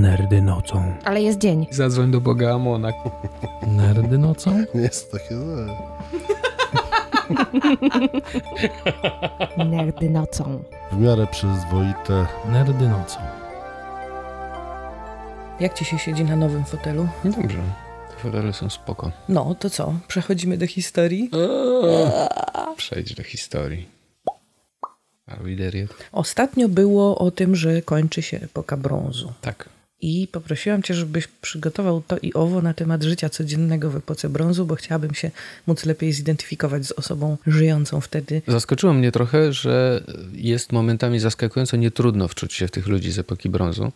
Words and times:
Nerdy 0.00 0.42
nocą. 0.42 0.94
Ale 1.04 1.22
jest 1.22 1.38
dzień. 1.38 1.66
Zadzwoń 1.70 2.10
do 2.10 2.20
Boga 2.20 2.54
Amona. 2.54 2.92
Nerdy 3.66 4.18
nocą? 4.18 4.64
Nie 4.74 4.80
jest 4.80 5.12
takie 5.12 5.36
złe. 5.36 5.66
Nerdy 9.70 10.10
nocą. 10.10 10.64
W 10.92 11.00
miarę 11.00 11.26
przyzwoite. 11.26 12.26
Nerdy 12.52 12.88
nocą. 12.88 13.18
Jak 15.60 15.74
ci 15.74 15.84
się 15.84 15.98
siedzi 15.98 16.24
na 16.24 16.36
nowym 16.36 16.64
fotelu? 16.64 17.08
Dobrze. 17.24 17.58
Te 18.10 18.16
fotele 18.16 18.52
są 18.52 18.70
spoko. 18.70 19.10
No, 19.28 19.54
to 19.54 19.70
co? 19.70 19.94
Przechodzimy 20.08 20.58
do 20.58 20.66
historii. 20.66 21.30
Przejdź 22.76 23.14
do 23.14 23.22
historii. 23.22 23.88
Are 25.26 25.42
we 25.42 25.56
there 25.56 25.78
yet? 25.78 25.94
Ostatnio 26.12 26.68
było 26.68 27.18
o 27.18 27.30
tym, 27.30 27.56
że 27.56 27.82
kończy 27.82 28.22
się 28.22 28.36
epoka 28.36 28.76
brązu. 28.76 29.32
Tak. 29.40 29.68
I 30.02 30.28
poprosiłam 30.32 30.82
cię, 30.82 30.94
żebyś 30.94 31.26
przygotował 31.26 32.02
to 32.06 32.18
i 32.18 32.34
owo 32.34 32.62
na 32.62 32.74
temat 32.74 33.02
życia 33.02 33.28
codziennego 33.28 33.90
w 33.90 33.96
epoce 33.96 34.28
brązu, 34.28 34.66
bo 34.66 34.74
chciałabym 34.74 35.14
się 35.14 35.30
móc 35.66 35.84
lepiej 35.84 36.12
zidentyfikować 36.12 36.86
z 36.86 36.92
osobą 36.92 37.36
żyjącą 37.46 38.00
wtedy. 38.00 38.42
Zaskoczyło 38.48 38.92
mnie 38.92 39.12
trochę, 39.12 39.52
że 39.52 40.04
jest 40.32 40.72
momentami 40.72 41.18
zaskakująco 41.18 41.76
nietrudno 41.76 42.28
wczuć 42.28 42.52
się 42.52 42.66
w 42.66 42.70
tych 42.70 42.86
ludzi 42.86 43.12
z 43.12 43.18
epoki 43.18 43.50
brązu, 43.50 43.92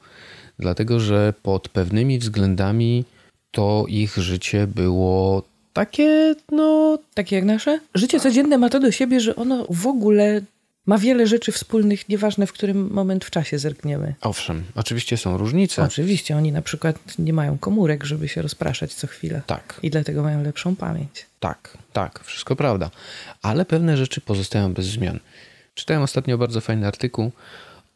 dlatego 0.59 1.01
że 1.01 1.35
pod 1.43 1.69
pewnymi 1.69 2.19
względami 2.19 3.05
to 3.51 3.85
ich 3.89 4.17
życie 4.17 4.67
było 4.67 5.43
takie, 5.73 6.35
no, 6.53 6.99
Takie 7.17 7.37
jak 7.37 7.45
nasze? 7.45 7.81
Życie 7.95 8.21
codzienne 8.21 8.59
ma 8.59 8.69
to 8.69 8.81
do 8.81 8.93
siebie, 8.93 9.21
że 9.21 9.37
ono 9.37 9.67
w 9.71 9.87
ogóle 9.87 10.41
ma 10.87 10.99
wiele 10.99 11.27
rzeczy 11.27 11.53
wspólnych, 11.53 12.09
nieważne 12.09 12.47
w 12.47 12.53
którym 12.53 12.91
moment 12.93 13.25
w 13.25 13.31
czasie 13.31 13.59
zerkniemy. 13.59 14.15
owszem, 14.21 14.65
oczywiście 14.75 15.17
są 15.17 15.37
różnice. 15.39 15.83
Oczywiście, 15.83 16.37
oni 16.37 16.53
na 16.53 16.63
przykład 16.63 16.99
nie 17.19 17.33
mają 17.33 17.59
komórek, 17.59 18.05
żeby 18.05 18.29
się 18.29 18.43
rozpraszać 18.43 18.95
co 18.95 19.07
chwilę. 19.07 19.43
Tak, 19.47 19.81
I 19.83 19.91
dlatego 19.91 20.23
mają 20.23 20.43
lepszą 20.43 20.77
pamięć. 20.77 21.27
tak, 21.41 21.79
tak, 21.93 22.21
wszystko 22.25 22.57
prawda. 22.57 22.91
Ale 23.43 23.65
pewne 23.65 23.97
rzeczy 23.97 24.21
pozostają 24.21 24.75
bez 24.75 24.87
zmian. 24.87 25.21
Czytałem 25.75 26.03
ostatnio 26.03 26.39
bardzo 26.39 26.61
fajny 26.61 26.87
artykuł 26.87 27.33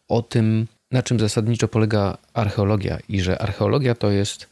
o 0.08 0.22
tym, 0.22 0.66
na 0.90 1.02
czym 1.02 1.20
zasadniczo 1.20 1.68
polega 1.68 2.18
archeologia 2.34 2.98
i 3.08 3.20
że 3.20 3.42
archeologia 3.42 3.94
to 3.94 4.10
jest 4.10 4.46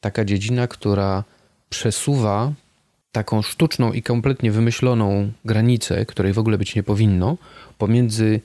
taka 0.00 0.24
dziedzina, 0.24 0.68
która 0.68 1.24
przesuwa 1.70 2.52
taką 3.14 3.42
sztuczną 3.42 3.92
i 3.92 4.02
kompletnie 4.02 4.52
wymyśloną 4.52 5.32
granicę, 5.44 6.06
której 6.06 6.32
w 6.32 6.38
ogóle 6.38 6.58
być 6.58 6.74
nie 6.74 6.82
powinno, 6.82 7.36
pomiędzy 7.78 8.40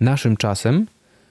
naszym 0.00 0.36
czasem, 0.36 0.86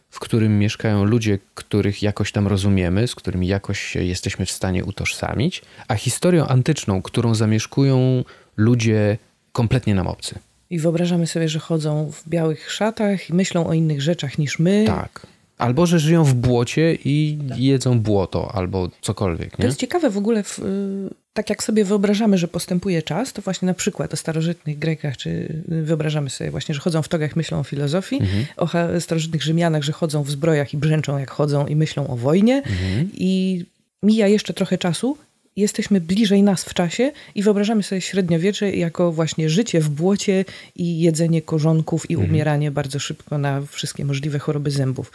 w 0.09 0.19
którym 0.19 0.59
mieszkają 0.59 1.03
ludzie, 1.03 1.39
których 1.55 2.03
jakoś 2.03 2.31
tam 2.31 2.47
rozumiemy, 2.47 3.07
z 3.07 3.15
którymi 3.15 3.47
jakoś 3.47 3.95
jesteśmy 3.95 4.45
w 4.45 4.51
stanie 4.51 4.85
utożsamić, 4.85 5.61
a 5.87 5.95
historią 5.95 6.47
antyczną, 6.47 7.01
którą 7.01 7.35
zamieszkują 7.35 8.23
ludzie 8.57 9.17
kompletnie 9.51 9.95
nam 9.95 10.07
obcy. 10.07 10.35
I 10.69 10.79
wyobrażamy 10.79 11.27
sobie, 11.27 11.49
że 11.49 11.59
chodzą 11.59 12.11
w 12.11 12.29
białych 12.29 12.71
szatach 12.71 13.29
i 13.29 13.33
myślą 13.33 13.67
o 13.67 13.73
innych 13.73 14.01
rzeczach 14.01 14.37
niż 14.37 14.59
my. 14.59 14.83
Tak. 14.87 15.27
Albo, 15.57 15.85
że 15.85 15.99
żyją 15.99 16.23
w 16.23 16.33
błocie 16.33 16.97
i 17.05 17.39
jedzą 17.55 17.99
błoto, 17.99 18.51
albo 18.55 18.89
cokolwiek, 19.01 19.51
To 19.51 19.63
nie? 19.63 19.65
jest 19.65 19.79
ciekawe 19.79 20.09
w 20.09 20.17
ogóle, 20.17 20.43
w, 20.43 20.59
y, 20.59 21.20
tak 21.33 21.49
jak 21.49 21.63
sobie 21.63 21.85
wyobrażamy, 21.85 22.37
że 22.37 22.47
postępuje 22.47 23.01
czas, 23.01 23.33
to 23.33 23.41
właśnie 23.41 23.65
na 23.65 23.73
przykład 23.73 24.13
o 24.13 24.17
starożytnych 24.17 24.79
Grekach, 24.79 25.17
czy 25.17 25.29
y, 25.29 25.83
wyobrażamy 25.83 26.29
sobie 26.29 26.51
właśnie, 26.51 26.75
że 26.75 26.81
chodzą 26.81 27.01
w 27.01 27.07
togach, 27.07 27.35
myślą 27.35 27.59
o 27.59 27.63
filozofii, 27.63 28.15
Mhm. 28.21 28.45
o 28.57 28.69
starożytnych 29.01 29.43
Rzymianach, 29.43 29.83
że 29.83 29.91
chodzą 29.91 30.23
w 30.23 30.31
zbrojach 30.31 30.73
i 30.73 30.77
brzęczą 30.77 31.17
jak 31.17 31.31
chodzą 31.31 31.67
i 31.67 31.75
myślą 31.75 32.07
o 32.07 32.15
wojnie 32.15 32.55
Mhm. 32.57 33.09
i 33.13 33.65
mija 34.03 34.27
jeszcze 34.27 34.53
trochę 34.53 34.77
czasu, 34.77 35.17
jesteśmy 35.55 36.01
bliżej 36.01 36.43
nas 36.43 36.63
w 36.63 36.73
czasie 36.73 37.11
i 37.35 37.43
wyobrażamy 37.43 37.83
sobie 37.83 38.01
średniowiecze 38.01 38.71
jako 38.71 39.11
właśnie 39.11 39.49
życie 39.49 39.81
w 39.81 39.89
błocie 39.89 40.45
i 40.75 40.99
jedzenie 40.99 41.41
korzonków 41.41 42.09
i 42.11 42.17
umieranie 42.17 42.71
bardzo 42.71 42.99
szybko 42.99 43.37
na 43.37 43.61
wszystkie 43.61 44.05
możliwe 44.05 44.39
choroby 44.39 44.71
zębów. 44.71 45.11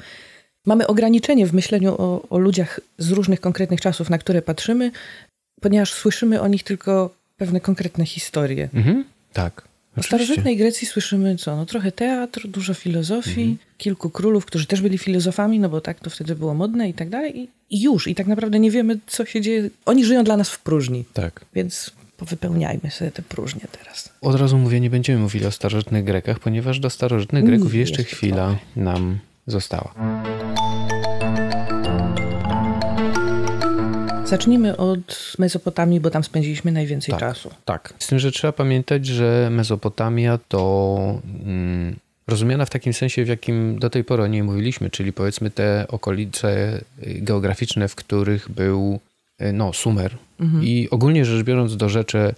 Mamy 0.66 0.86
ograniczenie 0.86 1.46
w 1.46 1.52
myśleniu 1.54 1.94
o, 1.98 2.28
o 2.30 2.38
ludziach 2.38 2.80
z 2.98 3.10
różnych 3.10 3.40
konkretnych 3.40 3.80
czasów, 3.80 4.10
na 4.10 4.18
które 4.18 4.42
patrzymy, 4.42 4.90
ponieważ 5.60 5.92
słyszymy 5.92 6.40
o 6.40 6.48
nich 6.48 6.62
tylko 6.62 7.14
pewne 7.36 7.60
konkretne 7.60 8.06
historie. 8.06 8.68
Mhm. 8.74 9.04
Tak. 9.32 9.60
O 9.60 10.00
Oczywiście. 10.00 10.08
starożytnej 10.24 10.56
Grecji 10.56 10.86
słyszymy 10.86 11.36
co? 11.36 11.56
No 11.56 11.66
trochę 11.66 11.92
teatr, 11.92 12.48
dużo 12.48 12.74
filozofii, 12.74 13.40
Mhm. 13.40 13.58
kilku 13.78 14.10
królów, 14.10 14.44
którzy 14.46 14.66
też 14.66 14.80
byli 14.80 14.98
filozofami, 14.98 15.60
no 15.60 15.68
bo 15.68 15.80
tak 15.80 16.00
to 16.00 16.10
wtedy 16.10 16.34
było 16.34 16.54
modne 16.54 16.88
i 16.88 16.94
tak 16.94 17.08
dalej. 17.08 17.40
I, 17.70 17.82
już. 17.82 18.08
I 18.08 18.14
tak 18.14 18.26
naprawdę 18.26 18.58
nie 18.58 18.70
wiemy, 18.70 18.98
co 19.06 19.24
się 19.24 19.40
dzieje. 19.40 19.70
Oni 19.86 20.04
żyją 20.04 20.24
dla 20.24 20.36
nas 20.36 20.50
w 20.50 20.58
próżni, 20.60 21.04
Tak. 21.12 21.44
więc 21.54 21.90
powypełniajmy 22.16 22.90
sobie 22.90 23.10
te 23.10 23.22
próżnie 23.22 23.60
teraz. 23.78 24.12
Od 24.20 24.34
razu 24.40 24.58
mówię, 24.58 24.80
nie 24.80 24.90
będziemy 24.90 25.18
mówili 25.18 25.46
o 25.46 25.50
starożytnych 25.52 26.04
Grekach, 26.04 26.38
ponieważ 26.38 26.78
do 26.80 26.90
starożytnych 26.90 27.44
Greków 27.44 27.72
Nie, 27.72 27.80
jeszcze 27.80 28.02
jeszcze 28.02 28.16
chwila 28.16 28.56
nam 28.76 29.18
została. 29.46 29.94
Zacznijmy 34.26 34.76
od 34.76 35.34
Mezopotamii, 35.38 36.00
bo 36.00 36.10
tam 36.10 36.24
spędziliśmy 36.24 36.72
najwięcej 36.72 37.12
Tak. 37.12 37.20
czasu. 37.20 37.50
Tak. 37.64 37.94
Z 37.98 38.06
tym, 38.06 38.18
że 38.18 38.32
trzeba 38.32 38.52
pamiętać, 38.52 39.06
że 39.06 39.48
Mezopotamia 39.50 40.38
to 40.48 41.20
mm, 41.44 41.96
rozumiana 42.26 42.64
w 42.64 42.70
takim 42.70 42.92
sensie, 42.92 43.24
w 43.24 43.28
jakim 43.28 43.78
do 43.78 43.90
tej 43.90 44.04
pory 44.04 44.22
o 44.22 44.26
niej 44.26 44.42
mówiliśmy, 44.42 44.90
czyli 44.90 45.12
powiedzmy 45.12 45.50
te 45.50 45.86
okolice 45.88 46.80
geograficzne, 47.02 47.88
w 47.88 47.94
których 47.94 48.50
był 48.50 49.00
y, 49.42 49.52
no, 49.52 49.72
Sumer. 49.72 50.16
I 50.62 50.88
ogólnie 50.90 51.24
rzecz 51.24 51.44
biorąc 51.44 51.76
do 51.76 51.88
rzeczy 51.88 52.34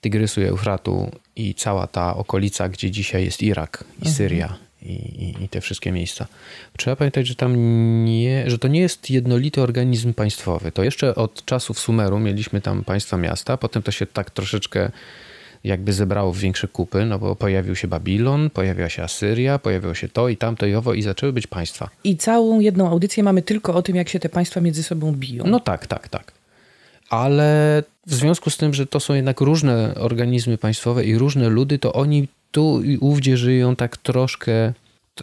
Tygrysu 0.00 0.40
i 0.40 0.44
Eufratu 0.44 1.10
i 1.36 1.54
cała 1.54 1.86
ta 1.86 2.16
okolica, 2.16 2.68
gdzie 2.68 2.90
dzisiaj 2.90 3.24
jest 3.24 3.42
Irak 3.42 3.84
i 4.02 4.08
Syria 4.08 4.65
i, 4.92 5.34
i, 5.44 5.48
te 5.48 5.60
wszystkie 5.60 5.92
miejsca. 5.92 6.26
Trzeba 6.76 6.96
pamiętać, 6.96 7.26
że 7.26 7.34
tam 7.34 7.54
nie, 8.04 8.50
że 8.50 8.58
to 8.58 8.68
nie 8.68 8.80
jest 8.80 9.10
jednolity 9.10 9.62
organizm 9.62 10.14
państwowy. 10.14 10.72
To 10.72 10.84
jeszcze 10.84 11.14
od 11.14 11.44
czasów 11.44 11.78
Sumeru 11.78 12.18
mieliśmy 12.18 12.60
tam 12.60 12.84
państwa 12.84 13.16
miasta, 13.16 13.56
potem 13.56 13.82
to 13.82 13.90
się 13.90 14.06
tak 14.06 14.30
troszeczkę 14.30 14.90
jakby 15.64 15.92
zebrało 15.92 16.32
w 16.32 16.38
większe 16.38 16.68
kupy, 16.68 17.04
no 17.04 17.18
bo 17.18 17.36
pojawił 17.36 17.76
się 17.76 17.88
Babilon, 17.88 18.50
pojawiła 18.50 18.88
się 18.88 19.02
Asyria, 19.02 19.58
pojawiło 19.58 19.94
się 19.94 20.08
to 20.08 20.28
i 20.28 20.36
tamto 20.36 20.66
i 20.66 20.74
owo 20.74 20.94
i 20.94 21.02
zaczęły 21.02 21.32
być 21.32 21.46
państwa. 21.46 21.90
I 22.04 22.16
całą 22.16 22.60
jedną 22.60 22.90
audycję 22.90 23.22
mamy 23.22 23.42
tylko 23.42 23.74
o 23.74 23.82
tym, 23.82 23.96
jak 23.96 24.08
się 24.08 24.20
te 24.20 24.28
państwa 24.28 24.60
między 24.60 24.82
sobą 24.82 25.12
biją. 25.12 25.44
No 25.46 25.60
tak, 25.60 25.86
tak, 25.86 26.08
tak. 26.08 26.35
Ale 27.10 27.82
w 28.06 28.14
związku 28.14 28.50
z 28.50 28.56
tym, 28.56 28.74
że 28.74 28.86
to 28.86 29.00
są 29.00 29.14
jednak 29.14 29.40
różne 29.40 29.94
organizmy 29.94 30.58
państwowe 30.58 31.04
i 31.04 31.18
różne 31.18 31.48
ludy, 31.48 31.78
to 31.78 31.92
oni 31.92 32.28
tu 32.50 32.82
i 32.82 32.98
ówdzie 32.98 33.36
żyją 33.36 33.76
tak 33.76 33.96
troszkę. 33.96 34.72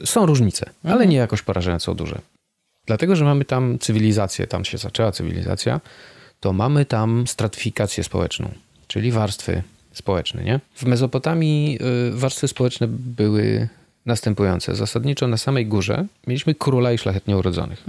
Są 0.05 0.25
różnice, 0.25 0.69
ale 0.83 1.07
nie 1.07 1.17
jakoś 1.17 1.41
porażająco 1.41 1.95
duże. 1.95 2.21
Dlatego, 2.85 3.15
że 3.15 3.25
mamy 3.25 3.45
tam 3.45 3.79
cywilizację, 3.79 4.47
tam 4.47 4.65
się 4.65 4.77
zaczęła 4.77 5.11
cywilizacja, 5.11 5.81
to 6.39 6.53
mamy 6.53 6.85
tam 6.85 7.27
stratyfikację 7.27 8.03
społeczną, 8.03 8.51
czyli 8.87 9.11
warstwy 9.11 9.63
społeczne. 9.93 10.43
Nie? 10.43 10.59
W 10.75 10.85
Mezopotamii 10.85 11.79
y, 12.07 12.11
warstwy 12.11 12.47
społeczne 12.47 12.87
były 12.89 13.67
następujące. 14.05 14.75
Zasadniczo 14.75 15.27
na 15.27 15.37
samej 15.37 15.65
górze 15.65 16.05
mieliśmy 16.27 16.55
króla 16.55 16.91
i 16.91 16.97
szlachetnie 16.97 17.37
urodzonych. 17.37 17.83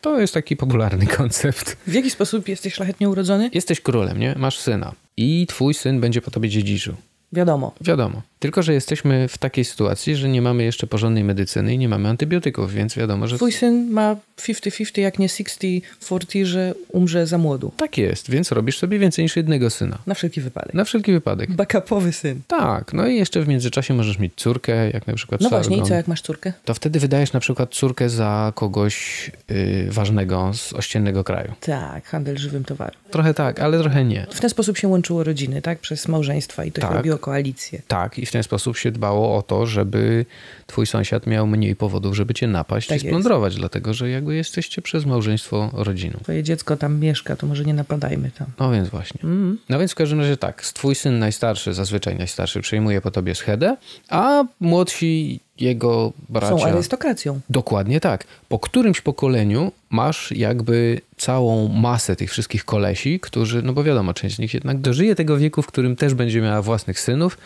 To 0.00 0.20
jest 0.20 0.34
taki 0.34 0.56
popularny 0.56 1.06
koncept. 1.18 1.76
W 1.86 1.92
jaki 1.92 2.10
sposób 2.10 2.48
jesteś 2.48 2.74
szlachetnie 2.74 3.08
urodzony? 3.08 3.50
Jesteś 3.54 3.80
królem, 3.80 4.18
nie? 4.18 4.34
Masz 4.38 4.58
syna. 4.58 4.92
I 5.16 5.46
twój 5.48 5.74
syn 5.74 6.00
będzie 6.00 6.22
po 6.22 6.30
tobie 6.30 6.48
dziedziczył. 6.48 6.94
Wiadomo. 7.32 7.72
Wiadomo. 7.80 8.22
Tylko, 8.40 8.62
że 8.62 8.74
jesteśmy 8.74 9.28
w 9.28 9.38
takiej 9.38 9.64
sytuacji, 9.64 10.16
że 10.16 10.28
nie 10.28 10.42
mamy 10.42 10.64
jeszcze 10.64 10.86
porządnej 10.86 11.24
medycyny 11.24 11.74
i 11.74 11.78
nie 11.78 11.88
mamy 11.88 12.08
antybiotyków, 12.08 12.72
więc 12.72 12.96
wiadomo, 12.96 13.26
że 13.26 13.36
Twój 13.36 13.52
syn 13.52 13.90
ma 13.90 14.16
50-50, 14.38 15.00
jak 15.00 15.18
nie 15.18 15.28
60-40, 15.28 16.44
że 16.44 16.74
umrze 16.88 17.26
za 17.26 17.38
młodu. 17.38 17.72
tak 17.76 17.98
jest, 17.98 18.30
więc 18.30 18.52
robisz 18.52 18.78
sobie 18.78 18.98
więcej 18.98 19.24
niż 19.24 19.36
jednego 19.36 19.70
syna. 19.70 19.98
Na 20.06 20.14
wszelki 20.14 20.40
wypadek. 20.40 20.74
Na 20.74 20.84
wszelki 20.84 21.12
wypadek. 21.12 21.52
Backupowy 21.52 22.12
syn. 22.12 22.40
Tak, 22.46 22.92
no 22.92 23.06
i 23.06 23.16
jeszcze 23.16 23.42
w 23.42 23.48
międzyczasie 23.48 23.94
możesz 23.94 24.18
mieć 24.18 24.32
córkę, 24.36 24.90
jak 24.90 25.06
na 25.06 25.14
przykład 25.14 25.40
No 25.40 25.48
właśnie, 25.48 25.72
i 25.76 25.78
Sargon. 25.78 25.88
co 25.88 25.94
jak 25.94 26.08
masz 26.08 26.22
córkę? 26.22 26.52
To 26.64 26.74
wtedy 26.74 27.00
wydajesz 27.00 27.32
na 27.32 27.40
przykład 27.40 27.70
córkę 27.74 28.08
za 28.08 28.52
kogoś 28.54 29.30
yy, 29.48 29.86
ważnego 29.90 30.50
z 30.54 30.72
ościennego 30.72 31.24
kraju. 31.24 31.52
Tak, 31.60 32.06
handel 32.06 32.36
żywym 32.38 32.64
towarem. 32.64 33.00
Trochę 33.10 33.34
tak, 33.34 33.60
ale 33.60 33.78
trochę 33.80 34.04
nie. 34.04 34.26
W 34.30 34.40
ten 34.40 34.50
sposób 34.50 34.78
się 34.78 34.88
łączyło 34.88 35.24
rodziny, 35.24 35.62
tak? 35.62 35.78
Przez 35.78 36.08
małżeństwa 36.08 36.64
i 36.64 36.72
to 36.72 36.80
Tak. 36.80 36.90
się 36.90 36.96
robiło 36.96 37.18
koalicję. 37.18 37.82
Tak, 37.88 38.18
i 38.18 38.26
w 38.30 38.32
ten 38.32 38.42
sposób 38.42 38.76
się 38.76 38.90
dbało 38.90 39.36
o 39.36 39.42
to, 39.42 39.66
żeby 39.66 40.26
twój 40.66 40.86
sąsiad 40.86 41.26
miał 41.26 41.46
mniej 41.46 41.76
powodów, 41.76 42.16
żeby 42.16 42.34
cię 42.34 42.46
napaść 42.46 42.88
Tak 42.88 42.94
i 42.94 42.98
jest. 42.98 43.06
splądrować, 43.06 43.56
dlatego 43.56 43.94
że 43.94 44.10
jakby 44.10 44.34
jesteście 44.34 44.82
przez 44.82 45.06
małżeństwo 45.06 45.70
rodziną. 45.72 46.18
Twoje 46.22 46.42
dziecko 46.42 46.76
tam 46.76 46.98
mieszka, 47.00 47.36
to 47.36 47.46
może 47.46 47.64
nie 47.64 47.74
napadajmy 47.74 48.30
tam. 48.30 48.46
No 48.58 48.72
więc 48.72 48.88
właśnie. 48.88 49.20
Mm. 49.24 49.58
No 49.68 49.78
więc 49.78 49.92
w 49.92 49.94
każdym 49.94 50.20
razie 50.20 50.36
tak, 50.36 50.62
twój 50.62 50.94
syn 50.94 51.18
najstarszy, 51.18 51.74
zazwyczaj 51.74 52.16
najstarszy, 52.16 52.60
przejmuje 52.60 53.00
po 53.00 53.10
tobie 53.10 53.34
schedę, 53.34 53.76
a 54.08 54.44
młodsi 54.60 55.40
jego 55.60 56.12
bracia... 56.28 56.58
Są 56.58 56.64
arystokracją. 56.64 57.40
Dokładnie 57.50 58.00
tak. 58.00 58.24
Po 58.48 58.58
którymś 58.58 59.00
pokoleniu 59.00 59.72
masz 59.90 60.32
jakby 60.32 61.00
całą 61.16 61.68
masę 61.68 62.16
tych 62.16 62.30
wszystkich 62.30 62.64
kolesi, 62.64 63.20
którzy, 63.20 63.62
no 63.62 63.72
bo 63.72 63.84
wiadomo, 63.84 64.14
część 64.14 64.36
z 64.36 64.38
nich 64.38 64.54
jednak 64.54 64.78
dożyje 64.78 65.14
tego 65.14 65.36
wieku, 65.36 65.62
w 65.62 65.66
którym 65.66 65.96
też 65.96 66.14
będzie 66.14 66.40
miała 66.40 66.62
własnych 66.62 67.00
synów, 67.00 67.38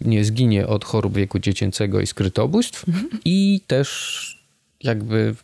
nie 0.00 0.24
zginie 0.24 0.66
od 0.66 0.84
chorób 0.84 1.14
wieku 1.14 1.38
dziecięcego 1.38 2.00
i 2.00 2.06
skrytobójstw 2.06 2.84
i 3.24 3.60
też 3.66 4.22
jakby 4.82 5.34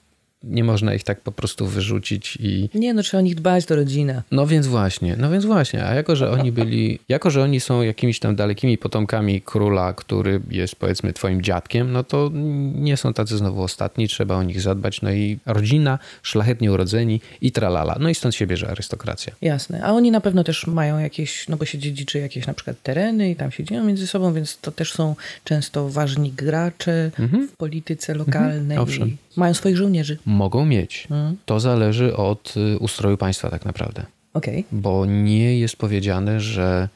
nie 0.44 0.64
można 0.64 0.94
ich 0.94 1.04
tak 1.04 1.20
po 1.20 1.32
prostu 1.32 1.66
wyrzucić 1.66 2.38
i 2.40 2.68
Nie, 2.74 2.94
no 2.94 3.02
trzeba 3.02 3.18
o 3.18 3.24
nich 3.24 3.34
dbać, 3.34 3.66
to 3.66 3.76
rodzina. 3.76 4.22
no 4.30 4.46
więc 4.46 4.66
właśnie, 4.66 5.16
no 5.18 5.30
więc 5.30 5.44
właśnie, 5.44 5.84
a 5.84 5.94
jako, 5.94 6.16
że 6.16 6.30
oni 6.30 6.52
byli, 6.52 6.98
jako, 7.08 7.30
że 7.30 7.42
oni 7.42 7.60
są 7.60 7.82
jakimiś 7.82 8.18
tam 8.18 8.36
dalekimi 8.36 8.78
potomkami 8.78 9.40
króla, 9.40 9.92
który 9.92 10.40
jest 10.50 10.76
powiedzmy 10.76 11.12
twoim 11.12 11.42
dziadkiem, 11.42 11.92
no 11.92 12.04
to 12.04 12.30
nie 12.74 12.96
są 12.96 13.12
tacy 13.12 13.36
znowu 13.36 13.62
ostatni, 13.62 14.08
trzeba 14.08 14.36
o 14.36 14.42
nich 14.42 14.60
zadbać, 14.60 15.02
no 15.02 15.12
i 15.12 15.38
rodzina, 15.46 15.98
szlachetnie 16.22 16.72
urodzeni 16.72 17.20
i 17.40 17.52
tralala, 17.52 17.96
no 18.00 18.08
i 18.08 18.14
stąd 18.14 18.34
się 18.34 18.46
bierze 18.46 18.68
arystokracja. 18.68 19.32
Jasne. 19.42 19.84
A 19.84 19.92
oni 19.92 20.10
na 20.10 20.20
pewno 20.20 20.44
też 20.44 20.66
mają 20.66 20.98
jakieś, 20.98 21.48
no 21.48 21.56
bo 21.56 21.64
się 21.64 21.78
dziedziczy 21.78 22.18
jakieś 22.18 22.46
na 22.46 22.54
przykład 22.54 22.82
tereny 22.82 23.30
i 23.30 23.36
tam 23.36 23.50
się 23.50 23.64
dzieją 23.64 23.84
między 23.84 24.06
sobą, 24.06 24.32
więc 24.32 24.58
to 24.60 24.72
też 24.72 24.92
są 24.92 25.16
często 25.44 25.88
ważni 25.88 26.32
gracze 26.32 27.10
w 27.52 27.56
polityce 27.56 28.14
lokalnej. 28.14 28.78
Owszem. 28.78 29.08
i 29.08 29.16
mają 29.36 29.54
swoich 29.54 29.76
żołnierzy. 29.76 30.18
Mogą 30.28 30.64
mieć. 30.64 31.08
Mhm. 31.10 31.36
To 31.46 31.60
zależy 31.60 32.16
od 32.16 32.54
y, 32.56 32.78
ustroju 32.78 33.16
państwa 33.16 33.50
tak 33.50 33.64
naprawdę. 33.64 34.06
Okej. 34.34 34.64
bo 34.72 35.06
nie 35.06 35.58
jest 35.58 35.76
powiedziane, 35.76 36.40
że 36.40 36.88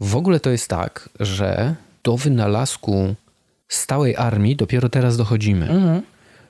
w 0.00 0.16
ogóle 0.16 0.40
to 0.40 0.50
jest 0.50 0.68
tak, 0.68 1.08
że 1.20 1.74
do 2.04 2.16
wynalazku 2.16 3.14
stałej 3.68 4.16
armii 4.16 4.56
dopiero 4.56 4.88
teraz 4.88 5.16
dochodzimy. 5.16 5.68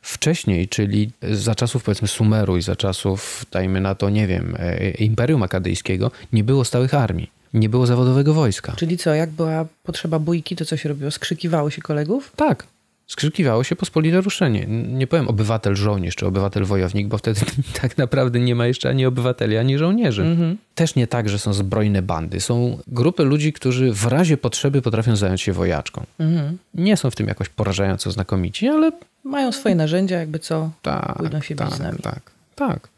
Wcześniej, 0.03 0.69
czyli 0.69 1.11
za 1.23 1.55
czasów 1.55 1.85
powiedzmy 1.85 2.09
Sumeru 2.09 2.56
i 2.56 2.62
za 2.62 2.76
czasów, 2.76 3.47
dajmy 3.52 3.81
na 3.81 3.94
to, 3.94 4.11
nie 4.11 4.26
wiem, 4.26 4.56
e, 4.59 4.91
Imperium 4.91 5.43
Akadyjskiego, 5.43 6.11
nie 6.32 6.44
było 6.44 6.64
stałych 6.64 6.94
armii. 6.94 7.31
Nie 7.55 7.69
było 7.69 7.87
zawodowego 7.87 8.35
wojska. 8.35 8.73
Czyli 8.76 8.97
co, 8.97 9.14
jak 9.14 9.31
była 9.31 9.67
potrzeba 9.82 10.19
bójki, 10.19 10.56
to 10.56 10.64
co 10.64 10.76
się 10.76 10.88
robiło? 10.88 11.11
Skrzykiwało 11.11 11.70
się 11.70 11.82
kolegów? 11.82 12.32
Tak. 12.37 12.67
Skrzykiwało 13.06 13.64
się 13.64 13.76
pospolite 13.76 14.20
ruszenie. 14.20 14.67
Nie 14.69 15.06
powiem 15.06 15.29
obywatel 15.29 15.76
żołnierz 15.76 16.17
czy 16.17 16.26
obywatel 16.26 16.64
wojownik, 16.64 17.06
bo 17.08 17.19
wtedy 17.19 17.41
tak 17.81 17.99
naprawdę 17.99 18.41
nie 18.41 18.55
ma 18.55 18.67
jeszcze 18.67 18.88
ani 18.88 19.06
obywateli, 19.06 19.56
ani 19.56 19.79
żołnierzy. 19.79 20.37
Też 20.75 20.94
nie 20.94 21.06
tak, 21.06 21.29
że 21.29 21.38
są 21.38 21.53
zbrojne 21.53 22.03
bandy. 22.03 22.41
Są 22.41 22.79
grupy 22.87 23.25
ludzi, 23.25 23.53
którzy 23.53 23.93
w 23.93 24.05
razie 24.06 24.37
potrzeby 24.37 24.82
potrafią 24.82 25.17
zająć 25.17 25.41
się 25.41 25.53
wojaczką. 25.53 26.05
Nie 26.75 26.97
są 26.97 27.11
w 27.11 27.17
tym 27.17 27.26
jakoś 27.26 27.49
porażająco 27.49 28.11
znakomici, 28.11 28.69
ale 28.69 28.93
Mają 29.25 29.52
swoje 29.52 29.75
narzędzia, 29.75 30.19
jakby 30.19 30.38
co, 30.38 30.70
tak, 30.82 31.17
pójdą 31.17 31.41
się 31.41 31.55
bić 31.55 31.75
z 31.75 31.81
nami. 31.81 31.99
tak, 32.02 32.20
tak. 32.55 32.88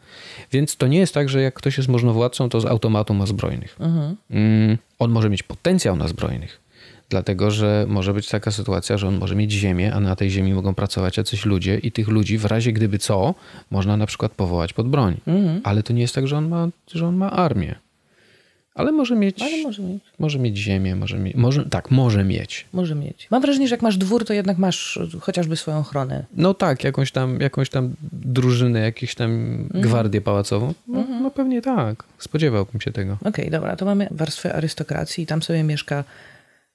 Więc 0.53 0.77
to 0.77 0.87
nie 0.87 0.99
jest 0.99 1.15
tak, 1.15 1.29
że 1.29 1.43
jak 1.43 1.55
ktoś 1.55 1.77
jest 1.77 1.89
możnowładcą, 1.89 2.49
to 2.49 2.61
z 2.61 2.67
automatu 2.67 3.15
ma 3.15 3.27
zbrojnych. 3.27 3.77
Mm, 4.31 4.79
on 4.99 5.11
może 5.11 5.31
mieć 5.31 5.43
potencjał 5.43 5.97
na 5.97 6.09
zbrojnych. 6.09 6.61
Dlatego, 7.09 7.51
że 7.51 7.87
może 7.89 8.15
być 8.15 8.29
taka 8.29 8.51
sytuacja, 8.51 8.99
że 8.99 9.09
on 9.09 9.19
może 9.19 9.35
mieć 9.35 9.53
ziemię, 9.53 9.95
a 9.95 10.01
na 10.01 10.17
tej 10.17 10.31
ziemi 10.31 10.55
mogą 10.55 10.75
pracować 10.75 11.17
jacyś 11.17 11.45
ludzie 11.45 11.79
i 11.79 11.93
tych 11.93 12.09
ludzi 12.09 12.39
w 12.39 12.45
razie 12.45 12.73
gdyby 12.73 12.99
co, 12.99 13.35
można 13.71 13.97
na 13.97 14.07
przykład 14.07 14.33
powołać 14.33 14.73
pod 14.73 14.89
broń. 14.89 15.17
Ale 15.65 15.83
to 15.83 15.93
nie 15.93 16.03
jest 16.03 16.15
tak, 16.15 16.29
że 16.29 16.37
on 16.37 16.49
ma, 16.49 16.69
że 16.95 17.07
on 17.07 17.17
ma 17.17 17.31
armię. 17.31 17.75
Ale 18.75 18.93
może 18.93 19.17
mieć, 19.17 19.43
Ale 19.43 19.63
może 19.63 19.83
mieć. 19.83 20.03
może 20.19 20.39
mieć 20.39 20.57
ziemię, 20.57 20.97
może 20.97 21.19
mieć, 21.19 21.35
może, 21.35 21.65
tak, 21.67 21.91
może 21.91 22.25
mieć. 22.25 22.67
Może 22.73 22.95
mieć. 22.95 23.29
Mam 23.31 23.43
wrażenie, 23.43 23.69
że 23.69 23.75
jak 23.75 23.83
masz 23.83 23.97
dwór, 23.97 24.25
to 24.25 24.33
jednak 24.33 24.59
masz 24.59 24.99
chociażby 25.21 25.57
swoją 25.57 25.79
ochronę. 25.79 26.25
No 26.37 26.55
tak, 26.55 26.85
jakąś 26.85 27.13
tam, 27.13 27.41
jakąś 27.41 27.71
tam 27.71 27.95
drużynę, 28.13 28.81
jakąś 28.81 29.15
tam 29.15 29.59
gwardię 29.75 30.21
pałacową. 30.21 30.75
No, 30.89 31.05
no 31.23 31.31
pewnie 31.31 31.63
tak. 31.63 32.05
Spodziewałbym 32.19 32.81
się 32.81 32.93
tego. 32.93 33.19
Okej, 33.25 33.51
dobra, 33.51 33.77
to 33.77 33.85
mamy 33.85 34.09
warstwę 34.11 34.55
arystokracji 34.55 35.25
i 35.25 35.27
tam 35.27 35.43
sobie 35.43 35.63
mieszka 35.63 36.05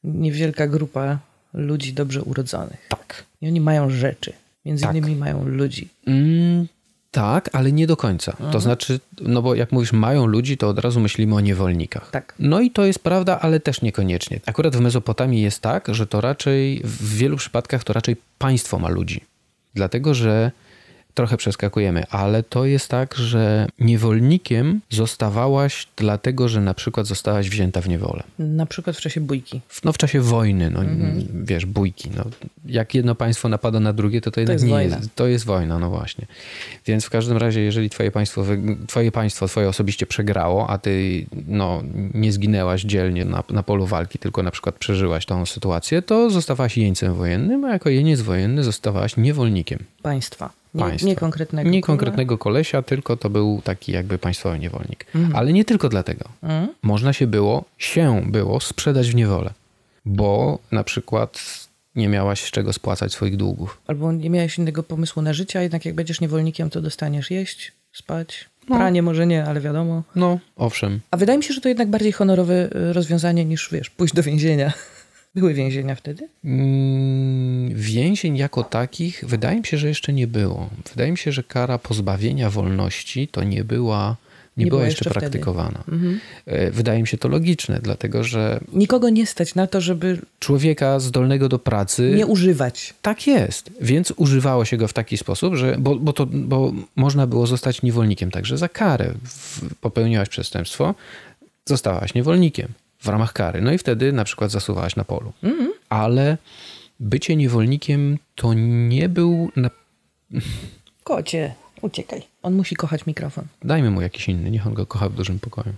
niewielka 0.03 0.67
grupa 0.67 1.19
ludzi 1.53 1.93
dobrze 1.93 2.21
urodzonych. 2.21 2.85
Tak. 2.89 3.23
I 3.41 3.47
oni 3.47 3.61
mają 3.61 3.89
rzeczy. 3.89 4.33
Między 4.65 4.83
Tak. 4.83 4.95
innymi 4.95 5.15
mają 5.15 5.45
ludzi. 5.45 5.87
Mm, 6.07 6.67
tak, 7.11 7.49
ale 7.53 7.71
nie 7.71 7.87
do 7.87 7.97
końca. 7.97 8.37
To 8.51 8.59
znaczy, 8.59 8.99
no 9.21 9.41
bo 9.41 9.55
jak 9.55 9.71
mówisz 9.71 9.93
mają 9.93 10.25
ludzi, 10.25 10.57
to 10.57 10.69
od 10.69 10.79
razu 10.79 10.99
myślimy 10.99 11.35
o 11.35 11.39
niewolnikach. 11.39 12.11
Tak. 12.11 12.35
No 12.39 12.59
i 12.59 12.71
to 12.71 12.85
jest 12.85 12.99
prawda, 12.99 13.39
ale 13.39 13.59
też 13.59 13.81
niekoniecznie. 13.81 14.39
Akurat 14.45 14.75
w 14.75 14.79
Mezopotamii 14.79 15.41
jest 15.41 15.61
tak, 15.61 15.87
że 15.91 16.07
to 16.07 16.21
raczej, 16.21 16.81
w 16.83 17.17
wielu 17.17 17.37
przypadkach 17.37 17.83
to 17.83 17.93
raczej 17.93 18.15
państwo 18.37 18.79
ma 18.79 18.89
ludzi. 18.89 19.21
Dlatego, 19.73 20.13
że 20.13 20.51
trochę 21.13 21.37
przeskakujemy, 21.37 22.03
ale 22.09 22.43
to 22.43 22.65
jest 22.65 22.87
tak, 22.87 23.15
że 23.15 23.67
niewolnikiem 23.79 24.81
zostawałaś 24.89 25.87
dlatego, 25.97 26.47
że 26.49 26.61
na 26.61 26.73
przykład 26.73 27.07
zostałaś 27.07 27.49
wzięta 27.49 27.81
w 27.81 27.89
niewolę. 27.89 28.23
Na 28.39 28.65
przykład 28.65 28.97
w 28.97 29.01
czasie 29.01 29.21
bójki. 29.21 29.61
No 29.83 29.93
w 29.93 29.97
czasie 29.97 30.21
wojny, 30.21 30.69
no 30.69 30.79
Mhm. 30.79 31.45
wiesz, 31.45 31.65
bójki. 31.65 32.09
No, 32.17 32.23
jak 32.65 32.95
jedno 32.95 33.15
państwo 33.15 33.49
napada 33.49 33.79
na 33.79 33.93
drugie, 33.93 34.21
to 34.21 34.31
to 34.31 34.39
jednak 34.39 34.55
jest 34.55 34.65
nie 34.65 34.71
wojna. 34.71 34.95
jest. 34.97 35.15
To 35.15 35.27
jest 35.27 35.45
wojna, 35.45 35.79
no 35.79 35.89
właśnie. 35.89 36.25
Więc 36.85 37.05
w 37.05 37.09
każdym 37.09 37.37
razie, 37.37 37.61
jeżeli 37.61 37.89
twoje 37.89 38.11
państwo, 38.11 38.45
twoje 38.87 39.11
państwo, 39.11 39.47
twoje 39.47 39.69
osobiście 39.69 40.05
przegrało, 40.05 40.69
a 40.69 40.77
ty 40.77 41.25
no, 41.47 41.83
nie 42.13 42.31
zginęłaś 42.31 42.81
dzielnie 42.81 43.25
na, 43.25 43.43
na 43.49 43.63
polu 43.63 43.85
walki, 43.85 44.19
tylko 44.19 44.43
na 44.43 44.51
przykład 44.51 44.75
przeżyłaś 44.75 45.25
tą 45.25 45.45
sytuację, 45.45 46.01
to 46.01 46.29
zostawałaś 46.29 46.77
jeńcem 46.77 47.13
wojennym, 47.13 47.65
a 47.65 47.69
jako 47.73 47.89
jeniec 47.89 48.21
wojenny 48.21 48.63
zostawałaś 48.63 49.17
niewolnikiem. 49.17 49.79
Państwa. 50.01 50.49
Nie, 50.73 50.83
Państwa. 50.83 51.07
nie 51.07 51.15
konkretnego. 51.15 51.69
Nie 51.69 51.81
konkretnego 51.81 52.37
kolesia, 52.37 52.81
tylko 52.81 53.17
to 53.17 53.29
był 53.29 53.61
taki 53.63 53.91
jakby 53.91 54.17
państwowy 54.17 54.59
niewolnik. 54.59 55.05
Mhm. 55.15 55.35
Ale 55.35 55.53
nie 55.53 55.65
tylko 55.65 55.89
dlatego. 55.89 56.29
Można 56.81 57.13
się 57.13 57.27
było, 57.27 57.65
się 57.77 58.21
było 58.25 58.59
sprzedać 58.59 59.11
w 59.11 59.15
niewolę, 59.15 59.53
bo 60.05 60.59
na 60.71 60.83
przykład 60.83 61.39
nie 61.95 62.09
miałaś 62.09 62.43
z 62.43 62.51
czego 62.51 62.73
spłacać 62.73 63.13
swoich 63.13 63.37
długów. 63.37 63.81
Albo 63.87 64.11
nie 64.11 64.29
miałeś 64.29 64.57
innego 64.57 64.83
pomysłu 64.83 65.21
na 65.21 65.33
życie, 65.33 65.59
a 65.59 65.61
jednak 65.61 65.85
jak 65.85 65.95
będziesz 65.95 66.21
niewolnikiem, 66.21 66.69
to 66.69 66.81
dostaniesz 66.81 67.31
jeść, 67.31 67.71
spać. 67.93 68.49
No. 68.69 68.75
Pranie 68.75 69.01
może 69.01 69.27
nie, 69.27 69.45
ale 69.45 69.61
wiadomo. 69.61 70.03
No, 70.15 70.39
owszem. 70.55 70.99
A 71.11 71.17
wydaje 71.17 71.37
mi 71.37 71.43
się, 71.43 71.53
że 71.53 71.61
to 71.61 71.69
jednak 71.69 71.89
bardziej 71.89 72.11
honorowe 72.11 72.69
y, 72.75 72.93
rozwiązanie 72.93 73.45
niż, 73.45 73.69
wiesz, 73.71 73.89
pójść 73.89 74.13
do 74.13 74.23
więzienia. 74.23 74.73
Były 75.35 75.53
więzienia 75.53 75.95
wtedy? 75.95 76.27
Mm, 76.45 77.69
Więzień 77.75 78.37
jako 78.37 78.63
takich 78.63 79.23
wydaje 79.27 79.59
mi 79.59 79.65
się, 79.65 79.77
że 79.77 79.87
jeszcze 79.87 80.13
nie 80.13 80.27
było. 80.27 80.69
Wydaje 80.89 81.11
mi 81.11 81.17
się, 81.17 81.31
że 81.31 81.43
kara 81.43 81.77
pozbawienia 81.77 82.49
wolności 82.49 83.27
to 83.27 83.43
nie 83.43 83.63
była, 83.63 84.15
nie, 84.57 84.65
Nie 84.65 84.69
była 84.69 84.79
była 84.79 84.85
jeszcze 84.87 85.09
jeszcze 85.09 85.19
wtedy. 85.19 85.37
Mhm. 85.37 85.63
praktykowana. 85.83 85.83
E, 86.45 86.71
Wydaje 86.71 87.01
mi 87.01 87.07
się 87.07 87.17
to 87.17 87.27
logiczne, 87.27 87.79
dlatego 87.83 88.23
że 88.23 88.59
Nikogo 88.73 89.09
nie 89.09 89.25
stać 89.27 89.55
na 89.55 89.67
to, 89.67 89.81
żeby 89.81 90.17
człowieka 90.39 90.99
zdolnego 90.99 91.49
do 91.49 91.59
pracy 91.59 92.13
nie 92.15 92.25
używać. 92.25 92.93
Tak 93.01 93.27
jest, 93.27 93.69
więc 93.81 94.13
używało 94.15 94.65
się 94.65 94.77
go 94.77 94.87
w 94.87 94.93
taki 94.93 95.17
sposób, 95.17 95.55
że, 95.55 95.75
bo, 95.79 95.95
bo, 95.95 96.13
to, 96.13 96.25
bo 96.25 96.73
można 96.95 97.27
było 97.27 97.47
zostać 97.47 97.81
niewolnikiem 97.81 98.31
także 98.31 98.57
za 98.57 98.69
karę. 98.69 99.13
Popełniłaś 99.81 100.29
przestępstwo, 100.29 100.95
zostałaś 101.65 102.13
niewolnikiem 102.13 102.67
w 103.03 103.07
ramach 103.07 103.33
kary. 103.33 103.61
No 103.61 103.71
i 103.71 103.77
wtedy 103.77 104.13
na 104.13 104.23
przykład 104.23 104.51
zasuwałaś 104.51 104.95
na 104.95 105.03
polu. 105.03 105.33
Ale 105.89 106.37
bycie 106.99 107.35
niewolnikiem 107.35 108.17
to 108.35 108.53
nie 108.53 109.09
był. 109.09 109.51
Na... 109.55 109.69
Kocie, 111.03 111.53
uciekaj. 111.81 112.21
On 112.43 112.53
musi 112.53 112.75
kochać 112.75 113.05
mikrofon. 113.05 113.45
Dajmy 113.63 113.89
mu 113.91 114.01
jakiś 114.01 114.29
inny, 114.29 114.51
niech 114.51 114.67
on 114.67 114.73
go 114.73 114.85
kocha 114.85 115.09
w 115.09 115.13
dużym 115.13 115.39
pokoju. 115.39 115.73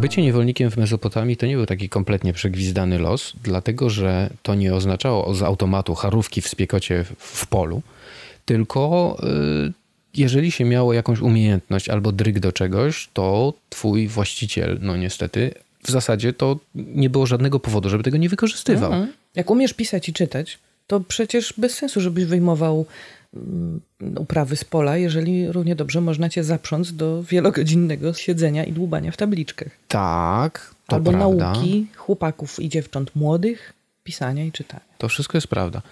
Bycie 0.00 0.22
niewolnikiem 0.22 0.70
w 0.70 0.76
Mezopotamii 0.76 1.36
to 1.36 1.46
nie 1.46 1.56
był 1.56 1.66
taki 1.66 1.88
kompletnie 1.88 2.32
przegwizdany 2.32 2.98
los, 2.98 3.32
dlatego 3.42 3.90
że 3.90 4.30
to 4.42 4.54
nie 4.54 4.74
oznaczało 4.74 5.34
z 5.34 5.42
automatu 5.42 5.94
charówki 5.94 6.40
w 6.40 6.48
spiekocie 6.48 7.04
w- 7.04 7.12
w 7.18 7.46
polu, 7.46 7.82
tylko 8.44 9.16
y, 9.68 9.72
jeżeli 10.14 10.50
się 10.50 10.64
miało 10.64 10.92
jakąś 10.92 11.20
umiejętność 11.20 11.88
albo 11.88 12.12
dryg 12.12 12.38
do 12.38 12.52
czegoś, 12.52 13.08
to 13.12 13.54
twój 13.68 14.08
właściciel, 14.08 14.78
no 14.82 14.96
niestety, 14.96 15.54
w 15.82 15.90
zasadzie 15.90 16.32
to 16.32 16.58
nie 16.74 17.10
było 17.10 17.26
żadnego 17.26 17.60
powodu, 17.60 17.88
żeby 17.88 18.04
tego 18.04 18.16
nie 18.16 18.28
wykorzystywał. 18.28 18.92
Mhm. 18.92 19.12
Jak 19.34 19.50
umiesz 19.50 19.74
pisać 19.74 20.08
i 20.08 20.12
czytać, 20.12 20.58
to 20.86 21.00
przecież 21.00 21.54
bez 21.56 21.74
sensu, 21.74 22.00
żebyś 22.00 22.24
wyjmował 22.24 22.86
mm, 23.34 23.80
uprawy 24.18 24.56
z 24.56 24.64
pola, 24.64 24.96
jeżeli 24.96 25.52
równie 25.52 25.76
dobrze 25.76 26.00
można 26.00 26.28
cię 26.28 26.44
zaprząc 26.44 26.96
do 26.96 27.22
wielogodzinnego 27.22 28.14
siedzenia 28.14 28.64
i 28.64 28.72
dłubania 28.72 29.12
w 29.12 29.16
tabliczkach. 29.16 29.68
Tak, 29.88 30.74
to 30.86 30.96
Albo 30.96 31.10
prawda. 31.10 31.52
nauki 31.52 31.86
chłopaków 31.96 32.60
i 32.60 32.68
dziewcząt 32.68 33.16
młodych, 33.16 33.72
pisania 34.04 34.44
i 34.44 34.52
czytania. 34.52 34.82
To 34.98 35.08
wszystko 35.08 35.36
jest 35.36 35.48
prawda. 35.48 35.82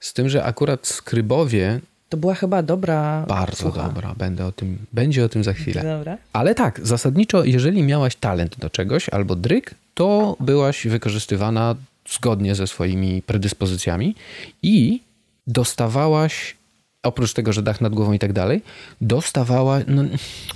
Z 0.00 0.12
tym, 0.12 0.28
że 0.28 0.44
akurat 0.44 0.86
skrybowie 0.86 1.80
To 2.08 2.16
była 2.16 2.34
chyba 2.34 2.62
dobra 2.62 3.24
bardzo 3.28 3.56
fucha. 3.56 3.82
dobra. 3.82 4.14
Będę 4.18 4.46
o 4.46 4.52
tym, 4.52 4.78
będzie 4.92 5.24
o 5.24 5.28
tym 5.28 5.44
za 5.44 5.52
chwilę. 5.52 5.82
Dobra. 5.82 6.18
Ale 6.32 6.54
tak, 6.54 6.80
zasadniczo, 6.82 7.44
jeżeli 7.44 7.82
miałaś 7.82 8.16
talent 8.16 8.58
do 8.58 8.70
czegoś 8.70 9.08
albo 9.08 9.36
dryk, 9.36 9.74
to 9.94 10.36
byłaś 10.40 10.86
wykorzystywana 10.86 11.74
zgodnie 12.10 12.54
ze 12.54 12.66
swoimi 12.66 13.22
predyspozycjami 13.22 14.14
i 14.62 15.00
dostawałaś, 15.46 16.56
oprócz 17.02 17.32
tego, 17.32 17.52
że 17.52 17.62
dach 17.62 17.80
nad 17.80 17.94
głową 17.94 18.12
i 18.12 18.18
tak 18.18 18.32
dalej, 18.32 18.62
dostawała, 19.00 19.78
no, 19.86 20.02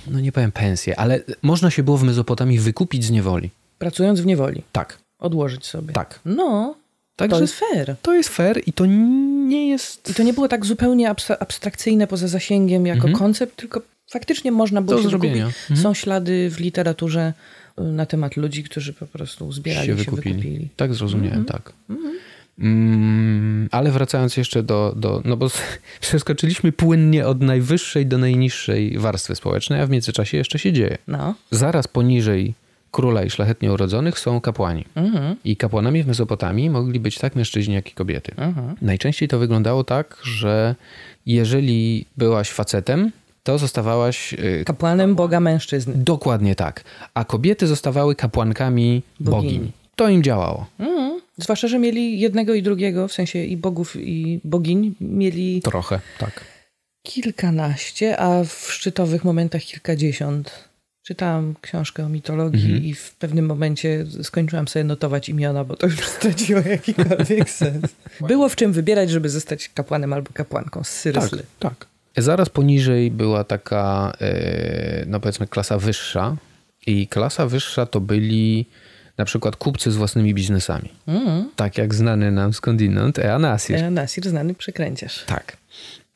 no 0.07 0.19
nie 0.19 0.31
powiem 0.31 0.51
pensję, 0.51 0.99
ale 0.99 1.19
można 1.41 1.69
się 1.71 1.83
było 1.83 1.97
w 1.97 2.03
Mezopotamii 2.03 2.59
wykupić 2.59 3.05
z 3.05 3.09
niewoli. 3.11 3.49
Pracując 3.79 4.19
w 4.21 4.25
niewoli. 4.25 4.63
Tak, 4.71 4.97
Odłożyć 5.19 5.65
sobie. 5.65 5.93
tak. 5.93 6.19
No, 6.25 6.75
Także 7.15 7.35
to 7.35 7.41
jest 7.41 7.53
fair. 7.53 7.95
to 8.01 8.13
jest 8.13 8.29
fair 8.29 8.61
i 8.65 8.73
to 8.73 8.85
nie 8.85 9.69
jest... 9.69 10.09
I 10.09 10.13
to 10.13 10.23
nie 10.23 10.33
było 10.33 10.47
tak 10.47 10.65
zupełnie 10.65 11.09
abs- 11.09 11.35
abstrakcyjne 11.39 12.07
poza 12.07 12.27
zasięgiem 12.27 12.85
jako 12.85 13.09
koncept, 13.09 13.55
tylko 13.55 13.81
faktycznie 14.11 14.51
można 14.51 14.81
było 14.81 14.97
Mhm. 14.97 15.03
Do 15.03 15.09
się 15.09 15.09
zrobienia. 15.09 15.45
Mhm. 15.45 15.79
Są 15.79 15.93
ślady 15.93 16.49
w 16.49 16.59
literaturze 16.59 17.33
y, 17.79 17.83
na 17.83 18.05
temat 18.05 18.37
ludzi, 18.37 18.63
którzy 18.63 18.93
po 18.93 19.05
prostu 19.05 19.51
zbierali 19.51 19.87
się, 19.87 19.93
się 19.93 19.95
wykupili. 19.97 20.35
wykupili. 20.35 20.69
Tak 20.75 20.93
zrozumiałem, 20.93 21.45
tak. 21.45 21.73
Mm, 22.59 23.67
ale 23.71 23.91
wracając 23.91 24.37
jeszcze 24.37 24.63
do, 24.63 24.93
do. 24.97 25.21
No 25.25 25.37
bo 25.37 25.47
przeskoczyliśmy 26.01 26.71
płynnie 26.71 27.27
od 27.27 27.41
najwyższej 27.41 28.05
do 28.05 28.17
najniższej 28.17 28.97
warstwy 28.97 29.35
społecznej, 29.35 29.81
a 29.81 29.85
w 29.85 29.89
międzyczasie 29.89 30.37
jeszcze 30.37 30.59
się 30.59 30.73
dzieje. 30.73 30.97
No. 31.07 31.35
Zaraz 31.51 31.87
poniżej 31.87 32.53
króla 32.91 33.23
i 33.23 33.29
szlachetnie 33.29 33.71
urodzonych 33.71 34.19
są 34.19 34.41
kapłani. 34.41 34.85
Mhm. 34.95 35.35
I 35.43 35.57
kapłanami 35.57 36.03
w 36.03 36.07
Mezopotamii 36.07 36.69
mogli 36.69 36.99
być 36.99 37.17
tak 37.17 37.35
mężczyźni, 37.35 37.73
jak 37.73 37.89
i 37.89 37.93
kobiety. 37.93 38.31
Mhm. 38.37 38.75
Najczęściej 38.81 39.27
to 39.27 39.39
wyglądało 39.39 39.83
tak, 39.83 40.17
że 40.23 40.75
jeżeli 41.25 42.05
byłaś 42.17 42.49
facetem, 42.49 43.11
to 43.43 43.57
zostawałaś 43.57 44.33
y, 44.33 44.63
Kapłanem 44.65 45.15
Boga 45.15 45.39
mężczyzny. 45.39 45.93
dokładnie 45.97 46.55
tak, 46.55 46.83
a 47.13 47.25
kobiety 47.25 47.67
zostawały 47.67 48.15
kapłankami 48.15 49.01
Bogini. 49.19 49.53
bogini. 49.53 49.71
To 49.95 50.09
im 50.09 50.23
działało. 50.23 50.65
Mhm. 50.79 51.21
Zwłaszcza, 51.37 51.67
że 51.67 51.79
mieli 51.79 52.19
jednego 52.19 52.53
i 52.53 52.63
drugiego, 52.63 53.07
w 53.07 53.13
sensie 53.13 53.39
i 53.43 53.57
bogów, 53.57 53.95
i 53.95 54.39
bogiń, 54.43 54.95
mieli 55.01 55.61
Trochę, 55.61 55.99
tak. 56.17 56.41
kilkanaście, 57.03 58.19
a 58.19 58.43
w 58.43 58.67
szczytowych 58.71 59.23
momentach 59.23 59.61
kilkadziesiąt. 59.61 60.70
Czytałam 61.15 61.55
książkę 61.61 62.05
o 62.05 62.09
mitologii 62.09 62.65
Mhm. 62.65 62.83
i 62.83 62.93
w 62.93 63.11
pewnym 63.15 63.45
momencie 63.45 64.05
skończyłam 64.23 64.67
sobie 64.67 64.83
notować 64.83 65.29
imiona, 65.29 65.63
bo 65.63 65.75
to 65.75 65.85
już 65.87 65.99
straciło 66.17 66.61
jakikolwiek 66.65 67.49
sens. 67.49 67.83
Było 68.27 68.49
w 68.49 68.55
czym 68.55 68.73
wybierać, 68.73 69.09
żeby 69.09 69.29
zostać 69.29 69.69
kapłanem 69.69 70.13
albo 70.13 70.29
kapłanką 70.33 70.83
z 70.83 70.87
Tak, 70.87 71.01
Syrysly. 71.01 71.43
tak. 71.59 71.85
Zaraz 72.17 72.49
poniżej 72.49 73.11
była 73.11 73.43
taka, 73.43 74.13
e, 74.21 75.03
no 75.07 75.19
powiedzmy, 75.19 75.47
klasa 75.47 75.77
wyższa. 75.77 76.35
I 76.87 77.07
klasa 77.07 77.45
wyższa 77.45 77.85
to 77.85 77.99
byli 78.01 78.65
na 79.17 79.25
przykład 79.25 79.55
kupcy 79.55 79.91
z 79.91 79.95
własnymi 79.95 80.33
biznesami. 80.33 80.89
Mm. 81.07 81.49
Tak 81.55 81.77
jak 81.77 81.95
znany 81.95 82.31
nam 82.31 82.53
skądinąd 82.53 83.19
Eanasir. 83.19 83.75
E, 83.75 83.91
Nasir, 83.91 84.29
znany 84.29 84.53
przekręciarz. 84.55 85.23
Tak. 85.25 85.57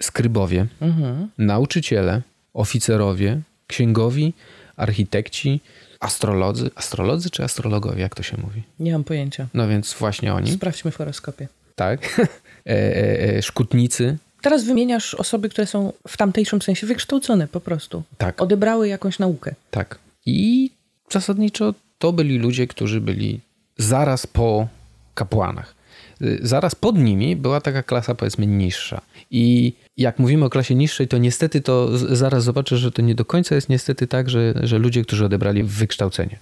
Skrybowie, 0.01 0.65
Mhm. 0.81 1.29
nauczyciele, 1.37 2.21
oficerowie, 2.53 3.41
księgowi, 3.67 4.33
architekci, 4.77 5.59
astrolodzy. 5.99 6.69
Astrolodzy 6.75 7.29
czy 7.29 7.43
astrologowie, 7.43 8.01
jak 8.01 8.15
to 8.15 8.23
się 8.23 8.37
mówi? 8.37 8.63
Nie 8.79 8.91
mam 8.91 9.03
pojęcia. 9.03 9.47
No 9.53 9.67
więc 9.67 9.93
właśnie 9.93 10.33
oni, 10.33 10.51
Sprawdźmy 10.51 10.91
w 10.91 10.95
horoskopie. 10.95 11.47
tak. 11.75 11.99
E, 12.67 12.71
e, 12.71 13.37
e, 13.37 13.41
szkutnicy, 13.41 14.17
Teraz 14.41 14.63
wymieniasz 14.63 15.13
osoby, 15.13 15.49
które 15.49 15.67
są 15.67 15.93
w 16.07 16.17
tamtejszym 16.17 16.61
sensie 16.61 16.87
wykształcone 16.87 17.47
po 17.47 17.59
prostu. 17.61 18.03
tak. 18.17 18.41
Odebrały 18.41 18.87
jakąś 18.87 19.19
naukę. 19.19 19.55
Tak. 19.71 19.99
I 20.25 20.69
zasadniczo 21.11 21.73
to 21.99 22.13
byli 22.13 22.37
ludzie, 22.37 22.67
którzy 22.67 23.01
byli 23.01 23.39
zaraz 23.77 24.27
po 24.27 24.67
kapłanach. 25.15 25.74
Y, 26.21 26.39
Zaraz 26.41 26.75
pod 26.75 26.97
nimi 26.97 27.35
była 27.35 27.61
taka 27.61 27.83
klasa, 27.83 28.15
powiedzmy, 28.15 28.47
niższa. 28.47 29.01
I 29.31 29.73
jak 29.97 30.19
mówimy 30.19 30.45
o 30.45 30.49
klasie 30.49 30.75
niższej, 30.75 31.07
to 31.07 31.17
niestety 31.17 31.61
to 31.61 31.97
zaraz 31.97 32.43
zobaczę, 32.43 32.77
że 32.77 32.91
to 32.91 33.01
nie 33.01 33.15
do 33.15 33.25
końca 33.25 33.55
jest 33.55 33.69
niestety 33.69 34.07
tak, 34.07 34.29
że, 34.29 34.53
że 34.63 34.77
ludzie, 34.77 35.01
którzy 35.01 35.25
odebrali 35.25 35.63
wykształcenie. 35.63 36.39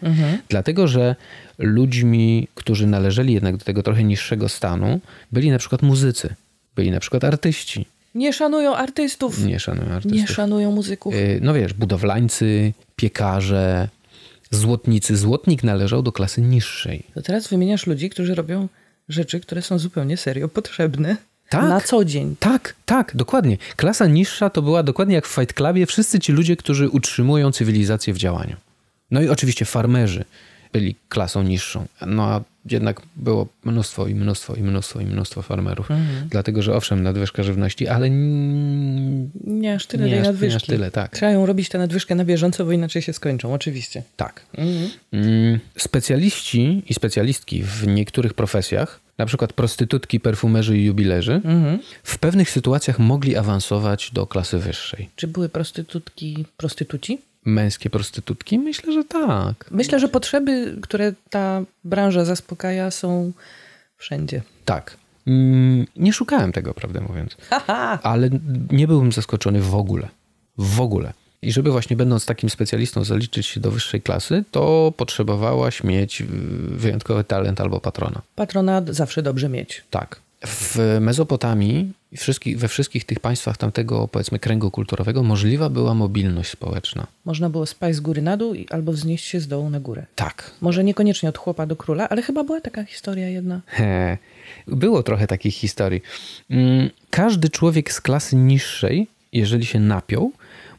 Dlatego, 0.50 0.88
że 0.88 1.16
ludźmi, 1.58 2.48
którzy 2.56 2.88
należeli 2.88 3.34
jednak 3.34 3.58
do 3.58 3.66
tego 3.66 3.84
trochę 3.84 4.04
niższego 4.04 4.50
stanu, 4.50 5.00
byli 5.32 5.52
na 5.52 5.58
przykład 5.58 5.82
muzycy, 5.82 6.36
byli 6.76 6.92
na 6.92 7.00
przykład 7.00 7.24
artyści. 7.24 7.86
Nie 8.16 8.34
szanują 8.34 8.76
artystów. 8.76 9.46
Nie 9.46 9.60
szanują 9.60 9.90
artystów. 9.90 10.22
Nie 10.22 10.28
szanują 10.28 10.72
muzyków. 10.72 11.16
Y, 11.16 11.40
no 11.42 11.54
wiesz, 11.54 11.74
budowlańcy, 11.74 12.74
piekarze, 12.96 13.90
złotnicy. 14.52 15.18
Złotnik 15.18 15.64
należał 15.64 16.02
do 16.02 16.12
klasy 16.12 16.42
niższej. 16.42 17.04
To 17.14 17.22
teraz 17.22 17.48
wymieniasz 17.48 17.88
ludzi, 17.88 18.10
którzy 18.10 18.36
robią 18.36 18.68
rzeczy, 19.10 19.40
które 19.40 19.62
są 19.62 19.80
zupełnie 19.80 20.18
serio 20.18 20.48
potrzebne 20.48 21.18
Tak. 21.50 21.70
na 21.70 21.82
co 21.82 22.06
dzień. 22.06 22.36
Tak, 22.40 22.76
tak, 22.86 23.12
dokładnie. 23.16 23.58
Klasa 23.76 24.06
niższa 24.08 24.50
to 24.50 24.62
była 24.62 24.84
dokładnie 24.84 25.16
jak 25.16 25.28
w 25.28 25.36
Fight 25.36 25.54
Clubie 25.54 25.86
wszyscy 25.86 26.20
ci 26.20 26.32
ludzie, 26.32 26.56
którzy 26.56 26.90
utrzymują 26.90 27.52
cywilizację 27.52 28.14
w 28.14 28.18
działaniu. 28.18 28.56
No 29.12 29.22
i 29.22 29.30
oczywiście 29.30 29.66
farmerzy 29.66 30.26
byli 30.74 30.96
klasą 31.10 31.44
niższą. 31.44 31.86
No 32.08 32.24
a 32.24 32.42
jednak 32.72 33.02
było 33.16 33.48
mnóstwo 33.64 34.08
i 34.08 34.16
mnóstwo 34.16 34.56
i 34.56 34.64
mnóstwo 34.64 35.00
i 35.00 35.06
mnóstwo 35.06 35.42
farmerów. 35.42 35.88
Dlatego, 36.30 36.62
że 36.62 36.76
owszem, 36.76 37.04
nadwyżka 37.04 37.44
żywności, 37.44 37.88
ale 37.88 38.10
Nie 39.44 39.74
aż 39.76 39.86
tyle 39.88 40.06
Nie 40.06 40.12
aż- 40.14 40.18
nie 40.20 40.28
nadwyżki. 40.28 40.56
aż 40.56 40.64
tyle, 40.64 40.92
tak. 40.92 41.12
Trzeba 41.16 41.32
ją 41.32 41.46
robić 41.46 41.70
tę 41.70 41.78
nadwyżkę 41.78 42.16
na 42.16 42.26
bieżąco, 42.26 42.66
bo 42.66 42.72
inaczej 42.72 43.02
się 43.02 43.14
skończą, 43.14 43.54
oczywiście. 43.54 44.04
tak. 44.18 44.46
Mm, 45.12 45.60
Specjaliści 45.78 46.84
i 46.90 46.94
specjalistki 46.94 47.64
w 47.64 47.88
niektórych 47.88 48.34
profesjach, 48.34 49.00
na 49.18 49.26
przykład 49.26 49.54
prostytutki, 49.54 50.20
perfumerzy 50.20 50.78
i 50.78 50.84
jubilerzy, 50.86 51.34
Mhm. 51.34 51.80
w 52.04 52.18
pewnych 52.20 52.50
sytuacjach 52.50 53.00
mogli 53.00 53.36
awansować 53.36 54.12
do 54.14 54.28
klasy 54.28 54.60
wyższej. 54.60 55.10
Czy 55.16 55.28
były 55.28 55.50
prostytutki, 55.50 56.46
prostytuci? 56.58 57.18
Męskie 57.46 57.90
prostytutki? 57.90 58.60
Myślę, 58.60 58.94
że 58.94 59.04
tak. 59.04 59.66
Myślę, 59.72 60.00
że 60.00 60.08
potrzeby, 60.08 60.78
które 60.82 61.14
ta 61.30 61.62
branża 61.84 62.26
zaspokaja, 62.26 62.92
są 62.92 63.32
wszędzie. 63.98 64.42
Tak. 64.66 64.98
Mm, 65.28 65.86
Nie 65.96 66.14
szukałem 66.14 66.52
tego, 66.52 66.74
prawdę 66.74 67.02
mówiąc. 67.02 67.38
Ale 68.04 68.30
nie 68.72 68.88
byłbym 68.88 69.12
zaskoczony 69.12 69.62
w 69.62 69.76
ogóle. 69.76 70.08
W 70.58 70.82
ogóle. 70.82 71.14
I 71.42 71.52
żeby 71.52 71.72
właśnie 71.72 71.96
będąc 71.96 72.26
takim 72.26 72.50
specjalistą 72.50 73.04
zaliczyć 73.04 73.46
się 73.48 73.60
do 73.60 73.72
wyższej 73.72 74.02
klasy, 74.02 74.44
to 74.52 74.94
potrzebowałaś 74.98 75.84
mieć 75.84 76.22
y, 76.22 76.26
wyjątkowy 76.70 77.24
talent 77.24 77.62
albo 77.62 77.80
patrona. 77.80 78.22
Patronat 78.36 78.90
zawsze 78.90 79.22
dobrze 79.22 79.50
mieć. 79.50 79.84
Tak. 79.90 80.20
W 80.46 80.98
Mezopotamii, 81.02 81.92
i 82.46 82.56
we 82.56 82.68
wszystkich 82.68 83.06
tych 83.06 83.20
państwach 83.20 83.58
tamtego, 83.58 84.08
powiedzmy, 84.08 84.40
kręgu 84.40 84.72
kulturowego, 84.72 85.24
możliwa 85.24 85.70
była 85.70 85.94
mobilność 85.94 86.50
społeczna. 86.50 87.08
Można 87.26 87.50
było 87.50 87.66
spaść 87.66 87.98
z 87.98 88.00
góry 88.00 88.22
na 88.22 88.38
dół 88.38 88.56
albo 88.70 88.92
wznieść 88.92 89.26
się 89.26 89.40
z 89.40 89.48
dołu 89.48 89.70
na 89.70 89.80
górę. 89.80 90.06
Tak. 90.16 90.52
Może 90.62 90.84
niekoniecznie 90.84 91.30
od 91.30 91.38
chłopa 91.38 91.66
do 91.66 91.76
króla, 91.76 92.10
ale 92.10 92.22
chyba 92.22 92.44
była 92.44 92.62
taka 92.62 92.84
historia 92.84 93.30
jedna. 93.30 93.62
He, 93.68 94.18
było 94.68 95.04
trochę 95.04 95.28
takich 95.28 95.56
historii. 95.56 96.02
Mm, 96.50 96.90
Każdy 97.10 97.50
człowiek 97.50 97.94
z 97.94 98.02
klasy 98.02 98.36
niższej, 98.36 99.08
jeżeli 99.34 99.66
się 99.66 99.80
napiął, 99.80 100.32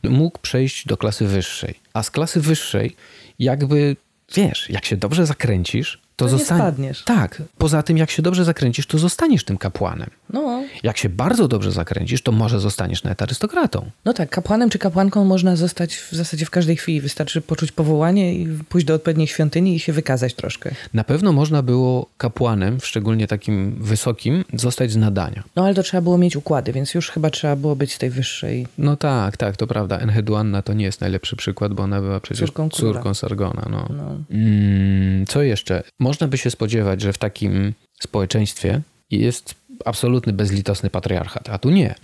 mógł 0.02 0.38
przejść 0.38 0.86
do 0.86 0.96
klasy 0.96 1.26
wyższej. 1.26 1.74
A 1.92 2.02
z 2.02 2.10
klasy 2.10 2.40
wyższej, 2.40 2.96
jakby, 3.38 3.96
wiesz, 4.34 4.70
jak 4.70 4.84
się 4.84 4.96
dobrze 4.96 5.26
zakręcisz, 5.26 6.03
to, 6.16 6.24
To 6.26 6.32
nie 6.32 6.38
zostanie. 6.38 6.60
spadniesz. 6.60 7.04
Tak. 7.04 7.42
Poza 7.58 7.82
tym, 7.82 7.96
jak 7.98 8.10
się 8.10 8.22
dobrze 8.22 8.44
zakręcisz, 8.44 8.86
to 8.86 8.98
zostaniesz 8.98 9.44
tym 9.44 9.58
kapłanem. 9.58 10.10
No, 10.32 10.62
Jak 10.82 10.96
się 10.98 11.08
bardzo 11.08 11.48
dobrze 11.48 11.72
zakręcisz, 11.72 12.22
to 12.22 12.32
może 12.32 12.60
zostaniesz 12.60 13.04
nawet 13.04 13.22
arystokratą. 13.22 13.90
no 14.04 14.12
tak, 14.12 14.30
kapłanem 14.30 14.70
czy 14.70 14.78
kapłanką 14.78 15.24
można 15.24 15.56
zostać 15.56 15.96
w 15.96 16.12
zasadzie 16.12 16.46
w 16.46 16.50
każdej 16.50 16.76
chwili. 16.76 17.00
Wystarczy 17.00 17.40
poczuć 17.40 17.72
powołanie 17.72 18.34
i 18.34 18.48
pójść 18.68 18.86
do 18.86 18.94
odpowiedniej 18.94 19.26
świątyni 19.26 19.74
i 19.76 19.80
się 19.80 19.92
wykazać 19.92 20.34
troszkę. 20.34 20.70
Na 20.94 21.04
pewno 21.04 21.32
można 21.32 21.62
było 21.62 22.06
kapłanem, 22.18 22.78
szczególnie 22.82 23.26
takim 23.26 23.76
wysokim, 23.80 24.44
zostać 24.54 24.90
z 24.92 24.96
nadania. 24.96 25.42
No 25.56 25.64
ale 25.64 25.74
to 25.74 25.82
trzeba 25.82 26.00
było 26.00 26.18
mieć 26.18 26.36
układy, 26.36 26.72
więc 26.72 26.94
już 26.94 27.10
chyba 27.10 27.30
trzeba 27.30 27.56
było 27.56 27.76
być 27.76 27.98
tej 27.98 28.10
wyższej. 28.10 28.66
No 28.78 28.96
tak, 28.96 29.36
tak, 29.36 29.56
to 29.56 29.66
prawda. 29.66 29.98
Enheduanna 29.98 30.62
to 30.62 30.72
nie 30.72 30.84
jest 30.84 31.00
najlepszy 31.00 31.36
przykład, 31.36 31.74
bo 31.74 31.82
ona 31.82 32.00
była 32.00 32.20
przecież 32.20 32.40
Córką 32.40 32.68
córką 32.68 33.14
Sargona. 33.14 33.66
No. 33.70 33.88
No. 33.96 34.16
Mm, 34.30 35.26
co 35.26 35.42
jeszcze? 35.42 35.82
Można 36.04 36.28
by 36.28 36.38
się 36.38 36.50
spodziewać, 36.50 37.00
że 37.00 37.12
w 37.12 37.18
takim 37.18 37.72
społeczeństwie 38.00 38.80
jest 39.10 39.54
absolutny, 39.84 40.32
bezlitosny 40.32 40.90
patriarchat, 40.90 41.48
a 41.50 41.58
tu 41.58 41.70
nie. 41.70 41.94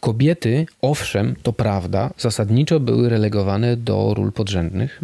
Kobiety, 0.00 0.66
owszem, 0.82 1.34
to 1.42 1.52
prawda, 1.52 2.10
zasadniczo 2.18 2.80
były 2.80 3.08
relegowane 3.08 3.76
do 3.76 4.14
ról 4.16 4.32
podrzędnych, 4.32 5.00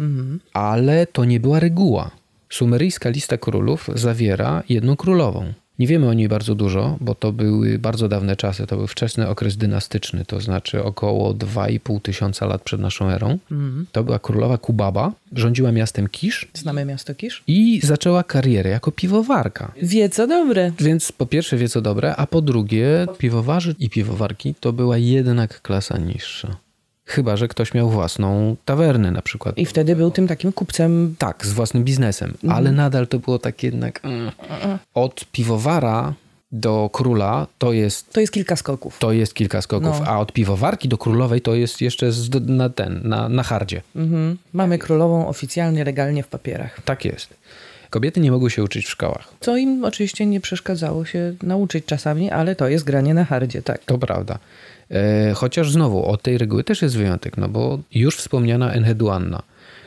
ale 0.53 1.07
to 1.07 1.25
nie 1.25 1.39
była 1.39 1.59
reguła. 1.59 2.11
Sumeryjska 2.49 3.09
lista 3.09 3.37
królów 3.37 3.89
zawiera 3.95 4.63
jedną 4.69 4.95
królową. 4.95 5.53
Nie 5.79 5.87
wiemy 5.87 6.07
o 6.09 6.13
niej 6.13 6.29
bardzo 6.29 6.55
dużo, 6.55 6.97
bo 7.01 7.15
to 7.15 7.31
były 7.31 7.79
bardzo 7.79 8.07
dawne 8.07 8.35
czasy, 8.35 8.67
to 8.67 8.77
był 8.77 8.87
wczesny 8.87 9.27
okres 9.27 9.57
dynastyczny, 9.57 10.25
to 10.25 10.41
znaczy 10.41 10.83
około 10.83 11.33
2,5 11.33 12.01
tysiąca 12.01 12.45
lat 12.45 12.61
przed 12.63 12.81
naszą 12.81 13.09
erą. 13.09 13.37
To 13.91 14.03
była 14.03 14.19
królowa 14.19 14.57
Kubaba, 14.57 15.11
rządziła 15.31 15.71
miastem 15.71 16.07
Kisz 16.09 16.47
Znamy 16.53 16.85
miasto 16.85 17.15
Kisz? 17.15 17.43
i 17.47 17.79
zaczęła 17.83 18.23
karierę 18.23 18.69
jako 18.69 18.91
piwowarka. 18.91 19.71
Wie 19.81 20.09
co 20.09 20.27
dobre. 20.27 20.71
Więc 20.79 21.11
po 21.11 21.25
pierwsze 21.25 21.57
wie 21.57 21.69
co 21.69 21.81
dobre, 21.81 22.15
a 22.15 22.27
po 22.27 22.41
drugie 22.41 23.07
piwowarzy 23.17 23.75
i 23.79 23.89
piwowarki 23.89 24.55
to 24.59 24.73
była 24.73 24.97
jednak 24.97 25.61
klasa 25.61 25.97
niższa. 25.97 26.64
Chyba, 27.05 27.37
że 27.37 27.47
ktoś 27.47 27.73
miał 27.73 27.89
własną 27.89 28.55
tawernę 28.65 29.11
na 29.11 29.21
przykład. 29.21 29.57
I 29.57 29.65
wtedy 29.65 29.95
był 29.95 30.11
tym 30.11 30.27
takim 30.27 30.51
kupcem. 30.51 31.15
Tak, 31.17 31.45
z 31.45 31.53
własnym 31.53 31.83
biznesem, 31.83 32.33
ale 32.49 32.71
nadal 32.71 33.07
to 33.07 33.19
było 33.19 33.39
tak 33.39 33.63
jednak... 33.63 33.99
mm. 34.03 34.31
Od 34.93 35.25
piwowara 35.31 36.13
do 36.51 36.89
króla 36.93 37.47
to 37.57 37.73
jest, 37.73 38.13
To 38.13 38.19
jest 38.19 38.33
kilka 38.33 38.55
skoków. 38.55 38.97
to 38.99 39.11
jest 39.11 39.33
kilka 39.33 39.61
skoków, 39.61 39.99
No. 39.99 40.05
a 40.07 40.19
od 40.19 40.31
piwowarki 40.31 40.89
do 40.89 40.97
królowej 40.97 41.41
to 41.41 41.55
jest 41.55 41.81
jeszcze 41.81 42.11
z, 42.11 42.29
na 42.49 42.69
ten, 42.69 43.01
na, 43.03 43.29
na 43.29 43.43
hardzie. 43.43 43.81
Mhm. 43.95 44.37
Mamy 44.53 44.77
królową 44.77 45.27
oficjalnie, 45.27 45.83
legalnie 45.83 46.23
w 46.23 46.27
papierach. 46.27 46.81
Tak 46.85 47.05
jest. 47.05 47.33
Kobiety 47.89 48.19
nie 48.19 48.31
mogły 48.31 48.51
się 48.51 48.63
uczyć 48.63 48.85
w 48.85 48.89
szkołach. 48.89 49.33
Co 49.39 49.57
im 49.57 49.85
oczywiście 49.85 50.25
nie 50.25 50.39
przeszkadzało 50.41 51.05
się 51.05 51.33
nauczyć 51.43 51.85
czasami, 51.85 52.31
ale 52.31 52.55
to 52.55 52.67
jest 52.67 52.85
granie 52.85 53.13
na 53.13 53.25
hardzie, 53.25 53.61
tak. 53.61 53.83
To 53.85 53.97
prawda. 53.97 54.39
E, 54.91 55.33
chociaż 55.33 55.71
znowu 55.71 56.05
od 56.05 56.21
tej 56.21 56.37
reguły 56.37 56.63
też 56.63 56.81
jest 56.81 56.97
wyjątek, 56.97 57.37
no 57.37 57.49
bo 57.49 57.79
już 57.93 58.17
wspomniana 58.17 58.71
Enheduanna, 58.73 59.41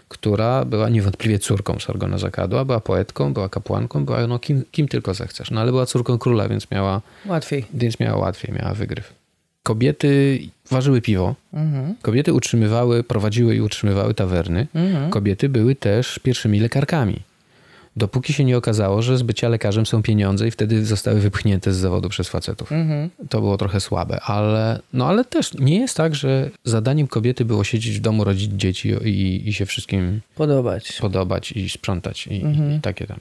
która 0.09 0.65
była 0.65 0.89
niewątpliwie 0.89 1.39
córką 1.39 1.79
Sargona 1.79 2.19
Zakadła, 2.19 2.65
była 2.65 2.81
poetką, 2.81 3.33
była 3.33 3.49
kapłanką, 3.49 4.05
była 4.05 4.27
no 4.27 4.39
kim, 4.39 4.63
kim 4.73 4.89
tylko 4.89 5.15
zechcesz, 5.15 5.51
no 5.51 5.61
ale 5.61 5.71
była 5.71 5.87
córką 5.87 6.19
króla, 6.19 6.49
więc 6.49 6.71
miała, 6.71 7.01
Łatwiej. 7.27 7.65
więc 7.75 8.01
miała 8.01 8.17
łatwiej, 8.17 8.55
miała 8.55 8.75
wygryw. 8.75 9.13
Kobiety 9.63 10.39
ważyły 10.71 11.01
piwo, 11.01 11.35
Mhm. 11.53 11.95
kobiety 12.03 12.33
utrzymywały, 12.33 13.05
prowadziły 13.05 13.55
i 13.57 13.61
utrzymywały 13.61 14.15
tawerny, 14.15 14.67
Mhm. 14.75 15.11
kobiety 15.11 15.49
były 15.49 15.75
też 15.75 16.19
pierwszymi 16.19 16.61
lekarkami. 16.61 17.21
Dopóki 17.99 18.33
się 18.33 18.45
nie 18.45 18.57
okazało, 18.57 19.03
że 19.03 19.19
z 19.19 19.23
bycia 19.23 19.49
lekarzem 19.49 19.87
są 19.87 20.03
pieniądze 20.03 20.49
i 20.49 20.51
wtedy 20.51 20.85
zostały 20.85 21.21
wypchnięte 21.21 21.73
z 21.73 21.77
zawodu 21.77 22.09
przez 22.09 22.29
facetów. 22.29 22.73
Mhm. 22.73 23.11
To 23.29 23.41
było 23.41 23.57
trochę 23.57 23.81
słabe, 23.81 24.21
ale, 24.21 24.81
no 24.93 25.07
ale 25.09 25.25
też 25.25 25.55
nie 25.55 25.81
jest 25.81 25.97
tak, 25.97 26.15
że 26.15 26.51
zadaniem 26.65 27.07
kobiety 27.07 27.45
było 27.45 27.65
siedzieć 27.65 27.99
w 27.99 28.01
domu, 28.01 28.25
rodzić 28.25 28.51
dzieci 28.53 28.89
i, 29.05 29.49
i 29.49 29.53
się 29.53 29.67
wszystkim 29.67 30.21
Podobać. 30.35 30.99
podobać 31.01 31.53
i 31.53 31.69
sprzątać 31.69 32.27
i, 32.27 32.37
i 32.77 32.81
takie 32.83 33.07
tam. 33.07 33.21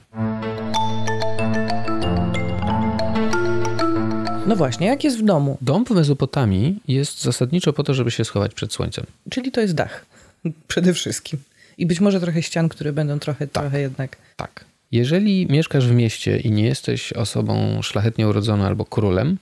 No 4.46 4.56
właśnie, 4.56 4.86
jak 4.86 5.04
jest 5.04 5.18
w 5.18 5.24
domu? 5.24 5.58
Dom 5.60 5.84
w 5.84 5.90
Mezopotamii 5.90 6.76
jest 6.88 7.22
zasadniczo 7.22 7.72
po 7.72 7.84
to, 7.84 7.94
żeby 7.94 8.10
się 8.10 8.24
schować 8.24 8.54
przed 8.54 8.72
słońcem. 8.72 9.04
Czyli 9.30 9.52
to 9.52 9.60
jest 9.60 9.74
dach. 9.74 10.06
Przede 10.68 10.94
wszystkim. 10.94 11.38
I 11.78 11.86
być 11.86 12.00
może 12.00 12.20
trochę 12.20 12.42
ścian, 12.42 12.68
które 12.68 12.92
będą 12.92 13.18
trochę, 13.18 13.46
trochę 13.46 13.80
jednak. 13.80 14.16
Tak. 14.36 14.64
Jeżeli 14.92 15.46
mieszkasz 15.46 15.86
w 15.88 15.92
mieście 15.92 16.38
i 16.38 16.50
nie 16.50 16.64
jesteś 16.64 17.12
osobą 17.12 17.82
szlachetnie 17.82 18.28
urodzoną 18.28 18.64
albo 18.64 18.84
królem, 18.84 19.38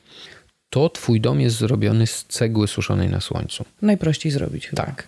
to 0.71 0.89
twój 0.89 1.21
dom 1.21 1.41
jest 1.41 1.57
zrobiony 1.57 2.07
z 2.07 2.25
cegły 2.25 2.69
suszonej 2.69 3.09
na 3.11 3.21
słońcu. 3.21 3.65
Najprościej 3.83 4.33
zrobić 4.33 4.67
chyba. 4.69 4.83
Tak. 4.87 5.07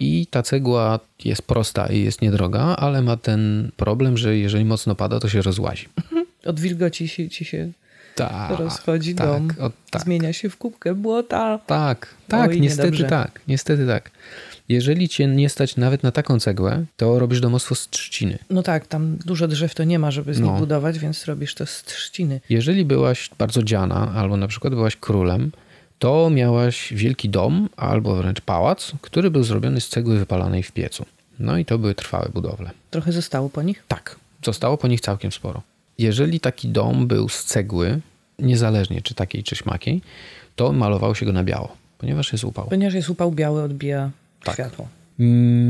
I 0.00 0.26
ta 0.30 0.42
cegła 0.42 1.00
jest 1.24 1.42
prosta 1.42 1.86
i 1.86 2.02
jest 2.04 2.22
niedroga, 2.22 2.60
ale 2.60 3.02
ma 3.02 3.16
ten 3.16 3.70
problem, 3.76 4.16
że 4.18 4.36
jeżeli 4.36 4.64
mocno 4.64 4.94
pada, 4.94 5.20
to 5.20 5.28
się 5.28 5.42
rozłazi. 5.42 5.88
Od 6.46 6.60
wilgoci 6.60 7.08
się, 7.08 7.28
ci 7.28 7.44
się 7.44 7.72
Tak. 8.14 8.58
rozchodzi 8.58 9.14
tak, 9.14 9.26
dom. 9.26 9.50
o, 9.60 9.70
tak. 9.90 10.02
Zmienia 10.02 10.32
się 10.32 10.50
w 10.50 10.56
kubkę 10.56 10.94
błota. 10.94 11.58
Tak, 11.66 12.14
tak, 12.28 12.50
Oj, 12.50 12.60
niestety 12.60 12.86
niedobrze. 12.90 13.08
tak, 13.08 13.40
niestety 13.48 13.86
tak. 13.86 14.10
Jeżeli 14.70 15.08
cię 15.08 15.26
nie 15.26 15.48
stać 15.48 15.76
nawet 15.76 16.02
na 16.02 16.12
taką 16.12 16.40
cegłę, 16.40 16.84
to 16.96 17.18
robisz 17.18 17.40
domostwo 17.40 17.74
z 17.74 17.88
trzciny. 17.88 18.38
No 18.50 18.62
tak, 18.62 18.86
tam 18.86 19.16
dużo 19.16 19.48
drzew 19.48 19.74
to 19.74 19.84
nie 19.84 19.98
ma, 19.98 20.10
żeby 20.10 20.34
z 20.34 20.40
nich 20.40 20.50
No. 20.50 20.58
budować, 20.58 20.98
więc 20.98 21.24
robisz 21.24 21.54
to 21.54 21.66
z 21.66 21.82
trzciny. 21.84 22.40
Jeżeli 22.50 22.84
byłaś 22.84 23.30
bardzo 23.38 23.62
dziana, 23.62 24.12
albo 24.14 24.36
na 24.36 24.48
przykład 24.48 24.74
byłaś 24.74 24.96
królem, 24.96 25.52
to 25.98 26.30
miałaś 26.30 26.92
wielki 26.92 27.28
dom, 27.28 27.68
albo 27.76 28.14
wręcz 28.16 28.40
pałac, 28.40 28.92
który 29.00 29.30
był 29.30 29.42
zrobiony 29.42 29.80
z 29.80 29.88
cegły 29.88 30.18
wypalanej 30.18 30.62
w 30.62 30.72
piecu. 30.72 31.04
No 31.38 31.58
i 31.58 31.64
to 31.64 31.78
były 31.78 31.94
trwałe 31.94 32.28
budowle. 32.34 32.70
Trochę 32.90 33.12
zostało 33.12 33.48
po 33.48 33.62
nich. 33.62 33.84
Tak, 33.88 34.16
zostało 34.44 34.76
po 34.78 34.88
nich 34.88 35.00
całkiem 35.00 35.32
sporo. 35.32 35.62
Jeżeli 35.98 36.40
taki 36.40 36.68
dom 36.68 37.06
był 37.06 37.28
z 37.28 37.44
cegły, 37.44 38.00
niezależnie 38.38 39.02
czy 39.02 39.14
takiej, 39.14 39.42
czy 39.42 39.56
śmakiej, 39.56 40.00
to 40.56 40.72
malowało 40.72 41.14
się 41.14 41.26
go 41.26 41.32
na 41.32 41.44
biało, 41.44 41.76
ponieważ 41.98 42.32
jest 42.32 42.44
upał. 42.44 42.66
Ponieważ 42.68 42.94
jest 42.94 43.10
upał 43.10 43.32
biały, 43.32 43.62
odbija 43.62 44.10
Tak. 44.44 44.54
światło. 44.54 44.88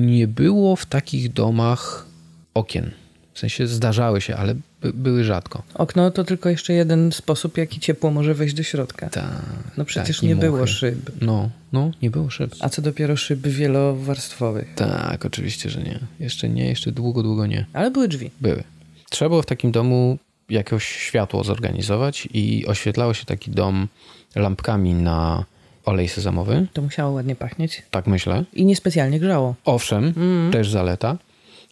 Nie 0.06 0.28
było 0.28 0.76
w 0.76 0.86
takich 0.86 1.32
domach 1.32 2.06
okien. 2.54 2.90
W 3.34 3.38
sensie 3.38 3.66
zdarzały 3.66 4.20
się, 4.20 4.36
ale 4.36 4.54
by, 4.80 4.92
były 4.92 5.24
rzadko. 5.24 5.62
Okno 5.74 6.10
to 6.10 6.24
tylko 6.24 6.48
jeszcze 6.48 6.72
jeden 6.72 7.12
sposób, 7.12 7.58
jaki 7.58 7.80
ciepło 7.80 8.10
może 8.10 8.34
wejść 8.34 8.54
do 8.54 8.62
środka. 8.62 9.08
Tak. 9.08 9.42
No 9.76 9.84
przecież 9.84 10.16
tak, 10.16 10.28
nie 10.28 10.36
było 10.36 10.66
szyb. 10.66 11.10
No, 11.20 11.50
no, 11.72 11.90
nie 12.02 12.10
było 12.10 12.30
szyb. 12.30 12.54
A 12.60 12.68
co 12.68 12.82
dopiero 12.82 13.16
szyb 13.16 13.40
wielowarstwowych. 13.40 14.74
Tak, 14.74 15.24
oczywiście, 15.24 15.70
że 15.70 15.82
nie. 15.82 15.98
Jeszcze 16.20 16.48
nie, 16.48 16.68
jeszcze 16.68 16.92
długo, 16.92 17.22
długo 17.22 17.46
nie. 17.46 17.66
Ale 17.72 17.90
były 17.90 18.08
drzwi. 18.08 18.30
Były. 18.40 18.64
Trzeba 19.10 19.28
było 19.28 19.42
w 19.42 19.46
takim 19.46 19.72
domu 19.72 20.18
jakoś 20.50 20.84
światło 20.88 21.44
zorganizować 21.44 22.28
i 22.34 22.66
oświetlało 22.66 23.14
się 23.14 23.24
taki 23.24 23.50
dom 23.50 23.88
lampkami 24.36 24.94
na 24.94 25.44
olej 25.84 26.08
sezamowy. 26.08 26.66
To 26.72 26.82
musiało 26.82 27.12
ładnie 27.12 27.36
pachnieć. 27.36 27.82
Tak 27.90 28.06
myślę. 28.06 28.44
I 28.52 28.64
niespecjalnie 28.64 29.20
grzało. 29.20 29.54
Owszem, 29.64 30.14
też 30.52 30.70
zaleta. 30.70 31.16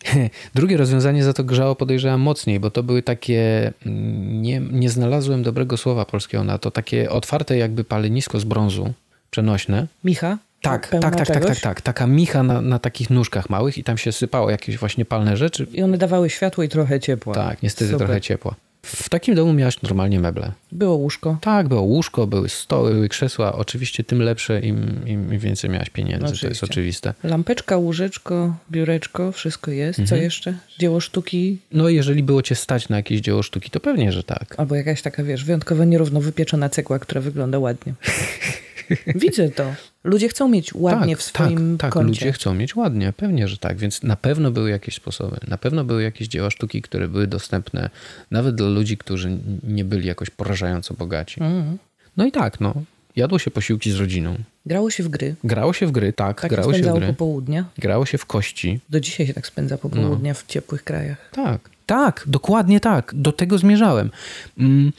Drugie 0.55 0.77
rozwiązanie 0.77 1.25
za 1.25 1.33
to 1.33 1.45
grzało 1.45 1.75
podejrzewam 1.75 2.21
mocniej, 2.21 2.61
bo 2.61 2.71
to 2.71 2.83
były 2.83 3.03
takie, 3.03 3.73
mm, 3.87 4.43
nie, 4.43 4.61
nie 4.61 4.91
znalazłem 4.91 5.43
dobrego 5.43 5.77
słowa 5.77 6.05
polskiego 6.05 6.45
na 6.45 6.59
to, 6.59 6.71
takie 6.71 7.11
otwarte 7.11 7.59
jakby 7.59 7.85
palenisko 7.85 8.41
z 8.41 8.45
brązu, 8.45 8.93
przenośne. 9.31 9.87
Micha? 10.05 10.39
Tak, 10.63 10.87
tak, 10.87 11.17
tak, 11.17 11.27
tak, 11.27 11.45
tak, 11.47 11.61
tak. 11.61 11.81
Taka 11.81 12.07
micha 12.07 12.43
na, 12.43 12.61
na 12.61 12.79
takich 12.79 13.11
nóżkach 13.11 13.51
małych 13.51 13.79
i 13.79 13.85
tam 13.85 13.99
się 13.99 14.13
sypało 14.13 14.51
jakieś 14.51 14.79
właśnie 14.79 15.05
palne 15.05 15.37
rzeczy. 15.37 15.67
I 15.73 15.83
one 15.83 15.99
dawały 15.99 16.31
światło 16.31 16.65
i 16.65 16.69
trochę 16.69 17.01
ciepła. 17.01 17.35
Tak, 17.35 17.63
niestety 17.63 17.91
Super. 17.91 18.07
trochę 18.07 18.21
ciepła. 18.21 18.55
W 18.89 19.09
takim 19.09 19.35
domu 19.35 19.53
miałaś 19.53 19.83
normalnie 19.83 20.21
meble. 20.21 20.53
Było 20.73 20.95
łóżko. 20.95 21.39
Tak, 21.41 21.69
było 21.69 21.83
łóżko, 21.83 22.27
były 22.27 22.49
stoły, 22.49 22.93
były 22.95 23.09
krzesła. 23.09 23.53
Oczywiście 23.53 24.05
tym 24.05 24.23
lepsze, 24.23 24.61
im, 24.61 25.01
im 25.07 25.39
więcej 25.39 25.71
miałaś 25.71 25.91
pieniędzy, 25.91 26.27
to 26.27 26.31
jest 26.31 26.43
Oczywiście. 26.45 26.67
oczywiste. 26.67 27.15
Lampeczka, 27.25 27.77
łóżeczko, 27.77 28.55
biureczko, 28.71 29.33
wszystko 29.33 29.71
jest. 29.71 29.97
Co 29.97 30.03
Mhm. 30.03 30.23
jeszcze? 30.23 30.55
Dzieło 30.79 31.01
sztuki 31.01 31.59
No 31.73 31.89
jeżeli 31.89 32.23
było 32.23 32.43
cię 32.43 32.55
stać 32.55 32.89
na 32.89 32.97
jakieś 32.97 33.21
dzieło 33.21 33.43
sztuki, 33.43 33.71
to 33.71 33.81
pewnie, 33.81 34.13
że 34.13 34.23
tak. 34.23 34.55
albo 34.59 34.75
jakaś 34.75 35.03
taka, 35.03 35.23
wiesz, 35.23 35.45
wyjątkowo 35.45 35.85
nierówno 35.85 36.21
wypieczona 36.21 36.69
cegła, 36.69 36.99
która 36.99 37.21
wygląda 37.21 37.59
ładnie. 37.59 37.95
Widzę 39.15 39.49
to. 39.49 39.75
Ludzie 40.05 40.29
chcą 40.29 40.49
mieć 40.49 40.75
ładnie 40.75 41.15
tak, 41.17 41.21
w 41.21 41.23
swoim 41.27 41.79
tak, 41.79 41.95
tak, 41.95 42.05
ludzie 42.05 42.33
chcą 42.33 42.55
mieć 42.55 42.77
ładnie, 42.77 43.13
pewnie, 43.17 43.49
że 43.49 43.57
tak, 43.57 43.77
więc 43.77 44.03
na 44.03 44.17
pewno 44.17 44.51
były 44.51 44.71
jakieś 44.71 44.95
sposoby, 44.95 45.37
na 45.49 45.59
pewno 45.59 45.85
były 45.85 46.03
jakieś 46.03 46.29
dzieła 46.29 46.51
sztuki, 46.51 46.83
które 46.83 47.09
były 47.09 47.27
dostępne 47.27 47.91
nawet 48.31 48.55
dla 48.55 48.69
ludzi, 48.69 48.97
którzy 48.97 49.39
nie 49.63 49.85
byli 49.85 50.09
jakoś 50.09 50.31
porażająco 50.31 50.95
bogaci. 50.95 51.41
Mhm. 51.43 51.79
No 52.17 52.27
i 52.27 52.33
tak, 52.33 52.61
no, 52.61 52.75
jadło 53.17 53.39
się 53.39 53.51
posiłki 53.51 53.91
z 53.91 53.97
rodziną, 53.97 54.37
Grało 54.67 54.91
się 54.91 55.03
w 55.03 55.09
gry. 55.09 55.35
grało 55.45 55.73
się 55.73 55.87
w 55.87 55.91
gry, 55.91 56.13
tak, 56.13 56.41
Tak 56.41 56.51
się 56.51 56.57
grało 56.57 56.73
się 56.73 56.79
w 56.79 56.81
spędzało 56.81 56.99
gry, 56.99 57.07
popołudnia. 57.09 57.65
grało 57.79 58.07
się 58.07 58.19
w 58.19 58.27
kości, 58.27 58.81
Do 58.91 59.01
dzisiaj 59.01 59.27
się 59.27 59.35
tak 59.35 59.47
spędza 59.47 59.75
No. 59.75 59.79
popołudnia 59.79 60.35
w 60.35 60.47
ciepłych 60.47 60.85
krajach. 60.85 61.31
tak, 61.33 61.61
tak, 61.87 62.25
dokładnie 62.27 62.81
tak, 62.81 63.13
do 63.17 63.33
tego 63.33 63.59
zmierzałem. 63.59 64.11
Mm, 64.59 64.93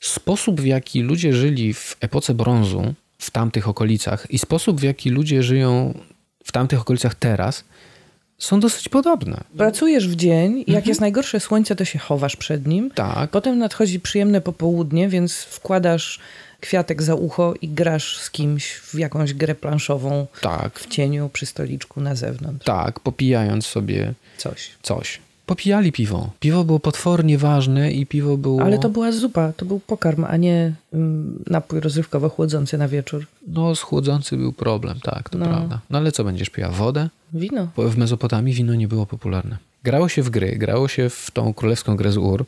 Sposób, 0.00 0.60
w 0.60 0.64
jaki 0.66 1.02
ludzie 1.02 1.32
żyli 1.32 1.74
w 1.74 1.96
epoce 2.00 2.34
brązu, 2.34 2.94
w 3.20 3.30
tamtych 3.30 3.68
okolicach 3.68 4.26
i 4.30 4.38
sposób, 4.38 4.80
w 4.80 4.82
jaki 4.82 5.10
ludzie 5.10 5.42
żyją 5.42 5.94
w 6.44 6.52
tamtych 6.52 6.80
okolicach 6.80 7.14
teraz, 7.14 7.64
są 8.38 8.60
dosyć 8.60 8.88
podobne. 8.88 9.40
Pracujesz 9.56 10.08
w 10.08 10.16
dzień, 10.16 10.58
jak 10.58 10.68
Mhm. 10.68 10.84
jest 10.88 11.00
najgorsze 11.00 11.40
słońce, 11.40 11.76
to 11.76 11.84
się 11.84 11.98
chowasz 11.98 12.36
przed 12.36 12.66
nim. 12.66 12.90
Tak, 12.94 13.30
Potem 13.30 13.58
nadchodzi 13.58 14.00
przyjemne 14.00 14.40
popołudnie, 14.40 15.08
więc 15.08 15.34
wkładasz 15.42 16.20
kwiatek 16.60 17.02
za 17.02 17.14
ucho 17.14 17.54
i 17.62 17.68
grasz 17.68 18.18
z 18.18 18.30
kimś 18.30 18.72
w 18.74 18.94
jakąś 18.94 19.34
grę 19.34 19.54
planszową 19.54 20.26
tak, 20.40 20.78
w 20.80 20.86
cieniu 20.88 21.28
przy 21.28 21.46
stoliczku 21.46 22.00
na 22.00 22.14
zewnątrz. 22.14 22.64
tak, 22.66 23.00
popijając 23.00 23.66
sobie 23.66 24.14
Coś. 24.36 24.70
coś. 24.82 25.18
Popijali 25.50 25.92
piwo. 25.92 26.30
Piwo 26.40 26.64
było 26.64 26.80
potwornie 26.80 27.38
ważne 27.38 27.92
i 27.92 28.06
piwo 28.06 28.36
było... 28.36 28.62
Ale 28.62 28.78
to 28.78 28.88
była 28.88 29.12
zupa, 29.12 29.52
to 29.52 29.64
był 29.64 29.80
pokarm, 29.80 30.24
a 30.24 30.36
nie 30.36 30.72
mm, 30.92 31.44
napój 31.46 31.80
rozrywkowo 31.80 32.28
chłodzący 32.28 32.78
na 32.78 32.88
wieczór. 32.88 33.26
No, 33.46 33.74
schłodzący 33.74 34.36
był 34.36 34.52
problem, 34.52 35.00
tak, 35.02 35.30
to 35.30 35.38
No. 35.38 35.46
prawda. 35.46 35.80
No 35.90 35.98
ale 35.98 36.12
co, 36.12 36.24
będziesz 36.24 36.50
piła 36.50 36.68
wodę? 36.68 37.08
Wino. 37.32 37.68
W 37.76 37.96
Mezopotamii 37.96 38.54
wino 38.54 38.74
nie 38.74 38.88
było 38.88 39.06
popularne. 39.06 39.56
Grało 39.84 40.08
się 40.08 40.22
w 40.22 40.30
gry, 40.30 40.56
grało 40.56 40.88
się 40.88 41.10
w 41.10 41.30
tą 41.30 41.54
królewską 41.54 41.96
grę 41.96 42.12
z 42.12 42.16
Ur, 42.16 42.44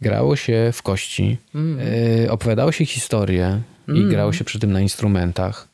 grało 0.00 0.36
się 0.36 0.70
w 0.72 0.82
kości, 0.82 1.36
e, 2.24 2.30
opowiadało 2.30 2.72
się 2.72 2.86
historie 2.86 3.60
i 3.94 4.04
grało 4.04 4.32
się 4.32 4.44
przy 4.44 4.58
tym 4.58 4.72
na 4.72 4.80
instrumentach. 4.80 5.68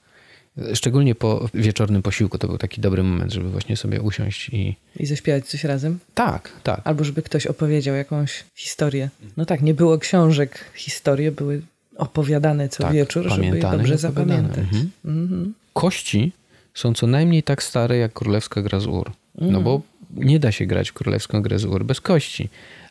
Szczególnie 0.75 1.15
po 1.15 1.49
wieczornym 1.55 2.03
posiłku 2.03 2.39
to 2.39 2.49
był 2.49 2.59
taki 2.59 2.81
dobry 2.81 3.03
moment, 3.03 3.33
żeby 3.33 3.51
właśnie 3.51 3.77
sobie 3.77 4.01
usiąść 4.01 4.49
i... 4.49 4.77
I 4.97 5.07
zaśpiewać 5.07 5.47
coś 5.47 5.65
razem. 5.65 5.99
Tak, 6.15 6.53
tak. 6.63 6.81
Albo 6.85 7.05
żeby 7.05 7.23
ktoś 7.23 7.47
opowiedział 7.47 7.95
jakąś 7.95 8.45
historię. 8.55 9.11
No 9.37 9.45
tak, 9.47 9.63
nie 9.63 9.75
było 9.75 9.99
książek, 9.99 10.65
historie 10.75 11.33
były 11.33 11.63
opowiadane 11.97 12.69
co 12.69 12.83
Tak, 12.83 12.93
wieczór, 12.93 13.29
żeby 13.29 13.47
je 13.47 13.63
dobrze 13.63 13.99
zapamiętać. 13.99 14.59
Mhm. 14.59 14.91
Mhm. 15.05 15.55
Kości 15.73 16.33
są 16.75 16.95
co 16.95 17.07
najmniej 17.07 17.43
tak 17.43 17.63
stare 17.63 17.97
jak 17.97 18.13
królewska 18.13 18.63
gra 18.63 18.81
z 18.81 18.87
Ur. 18.87 19.11
No 19.41 19.61
bo 19.61 19.83
nie 20.15 20.39
da 20.39 20.53
się 20.53 20.67
grać 20.67 20.91
w 20.91 20.93
królewską 20.93 21.43
grę 21.43 21.59
z 21.59 21.65
Ur 21.65 21.85
bez 21.85 22.01
kości. 22.01 22.49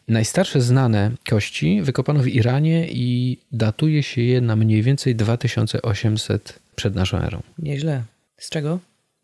Najstarsze 0.07 0.61
znane 0.61 1.11
kości 1.29 1.81
wykopano 1.81 2.19
w 2.19 2.27
Iranie 2.27 2.87
i 2.91 3.37
datuje 3.51 4.03
się 4.03 4.21
je 4.21 4.41
na 4.41 4.55
mniej 4.55 4.81
więcej 4.81 5.15
2800 5.15 6.59
przed 6.79 6.95
naszą 6.95 7.17
erą. 7.17 7.41
Nieźle. 7.57 8.03
Z 8.37 8.49
czego? 8.49 8.79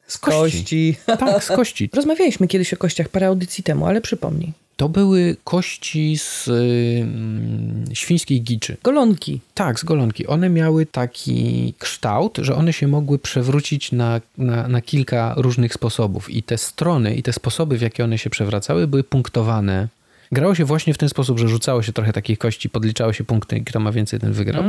Z 0.08 0.18
Kości. 0.18 0.96
Tak, 1.20 1.44
z 1.44 1.48
kości. 1.48 1.90
Rozmawialiśmy 2.00 2.48
kiedyś 2.48 2.74
o 2.74 2.78
kościach 2.78 3.10
parę 3.10 3.28
audycji 3.28 3.64
temu, 3.64 3.86
ale 3.86 4.02
przypomnij. 4.02 4.54
To 4.78 4.90
były 4.90 5.36
kości 5.44 6.18
z 6.18 6.48
ym, 6.48 7.86
świńskiej 7.94 8.42
giczy. 8.42 8.78
Golonki. 8.84 9.42
Tak, 9.54 9.80
z 9.80 9.84
golonki. 9.84 10.28
One 10.28 10.50
miały 10.50 10.86
taki 10.86 11.74
kształt, 11.80 12.38
że 12.42 12.56
one 12.56 12.74
się 12.74 12.88
mogły 12.88 13.20
przewrócić 13.20 13.92
na, 13.92 14.22
na, 14.38 14.68
na 14.68 14.82
kilka 14.82 15.34
różnych 15.38 15.74
sposobów. 15.74 16.30
I 16.30 16.44
te 16.44 16.58
strony, 16.58 17.16
i 17.16 17.24
te 17.24 17.34
sposoby, 17.34 17.78
w 17.78 17.82
jakie 17.82 18.04
one 18.04 18.18
się 18.18 18.30
przewracały, 18.30 18.88
były 18.88 19.04
punktowane. 19.04 19.88
Grało 20.32 20.56
się 20.56 20.66
właśnie 20.66 20.94
w 20.94 20.98
ten 20.98 21.10
sposób, 21.10 21.40
że 21.40 21.48
rzucało 21.48 21.82
się 21.84 21.94
trochę 21.94 22.14
takich 22.14 22.38
kości, 22.40 22.70
podliczało 22.70 23.14
się 23.14 23.24
punkty, 23.24 23.58
i 23.58 23.64
kto 23.64 23.80
ma 23.80 23.92
więcej, 23.92 24.20
ten 24.20 24.34
wygrał. 24.34 24.64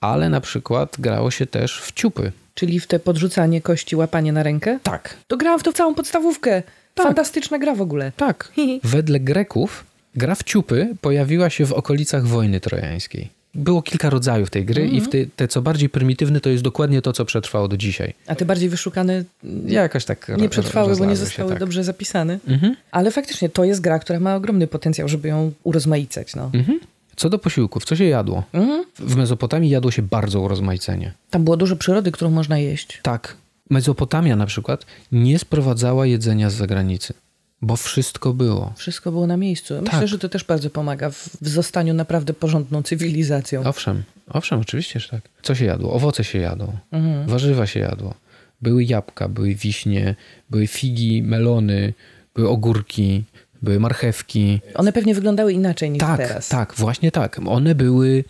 Ale 0.00 0.28
na 0.30 0.40
przykład 0.40 0.96
grało 0.98 1.30
się 1.30 1.46
też 1.46 1.80
w 1.80 1.92
ciupy. 1.92 2.32
Czyli 2.54 2.80
w 2.80 2.86
te 2.86 2.98
podrzucanie 2.98 3.60
kości, 3.60 3.96
łapanie 3.96 4.32
na 4.32 4.42
rękę. 4.42 4.78
Tak, 4.82 5.16
To 5.28 5.36
grałam 5.36 5.60
w 5.60 5.62
to 5.62 5.72
całą 5.72 5.94
podstawówkę. 5.94 6.62
Tak. 6.94 7.06
Fantastyczna 7.06 7.58
gra 7.58 7.74
w 7.74 7.80
ogóle. 7.80 8.12
tak. 8.16 8.52
Wedle 8.84 9.20
Greków 9.20 9.84
gra 10.14 10.34
w 10.34 10.42
ciupy 10.44 10.88
pojawiła 11.00 11.50
się 11.50 11.66
w 11.66 11.72
okolicach 11.72 12.26
wojny 12.26 12.60
trojańskiej. 12.60 13.28
Było 13.54 13.82
kilka 13.82 14.10
rodzajów 14.10 14.50
tej 14.50 14.64
gry 14.64 14.88
i 14.88 15.00
w 15.00 15.08
te, 15.08 15.18
te 15.36 15.48
co 15.48 15.62
bardziej 15.62 15.88
prymitywne 15.88 16.40
to 16.40 16.50
jest 16.50 16.62
dokładnie 16.62 17.02
to, 17.02 17.12
co 17.12 17.24
przetrwało 17.24 17.68
do 17.68 17.76
dzisiaj. 17.76 18.14
A 18.26 18.34
te 18.34 18.44
bardziej 18.44 18.68
wyszukane 18.68 19.24
Jakoś 19.66 20.04
tak 20.04 20.32
nie 20.38 20.48
przetrwały, 20.48 20.96
bo 20.96 21.04
nie 21.04 21.10
się, 21.10 21.16
zostały 21.16 21.50
tak. 21.50 21.58
dobrze 21.58 21.84
zapisane. 21.84 22.38
Mhm. 22.48 22.76
Ale 22.90 23.10
faktycznie 23.10 23.48
to 23.48 23.64
jest 23.64 23.80
gra, 23.80 23.98
która 23.98 24.20
ma 24.20 24.36
ogromny 24.36 24.66
potencjał, 24.66 25.08
żeby 25.08 25.28
ją 25.28 25.52
urozmaicać. 25.64 26.34
No. 26.34 26.50
Mhm. 26.54 26.80
Co 27.16 27.30
do 27.30 27.38
posiłków, 27.38 27.84
co 27.84 27.96
się 27.96 28.04
jadło? 28.04 28.44
Mhm. 28.52 28.84
W 28.98 29.16
Mezopotamii 29.16 29.70
jadło 29.70 29.90
się 29.90 30.02
bardzo 30.02 30.40
urozmaicenie. 30.40 31.12
Tam 31.30 31.44
było 31.44 31.56
dużo 31.56 31.76
przyrody, 31.76 32.12
którą 32.12 32.30
można 32.30 32.58
jeść. 32.58 33.00
Tak, 33.02 33.36
Mezopotamia 33.70 34.36
na 34.36 34.46
przykład 34.46 34.86
nie 35.12 35.38
sprowadzała 35.38 36.06
jedzenia 36.06 36.50
z 36.50 36.54
zagranicy, 36.54 37.14
bo 37.62 37.76
wszystko 37.76 38.34
było. 38.34 38.72
Wszystko 38.76 39.12
było 39.12 39.26
na 39.26 39.36
miejscu. 39.36 39.74
Myślę, 39.82 39.98
Tak. 39.98 40.08
że 40.08 40.18
to 40.18 40.28
też 40.28 40.44
bardzo 40.44 40.70
pomaga 40.70 41.10
w, 41.10 41.28
w 41.42 41.48
zostaniu 41.48 41.94
naprawdę 41.94 42.32
porządną 42.34 42.82
cywilizacją. 42.82 43.64
Owszem, 43.64 44.02
owszem, 44.28 44.60
oczywiście, 44.60 45.00
że 45.00 45.08
tak. 45.08 45.20
Co 45.42 45.54
się 45.54 45.64
jadło? 45.64 45.92
Owoce 45.92 46.24
się 46.24 46.38
jadło, 46.38 46.72
Mhm. 46.92 47.26
warzywa 47.28 47.66
się 47.66 47.80
jadło. 47.80 48.14
Były 48.62 48.84
jabłka, 48.84 49.28
były 49.28 49.54
wiśnie, 49.54 50.14
były 50.50 50.66
figi, 50.66 51.22
melony, 51.22 51.92
były 52.34 52.48
ogórki, 52.48 53.24
były 53.62 53.80
marchewki. 53.80 54.60
One 54.74 54.92
pewnie 54.92 55.14
wyglądały 55.14 55.52
inaczej 55.52 55.90
niż 55.90 56.00
Tak, 56.00 56.16
teraz. 56.18 56.48
tak, 56.48 56.74
właśnie 56.76 57.10
tak. 57.12 57.40
One 57.46 57.74
były, 57.74 58.24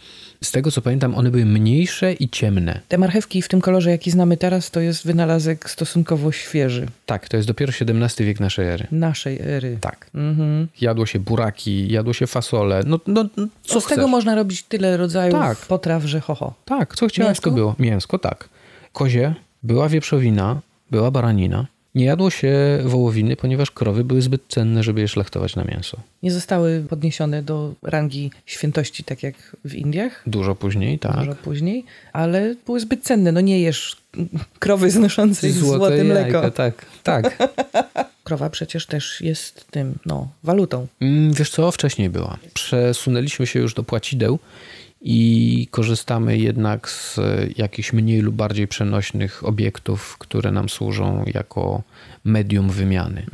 z 0.45 0.51
tego 0.53 0.71
co 0.71 0.83
pamiętam, 0.83 1.15
one 1.15 1.31
były 1.31 1.45
mniejsze 1.45 2.13
i 2.13 2.29
ciemne. 2.29 2.81
Te 2.89 2.99
marchewki 2.99 3.43
w 3.43 3.49
tym 3.49 3.61
kolorze, 3.61 3.91
jaki 3.91 4.11
znamy 4.11 4.37
teraz, 4.37 4.71
to 4.71 4.81
jest 4.81 5.07
wynalazek 5.07 5.71
stosunkowo 5.71 6.33
świeży. 6.33 6.87
Tak, 7.07 7.29
to 7.29 7.37
jest 7.37 7.49
dopiero 7.49 7.73
XVII 7.81 8.27
wiek 8.27 8.41
naszej 8.41 8.67
ery. 8.69 8.87
Naszej 8.93 9.41
ery. 9.41 9.79
Tak. 9.81 10.11
Mhm. 10.15 10.69
Jadło 10.81 11.07
się 11.07 11.19
buraki, 11.19 11.93
jadło 11.93 12.13
się 12.13 12.27
fasole. 12.27 12.83
No, 12.87 13.01
no 13.07 13.25
no, 13.37 13.47
co 13.63 13.81
z 13.81 13.87
tego 13.87 14.09
można 14.09 14.35
robić 14.35 14.63
tyle 14.63 14.97
rodzajów 14.97 15.39
Tak. 15.39 15.59
potraw, 15.59 16.05
że 16.05 16.21
ho, 16.21 16.35
ho. 16.35 16.55
Tak, 16.65 16.95
co 16.97 17.07
chciałeś, 17.09 17.29
Mięsko? 17.29 17.51
to 17.51 17.57
było. 17.57 17.75
Mięsko, 17.79 18.19
tak. 18.19 18.49
Kozie, 18.93 19.35
była 19.63 19.89
wieprzowina, 19.89 20.61
była 20.91 21.11
baranina. 21.11 21.67
Nie 21.95 22.05
jadło 22.05 22.31
się 22.31 22.79
wołowiny, 22.85 23.37
ponieważ 23.37 23.71
krowy 23.71 24.05
były 24.05 24.23
zbyt 24.23 24.43
cenne, 24.49 24.83
żeby 24.83 25.01
je 25.01 25.09
szlachtować 25.09 25.57
na 25.57 25.65
mięso. 25.65 25.99
Nie 26.23 26.33
zostały 26.33 26.85
podniesione 26.89 27.43
do 27.43 27.75
rangi 27.83 28.31
świętości, 28.47 29.05
tak 29.05 29.23
jak 29.23 29.57
w 29.65 29.75
Indiach, 29.75 30.23
Dużo 30.27 30.55
później, 30.55 30.99
tak. 30.99 31.17
dużo 31.17 31.35
później, 31.35 31.85
ale 32.13 32.55
były 32.67 32.81
zbyt 32.81 33.03
cenne. 33.03 33.33
No 33.33 33.41
nie 33.41 33.61
jesz 33.61 33.97
krowy 34.59 34.91
znoszącej 34.91 35.51
złote, 35.53 36.05
mleko. 36.05 36.21
jajka, 36.43 36.51
tak, 36.51 36.87
tak. 37.03 37.39
Krowa 38.25 38.51
przecież 38.51 38.87
też 38.87 39.21
jest 39.21 39.67
tym, 39.71 39.95
no, 40.07 40.29
walutą. 40.43 40.87
Mm, 41.01 41.33
Wiesz 41.33 41.51
co, 41.51 41.71
wcześniej 41.73 42.11
była. 42.11 42.39
Przesunęliśmy 42.55 43.47
się 43.47 43.61
już 43.61 43.75
do 43.75 43.83
płacideł 43.83 44.39
i 45.01 45.69
korzystamy 45.71 46.39
jednak 46.39 46.89
z 46.89 47.21
jakichś 47.57 47.93
mniej 47.93 48.21
lub 48.21 48.35
bardziej 48.35 48.69
przenośnych 48.69 49.45
obiektów, 49.45 50.19
które 50.19 50.53
nam 50.53 50.69
służą 50.69 51.25
jako 51.35 51.83
medium 52.25 52.71
wymiany. 52.71 53.27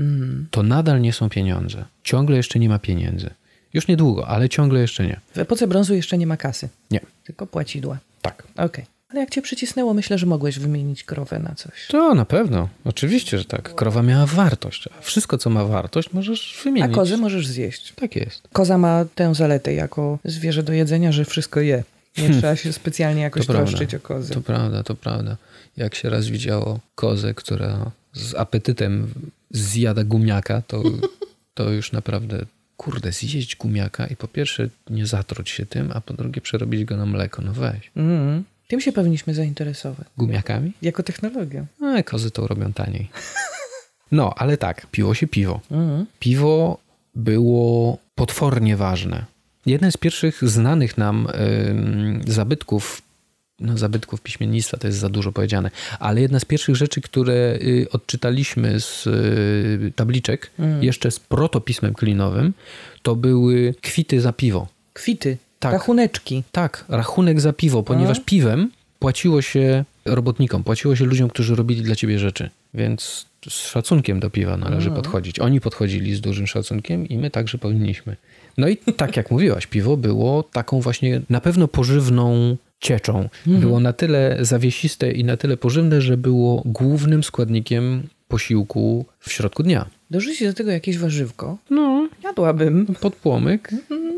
To 0.50 0.62
nadal 0.62 1.00
nie 1.00 1.12
są 1.12 1.28
pieniądze. 1.28 1.84
Ciągle 2.04 2.36
jeszcze 2.36 2.58
nie 2.58 2.68
ma 2.68 2.78
pieniędzy. 2.78 3.30
Już 3.74 3.88
niedługo, 3.88 4.28
ale 4.28 4.48
ciągle 4.48 4.80
jeszcze 4.80 5.06
nie. 5.06 5.20
W 5.34 5.38
epoce 5.38 5.66
brązu 5.66 5.94
jeszcze 5.94 6.18
nie 6.18 6.26
ma 6.26 6.36
kasy, 6.36 6.68
Nie. 6.90 7.00
tylko 7.24 7.46
płacidła. 7.46 7.98
Tak. 8.22 8.42
Okej. 8.56 8.84
Ale 9.08 9.20
jak 9.20 9.30
cię 9.30 9.42
przycisnęło, 9.42 9.94
myślę, 9.94 10.18
że 10.18 10.26
mogłeś 10.26 10.58
wymienić 10.58 11.04
krowę 11.04 11.38
na 11.38 11.54
coś. 11.54 11.86
To 11.88 12.14
na 12.14 12.24
pewno. 12.24 12.68
Oczywiście, 12.84 13.38
że 13.38 13.44
tak. 13.44 13.74
Krowa 13.74 14.02
miała 14.02 14.26
wartość. 14.26 14.88
a 14.98 15.02
Wszystko, 15.02 15.38
co 15.38 15.50
ma 15.50 15.64
wartość, 15.64 16.12
możesz 16.12 16.58
A 16.60 16.64
wymienić. 16.64 16.94
kozę 16.94 17.16
możesz 17.16 17.46
zjeść. 17.46 17.92
Tak 17.96 18.16
jest. 18.16 18.48
Koza 18.52 18.78
ma 18.78 19.04
tę 19.14 19.34
zaletę 19.34 19.74
jako 19.74 20.18
zwierzę 20.24 20.62
do 20.62 20.72
jedzenia, 20.72 21.12
że 21.12 21.24
wszystko 21.24 21.60
je. 21.60 21.84
Nie 22.18 22.30
trzeba 22.30 22.56
się 22.56 22.72
specjalnie 22.72 23.22
jakoś 23.22 23.46
To 23.46 23.52
prawda. 23.52 23.70
troszczyć 23.70 23.94
o 23.94 24.00
kozę. 24.00 24.34
To 24.34 24.40
prawda, 24.40 24.82
to 24.82 24.94
prawda. 24.94 25.36
Jak 25.76 25.94
się 25.94 26.10
raz 26.10 26.26
widziało 26.28 26.80
kozę, 26.94 27.34
która 27.34 27.90
z 28.12 28.34
apetytem 28.34 29.08
zjada 29.50 30.04
gumiaka, 30.04 30.62
to, 30.66 30.82
to 31.54 31.70
już 31.70 31.92
naprawdę, 31.92 32.38
kurde, 32.76 33.12
zjeść 33.12 33.56
gumiaka 33.56 34.06
i 34.06 34.16
po 34.16 34.28
pierwsze 34.28 34.68
nie 34.90 35.06
zatruć 35.06 35.50
się 35.50 35.66
tym, 35.66 35.90
a 35.94 36.00
po 36.00 36.14
drugie 36.14 36.40
przerobić 36.40 36.84
go 36.84 36.96
na 36.96 37.06
mleko. 37.06 37.42
No 37.42 37.52
weź. 37.52 37.90
Mhm. 37.96 38.44
Tym 38.68 38.80
się 38.80 38.92
powinniśmy 38.92 39.34
zainteresować. 39.34 40.06
Gumiakami? 40.16 40.72
Jako 40.82 41.02
technologią. 41.02 41.66
No, 41.80 42.04
kozy 42.04 42.30
to 42.30 42.46
robią 42.46 42.72
taniej. 42.72 43.08
No, 44.12 44.34
ale 44.36 44.56
tak, 44.56 44.86
piło 44.86 45.14
się 45.14 45.26
piwo. 45.26 45.60
Mhm. 45.70 46.06
Piwo 46.18 46.78
było 47.14 47.98
potwornie 48.14 48.76
ważne. 48.76 49.24
Jeden 49.66 49.92
z 49.92 49.96
pierwszych 49.96 50.48
znanych 50.48 50.98
nam 50.98 51.28
zabytków, 52.26 53.02
no 53.60 53.78
zabytków 53.78 54.20
piśmiennictwa 54.20 54.76
to 54.76 54.86
jest 54.86 54.98
za 54.98 55.08
dużo 55.08 55.32
powiedziane, 55.32 55.70
ale 55.98 56.20
jedna 56.20 56.40
z 56.40 56.44
pierwszych 56.44 56.76
rzeczy, 56.76 57.00
które 57.00 57.58
y, 57.62 57.86
odczytaliśmy 57.92 58.80
z 58.80 59.06
y, 59.06 59.92
tabliczek, 59.96 60.50
jeszcze 60.80 61.10
z 61.10 61.20
protopismem 61.20 61.94
klinowym, 61.94 62.52
to 63.02 63.16
były 63.16 63.74
kwity 63.80 64.20
za 64.20 64.32
piwo. 64.32 64.68
Kwity, 64.92 65.36
Tak. 65.70 65.80
rachuneczki. 65.80 66.42
Tak, 66.52 66.84
rachunek 66.88 67.40
za 67.40 67.52
piwo, 67.52 67.82
ponieważ 67.82 68.20
piwem 68.20 68.70
płaciło 68.98 69.42
się 69.42 69.84
robotnikom, 70.04 70.64
płaciło 70.64 70.96
się 70.96 71.04
ludziom, 71.04 71.28
którzy 71.28 71.54
robili 71.54 71.82
dla 71.82 71.94
ciebie 71.94 72.18
rzeczy. 72.18 72.50
Więc 72.74 73.26
z 73.48 73.52
szacunkiem 73.52 74.20
do 74.20 74.30
piwa 74.30 74.56
należy 74.56 74.90
podchodzić. 74.90 75.40
Oni 75.40 75.60
podchodzili 75.60 76.14
z 76.14 76.20
dużym 76.20 76.46
szacunkiem 76.46 77.08
i 77.08 77.18
my 77.18 77.30
także 77.30 77.58
powinniśmy. 77.58 78.16
No 78.58 78.68
i 78.68 78.76
tak 78.76 79.16
jak 79.16 79.30
mówiłaś, 79.30 79.66
piwo 79.66 79.96
było 79.96 80.42
taką 80.42 80.80
właśnie 80.80 81.20
na 81.30 81.40
pewno 81.40 81.68
pożywną 81.68 82.56
cieczą. 82.80 83.28
Było 83.46 83.80
na 83.80 83.92
tyle 83.92 84.38
zawiesiste 84.40 85.12
i 85.12 85.24
na 85.24 85.36
tyle 85.36 85.56
pożywne, 85.56 86.00
że 86.00 86.16
było 86.16 86.62
głównym 86.64 87.24
składnikiem 87.24 88.02
posiłku 88.28 89.06
w 89.20 89.32
środku 89.32 89.62
dnia. 89.62 89.86
Dorzuć 90.10 90.44
do 90.44 90.54
tego 90.54 90.70
jakieś 90.70 90.98
warzywko. 90.98 91.58
No, 91.70 92.08
Jadłabym. 92.24 92.86
podpłomyk, 93.00 93.70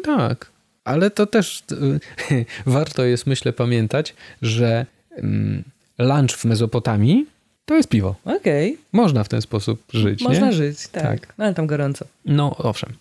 tak. 0.04 0.50
Ale 0.88 1.10
to 1.10 1.26
też 1.26 1.62
y, 1.72 2.44
warto 2.66 3.04
jest, 3.04 3.26
myślę, 3.26 3.52
pamiętać, 3.52 4.14
że 4.42 4.86
mm, 5.16 5.64
lunch 5.98 6.30
w 6.36 6.44
Mezopotamii 6.44 7.26
To 7.64 7.74
jest 7.74 7.88
piwo. 7.88 8.14
Okej, 8.24 8.78
Można 8.92 9.24
w 9.24 9.28
ten 9.28 9.42
sposób 9.42 9.82
żyć, 9.92 10.20
można 10.20 10.46
nie? 10.46 10.52
żyć, 10.52 10.88
tak. 10.88 11.02
Tak. 11.02 11.34
No 11.38 11.44
ale 11.44 11.54
tam 11.54 11.66
gorąco. 11.66 12.04
No, 12.24 12.56
owszem. 12.56 12.92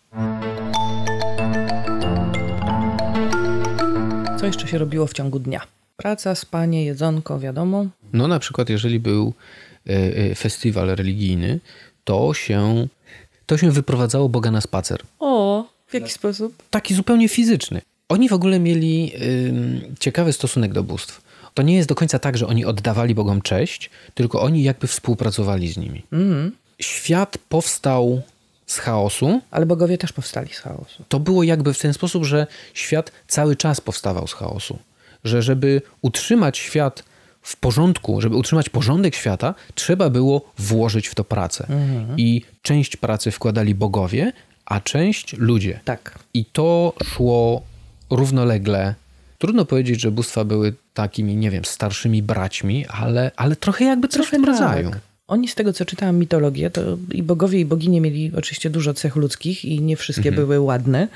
Co 4.39 4.45
jeszcze 4.45 4.67
się 4.67 4.77
robiło 4.77 5.07
w 5.07 5.13
ciągu 5.13 5.39
dnia? 5.39 5.61
Praca, 5.97 6.35
spanie, 6.35 6.85
jedzonko, 6.85 7.39
wiadomo. 7.39 7.85
No 8.13 8.27
na 8.27 8.39
przykład, 8.39 8.69
jeżeli 8.69 8.99
był 8.99 9.33
e, 9.89 9.91
e, 9.93 10.35
festiwal 10.35 10.87
religijny, 10.87 11.59
to 12.03 12.33
się, 12.33 12.87
to 13.45 13.57
się 13.57 13.71
wyprowadzało 13.71 14.29
Boga 14.29 14.51
na 14.51 14.61
spacer. 14.61 14.99
O, 15.19 15.65
w 15.87 15.93
jaki 15.93 16.11
sposób? 16.11 16.63
Taki 16.69 16.93
zupełnie 16.93 17.29
fizyczny. 17.29 17.81
Oni 18.09 18.29
w 18.29 18.33
ogóle 18.33 18.59
mieli 18.59 19.11
ym, 19.47 19.95
ciekawy 19.99 20.33
stosunek 20.33 20.73
do 20.73 20.83
bóstw. 20.83 21.21
To 21.53 21.61
nie 21.61 21.75
jest 21.75 21.89
do 21.89 21.95
końca 21.95 22.19
tak, 22.19 22.37
że 22.37 22.47
oni 22.47 22.65
oddawali 22.65 23.15
Bogom 23.15 23.41
cześć, 23.41 23.89
tylko 24.13 24.41
oni 24.41 24.63
jakby 24.63 24.87
współpracowali 24.87 25.67
z 25.67 25.77
nimi. 25.77 26.03
Mhm. 26.11 26.51
Świat 26.79 27.37
powstał 27.49 28.21
z 28.65 28.77
chaosu. 28.77 29.41
Ale 29.51 29.65
bogowie 29.65 29.97
też 29.97 30.13
powstali 30.13 30.53
z 30.53 30.59
chaosu. 30.59 31.03
To 31.09 31.19
było 31.19 31.43
jakby 31.43 31.73
w 31.73 31.79
ten 31.79 31.93
sposób, 31.93 32.25
że 32.25 32.47
świat 32.73 33.11
cały 33.27 33.55
czas 33.55 33.81
powstawał 33.81 34.27
z 34.27 34.33
chaosu. 34.33 34.79
Że 35.23 35.41
żeby 35.41 35.81
utrzymać 36.01 36.57
świat 36.57 37.03
w 37.41 37.55
porządku, 37.55 38.21
żeby 38.21 38.35
utrzymać 38.35 38.69
porządek 38.69 39.15
świata, 39.15 39.55
trzeba 39.75 40.09
było 40.09 40.51
włożyć 40.57 41.07
w 41.07 41.15
to 41.15 41.23
pracę. 41.23 41.67
I 42.17 42.41
część 42.61 42.97
pracy 42.97 43.31
wkładali 43.31 43.75
bogowie, 43.75 44.31
a 44.67 44.79
część 44.79 45.33
ludzie. 45.37 45.79
Tak. 45.85 46.19
I 46.33 46.45
to 46.45 46.93
szło 47.03 47.61
równolegle. 48.09 48.95
Trudno 49.37 49.65
powiedzieć, 49.65 50.01
że 50.01 50.11
bóstwa 50.11 50.45
były 50.45 50.73
takimi, 50.93 51.35
nie 51.35 51.51
wiem, 51.51 51.65
starszymi 51.65 52.23
braćmi, 52.23 52.85
ale, 52.87 53.31
ale 53.35 53.55
trochę 53.55 53.85
jakby 53.85 54.07
coś 54.07 54.27
w 54.27 54.31
tym 54.31 54.45
rodzaju. 54.45 54.91
Oni 55.27 55.47
z 55.47 55.55
tego, 55.55 55.73
co 55.73 55.85
czytałam 55.85 56.17
mitologię, 56.17 56.69
to 56.69 56.81
i 57.11 57.23
bogowie, 57.23 57.59
i 57.59 57.65
boginie 57.65 58.01
mieli 58.01 58.31
oczywiście 58.35 58.69
dużo 58.69 58.93
cech 58.93 59.15
ludzkich 59.15 59.65
i 59.65 59.81
nie 59.81 59.97
wszystkie 59.97 60.31
były 60.31 60.59
ładne. 60.59 61.07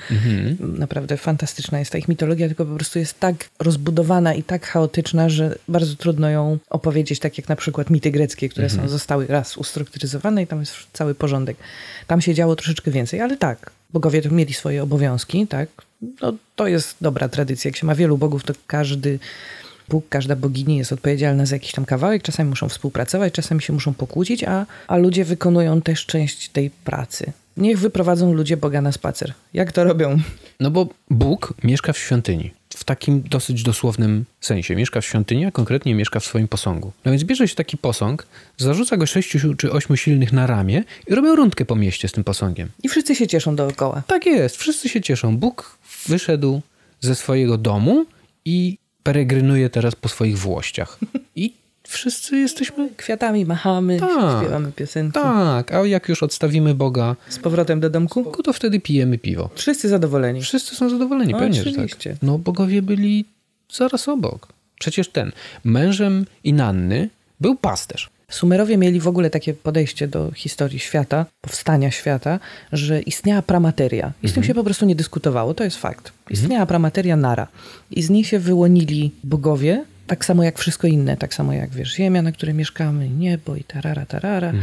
Naprawdę 0.59 1.17
fantastyczna 1.17 1.79
jest 1.79 1.91
ta 1.91 1.97
ich 1.97 2.07
mitologia, 2.07 2.47
tylko 2.47 2.65
po 2.65 2.75
prostu 2.75 2.99
jest 2.99 3.19
tak 3.19 3.49
rozbudowana 3.59 4.33
i 4.33 4.43
tak 4.43 4.65
chaotyczna, 4.65 5.29
że 5.29 5.55
bardzo 5.67 5.95
trudno 5.95 6.29
ją 6.29 6.57
opowiedzieć, 6.69 7.19
tak 7.19 7.37
jak 7.37 7.49
na 7.49 7.55
przykład 7.55 7.89
mity 7.89 8.11
greckie, 8.11 8.49
które 8.49 8.69
są, 8.69 8.89
zostały 8.89 9.27
raz 9.27 9.57
ustrukturyzowane 9.57 10.43
i 10.43 10.47
tam 10.47 10.59
jest 10.59 10.73
cały 10.93 11.15
porządek. 11.15 11.57
Tam 12.07 12.21
się 12.21 12.33
działo 12.33 12.55
troszeczkę 12.55 12.91
więcej, 12.91 13.21
ale 13.21 13.37
tak, 13.37 13.71
bogowie 13.93 14.21
to 14.21 14.29
mieli 14.29 14.53
swoje 14.53 14.83
obowiązki, 14.83 15.47
tak. 15.47 15.69
No, 16.21 16.33
to 16.55 16.67
jest 16.67 16.95
dobra 17.01 17.29
tradycja. 17.29 17.69
Jak 17.69 17.77
się 17.77 17.87
ma 17.87 17.95
wielu 17.95 18.17
bogów, 18.17 18.43
to 18.43 18.53
każdy 18.67 19.19
Bóg, 19.91 20.09
każda 20.09 20.35
bogini 20.35 20.77
jest 20.77 20.91
odpowiedzialna 20.93 21.45
za 21.45 21.55
jakiś 21.55 21.71
tam 21.71 21.85
kawałek, 21.85 22.23
czasami 22.23 22.49
muszą 22.49 22.69
współpracować, 22.69 23.33
czasami 23.33 23.61
się 23.61 23.73
muszą 23.73 23.93
pokłócić, 23.93 24.43
a, 24.43 24.65
a 24.87 24.97
ludzie 24.97 25.25
wykonują 25.25 25.81
też 25.81 26.05
część 26.05 26.49
tej 26.49 26.69
pracy. 26.69 27.31
Niech 27.57 27.79
wyprowadzą 27.79 28.33
ludzie 28.33 28.57
Boga 28.57 28.81
na 28.81 28.91
spacer. 28.91 29.33
Jak 29.53 29.71
to 29.71 29.83
robią? 29.83 30.17
No 30.59 30.71
bo 30.71 30.87
Bóg 31.09 31.53
mieszka 31.63 31.93
w 31.93 31.97
świątyni. 31.97 32.51
W 32.69 32.83
takim 32.83 33.23
dosyć 33.29 33.63
dosłownym 33.63 34.25
sensie. 34.41 34.75
Mieszka 34.75 35.01
w 35.01 35.05
świątyni, 35.05 35.45
a 35.45 35.51
konkretnie 35.51 35.95
mieszka 35.95 36.19
w 36.19 36.25
swoim 36.25 36.47
posągu. 36.47 36.91
No 37.05 37.11
więc 37.11 37.23
bierze 37.23 37.47
się 37.47 37.55
taki 37.55 37.77
posąg, 37.77 38.27
zarzuca 38.57 38.97
go 38.97 39.05
sześciu 39.05 39.55
czy 39.55 39.71
ośmiu 39.71 39.97
silnych 39.97 40.33
na 40.33 40.47
ramię 40.47 40.83
i 41.07 41.15
robią 41.15 41.35
rundkę 41.35 41.65
po 41.65 41.75
mieście 41.75 42.07
z 42.07 42.11
tym 42.11 42.23
posągiem. 42.23 42.69
I 42.83 42.89
wszyscy 42.89 43.15
się 43.15 43.27
cieszą 43.27 43.55
dookoła. 43.55 44.03
Tak 44.07 44.25
jest, 44.25 44.57
wszyscy 44.57 44.89
się 44.89 45.01
cieszą. 45.01 45.37
Bóg 45.37 45.77
wyszedł 46.07 46.61
ze 47.01 47.15
swojego 47.15 47.57
domu 47.57 48.05
i 48.45 48.77
peregrynuje 49.03 49.69
teraz 49.69 49.95
po 49.95 50.09
swoich 50.09 50.37
włościach. 50.37 50.99
I 51.35 51.53
wszyscy 51.87 52.37
jesteśmy... 52.37 52.89
Kwiatami 52.97 53.45
machamy, 53.45 53.99
Tak. 53.99 54.39
śpiewamy 54.41 54.71
piosenki. 54.71 55.13
Tak, 55.13 55.71
a 55.73 55.85
jak 55.85 56.09
już 56.09 56.23
odstawimy 56.23 56.73
Boga, 56.75 57.15
Z 57.29 57.39
powrotem 57.39 57.79
do 57.79 57.89
domku? 57.89 58.23
to 58.43 58.53
wtedy 58.53 58.79
pijemy 58.79 59.17
piwo. 59.17 59.49
Wszyscy 59.55 59.89
zadowoleni. 59.89 60.41
Wszyscy 60.41 60.75
są 60.75 60.89
zadowoleni, 60.89 61.33
No, 61.33 61.39
pewnie, 61.39 61.57
że 61.57 61.63
tak. 61.63 61.73
oczywiście. 61.73 62.15
No 62.21 62.37
bogowie 62.37 62.81
byli 62.81 63.25
zaraz 63.73 64.07
obok. 64.09 64.47
Przecież 64.79 65.09
ten, 65.09 65.31
mężem 65.63 66.25
Inanny 66.43 67.09
był 67.41 67.55
pasterz. 67.55 68.09
Sumerowie 68.31 68.77
mieli 68.77 68.99
w 68.99 69.07
ogóle 69.07 69.29
takie 69.29 69.53
podejście 69.53 70.07
do 70.07 70.31
historii 70.31 70.79
świata, 70.79 71.25
powstania 71.41 71.91
świata, 71.91 72.39
że 72.73 73.01
istniała 73.01 73.41
pramateria. 73.41 74.11
I 74.23 74.29
z 74.29 74.33
tym 74.33 74.43
się 74.43 74.53
po 74.53 74.63
prostu 74.63 74.85
nie 74.85 74.95
dyskutowało, 74.95 75.53
to 75.53 75.63
jest 75.63 75.77
fakt. 75.77 76.11
Istniała 76.29 76.65
pramateria 76.65 77.15
nara. 77.15 77.47
I 77.91 78.01
z 78.01 78.09
niej 78.09 78.23
się 78.23 78.39
wyłonili 78.39 79.11
bogowie, 79.23 79.85
tak 80.07 80.25
samo 80.25 80.43
jak 80.43 80.59
wszystko 80.59 80.87
inne, 80.87 81.17
tak 81.17 81.33
samo 81.33 81.53
jak 81.53 81.69
wiesz, 81.69 81.95
ziemia, 81.95 82.21
na 82.21 82.31
której 82.31 82.55
mieszkamy, 82.55 83.09
niebo 83.09 83.55
i 83.55 83.63
tarara, 83.63 84.05
tarara. 84.05 84.53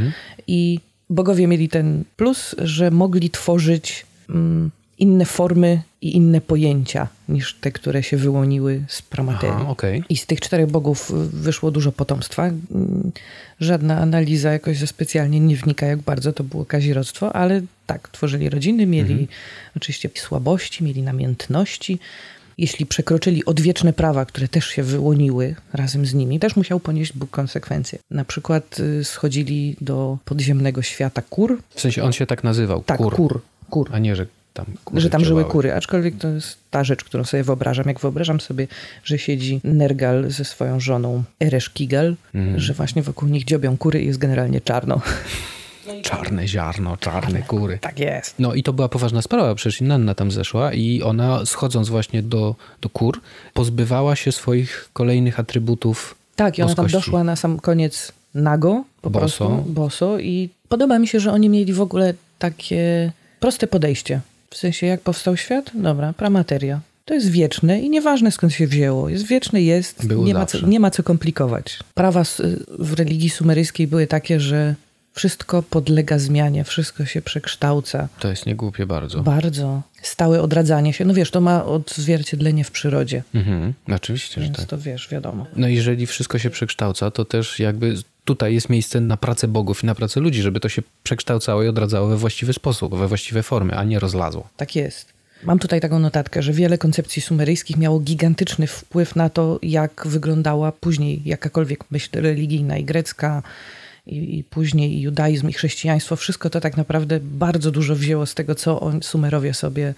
I 0.47 0.81
bogowie 1.11 1.47
mieli 1.47 1.69
ten 1.69 2.05
plus, 2.17 2.55
że 2.59 2.91
mogli 2.91 3.31
tworzyć 3.31 4.07
mm, 4.29 4.71
inne 4.99 5.25
formy 5.25 5.83
i 6.03 6.17
inne 6.17 6.41
pojęcia 6.41 7.09
niż 7.29 7.55
te, 7.61 7.73
które 7.73 8.03
się 8.03 8.17
wyłoniły 8.17 8.83
z 8.89 9.03
pramaterii. 9.03 9.67
Okej. 9.67 10.03
I 10.09 10.17
z 10.17 10.27
tych 10.27 10.41
czterech 10.41 10.67
bogów 10.71 11.11
y, 11.11 11.15
wyszło 11.37 11.71
dużo 11.71 11.93
potomstwa. 11.93 12.43
Mm, 12.47 13.13
Żadna 13.61 13.99
analiza 14.01 14.53
jakoś 14.53 14.79
ze 14.79 14.87
specjalnie 14.87 15.41
nie 15.41 15.57
wnika, 15.57 15.87
jak 15.87 15.99
bardzo 15.99 16.33
to 16.33 16.45
było 16.45 16.65
kazirodztwo, 16.65 17.37
ale 17.37 17.63
tak, 17.87 18.09
tworzyli 18.09 18.51
rodziny, 18.51 18.87
mieli 18.87 19.11
Mhm. 19.13 19.29
oczywiście 19.77 20.11
słabości, 20.15 20.85
mieli 20.85 21.03
namiętności. 21.03 21.99
Jeśli 22.59 22.87
przekroczyli 22.87 23.45
odwieczne 23.45 23.93
prawa, 23.93 24.25
które 24.25 24.49
też 24.49 24.67
się 24.67 24.83
wyłoniły 24.83 25.55
razem 25.73 26.07
z 26.07 26.15
nimi, 26.15 26.39
też 26.39 26.57
musiał 26.57 26.81
ponieść 26.81 27.13
Bóg 27.13 27.31
konsekwencje. 27.31 27.99
Na 28.11 28.25
przykład 28.25 28.81
y, 28.81 29.05
schodzili 29.05 29.77
do 29.81 30.19
podziemnego 30.25 30.83
świata 30.83 31.23
kur. 31.31 31.59
W 31.75 31.81
sensie 31.81 32.03
on 32.03 32.13
się 32.13 32.27
tak 32.27 32.45
nazywał, 32.45 32.83
Tak, 32.83 32.99
kur, 32.99 33.15
kur. 33.17 33.41
kur. 33.71 33.91
a 33.93 33.99
nie, 33.99 34.17
że 34.17 34.27
tam 34.65 34.75
kury 34.85 35.01
że 35.01 35.11
tam 35.11 35.25
żyły 35.25 35.45
kury, 35.45 35.75
aczkolwiek 35.75 36.15
to 36.19 36.29
jest 36.29 36.57
ta 36.71 36.85
rzecz, 36.85 37.05
którą 37.05 37.25
sobie 37.25 37.43
wyobrażam. 37.45 37.87
Jak 37.89 38.01
wyobrażam 38.01 38.41
sobie, 38.41 38.67
że 39.05 39.19
siedzi 39.19 39.61
Nergal 39.65 40.31
ze 40.31 40.45
swoją 40.45 40.81
żoną 40.81 41.23
Ereshkigal, 41.43 42.15
Mhm. 42.35 42.61
że 42.61 42.75
właśnie 42.75 43.03
wokół 43.03 43.29
nich 43.29 43.45
dziobią 43.45 43.77
kury 43.77 44.03
i 44.03 44.07
jest 44.07 44.19
generalnie 44.19 44.61
czarno. 44.61 45.01
Czarne 46.03 46.49
ziarno, 46.49 46.97
czarne 46.97 47.43
kury. 47.43 47.79
Tak 47.81 47.99
jest. 47.99 48.35
No 48.39 48.55
i 48.55 48.63
to 48.63 48.73
była 48.73 48.89
poważna 48.89 49.23
sprawa, 49.23 49.55
przecież 49.55 49.81
Inanna 49.81 50.15
tam 50.15 50.31
zeszła 50.31 50.73
i 50.73 51.03
ona 51.03 51.47
schodząc 51.47 51.89
właśnie 51.89 52.23
do, 52.23 52.55
do 52.81 52.89
kur, 52.89 53.21
pozbywała 53.55 54.17
się 54.17 54.33
swoich 54.33 54.89
kolejnych 54.93 55.41
atrybutów 55.41 56.15
Tak, 56.37 56.59
i 56.59 56.63
ona 56.63 56.75
tam 56.75 56.85
boskości. 56.85 57.07
doszła 57.07 57.25
na 57.25 57.37
sam 57.37 57.61
koniec 57.61 58.13
nago, 58.35 58.85
po 59.03 59.11
Boso. 59.11 59.21
prostu 59.49 59.73
boso 59.73 60.19
i 60.19 60.49
podoba 60.69 60.99
mi 60.99 61.09
się, 61.09 61.21
że 61.21 61.33
oni 61.33 61.49
mieli 61.49 61.73
w 61.73 61.81
ogóle 61.81 62.15
takie 62.39 63.13
proste 63.41 63.67
podejście. 63.67 64.21
W 64.51 64.57
sensie, 64.57 64.87
jak 64.87 65.01
powstał 65.01 65.37
świat? 65.37 65.71
Dobra, 65.75 66.13
pramateria. 66.13 66.81
To 67.05 67.15
jest 67.15 67.31
wieczne 67.31 67.81
i 67.81 67.91
nieważne 67.91 68.33
skąd 68.33 68.53
się 68.53 68.67
wzięło. 68.67 69.09
Jest 69.09 69.27
wieczne, 69.27 69.63
jest, 69.63 70.07
Było 70.07 70.25
nie 70.25 70.35
ma, 70.35 70.47
co, 70.47 70.67
nie 70.67 70.81
ma 70.81 70.91
co 70.91 71.03
komplikować. 71.03 71.79
Prawa 71.95 72.23
w 72.79 72.93
religii 72.93 73.31
sumeryjskiej 73.31 73.87
były 73.87 74.07
takie, 74.07 74.41
że 74.41 74.75
wszystko 75.13 75.63
podlega 75.63 76.19
zmianie, 76.19 76.65
wszystko 76.65 77.05
się 77.05 77.23
przekształca. 77.23 78.09
To 78.19 78.29
jest 78.29 78.47
niegłupie 78.47 78.87
bardzo. 78.87 79.23
Bardzo. 79.23 79.83
Stałe 80.03 80.43
odradzanie 80.43 80.93
się. 80.93 81.05
No 81.05 81.15
wiesz, 81.15 81.31
to 81.31 81.41
ma 81.41 81.65
odzwierciedlenie 81.65 82.65
w 82.65 82.71
przyrodzie. 82.71 83.23
Mhm, 83.35 83.75
oczywiście, 83.93 84.35
że 84.35 84.41
Więc 84.41 84.57
tak. 84.57 84.67
to 84.67 84.79
wiesz, 84.79 85.09
wiadomo. 85.09 85.47
No 85.57 85.69
jeżeli 85.69 86.07
wszystko 86.07 86.39
się 86.39 86.51
przekształca, 86.51 87.11
to 87.11 87.25
też 87.25 87.59
jakby 87.59 87.95
tutaj 88.29 88.55
jest 88.55 88.69
miejsce 88.69 89.01
na 89.01 89.17
pracę 89.17 89.49
bogów 89.49 89.83
i 89.83 89.87
na 89.87 89.95
pracę 89.95 90.21
ludzi, 90.21 90.43
żeby 90.43 90.61
to 90.61 90.69
się 90.69 90.83
przekształcało 91.03 91.63
i 91.63 91.69
odradzało 91.69 92.09
we 92.09 92.17
właściwy 92.17 92.53
sposób, 92.53 92.95
we 92.95 93.09
właściwe 93.09 93.43
formy, 93.43 93.77
a 93.77 93.85
nie 93.85 93.99
rozlazło. 93.99 94.49
Tak 94.57 94.77
jest. 94.77 95.13
Mam 95.43 95.59
tutaj 95.59 95.81
taką 95.81 95.99
notatkę, 95.99 96.43
że 96.43 96.53
wiele 96.53 96.79
koncepcji 96.79 97.23
sumeryjskich 97.23 97.77
miało 97.77 98.01
gigantyczny 98.01 98.67
wpływ 98.67 99.17
na 99.17 99.29
to, 99.31 99.59
jak 99.63 100.07
wyglądała 100.07 100.73
później 100.73 101.23
jakakolwiek 101.25 101.91
myśl 101.91 102.11
religijna 102.13 102.79
i 102.79 102.85
grecka, 102.85 103.43
i, 104.09 104.39
i 104.39 104.45
później 104.45 104.95
i 104.95 105.01
judaizm, 105.01 105.49
i 105.49 105.53
chrześcijaństwo. 105.53 106.17
Wszystko 106.17 106.51
to 106.51 106.61
tak 106.61 106.77
naprawdę 106.77 107.21
bardzo 107.23 107.71
dużo 107.71 107.97
wzięło 107.97 108.27
z 108.27 108.35
tego, 108.35 108.55
co 108.55 108.81
on, 108.81 109.03
Sumerowie 109.03 109.55
sobie 109.55 109.95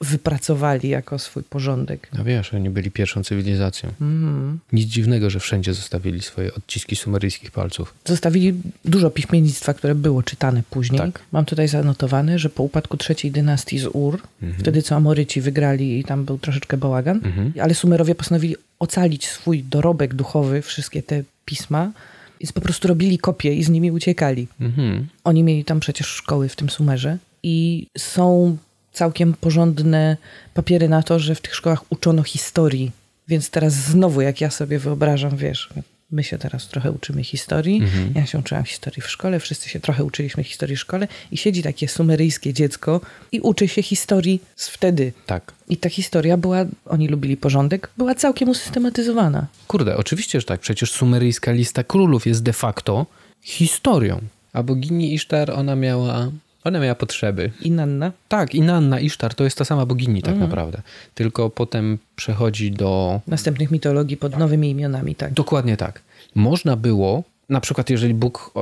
wypracowali 0.00 0.88
jako 0.88 1.18
swój 1.18 1.42
porządek. 1.42 2.08
No 2.18 2.24
wiesz, 2.24 2.54
oni 2.54 2.70
byli 2.70 2.90
pierwszą 2.90 3.24
cywilizacją. 3.24 3.88
Mhm. 4.00 4.58
Nic 4.72 4.86
dziwnego, 4.88 5.30
że 5.30 5.40
wszędzie 5.40 5.74
zostawili 5.74 6.22
swoje 6.22 6.54
odciski 6.54 6.96
sumeryjskich 6.96 7.50
palców. 7.50 7.94
Zostawili 8.04 8.54
dużo 8.84 9.10
piśmiennictwa, 9.10 9.74
które 9.74 9.94
było 9.94 10.22
czytane 10.22 10.62
później. 10.70 11.00
Tak. 11.00 11.20
Mam 11.32 11.44
tutaj 11.44 11.68
zanotowane, 11.68 12.38
że 12.38 12.50
po 12.50 12.62
upadku 12.62 12.96
trzeciej 12.96 13.30
dynastii 13.30 13.78
z 13.78 13.86
Ur, 13.92 14.22
wtedy 14.58 14.82
co 14.82 14.96
Amoryci 14.96 15.40
wygrali 15.40 15.98
i 15.98 16.04
tam 16.04 16.24
był 16.24 16.38
troszeczkę 16.38 16.76
bałagan, 16.76 17.20
ale 17.60 17.74
Sumerowie 17.74 18.14
postanowili 18.14 18.56
ocalić 18.78 19.26
swój 19.26 19.62
dorobek 19.62 20.14
duchowy, 20.14 20.62
wszystkie 20.62 21.02
te 21.02 21.22
pisma, 21.44 21.92
więc 22.42 22.52
po 22.52 22.60
prostu 22.60 22.88
robili 22.88 23.18
kopie 23.18 23.54
i 23.54 23.64
z 23.64 23.68
nimi 23.68 23.92
uciekali. 23.92 24.48
Mhm. 24.60 25.08
Oni 25.24 25.42
mieli 25.42 25.64
tam 25.64 25.80
przecież 25.80 26.06
szkoły 26.06 26.48
w 26.48 26.56
tym 26.56 26.70
Sumerze 26.70 27.18
i 27.42 27.86
są 27.98 28.56
całkiem 28.92 29.34
porządne 29.34 30.16
papiery 30.54 30.88
na 30.88 31.02
to, 31.02 31.18
że 31.18 31.34
w 31.34 31.40
tych 31.40 31.54
szkołach 31.54 31.84
uczono 31.90 32.22
historii. 32.22 32.90
Więc 33.28 33.50
teraz 33.50 33.72
znowu, 33.72 34.20
jak 34.20 34.40
ja 34.40 34.50
sobie 34.50 34.78
wyobrażam, 34.78 35.36
wiesz, 35.36 35.68
My 36.12 36.24
się 36.24 36.38
teraz 36.38 36.68
trochę 36.68 36.92
uczymy 36.92 37.24
historii. 37.24 37.76
Mhm. 37.82 38.12
Ja 38.14 38.26
się 38.26 38.38
uczyłam 38.38 38.64
historii 38.64 39.02
w 39.02 39.10
szkole, 39.10 39.40
wszyscy 39.40 39.68
się 39.68 39.80
trochę 39.80 40.04
uczyliśmy 40.04 40.44
historii 40.44 40.76
w 40.76 40.80
szkole 40.80 41.08
i 41.32 41.36
siedzi 41.36 41.62
takie 41.62 41.88
sumeryjskie 41.88 42.52
dziecko 42.54 43.00
i 43.32 43.40
uczy 43.40 43.68
się 43.68 43.82
historii 43.82 44.40
z 44.56 44.68
wtedy. 44.68 45.12
Tak. 45.26 45.52
I 45.68 45.76
ta 45.76 45.88
historia 45.88 46.36
była, 46.36 46.64
oni 46.86 47.08
lubili 47.08 47.36
porządek, 47.36 47.90
była 47.96 48.14
całkiem 48.14 48.48
usystematyzowana. 48.48 49.46
Kurde, 49.68 49.96
oczywiście, 49.96 50.40
że 50.40 50.46
tak. 50.46 50.60
Przecież 50.60 50.92
sumeryjska 50.92 51.52
lista 51.52 51.84
królów 51.84 52.26
jest 52.26 52.42
de 52.42 52.52
facto 52.52 53.06
historią. 53.42 54.20
A 54.52 54.62
bogini 54.62 55.14
Isztar, 55.14 55.50
ona 55.50 55.76
miała, 55.76 56.30
ona 56.64 56.80
miała 56.80 56.94
potrzeby. 56.94 57.50
I 57.60 57.70
Nanna. 57.70 58.12
Tak, 58.28 58.54
Inanna 58.54 59.00
Isztar 59.00 59.34
to 59.34 59.44
jest 59.44 59.58
ta 59.58 59.64
sama 59.64 59.86
bogini 59.86 60.22
tak 60.22 60.36
naprawdę. 60.36 60.82
Tylko 61.14 61.50
potem 61.50 61.98
przechodzi 62.16 62.70
do... 62.70 63.20
Następnych 63.26 63.70
mitologii 63.70 64.16
pod 64.16 64.38
nowymi 64.38 64.70
imionami, 64.70 65.14
tak. 65.14 65.32
Dokładnie 65.32 65.76
tak. 65.76 66.02
Można 66.34 66.76
było, 66.76 67.22
na 67.48 67.60
przykład 67.60 67.90
jeżeli 67.90 68.14
Bóg 68.14 68.54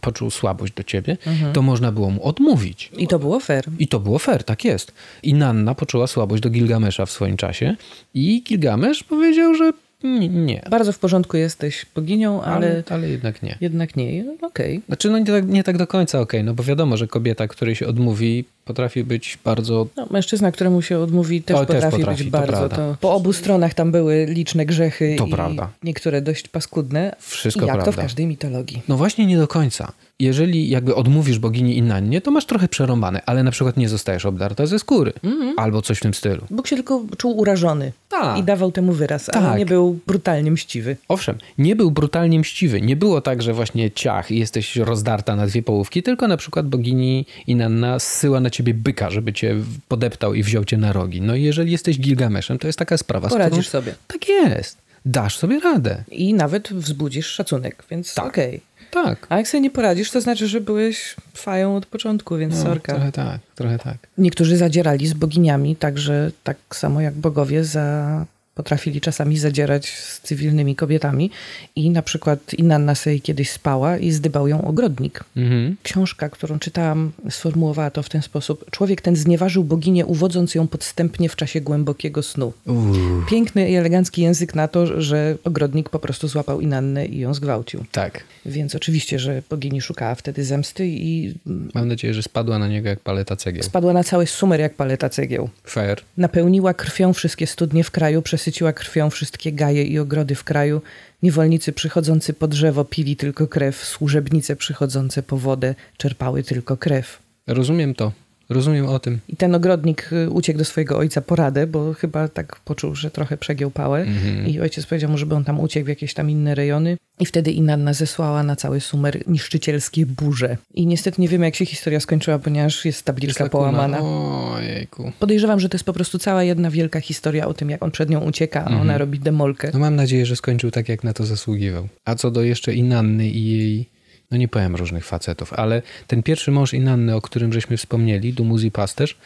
poczuł 0.00 0.30
słabość 0.30 0.72
do 0.72 0.82
ciebie, 0.82 1.16
to 1.52 1.62
można 1.62 1.92
było 1.92 2.10
mu 2.10 2.24
odmówić. 2.24 2.90
I 2.96 3.08
to 3.08 3.18
było 3.18 3.40
fair. 3.40 3.64
I 3.78 3.88
to 3.88 4.00
było 4.00 4.18
fair, 4.18 4.44
tak 4.44 4.64
jest. 4.64 4.92
I 5.22 5.34
Nanna 5.34 5.74
poczuła 5.74 6.06
słabość 6.06 6.42
do 6.42 6.50
Gilgamesza 6.50 7.06
w 7.06 7.10
swoim 7.10 7.36
czasie 7.36 7.76
i 8.14 8.42
Gilgamesz 8.42 9.04
powiedział, 9.04 9.54
że 9.54 9.72
n- 10.04 10.46
nie. 10.46 10.62
Bardzo 10.70 10.92
w 10.92 10.98
porządku 10.98 11.36
jesteś 11.36 11.86
boginią, 11.94 12.42
ale, 12.42 12.54
Ale, 12.66 12.82
ale 12.90 13.08
jednak 13.08 13.42
nie. 13.42 13.58
jednak 13.60 13.96
nie. 13.96 14.24
No, 14.24 14.32
Okej. 14.48 14.80
Znaczy, 14.86 15.10
no 15.10 15.18
nie 15.18 15.24
tak, 15.26 15.48
nie 15.48 15.64
tak 15.64 15.78
do 15.78 15.86
końca 15.86 16.20
okej, 16.20 16.44
no 16.44 16.54
bo 16.54 16.62
wiadomo, 16.62 16.96
że 16.96 17.06
kobieta, 17.06 17.48
której 17.48 17.74
się 17.74 17.86
odmówi, 17.86 18.44
potrafi 18.64 19.04
być 19.04 19.38
bardzo... 19.44 19.86
No, 19.96 20.06
mężczyzna, 20.10 20.52
któremu 20.52 20.82
się 20.82 20.98
odmówi, 20.98 21.42
też 21.42 21.56
O, 21.56 21.66
też 21.66 21.74
potrafi, 21.76 21.96
potrafi, 21.96 22.24
być 22.24 22.32
to 22.32 22.38
bardzo. 22.38 22.52
prawda. 22.56 22.76
To 22.76 22.96
po 23.00 23.14
obu 23.14 23.32
stronach 23.32 23.74
tam 23.74 23.92
były 23.92 24.26
liczne 24.28 24.66
grzechy 24.66 25.14
To 25.18 25.26
i 25.26 25.30
prawda. 25.30 25.70
niektóre 25.82 26.22
dość 26.22 26.48
paskudne. 26.48 27.16
Wszystko 27.20 27.64
I 27.64 27.68
jak 27.68 27.76
to 27.76 27.80
w 27.80 27.84
prawda. 27.84 28.02
każdej 28.02 28.26
mitologii. 28.26 28.82
No 28.88 28.96
właśnie 28.96 29.26
nie 29.26 29.36
do 29.36 29.48
końca. 29.48 29.92
Jeżeli 30.22 30.68
jakby 30.68 30.94
odmówisz 30.94 31.38
bogini 31.38 31.76
Inannie, 31.78 32.20
to 32.20 32.30
masz 32.30 32.46
trochę 32.46 32.68
przerąbane, 32.68 33.22
ale 33.26 33.42
na 33.42 33.50
przykład 33.50 33.76
nie 33.76 33.88
zostajesz 33.88 34.26
obdarta 34.26 34.66
ze 34.66 34.78
skóry. 34.78 35.12
Albo 35.56 35.82
coś 35.82 35.98
w 35.98 36.00
tym 36.00 36.14
stylu. 36.14 36.42
Bóg 36.50 36.66
się 36.66 36.76
tylko 36.76 37.04
czuł 37.16 37.38
urażony 37.38 37.92
Tak. 38.08 38.38
i 38.38 38.42
dawał 38.42 38.72
temu 38.72 38.92
wyraz, 38.92 39.28
ale 39.28 39.46
Tak. 39.46 39.58
nie 39.58 39.66
był 39.66 39.98
brutalnie 40.06 40.50
mściwy. 40.50 40.96
Owszem, 41.08 41.38
nie 41.58 41.76
był 41.76 41.90
brutalnie 41.90 42.38
mściwy. 42.40 42.80
Nie 42.80 42.96
było 42.96 43.20
tak, 43.20 43.42
że 43.42 43.52
właśnie 43.54 43.90
ciach 43.90 44.30
i 44.30 44.38
jesteś 44.38 44.76
rozdarta 44.76 45.36
na 45.36 45.46
dwie 45.46 45.62
połówki, 45.62 46.02
tylko 46.02 46.28
na 46.28 46.36
przykład 46.36 46.66
bogini 46.68 47.26
Inanna 47.46 47.98
zsyła 47.98 48.40
na 48.40 48.50
ciebie 48.50 48.74
byka, 48.74 49.10
żeby 49.10 49.32
cię 49.32 49.56
podeptał 49.88 50.34
i 50.34 50.42
wziął 50.42 50.64
cię 50.64 50.76
na 50.76 50.92
rogi. 50.92 51.20
No 51.20 51.34
i 51.34 51.42
jeżeli 51.42 51.72
jesteś 51.72 51.98
Gilgameszem, 52.00 52.58
to 52.58 52.66
jest 52.66 52.78
taka 52.78 52.96
sprawa, 52.98 53.28
Poradzisz 53.28 53.68
którą... 53.68 53.80
sobie. 53.82 53.94
Tak 54.06 54.28
jest. 54.28 54.78
Dasz 55.06 55.36
sobie 55.38 55.60
radę. 55.60 56.04
I 56.10 56.34
nawet 56.34 56.72
wzbudzisz 56.72 57.26
szacunek, 57.26 57.84
więc 57.90 58.14
Tak. 58.14 58.26
okej. 58.26 58.60
Tak. 58.92 59.26
A 59.28 59.36
jak 59.36 59.48
sobie 59.48 59.60
nie 59.60 59.70
poradzisz, 59.70 60.10
to 60.10 60.20
znaczy, 60.20 60.48
że 60.48 60.60
byłeś 60.60 61.16
fają 61.34 61.76
od 61.76 61.86
początku, 61.86 62.36
więc 62.36 62.54
No, 62.54 62.62
sorka. 62.62 62.92
trochę 62.92 63.12
tak, 63.12 63.40
trochę 63.54 63.78
tak. 63.78 63.96
Niektórzy 64.18 64.56
zadzierali 64.56 65.06
z 65.06 65.12
boginiami, 65.14 65.76
także 65.76 66.30
tak 66.44 66.56
samo 66.74 67.00
jak 67.00 67.14
bogowie 67.14 67.64
za... 67.64 68.26
potrafili 68.54 69.00
czasami 69.00 69.38
zadzierać 69.38 69.88
z 69.88 70.20
cywilnymi 70.20 70.76
kobietami. 70.76 71.30
I 71.76 71.90
na 71.90 72.02
przykład 72.02 72.54
Inanna 72.54 72.94
sobie 72.94 73.20
kiedyś 73.20 73.50
spała 73.50 73.98
i 73.98 74.10
zdybał 74.10 74.48
ją 74.48 74.64
ogrodnik. 74.64 75.24
Mhm. 75.36 75.76
Książka, 75.82 76.28
którą 76.28 76.58
czytałam, 76.58 77.12
sformułowała 77.30 77.90
to 77.90 78.02
w 78.02 78.08
ten 78.08 78.22
sposób. 78.22 78.70
Człowiek 78.70 79.00
ten 79.00 79.16
znieważył 79.16 79.64
boginię, 79.64 80.06
uwodząc 80.06 80.54
ją 80.54 80.68
podstępnie 80.68 81.28
w 81.28 81.36
czasie 81.36 81.60
głębokiego 81.60 82.22
snu. 82.22 82.52
Uuu, 82.66 83.22
Piękny 83.30 83.70
i 83.70 83.74
elegancki 83.74 84.22
język 84.22 84.54
na 84.54 84.68
to, 84.68 85.00
że 85.02 85.36
ogrodnik 85.44 85.88
po 85.88 85.98
prostu 85.98 86.28
złapał 86.28 86.60
Inannę 86.60 87.06
i 87.06 87.18
ją 87.18 87.34
zgwałcił. 87.34 87.84
tak. 87.92 88.24
Więc 88.46 88.74
oczywiście, 88.74 89.18
że 89.18 89.42
bogini 89.50 89.80
szukała 89.80 90.14
wtedy 90.14 90.44
zemsty 90.44 90.86
i 90.88 91.34
Mam 91.74 91.88
nadzieję, 91.88 92.14
że 92.14 92.22
spadła 92.22 92.58
na 92.58 92.68
niego 92.68 92.88
jak 92.88 93.00
paleta 93.00 93.36
cegieł. 93.36 93.62
spadła 93.62 93.92
na 93.92 94.04
cały 94.04 94.26
sumer 94.26 94.60
jak 94.60 94.74
paleta 94.74 95.08
cegieł. 95.08 95.48
Fair. 95.64 96.00
Napełniła 96.16 96.74
krwią 96.74 97.12
wszystkie 97.12 97.46
studnie 97.46 97.84
w 97.84 97.90
kraju, 97.90 98.22
przesyciła 98.42 98.72
krwią 98.72 99.10
wszystkie 99.10 99.52
gaje 99.52 99.84
i 99.84 99.98
ogrody 99.98 100.34
w 100.34 100.44
kraju. 100.44 100.82
Niewolnicy 101.22 101.72
przychodzący 101.72 102.32
po 102.32 102.48
drzewo 102.48 102.84
pili 102.84 103.16
tylko 103.16 103.48
krew, 103.48 103.84
służebnice 103.84 104.56
przychodzące 104.56 105.22
po 105.22 105.36
wodę 105.38 105.74
czerpały 105.96 106.42
tylko 106.42 106.76
krew. 106.76 107.18
Rozumiem 107.46 107.94
to. 107.94 108.12
Rozumiem 108.52 108.86
o 108.86 108.98
tym. 108.98 109.18
I 109.28 109.36
ten 109.36 109.54
ogrodnik 109.54 110.12
y, 110.12 110.30
uciekł 110.30 110.58
do 110.58 110.64
swojego 110.64 110.98
ojca 110.98 111.20
po 111.20 111.36
radę, 111.36 111.66
bo 111.66 111.94
chyba 111.94 112.28
tak 112.28 112.60
poczuł, 112.60 112.94
że 112.94 113.10
trochę 113.10 113.36
przegiął 113.36 113.70
pałę. 113.70 114.00
Mhm. 114.00 114.48
I 114.48 114.60
ojciec 114.60 114.86
powiedział 114.86 115.10
mu, 115.10 115.18
żeby 115.18 115.34
on 115.34 115.44
tam 115.44 115.60
uciekł 115.60 115.86
w 115.86 115.88
jakieś 115.88 116.14
tam 116.14 116.30
inne 116.30 116.54
rejony. 116.54 116.96
I 117.20 117.26
wtedy 117.26 117.50
Inanna 117.50 117.92
zesłała 117.92 118.42
na 118.42 118.56
cały 118.56 118.80
Sumer 118.80 119.22
niszczycielskie 119.26 120.06
burze. 120.06 120.56
I 120.74 120.86
niestety 120.86 121.20
nie 121.20 121.28
wiemy, 121.28 121.44
jak 121.44 121.56
się 121.56 121.66
historia 121.66 122.00
skończyła, 122.00 122.38
ponieważ 122.38 122.84
jest 122.84 123.02
tabliczka 123.04 123.48
połamana. 123.48 123.98
Ojejku. 124.00 125.12
Podejrzewam, 125.18 125.60
że 125.60 125.68
to 125.68 125.76
jest 125.76 125.84
po 125.84 125.92
prostu 125.92 126.18
cała 126.18 126.42
jedna 126.42 126.70
wielka 126.70 127.00
historia 127.00 127.46
o 127.46 127.54
tym, 127.54 127.70
jak 127.70 127.82
on 127.82 127.90
przed 127.90 128.10
nią 128.10 128.20
ucieka, 128.20 128.64
a 128.64 128.80
ona 128.80 128.98
robi 128.98 129.18
demolkę. 129.18 129.70
No 129.72 129.78
mam 129.78 129.96
nadzieję, 129.96 130.26
że 130.26 130.36
skończył 130.36 130.70
tak, 130.70 130.88
jak 130.88 131.04
na 131.04 131.12
to 131.12 131.26
zasługiwał. 131.26 131.88
A 132.04 132.14
co 132.14 132.30
do 132.30 132.42
jeszcze 132.42 132.74
Inanny 132.74 133.28
i 133.28 133.46
jej, 133.46 133.88
no 134.32 134.38
nie 134.38 134.48
powiem 134.48 134.76
różnych 134.76 135.04
facetów, 135.04 135.52
ale 135.52 135.82
ten 136.06 136.22
pierwszy 136.22 136.50
mąż 136.50 136.74
Inanny, 136.74 137.14
o 137.16 137.20
którym 137.20 137.52
żeśmy 137.52 137.76
wspomnieli, 137.76 138.32
Dumuzi 138.32 138.70
Pasterz, 138.70 139.16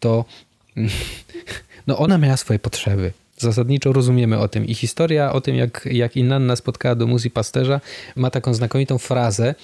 to 0.00 0.24
no 1.86 1.98
ona 1.98 2.18
miała 2.18 2.36
swoje 2.36 2.58
potrzeby. 2.58 3.12
Zasadniczo 3.38 3.92
rozumiemy 3.92 4.38
o 4.38 4.48
tym. 4.48 4.66
I 4.66 4.74
historia 4.74 5.32
o 5.32 5.40
tym, 5.40 5.56
jak, 5.56 5.88
jak 5.90 6.16
Inanna 6.16 6.56
spotkała 6.56 6.94
Dumuzi 6.94 7.30
Pasterza, 7.30 7.80
ma 8.16 8.30
taką 8.30 8.54
znakomitą 8.54 8.98
frazę, 8.98 9.54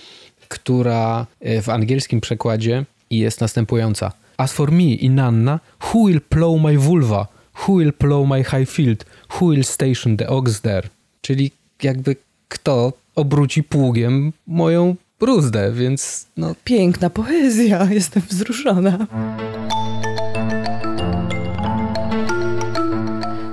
która 0.49 1.27
e, 1.41 1.63
w 1.63 1.69
angielskim 1.69 2.21
przekładzie 2.21 2.85
jest 3.11 3.41
następująca. 3.41 4.13
As 4.37 4.53
for 4.53 4.73
me, 4.73 4.83
Inanna, 4.83 5.61
who 5.81 6.07
will 6.07 6.21
plow 6.21 6.63
my 6.63 6.79
vulva? 6.79 7.27
Who 7.69 7.77
will 7.77 7.93
plow 7.93 8.29
my 8.29 8.45
high 8.45 8.71
field? 8.71 9.05
Who 9.41 9.47
will 9.49 9.65
station 9.65 10.17
the 10.17 10.29
ox 10.29 10.61
there? 10.61 10.89
Czyli 11.21 11.51
jakby 11.83 12.17
kto 12.49 12.93
obróci 13.15 13.63
pługiem 13.63 14.33
moją 14.47 14.97
bruzdę, 15.21 15.73
więc 15.73 16.27
no 16.37 16.55
Piękna 16.65 17.11
poezja, 17.11 17.89
jestem 17.91 18.23
wzruszona. 18.31 19.07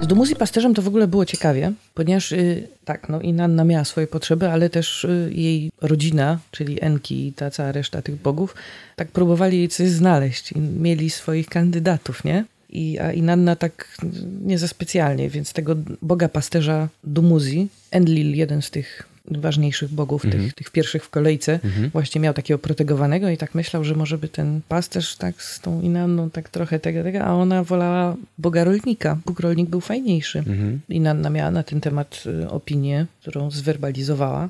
Z 0.01 0.07
Dumuzji 0.07 0.35
Pasterzem 0.35 0.73
to 0.73 0.81
w 0.81 0.87
ogóle 0.87 1.07
było 1.07 1.25
ciekawie, 1.25 1.71
ponieważ 1.93 2.31
y, 2.31 2.67
tak, 2.85 3.09
no 3.09 3.21
Inanna 3.21 3.63
miała 3.63 3.85
swoje 3.85 4.07
potrzeby, 4.07 4.49
ale 4.49 4.69
też 4.69 5.03
y, 5.03 5.31
jej 5.35 5.71
rodzina, 5.81 6.39
czyli 6.51 6.83
Enki 6.83 7.27
i 7.27 7.33
ta 7.33 7.51
cała 7.51 7.71
reszta 7.71 8.01
tych 8.01 8.15
bogów, 8.15 8.55
tak 8.95 9.07
próbowali 9.07 9.57
jej 9.57 9.69
coś 9.69 9.89
znaleźć 9.89 10.51
i 10.51 10.59
mieli 10.59 11.09
swoich 11.09 11.47
kandydatów, 11.47 12.23
nie? 12.23 12.45
I, 12.69 12.99
a 12.99 13.13
Inanna 13.13 13.55
tak 13.55 13.97
nie 14.45 14.59
za 14.59 14.67
specjalnie, 14.67 15.29
więc 15.29 15.53
tego 15.53 15.75
boga 16.01 16.29
pasterza 16.29 16.87
Dumuzji, 17.03 17.67
Enlil, 17.91 18.35
jeden 18.35 18.61
z 18.61 18.71
tych 18.71 19.09
ważniejszych 19.37 19.91
bogów, 19.93 20.21
tych, 20.21 20.53
tych 20.53 20.69
pierwszych 20.69 21.03
w 21.03 21.09
kolejce, 21.09 21.59
właśnie 21.91 22.21
miał 22.21 22.33
takiego 22.33 22.57
protegowanego 22.59 23.29
i 23.29 23.37
tak 23.37 23.55
myślał, 23.55 23.83
że 23.83 23.95
może 23.95 24.17
by 24.17 24.27
ten 24.27 24.61
pasterz 24.67 25.15
tak 25.15 25.43
z 25.43 25.59
tą 25.59 25.81
Inanną 25.81 26.29
tak 26.29 26.49
trochę 26.49 26.79
tego, 26.79 27.03
tego, 27.03 27.21
a 27.21 27.33
ona 27.33 27.63
wolała 27.63 28.15
boga 28.37 28.63
rolnika. 28.63 29.17
Bóg 29.25 29.39
rolnik 29.39 29.69
był 29.69 29.81
fajniejszy. 29.81 30.43
Inanna 30.89 31.29
miała 31.29 31.51
na 31.51 31.63
ten 31.63 31.81
temat 31.81 32.23
y, 32.43 32.49
opinię, 32.49 33.05
którą 33.21 33.51
zwerbalizowała. 33.51 34.49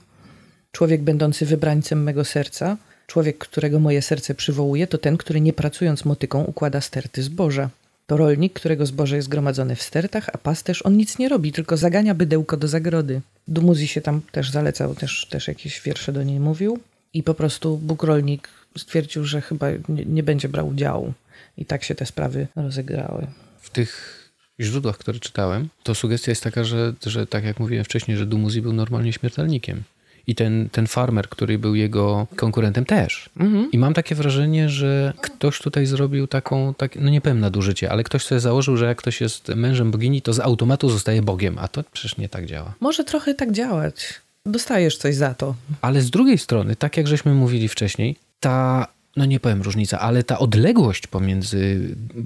Człowiek 0.71 1.01
będący 1.01 1.45
wybrańcem 1.45 2.03
mego 2.03 2.25
serca, 2.25 2.77
człowiek, 3.07 3.37
którego 3.37 3.79
moje 3.79 4.01
serce 4.01 4.35
przywołuje, 4.35 4.87
to 4.87 4.97
ten, 4.97 5.17
który 5.17 5.41
nie 5.41 5.53
pracując 5.53 6.05
motyką 6.05 6.43
układa 6.43 6.81
sterty 6.81 7.23
zboża. 7.23 7.69
To 8.09 8.17
rolnik, 8.17 8.53
którego 8.53 8.85
zboże 8.85 9.15
jest 9.15 9.27
gromadzone 9.27 9.75
w 9.75 9.81
stertach, 9.81 10.29
a 10.33 10.37
pasterz 10.37 10.85
on 10.85 10.97
nic 10.97 11.17
nie 11.19 11.29
robi, 11.29 11.51
tylko 11.51 11.77
zagania 11.77 12.15
bydełko 12.15 12.57
do 12.57 12.67
zagrody. 12.67 13.21
Dumuzji 13.47 13.87
się 13.87 14.01
tam 14.01 14.21
też 14.31 14.51
zalecał, 14.51 14.95
też, 14.95 15.27
też 15.29 15.47
jakieś 15.47 15.81
wiersze 15.81 16.13
do 16.13 16.23
niej 16.23 16.39
mówił. 16.39 16.79
I 17.13 17.23
po 17.23 17.33
prostu 17.33 17.77
Bóg 17.77 18.03
rolnik 18.03 18.49
stwierdził, 18.77 19.25
że 19.25 19.41
chyba 19.41 19.67
nie, 19.89 20.05
nie 20.05 20.23
będzie 20.23 20.49
brał 20.49 20.67
udziału. 20.67 21.13
I 21.57 21.65
tak 21.65 21.83
się 21.83 21.95
te 21.95 22.05
sprawy 22.05 22.47
rozegrały. 22.55 23.27
w 23.61 23.69
tych 23.69 24.19
źródłach, 24.59 24.97
które 24.97 25.19
czytałem, 25.19 25.69
to 25.83 25.95
sugestia 25.95 26.31
jest 26.31 26.43
taka, 26.43 26.63
że, 26.63 26.93
że 27.05 27.27
tak 27.27 27.43
jak 27.43 27.59
mówiłem 27.59 27.85
wcześniej, 27.85 28.17
że 28.17 28.25
Dumuzi 28.25 28.61
był 28.61 28.73
normalnie 28.73 29.13
śmiertelnikiem. 29.13 29.83
I 30.29 30.35
ten, 30.35 30.69
ten 30.71 30.87
farmer, 30.87 31.29
który 31.29 31.59
był 31.59 31.75
jego 31.75 32.27
konkurentem 32.35 32.85
też. 32.85 33.29
I 33.71 33.77
mam 33.77 33.93
takie 33.93 34.15
wrażenie, 34.15 34.69
że 34.69 35.13
ktoś 35.21 35.59
tutaj 35.59 35.85
zrobił 35.85 36.27
taką, 36.27 36.73
tak, 36.73 36.95
no 36.95 37.09
nie 37.09 37.21
powiem 37.21 37.39
nadużycie, 37.39 37.91
ale 37.91 38.03
ktoś 38.03 38.23
sobie 38.23 38.41
założył, 38.41 38.77
że 38.77 38.85
jak 38.85 38.97
ktoś 38.97 39.21
jest 39.21 39.47
mężem 39.47 39.91
bogini, 39.91 40.21
to 40.21 40.33
z 40.33 40.39
automatu 40.39 40.89
zostaje 40.89 41.21
Bogiem, 41.21 41.57
a 41.57 41.67
to 41.67 41.83
przecież 41.91 42.17
nie 42.17 42.29
tak 42.29 42.45
działa. 42.45 42.73
Może 42.79 43.03
trochę 43.03 43.33
tak 43.33 43.51
działać. 43.51 44.21
Dostajesz 44.45 44.97
coś 44.97 45.15
za 45.15 45.33
to. 45.33 45.55
Ale 45.81 46.01
z 46.01 46.09
drugiej 46.09 46.37
strony, 46.37 46.75
tak 46.75 46.97
jak 46.97 47.07
żeśmy 47.07 47.33
mówili 47.33 47.67
wcześniej, 47.67 48.15
ta, 48.39 48.87
no 49.15 49.25
nie 49.25 49.39
powiem 49.39 49.61
różnica, 49.61 49.99
ale 49.99 50.23
ta 50.23 50.39
odległość 50.39 51.07
pomiędzy 51.07 51.79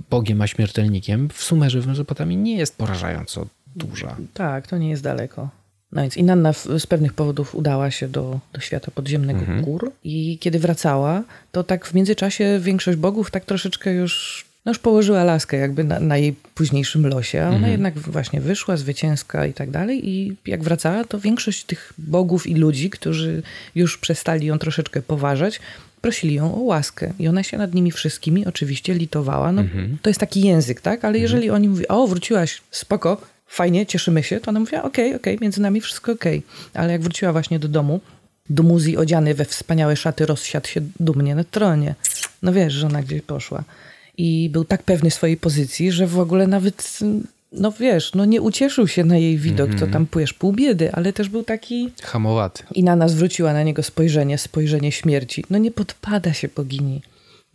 Bogiem 0.09 0.41
a 0.41 0.47
śmiertelnikiem 0.47 1.29
w 1.33 1.43
Sumerze 1.43 1.81
w 1.81 1.87
Mezopotamii 1.87 2.37
nie 2.37 2.55
jest 2.55 2.77
porażająco 2.77 3.47
duża. 3.75 4.15
Tak, 4.33 4.67
to 4.67 4.77
nie 4.77 4.89
jest 4.89 5.03
daleko. 5.03 5.49
No 5.93 6.01
więc 6.01 6.17
Inanna 6.17 6.53
z 6.53 6.87
pewnych 6.87 7.13
powodów 7.13 7.55
udała 7.55 7.91
się 7.91 8.07
do, 8.07 8.39
do 8.53 8.59
świata 8.59 8.91
podziemnego 8.95 9.39
gór 9.61 9.91
i 10.03 10.37
kiedy 10.41 10.59
wracała, 10.59 11.23
to 11.51 11.63
tak 11.63 11.85
w 11.87 11.93
międzyczasie 11.93 12.59
większość 12.61 12.97
bogów 12.97 13.31
tak 13.31 13.45
troszeczkę 13.45 13.93
już, 13.93 14.45
no 14.65 14.71
już 14.71 14.79
położyła 14.79 15.23
laskę 15.23 15.57
jakby 15.57 15.83
na, 15.83 15.99
na 15.99 16.17
jej 16.17 16.35
późniejszym 16.55 17.07
losie, 17.07 17.43
a 17.45 17.49
ona 17.49 17.67
jednak 17.67 17.99
właśnie 17.99 18.41
wyszła 18.41 18.77
zwycięska 18.77 19.45
i 19.45 19.53
tak 19.53 19.71
dalej 19.71 20.09
i 20.09 20.35
jak 20.45 20.63
wracała, 20.63 21.03
to 21.03 21.19
większość 21.19 21.63
tych 21.63 21.93
bogów 21.97 22.47
i 22.47 22.55
ludzi, 22.55 22.89
którzy 22.89 23.41
już 23.75 23.97
przestali 23.97 24.47
ją 24.47 24.59
troszeczkę 24.59 25.01
poważać, 25.01 25.59
prosili 26.01 26.35
ją 26.35 26.55
o 26.55 26.59
łaskę 26.59 27.13
i 27.19 27.27
ona 27.27 27.43
się 27.43 27.57
nad 27.57 27.73
nimi 27.73 27.91
wszystkimi 27.91 28.45
oczywiście 28.45 28.93
litowała. 28.93 29.51
No, 29.51 29.61
To 30.01 30.09
jest 30.09 30.19
taki 30.19 30.41
język, 30.41 30.81
tak? 30.81 31.05
Ale 31.05 31.19
jeżeli 31.19 31.49
oni 31.49 31.69
mówią, 31.69 31.85
o 31.87 32.07
wróciłaś, 32.07 32.61
spoko, 32.71 33.21
fajnie, 33.47 33.85
cieszymy 33.85 34.23
się, 34.23 34.39
to 34.39 34.49
ona 34.49 34.59
mówiła, 34.59 34.83
okej, 34.83 35.15
okej, 35.15 35.37
między 35.41 35.61
nami 35.61 35.81
wszystko 35.81 36.11
okej. 36.11 36.43
Ale 36.73 36.91
jak 36.91 37.01
wróciła 37.01 37.31
właśnie 37.31 37.59
do 37.59 37.67
domu, 37.67 37.99
do 38.49 38.63
muzji 38.63 38.97
odziany 38.97 39.33
we 39.33 39.45
wspaniałe 39.45 39.95
szaty, 39.95 40.25
rozsiadł 40.25 40.67
się 40.67 40.81
dumnie 40.99 41.35
na 41.35 41.43
tronie. 41.43 41.95
No 42.41 42.53
wiesz, 42.53 42.73
że 42.73 42.87
ona 42.87 43.03
gdzieś 43.03 43.21
poszła. 43.21 43.63
I 44.17 44.49
był 44.49 44.65
tak 44.65 44.83
pewny 44.83 45.11
swojej 45.11 45.37
pozycji, 45.37 45.91
że 45.91 46.07
w 46.07 46.19
ogóle 46.19 46.47
nawet, 46.47 46.99
no 47.51 47.71
wiesz, 47.71 48.13
no 48.13 48.25
nie 48.25 48.41
ucieszył 48.41 48.87
się 48.87 49.03
na 49.03 49.17
jej 49.17 49.37
widok, 49.37 49.75
co 49.79 49.87
tam 49.87 50.05
pujesz 50.05 50.33
pół 50.33 50.53
biedy, 50.53 50.91
ale 50.91 51.13
też 51.13 51.29
był 51.29 51.43
taki... 51.43 51.91
Hamowaty. 52.03 52.63
I 52.75 52.83
na 52.83 52.95
nas 52.95 53.11
zwróciła 53.11 53.53
na 53.53 53.63
niego 53.63 53.83
spojrzenie, 53.83 54.37
spojrzenie 54.37 54.91
śmierci. 54.91 55.45
No 55.49 55.57
nie 55.57 55.71
podpada 55.71 56.33
się 56.33 56.47
bogini. 56.47 57.01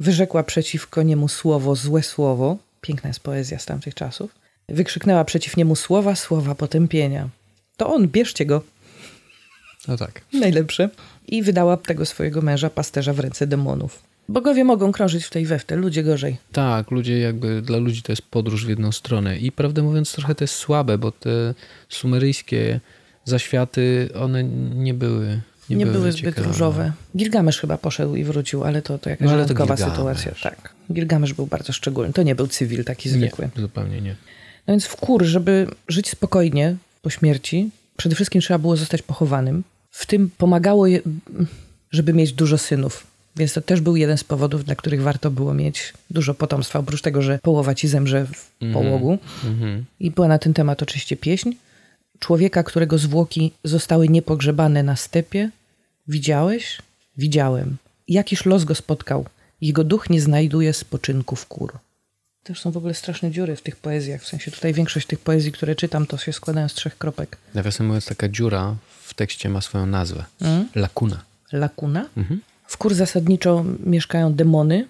Wyrzekła 0.01 0.43
przeciwko 0.43 1.03
niemu 1.03 1.29
słowo, 1.29 1.75
złe 1.75 2.03
słowo. 2.03 2.57
Piękna 2.81 3.09
jest 3.09 3.21
poezja 3.21 3.59
z 3.59 3.67
tamtych 3.67 3.95
czasów. 3.95 4.35
Wykrzyknęła 4.69 5.25
przeciw 5.25 5.57
niemu 5.57 5.77
słowa, 5.77 6.15
słowa 6.15 6.55
potępienia. 6.55 7.29
To 7.77 7.95
on, 7.95 8.09
bierzcie 8.09 8.47
go. 8.47 8.63
No 9.89 9.97
tak. 9.97 10.21
Najlepsze. 10.33 10.89
I 11.29 11.43
wydała 11.43 11.77
tego 11.77 12.07
swojego 12.07 12.43
męża, 12.43 12.71
pasterza 12.71 13.13
w 13.13 13.21
ręce 13.21 13.47
demonów. 13.47 14.03
Bogowie 14.29 14.65
mogą 14.65 14.93
krążyć 14.93 15.25
w 15.25 15.31
tej 15.31 15.47
we 15.47 15.59
w 15.59 15.65
te, 15.65 15.77
ludzie 15.77 16.03
gorzej. 16.03 16.37
Tak, 16.53 16.91
ludzie 16.91 17.19
jakby, 17.19 17.63
dla 17.63 17.79
ludzi 17.79 18.03
to 18.03 18.13
jest 18.13 18.23
podróż 18.23 18.67
w 18.67 18.69
jedną 18.69 18.93
stronę 18.93 19.39
i 19.39 19.53
prawdę 19.53 19.83
mówiąc 19.83 20.13
trochę 20.13 20.35
to 20.35 20.45
jest 20.45 20.55
słabe, 20.55 20.99
bo 20.99 21.13
te 21.13 21.55
sumeryjskie 21.89 22.81
zaświaty, 23.25 24.09
one 24.21 24.45
nie 24.75 24.95
były 24.95 25.41
Nie, 25.71 25.77
nie, 25.77 25.87
były 25.87 26.13
zbyt 26.13 26.25
ciekawe. 26.25 26.49
różowe. 26.49 26.93
Gilgamesz 27.17 27.61
chyba 27.61 27.79
poszedł 27.79 28.17
i 28.17 28.25
wrócił, 28.25 28.65
ale 28.65 28.83
to, 28.83 28.99
to 28.99 29.11
jakaś 29.11 29.27
No, 29.27 29.33
wyjątkowa 29.33 29.77
sytuacja. 29.77 30.33
Tak. 30.43 30.73
Gilgamesz 30.93 31.33
był 31.35 31.47
bardzo 31.47 31.73
szczególny. 31.73 32.13
To 32.13 32.23
nie 32.23 32.35
był 32.35 32.47
cywil 32.47 32.85
taki 32.85 33.09
zwykły. 33.09 33.49
Nie, 33.57 33.63
zupełnie 33.63 34.01
nie. 34.01 34.17
No 34.69 34.73
więc 34.73 34.85
w 34.85 34.97
kur, 34.97 35.25
żeby 35.25 35.67
żyć 35.89 36.09
spokojnie 36.09 36.77
po 37.03 37.11
śmierci, 37.11 37.71
przede 37.97 38.15
wszystkim 38.15 38.41
trzeba 38.41 38.59
było 38.59 38.77
zostać 38.77 39.03
pochowanym. 39.03 39.65
W 39.91 40.07
tym 40.07 40.31
pomagało, 40.39 40.87
je, 40.87 41.01
żeby 41.91 42.13
mieć 42.13 42.33
dużo 42.33 42.59
synów. 42.59 43.07
Więc 43.37 43.53
to 43.53 43.61
też 43.61 43.81
był 43.81 43.97
jeden 43.97 44.19
z 44.19 44.25
powodów, 44.25 44.65
dla 44.65 44.75
których 44.75 45.03
warto 45.03 45.31
było 45.31 45.55
mieć 45.55 45.93
dużo 46.11 46.35
potomstwa. 46.35 46.79
Oprócz 46.79 47.03
tego, 47.03 47.23
że 47.23 47.39
połowa 47.43 47.75
ci 47.75 47.89
zemrze 47.89 48.27
w 48.27 48.73
połogu. 48.73 49.19
Mhm. 49.45 49.85
I 50.01 50.11
była 50.11 50.29
na 50.29 50.39
ten 50.39 50.55
temat 50.55 50.83
oczywiście 50.83 51.17
pieśń. 51.17 51.53
Człowieka, 52.19 52.63
którego 52.63 52.99
zwłoki 52.99 53.53
zostały 53.65 54.09
niepogrzebane 54.09 54.83
na 54.83 54.97
stepie. 54.97 55.51
Widziałeś? 56.09 56.79
Widziałem. 57.17 57.77
Jakiż 58.09 58.47
los 58.47 58.65
go 58.65 58.75
spotkał. 58.75 59.25
Jego 59.61 59.85
duch 59.85 60.11
nie 60.11 60.21
znajduje 60.21 60.73
spoczynku 60.73 61.37
w 61.37 61.47
kur. 61.47 61.73
Też 62.49 62.61
są 62.61 62.71
w 62.71 62.77
ogóle 62.77 62.95
straszne 62.95 63.31
dziury 63.31 63.57
w 63.57 63.63
tych 63.63 63.77
poezjach. 63.77 64.23
W 64.23 64.27
sensie 64.27 64.51
tutaj 64.51 64.75
większość 64.75 65.07
tych 65.07 65.19
poezji, 65.19 65.53
które 65.53 65.75
czytam, 65.75 66.07
to 66.07 66.19
się 66.19 66.33
składają 66.33 66.69
z 66.69 66.75
trzech 66.75 66.99
kropek. 66.99 67.37
Nawiasem 67.55 67.87
mówiąc, 67.87 68.07
taka 68.07 68.29
dziura 68.29 68.75
w 69.03 69.15
tekście 69.15 69.49
ma 69.49 69.61
swoją 69.61 69.87
nazwę. 69.87 70.25
Mm. 70.41 70.69
Lakuna. 70.75 71.23
Lakuna. 71.53 72.07
W 72.67 72.77
kur 72.77 72.95
zasadniczo 72.95 73.65
mieszkają 73.87 74.35
demony. 74.35 74.87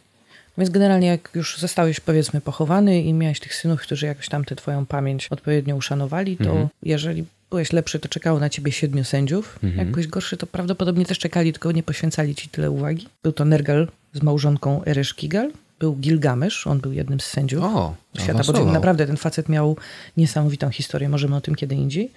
Więc 0.59 0.70
generalnie 0.70 1.06
jak 1.06 1.30
już 1.34 1.59
zostałeś 1.59 2.00
powiedzmy 2.00 2.40
pochowany 2.40 3.02
i 3.02 3.12
miałeś 3.12 3.40
tych 3.40 3.54
synów, 3.54 3.80
którzy 3.80 4.06
jakoś 4.06 4.28
tam 4.28 4.44
tę 4.44 4.56
twoją 4.56 4.86
pamięć 4.86 5.28
odpowiednio 5.30 5.76
uszanowali, 5.76 6.36
to 6.36 6.68
jeżeli 6.82 7.24
byłeś 7.50 7.72
lepszy, 7.72 7.98
to 7.98 8.09
czekało 8.09 8.40
na 8.40 8.50
ciebie 8.50 8.72
siedmiu 8.72 9.04
sędziów. 9.04 9.59
Jak 9.76 9.90
byłeś 9.90 10.06
gorszy, 10.06 10.36
to 10.36 10.46
prawdopodobnie 10.46 11.06
też 11.06 11.18
czekali, 11.18 11.52
tylko 11.52 11.72
nie 11.72 11.82
poświęcali 11.82 12.34
ci 12.34 12.48
tyle 12.48 12.70
uwagi. 12.70 13.09
Był 13.22 13.32
to 13.32 13.44
Nergal 13.44 13.88
z 14.12 14.22
małżonką 14.22 14.84
Ereshkigal. 14.84 15.50
Był 15.79 15.97
Gilgamesz, 15.97 16.66
on 16.66 16.81
był 16.81 16.93
jednym 16.93 17.20
z 17.20 17.24
sędziów 17.24 17.64
O, 17.64 17.95
świata 18.18 18.39
podziemnego. 18.39 18.72
Naprawdę 18.72 19.07
ten 19.07 19.16
facet 19.16 19.49
miał 19.49 19.76
niesamowitą 20.16 20.70
historię, 20.70 21.09
możemy 21.09 21.37
o 21.37 21.41
tym 21.41 21.55
kiedy 21.55 21.74
indziej. 21.74 22.11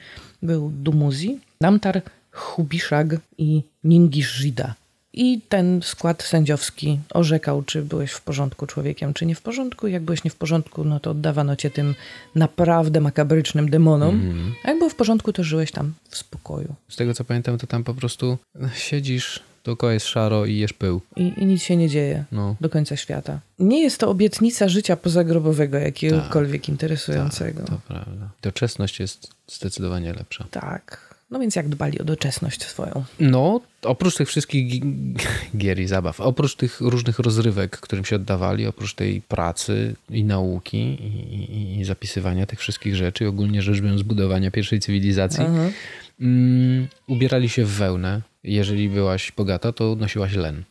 Był 0.44 0.72
Dumuzi, 0.76 1.40
Namtar, 1.62 2.02
Hubiszag 2.32 3.08
i 3.38 3.64
Ningishida. 3.84 4.76
I 5.14 5.42
ten 5.50 5.82
skład 5.84 6.24
sędziowski 6.24 7.00
orzekał, 7.14 7.64
czy 7.64 7.82
byłeś 7.82 8.12
w 8.12 8.22
porządku 8.22 8.68
człowiekiem, 8.68 9.14
czy 9.14 9.26
nie 9.26 9.36
w 9.36 9.42
porządku. 9.42 9.88
Jak 9.88 10.04
byłeś 10.04 10.24
nie 10.24 10.32
w 10.32 10.36
porządku, 10.36 10.84
no 10.84 11.00
to 11.00 11.12
oddawano 11.12 11.56
cię 11.56 11.70
tym 11.70 11.96
naprawdę 12.36 13.02
makabrycznym 13.02 13.70
demonom. 13.70 14.16
Mhm. 14.16 14.54
A 14.64 14.70
jak 14.70 14.78
było 14.78 14.90
w 14.90 14.96
porządku, 14.96 15.34
to 15.34 15.44
żyłeś 15.44 15.72
tam 15.72 15.94
w 16.10 16.18
spokoju. 16.18 16.76
Z 16.90 16.96
tego 16.96 17.14
co 17.14 17.24
pamiętam, 17.24 17.58
to 17.58 17.68
tam 17.68 17.84
po 17.84 17.94
prostu 17.94 18.38
siedzisz, 18.76 19.40
dookoła 19.64 19.94
jest 19.94 20.06
szaro 20.08 20.46
i 20.46 20.58
jesz 20.58 20.74
pył. 20.74 21.02
I, 21.16 21.34
i 21.38 21.46
nic 21.46 21.62
się 21.64 21.78
nie 21.78 21.90
dzieje 21.90 22.24
No. 22.32 22.56
do 22.62 22.70
końca 22.70 22.96
świata. 22.96 23.40
Nie 23.60 23.82
jest 23.82 23.98
to 23.98 24.10
obietnica 24.10 24.70
życia 24.70 24.96
pozagrobowego, 24.98 25.78
jakiegokolwiek 25.78 26.70
interesującego. 26.70 27.64
To 27.64 27.80
prawda. 27.88 28.30
Doczesność 28.42 29.00
jest 29.00 29.30
zdecydowanie 29.48 30.14
lepsza. 30.14 30.46
Tak. 30.52 31.12
No 31.32 31.40
więc 31.40 31.56
jak 31.56 31.70
dbali 31.70 32.00
o 32.00 32.04
doczesność 32.04 32.64
swoją? 32.66 33.04
No, 33.20 33.62
oprócz 33.84 34.16
tych 34.16 34.28
wszystkich 34.28 34.68
gi- 34.82 35.16
gier 35.58 35.80
i 35.80 35.88
zabaw, 35.88 36.20
oprócz 36.22 36.56
tych 36.56 36.82
różnych 36.82 37.20
rozrywek, 37.20 37.78
którym 37.80 38.06
się 38.06 38.16
oddawali, 38.16 38.68
oprócz 38.68 38.94
tej 38.94 39.22
pracy 39.22 39.96
i 40.10 40.24
nauki 40.24 40.78
i, 40.78 41.54
i, 41.54 41.80
i 41.80 41.86
zapisywania 41.86 42.46
tych 42.46 42.60
wszystkich 42.60 42.96
rzeczy, 42.96 43.28
ogólnie 43.28 43.62
rzecz 43.62 43.80
biorąc 43.82 44.02
budowania 44.02 44.52
pierwszej 44.52 44.80
cywilizacji, 44.80 45.44
mm, 46.22 46.88
ubierali 47.08 47.50
się 47.50 47.66
w 47.66 47.70
wełnę. 47.70 48.22
Jeżeli 48.44 48.90
byłaś 48.90 49.32
bogata, 49.32 49.72
to 49.72 49.96
nosiłaś 49.96 50.36
len. 50.36 50.64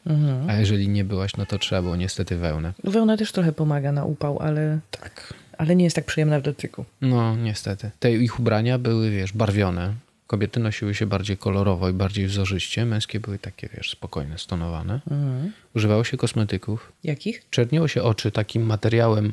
A 0.49 0.55
jeżeli 0.55 0.89
nie 0.89 1.05
byłaś, 1.05 1.37
no 1.37 1.47
to 1.47 1.59
trzeba 1.59 1.83
było 1.83 1.97
niestety 1.97 2.37
wełnę. 2.37 2.73
Wełna 2.85 3.17
też 3.17 3.33
trochę 3.33 3.53
pomaga 3.53 3.93
na 3.93 4.05
upał, 4.05 4.39
ale, 4.39 4.79
Tak. 4.91 5.35
ale 5.59 5.77
nie 5.77 5.85
jest 5.85 5.97
tak 5.97 6.05
przyjemna 6.05 6.41
w 6.41 6.43
dotyku. 6.43 6.85
No, 7.01 7.37
niestety. 7.37 7.91
Te 8.01 8.13
ich 8.13 8.41
ubrania 8.41 8.79
były, 8.79 9.11
wiesz, 9.11 9.33
barwione. 9.33 9.95
Kobiety 10.27 10.61
nosiły 10.61 10.95
się 10.95 11.07
bardziej 11.07 11.37
kolorowo 11.37 11.89
i 11.89 11.93
bardziej 11.93 12.27
wzorzyście. 12.27 12.85
Męskie 12.87 13.21
były 13.21 13.39
takie, 13.39 13.69
wiesz, 13.77 13.91
spokojne, 13.91 14.39
stonowane. 14.39 15.01
Używało 15.77 16.05
się 16.05 16.17
kosmetyków. 16.17 16.93
Jakich? 17.05 17.51
Czerniło 17.51 17.89
się 17.89 18.03
oczy 18.03 18.31
takim 18.31 18.63
materiałem, 18.63 19.33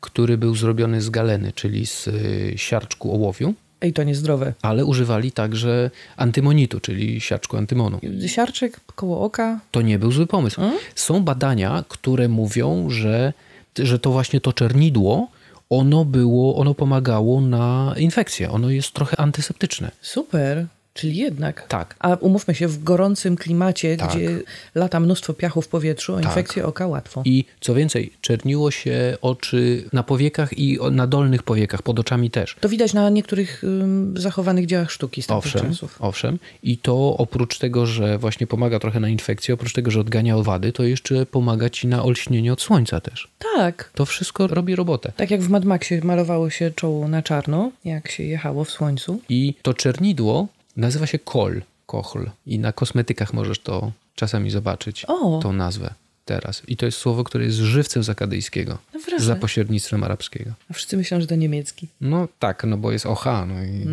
który 0.00 0.38
był 0.38 0.54
zrobiony 0.54 1.00
z 1.00 1.10
galeny, 1.10 1.52
czyli 1.52 1.86
z 1.86 2.08
y, 2.08 2.52
siarczku 2.56 3.12
ołowiu, 3.12 3.54
Ej, 3.80 3.92
to 3.92 4.02
niezdrowe. 4.02 4.54
ale 4.62 4.84
używali 4.84 5.32
także 5.32 5.90
antymonitu, 6.16 6.80
czyli 6.80 7.20
siarczku 7.20 7.56
antymonu. 7.56 8.00
Siarczek 8.26 8.80
koło 8.96 9.20
oka. 9.20 9.60
To 9.70 9.82
nie 9.82 9.98
był 9.98 10.12
zły 10.12 10.26
pomysł. 10.26 10.60
Są 10.94 11.24
badania, 11.24 11.84
które 11.88 12.28
mówią, 12.28 12.90
że, 12.90 13.32
że 13.78 13.98
to 13.98 14.10
właśnie 14.10 14.40
to 14.40 14.52
czernidło, 14.52 15.28
ono 15.70 16.04
było, 16.04 16.56
ono 16.56 16.74
pomagało 16.74 17.40
na 17.40 17.94
infekcję. 17.96 18.50
Ono 18.50 18.70
jest 18.70 18.92
trochę 18.92 19.20
antyseptyczne. 19.20 19.90
Super. 20.00 20.66
Czyli 20.94 21.16
jednak. 21.16 21.66
Tak. 21.68 21.96
A 21.98 22.14
umówmy 22.14 22.54
się, 22.54 22.68
w 22.68 22.84
gorącym 22.84 23.36
klimacie, 23.36 23.96
Tak. 23.96 24.10
gdzie 24.10 24.38
lata 24.74 25.00
mnóstwo 25.00 25.34
piachu 25.34 25.62
w 25.62 25.68
powietrzu, 25.68 26.14
o 26.14 26.20
infekcję 26.20 26.66
oka 26.66 26.86
łatwo. 26.86 27.22
I 27.24 27.44
co 27.60 27.74
więcej, 27.74 28.12
czerniło 28.20 28.70
się 28.70 29.16
oczy 29.22 29.84
na 29.92 30.02
powiekach 30.02 30.58
i 30.58 30.78
na 30.90 31.06
dolnych 31.06 31.42
powiekach, 31.42 31.82
pod 31.82 31.98
oczami 31.98 32.30
też. 32.30 32.56
To 32.60 32.68
widać 32.68 32.92
na 32.94 33.10
niektórych 33.10 33.64
ym, 33.64 34.14
zachowanych 34.16 34.66
dziełach 34.66 34.90
sztuki 34.90 35.22
z 35.22 35.26
tamtych 35.26 35.54
Owszem, 35.54 35.70
czasów. 35.70 35.96
owszem. 36.00 36.38
I 36.62 36.78
to 36.78 37.16
oprócz 37.16 37.58
tego, 37.58 37.86
że 37.86 38.18
właśnie 38.18 38.46
pomaga 38.46 38.78
trochę 38.78 39.00
na 39.00 39.08
infekcję, 39.08 39.54
oprócz 39.54 39.72
tego, 39.72 39.90
że 39.90 40.00
odgania 40.00 40.36
owady, 40.36 40.72
to 40.72 40.82
jeszcze 40.82 41.26
pomaga 41.26 41.70
ci 41.70 41.86
na 41.86 42.04
olśnienie 42.04 42.52
od 42.52 42.60
słońca 42.62 43.00
też. 43.00 43.28
Tak. 43.56 43.90
To 43.94 44.04
wszystko 44.06 44.46
robi 44.46 44.76
robotę. 44.76 45.12
Tak 45.16 45.30
jak 45.30 45.40
w 45.42 45.48
Mad 45.48 45.64
Maxie 45.64 46.00
malowało 46.04 46.50
się 46.50 46.70
czoło 46.70 47.08
na 47.08 47.22
czarno, 47.22 47.70
jak 47.84 48.10
się 48.10 48.22
jechało 48.22 48.64
w 48.64 48.70
słońcu. 48.70 49.20
I 49.28 49.54
to 49.62 49.74
czernidło 49.74 50.46
nazywa 50.78 51.06
się 51.06 51.18
kol, 51.18 51.62
kochl. 51.86 52.30
I 52.46 52.58
na 52.58 52.72
kosmetykach 52.72 53.32
możesz 53.32 53.58
to 53.58 53.92
czasami 54.14 54.50
zobaczyć, 54.50 55.04
O. 55.04 55.40
tą 55.42 55.52
nazwę 55.52 55.94
teraz. 56.24 56.62
I 56.68 56.76
to 56.76 56.86
jest 56.86 56.98
słowo, 56.98 57.24
które 57.24 57.44
jest 57.44 57.56
żywcem 57.56 58.02
z 58.04 58.10
akadyjskiego, 58.10 58.78
Naprawdę? 58.94 59.24
za 59.24 59.36
pośrednictwem 59.36 60.04
arabskiego. 60.04 60.50
A 60.70 60.72
wszyscy 60.72 60.96
myślą, 60.96 61.20
że 61.20 61.26
to 61.26 61.34
niemiecki. 61.34 61.88
No 62.00 62.28
tak, 62.38 62.64
no 62.64 62.76
bo 62.76 62.92
jest 62.92 63.06
ocha, 63.06 63.46
no 63.46 63.64
i... 63.64 63.86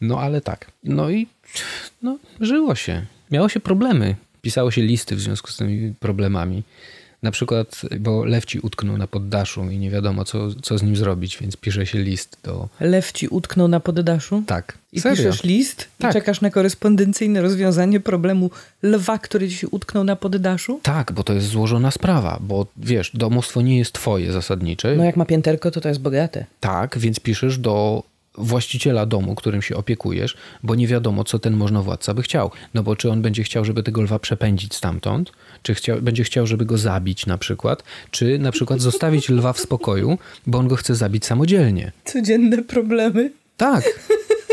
No 0.00 0.20
ale 0.20 0.40
tak. 0.40 0.70
No 0.84 1.10
i 1.10 1.26
no, 2.02 2.18
żyło 2.40 2.74
się. 2.74 3.06
Miało 3.30 3.48
się 3.48 3.60
problemy. 3.60 4.16
Pisało 4.42 4.70
się 4.70 4.82
listy 4.82 5.16
w 5.16 5.20
związku 5.20 5.50
z 5.50 5.56
tymi 5.56 5.94
problemami. 5.94 6.62
Na 7.22 7.30
przykład, 7.30 7.80
bo 8.00 8.24
lew 8.24 8.44
ci 8.44 8.58
utknął 8.60 8.98
na 8.98 9.06
poddaszu 9.06 9.70
i 9.70 9.78
nie 9.78 9.90
wiadomo, 9.90 10.24
co, 10.24 10.54
co 10.62 10.78
z 10.78 10.82
nim 10.82 10.96
zrobić, 10.96 11.38
więc 11.40 11.56
pisze 11.56 11.86
się 11.86 11.98
list 11.98 12.36
do... 12.42 12.68
Lew 12.80 13.12
ci 13.12 13.28
utknął 13.28 13.68
na 13.68 13.80
poddaszu? 13.80 14.42
Tak. 14.46 14.78
I 14.92 15.00
Serio? 15.00 15.16
piszesz 15.16 15.44
list 15.44 15.88
Tak. 15.98 16.10
i 16.10 16.14
czekasz 16.14 16.40
na 16.40 16.50
korespondencyjne 16.50 17.42
rozwiązanie 17.42 18.00
problemu 18.00 18.50
lwa, 18.82 19.18
który 19.18 19.48
ci 19.48 19.56
się 19.56 19.68
utknął 19.68 20.04
na 20.04 20.16
poddaszu? 20.16 20.80
Tak, 20.82 21.12
bo 21.12 21.22
to 21.22 21.32
jest 21.32 21.46
złożona 21.46 21.90
sprawa, 21.90 22.38
bo 22.40 22.66
wiesz, 22.76 23.10
domostwo 23.14 23.60
nie 23.60 23.78
jest 23.78 23.92
twoje 23.92 24.32
zasadnicze. 24.32 24.96
No 24.96 25.04
jak 25.04 25.16
ma 25.16 25.24
pięterko, 25.24 25.70
to 25.70 25.80
to 25.80 25.88
jest 25.88 26.00
bogate. 26.00 26.44
Tak, 26.60 26.98
więc 26.98 27.20
piszesz 27.20 27.58
do 27.58 28.02
właściciela 28.38 29.06
domu, 29.06 29.34
którym 29.34 29.62
się 29.62 29.76
opiekujesz, 29.76 30.36
bo 30.62 30.74
nie 30.74 30.86
wiadomo, 30.86 31.24
co 31.24 31.38
ten 31.38 31.56
możnowładca 31.56 32.14
by 32.14 32.22
chciał. 32.22 32.50
No 32.74 32.82
bo 32.82 32.96
czy 32.96 33.10
on 33.10 33.22
będzie 33.22 33.42
chciał, 33.42 33.64
żeby 33.64 33.82
tego 33.82 34.02
lwa 34.02 34.18
przepędzić 34.18 34.74
stamtąd, 34.74 35.32
czy 35.62 35.74
chciał, 35.74 36.02
będzie 36.02 36.24
chciał, 36.24 36.46
żeby 36.46 36.64
go 36.64 36.78
zabić 36.78 37.26
na 37.26 37.38
przykład, 37.38 37.82
czy 38.10 38.38
na 38.38 38.52
przykład 38.52 38.80
zostawić 38.80 39.28
lwa 39.28 39.52
w 39.52 39.60
spokoju, 39.60 40.18
bo 40.46 40.58
on 40.58 40.68
go 40.68 40.76
chce 40.76 40.94
zabić 40.94 41.26
samodzielnie. 41.26 41.92
Codzienne 42.04 42.62
problemy. 42.62 43.30
Tak, 43.56 43.84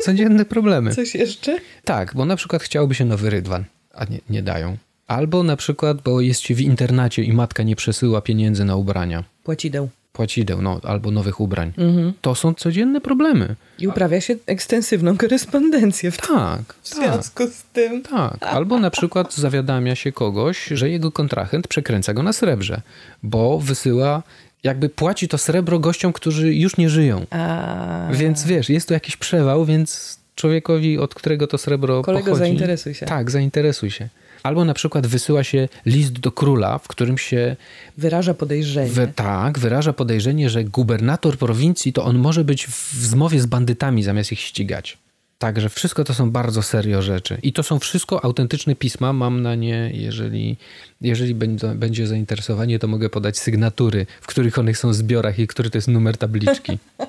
codzienne 0.04 0.46
problemy. 0.46 0.96
Coś 0.96 1.16
jeszcze? 1.16 1.60
Tak, 1.84 2.14
bo 2.16 2.26
na 2.26 2.36
przykład 2.36 2.64
chciałby 2.64 2.96
się 2.96 3.06
nowy 3.06 3.30
rydwan, 3.30 3.64
a 3.94 4.06
nie, 4.06 4.20
nie 4.30 4.44
dają. 4.44 4.78
Albo 5.08 5.44
na 5.44 5.56
przykład, 5.56 6.02
bo 6.02 6.22
jest 6.22 6.42
się 6.42 6.56
w 6.56 6.62
internacie 6.62 7.24
i 7.24 7.34
matka 7.34 7.64
nie 7.64 7.76
przesyła 7.76 8.22
pieniędzy 8.22 8.66
na 8.66 8.76
ubrania. 8.76 9.24
Płacideł. 9.44 9.90
Płacideł, 10.18 10.62
no, 10.62 10.80
albo 10.84 11.12
nowych 11.12 11.40
ubrań. 11.40 11.74
To 12.22 12.36
są 12.36 12.54
codzienne 12.54 13.02
problemy. 13.02 13.56
I 13.80 13.88
uprawia 13.88 14.22
się 14.22 14.36
ekstensywną 14.46 15.18
korespondencję 15.18 16.12
w 16.12 16.18
Tak, 16.18 16.62
w 16.82 16.90
tak. 16.90 17.00
związku 17.00 17.48
z 17.48 17.64
tym. 17.74 18.02
Tak, 18.02 18.38
albo 18.42 18.80
na 18.80 18.90
przykład 18.90 19.34
zawiadamia 19.36 19.96
się 19.96 20.12
kogoś, 20.12 20.66
że 20.66 20.90
jego 20.90 21.12
kontrahent 21.12 21.68
przekręca 21.68 22.14
go 22.14 22.24
na 22.24 22.34
srebrze, 22.34 22.82
bo 23.24 23.60
wysyła, 23.60 24.24
jakby 24.64 24.90
płaci 24.90 25.28
to 25.28 25.38
srebro 25.38 25.80
gościom, 25.80 26.14
którzy 26.14 26.56
już 26.56 26.78
nie 26.78 26.90
żyją. 26.90 27.26
A 27.30 28.08
Więc 28.12 28.46
wiesz, 28.46 28.70
jest 28.70 28.88
tu 28.88 28.94
jakiś 28.94 29.18
przewał, 29.18 29.66
więc 29.66 30.20
człowiekowi, 30.36 30.98
od 30.98 31.16
którego 31.16 31.48
to 31.48 31.58
srebro 31.58 32.02
Kolego, 32.02 32.26
pochodzi... 32.26 32.40
zainteresuj 32.40 32.94
się. 32.94 33.06
Tak, 33.06 33.32
zainteresuj 33.32 33.92
się. 33.92 34.10
Albo 34.44 34.66
na 34.66 34.74
przykład 34.74 35.08
wysyła 35.08 35.44
się 35.44 35.70
list 35.86 36.20
do 36.20 36.32
króla, 36.32 36.78
w 36.78 36.88
którym 36.88 37.18
się 37.18 37.56
wyraża 37.98 38.34
podejrzenie. 38.34 38.90
wy, 38.90 39.12
tak, 39.16 39.60
wyraża 39.60 39.94
podejrzenie, 39.94 40.50
że 40.50 40.64
gubernator 40.64 41.38
prowincji 41.38 41.94
to 41.94 42.04
on 42.04 42.18
może 42.18 42.44
być 42.44 42.68
w 42.68 42.94
zmowie 42.94 43.42
z 43.42 43.46
bandytami 43.46 44.04
zamiast 44.04 44.32
ich 44.32 44.40
ścigać. 44.40 44.98
Także 45.40 45.70
wszystko 45.70 46.04
to 46.04 46.14
są 46.14 46.32
bardzo 46.32 46.62
serio 46.62 47.02
rzeczy. 47.02 47.38
I 47.44 47.54
to 47.54 47.64
są 47.64 47.80
wszystko 47.80 48.26
autentyczne 48.26 48.76
pisma. 48.76 49.14
Mam 49.14 49.42
na 49.42 49.56
nie, 49.56 49.92
jeżeli, 49.94 50.58
jeżeli 51.02 51.36
będzie, 51.76 52.08
zainteresowanie, 52.08 52.80
to 52.80 52.88
mogę 52.88 53.10
podać 53.10 53.38
sygnatury, 53.38 54.06
w 54.22 54.28
których 54.28 54.60
one 54.60 54.74
są 54.74 54.90
w 54.90 54.96
zbiorach 54.96 55.40
i 55.40 55.48
który 55.48 55.70
to 55.70 55.78
jest 55.78 55.88
numer 55.88 56.18
tabliczki. 56.18 56.78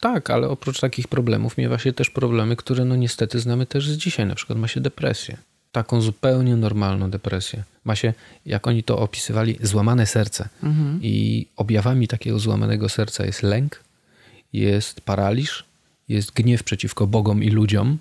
Tak, 0.00 0.30
ale 0.30 0.48
oprócz 0.48 0.80
takich 0.80 1.08
problemów 1.08 1.58
miewa 1.58 1.78
się 1.78 1.92
też 1.92 2.10
problemy, 2.10 2.56
które 2.56 2.84
no 2.84 2.96
niestety 2.96 3.40
znamy 3.40 3.66
też 3.66 3.88
z 3.88 3.96
dzisiaj. 3.96 4.26
Na 4.26 4.34
przykład 4.34 4.58
ma 4.58 4.68
się 4.68 4.80
depresję. 4.80 5.36
Taką 5.72 6.00
zupełnie 6.00 6.56
normalną 6.56 7.10
depresję. 7.10 7.64
Ma 7.84 7.96
się, 7.96 8.12
jak 8.46 8.66
oni 8.66 8.82
to 8.82 8.98
opisywali, 8.98 9.58
złamane 9.62 10.06
serce. 10.06 10.48
I 11.02 11.46
objawami 11.56 12.08
takiego 12.08 12.38
złamanego 12.38 12.88
serca 12.88 13.26
jest 13.26 13.42
lęk, 13.42 13.80
jest 14.52 15.00
paraliż, 15.00 15.64
jest 16.08 16.32
gniew 16.32 16.62
przeciwko 16.62 17.06
Bogom 17.06 17.42
i 17.42 17.50
ludziom, 17.50 17.98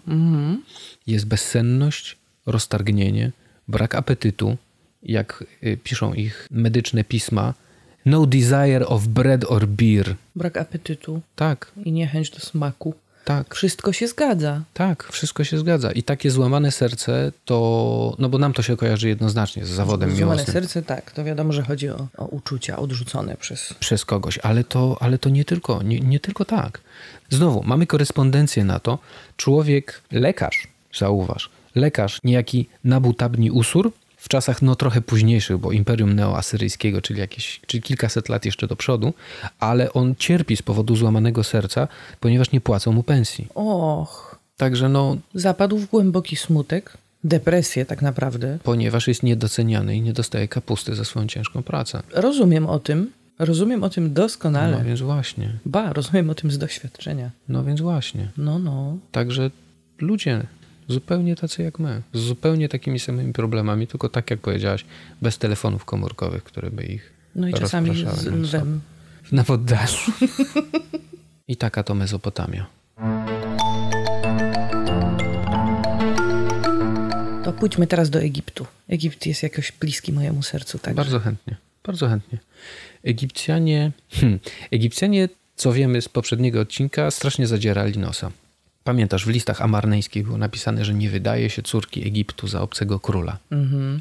jest 1.08 1.26
bezsenność, 1.26 2.18
roztargnienie, 2.46 3.32
brak 3.68 3.96
apetytu, 3.96 4.58
jak 5.04 5.44
y, 5.64 5.78
piszą 5.84 6.14
ich 6.14 6.48
medyczne 6.52 7.04
pisma, 7.04 7.54
no 8.06 8.26
desire 8.26 8.88
of 8.88 9.08
bread 9.08 9.46
or 9.48 9.68
beer. 9.68 10.16
Brak 10.36 10.58
apetytu 10.58 11.22
Tak, 11.36 11.72
i 11.86 11.92
niechęć 11.92 12.30
do 12.30 12.40
smaku. 12.40 12.94
Tak. 13.30 13.56
Wszystko 13.56 13.94
się 13.94 14.08
zgadza. 14.08 14.62
Tak, 14.74 15.04
wszystko 15.04 15.44
się 15.44 15.58
zgadza. 15.58 15.92
I 15.92 16.04
takie 16.04 16.32
złamane 16.32 16.72
serce 16.72 17.32
to, 17.46 18.16
no 18.20 18.30
bo 18.30 18.38
nam 18.38 18.54
to 18.54 18.62
się 18.62 18.78
kojarzy 18.78 19.10
jednoznacznie 19.10 19.66
z 19.66 19.70
zawodem 19.70 20.10
Złamane 20.10 20.26
miłosnym 20.26 20.54
serce, 20.54 20.82
tak. 20.82 21.12
To 21.12 21.24
wiadomo, 21.24 21.54
że 21.54 21.64
chodzi 21.64 21.90
o, 21.90 22.08
o 22.18 22.26
uczucia 22.26 22.78
odrzucone 22.78 23.38
przez... 23.38 23.74
przez 23.80 24.06
kogoś, 24.06 24.38
ale 24.38 24.64
to, 24.64 24.98
ale 25.00 25.18
to 25.18 25.30
nie 25.30 25.46
tylko, 25.46 25.84
nie, 25.84 26.00
nie 26.00 26.20
tylko 26.20 26.46
tak. 26.46 26.82
Znowu, 27.30 27.64
mamy 27.64 27.88
korespondencję 27.88 28.64
na 28.66 28.80
to. 28.80 29.00
Człowiek, 29.38 30.02
lekarz, 30.12 30.68
zauważ, 30.94 31.50
lekarz, 31.76 32.20
niejaki 32.24 32.68
Nabutabni 32.84 33.52
Usur, 33.52 33.92
w 34.20 34.30
czasach 34.30 34.62
no 34.62 34.76
trochę 34.76 35.02
późniejszych, 35.02 35.58
bo 35.58 35.72
Imperium 35.72 36.14
Neoasyryjskiego, 36.14 37.02
czyli 37.02 37.20
jakieś, 37.20 37.62
czyli 37.68 37.84
kilkaset 37.84 38.30
lat 38.30 38.46
jeszcze 38.46 38.68
do 38.68 38.76
przodu, 38.76 39.14
ale 39.60 39.94
on 39.94 40.16
cierpi 40.16 40.56
z 40.58 40.62
powodu 40.62 40.96
złamanego 40.96 41.44
serca, 41.44 41.88
ponieważ 42.20 42.52
nie 42.52 42.62
płacą 42.62 42.92
mu 42.92 43.04
pensji. 43.04 43.48
Och, 43.56 44.40
Także 44.58 44.90
no, 44.90 45.18
zapadł 45.34 45.78
w 45.78 45.90
głęboki 45.90 46.36
smutek, 46.36 46.98
depresję 47.24 47.86
tak 47.86 48.02
naprawdę. 48.02 48.58
ponieważ 48.64 49.08
jest 49.08 49.24
niedoceniany 49.24 49.96
i 49.96 50.02
nie 50.02 50.14
dostaje 50.14 50.48
kapusty 50.48 50.96
za 50.96 51.06
swoją 51.06 51.28
ciężką 51.28 51.64
pracę. 51.64 52.04
Rozumiem 52.14 52.66
o 52.66 52.80
tym, 52.80 53.12
rozumiem 53.40 53.84
o 53.84 53.90
tym 53.90 54.14
doskonale. 54.14 54.78
No 54.78 54.84
więc 54.86 55.02
właśnie, 55.02 55.54
Ba, 55.66 55.94
rozumiem 55.94 56.30
o 56.30 56.36
tym 56.36 56.52
z 56.52 56.58
doświadczenia. 56.58 57.30
no 57.50 57.64
więc 57.64 57.82
właśnie. 57.82 58.32
No, 58.38 58.60
no. 58.60 58.98
Także 59.12 59.52
ludzie 60.00 60.44
zupełnie 60.90 61.36
tacy 61.36 61.64
jak 61.64 61.80
my, 61.80 62.02
z 62.14 62.20
zupełnie 62.20 62.70
takimi 62.70 63.00
samymi 63.00 63.34
problemami, 63.34 63.88
tylko 63.88 64.10
tak 64.10 64.32
jak 64.32 64.40
powiedziałaś, 64.40 64.86
bez 65.22 65.38
telefonów 65.38 65.86
komórkowych, 65.86 66.44
które 66.44 66.72
by 66.72 66.84
ich 66.84 67.14
No 67.36 67.48
i 67.48 67.54
czasami 67.54 68.06
z 68.16 68.26
lwem. 68.26 68.82
na 69.32 69.44
poddaszu. 69.44 70.12
I 71.48 71.56
taka 71.58 71.84
to 71.84 71.96
Mezopotamia. 71.96 72.66
To 77.44 77.54
pójdźmy 77.54 77.88
teraz 77.88 78.10
do 78.10 78.20
Egiptu. 78.22 78.66
Egipt 78.88 79.26
jest 79.26 79.44
jakoś 79.44 79.72
bliski 79.72 80.14
mojemu 80.14 80.44
sercu, 80.44 80.80
tak? 80.80 80.94
Bardzo 80.96 81.20
chętnie, 81.20 81.56
bardzo 81.86 82.10
chętnie. 82.10 82.38
Egipcjanie, 83.04 83.92
hmm, 84.12 84.40
Egipcjanie, 84.72 85.30
co 85.56 85.74
wiemy 85.74 86.02
z 86.02 86.10
poprzedniego 86.10 86.62
odcinka, 86.62 87.12
strasznie 87.12 87.48
zadzierali 87.48 87.98
nosa. 87.98 88.32
Pamiętasz, 88.90 89.26
w 89.26 89.30
listach 89.30 89.62
amarneńskich 89.62 90.24
było 90.24 90.38
napisane, 90.38 90.86
że 90.86 90.94
nie 90.94 91.10
wydaje 91.10 91.50
się 91.50 91.62
córki 91.62 92.08
Egiptu 92.08 92.48
za 92.48 92.62
obcego 92.62 93.00
króla. 93.00 93.38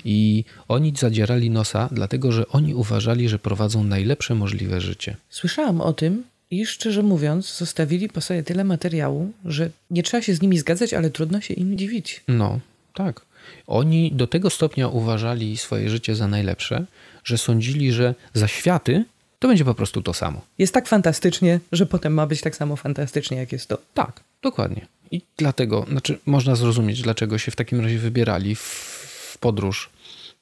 I 0.05 0.45
oni 0.69 0.93
zadzierali 0.97 1.51
nosa, 1.51 1.89
dlatego 1.93 2.33
że 2.33 2.49
oni 2.49 2.75
uważali, 2.75 3.29
że 3.29 3.39
prowadzą 3.39 3.85
najlepsze 3.85 4.35
możliwe 4.35 4.81
życie. 4.81 5.17
Słyszałam 5.31 5.81
o 5.81 5.93
tym 5.93 6.25
i 6.51 6.67
szczerze 6.67 7.03
mówiąc, 7.03 7.57
zostawili 7.57 8.09
po 8.09 8.21
sobie 8.21 8.43
tyle 8.43 8.65
materiału, 8.65 9.33
że 9.45 9.71
nie 9.91 10.03
trzeba 10.03 10.23
się 10.23 10.35
z 10.35 10.43
nimi 10.43 10.59
zgadzać, 10.59 10.95
ale 10.95 11.11
trudno 11.11 11.41
się 11.41 11.55
im 11.55 11.79
dziwić. 11.79 12.23
No, 12.29 12.61
tak. 12.95 13.21
Oni 13.67 14.13
do 14.13 14.27
tego 14.27 14.51
stopnia 14.51 14.89
uważali 14.89 15.57
swoje 15.57 15.91
życie 15.91 16.15
za 16.15 16.29
najlepsze, 16.29 16.85
że 17.25 17.39
sądzili, 17.39 17.93
że 17.93 18.15
za 18.35 18.49
światy 18.49 19.05
to 19.39 19.49
będzie 19.49 19.65
po 19.65 19.75
prostu 19.75 20.03
to 20.03 20.15
samo. 20.15 20.41
Jest 20.59 20.75
tak 20.75 20.89
fantastycznie, 20.89 21.61
że 21.73 21.87
potem 21.87 22.15
ma 22.15 22.27
być 22.27 22.41
tak 22.41 22.57
samo 22.57 22.77
fantastycznie, 22.77 23.37
jak 23.37 23.53
jest 23.53 23.69
to. 23.69 23.79
Tak, 23.95 24.21
dokładnie. 24.43 24.87
I 25.11 25.23
dlatego, 25.37 25.87
znaczy, 25.91 26.19
można 26.27 26.55
zrozumieć, 26.57 27.03
dlaczego 27.03 27.39
się 27.39 27.51
w 27.51 27.57
takim 27.57 27.81
razie 27.81 27.99
wybierali 27.99 28.55
w, 28.55 28.61
w 29.33 29.39
podróż 29.39 29.91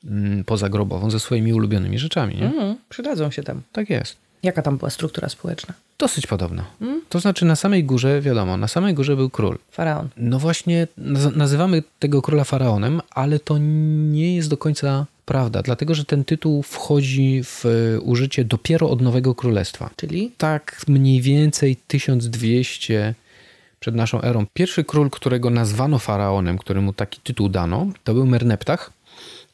mm, 0.04 0.44
pozagrobową 0.44 1.10
ze 1.10 1.20
swoimi 1.20 1.52
ulubionymi 1.52 1.98
rzeczami. 1.98 2.34
Nie? 2.36 2.44
Mhm, 2.46 2.76
przydadzą 2.88 3.30
się 3.30 3.42
tam. 3.42 3.62
Tak 3.72 3.90
jest. 3.90 4.16
Jaka 4.42 4.62
tam 4.62 4.76
była 4.76 4.90
struktura 4.90 5.28
społeczna? 5.28 5.74
Dosyć 5.98 6.26
podobno. 6.26 6.64
To 7.08 7.20
znaczy, 7.20 7.44
na 7.44 7.56
samej 7.56 7.84
górze, 7.84 8.20
wiadomo, 8.20 8.56
na 8.56 8.68
samej 8.68 8.94
górze 8.94 9.16
był 9.16 9.30
król. 9.30 9.58
Faraon. 9.70 10.08
No 10.16 10.38
właśnie, 10.38 10.88
naz- 10.98 11.36
nazywamy 11.36 11.82
tego 11.98 12.22
króla 12.22 12.44
faraonem, 12.44 13.00
ale 13.10 13.38
to 13.38 13.58
nie 13.58 14.36
jest 14.36 14.48
do 14.48 14.56
końca 14.56 15.06
prawda, 15.26 15.62
dlatego 15.62 15.94
że 15.94 16.04
ten 16.04 16.24
tytuł 16.24 16.62
wchodzi 16.62 17.42
w 17.44 17.64
e, 17.66 18.00
użycie 18.00 18.44
dopiero 18.44 18.90
od 18.90 19.02
Nowego 19.02 19.34
Królestwa. 19.34 19.90
Czyli? 19.96 20.32
Tak 20.38 20.82
mniej 20.88 21.20
więcej 21.20 21.76
1200 21.76 23.14
przed 23.80 23.94
naszą 23.94 24.22
erą. 24.22 24.46
Pierwszy 24.54 24.84
król, 24.84 25.10
którego 25.10 25.50
nazwano 25.50 25.98
faraonem, 25.98 26.58
któremu 26.58 26.92
taki 26.92 27.20
tytuł 27.20 27.48
dano, 27.48 27.86
to 28.04 28.14
był 28.14 28.26
Merneptach 28.26 28.92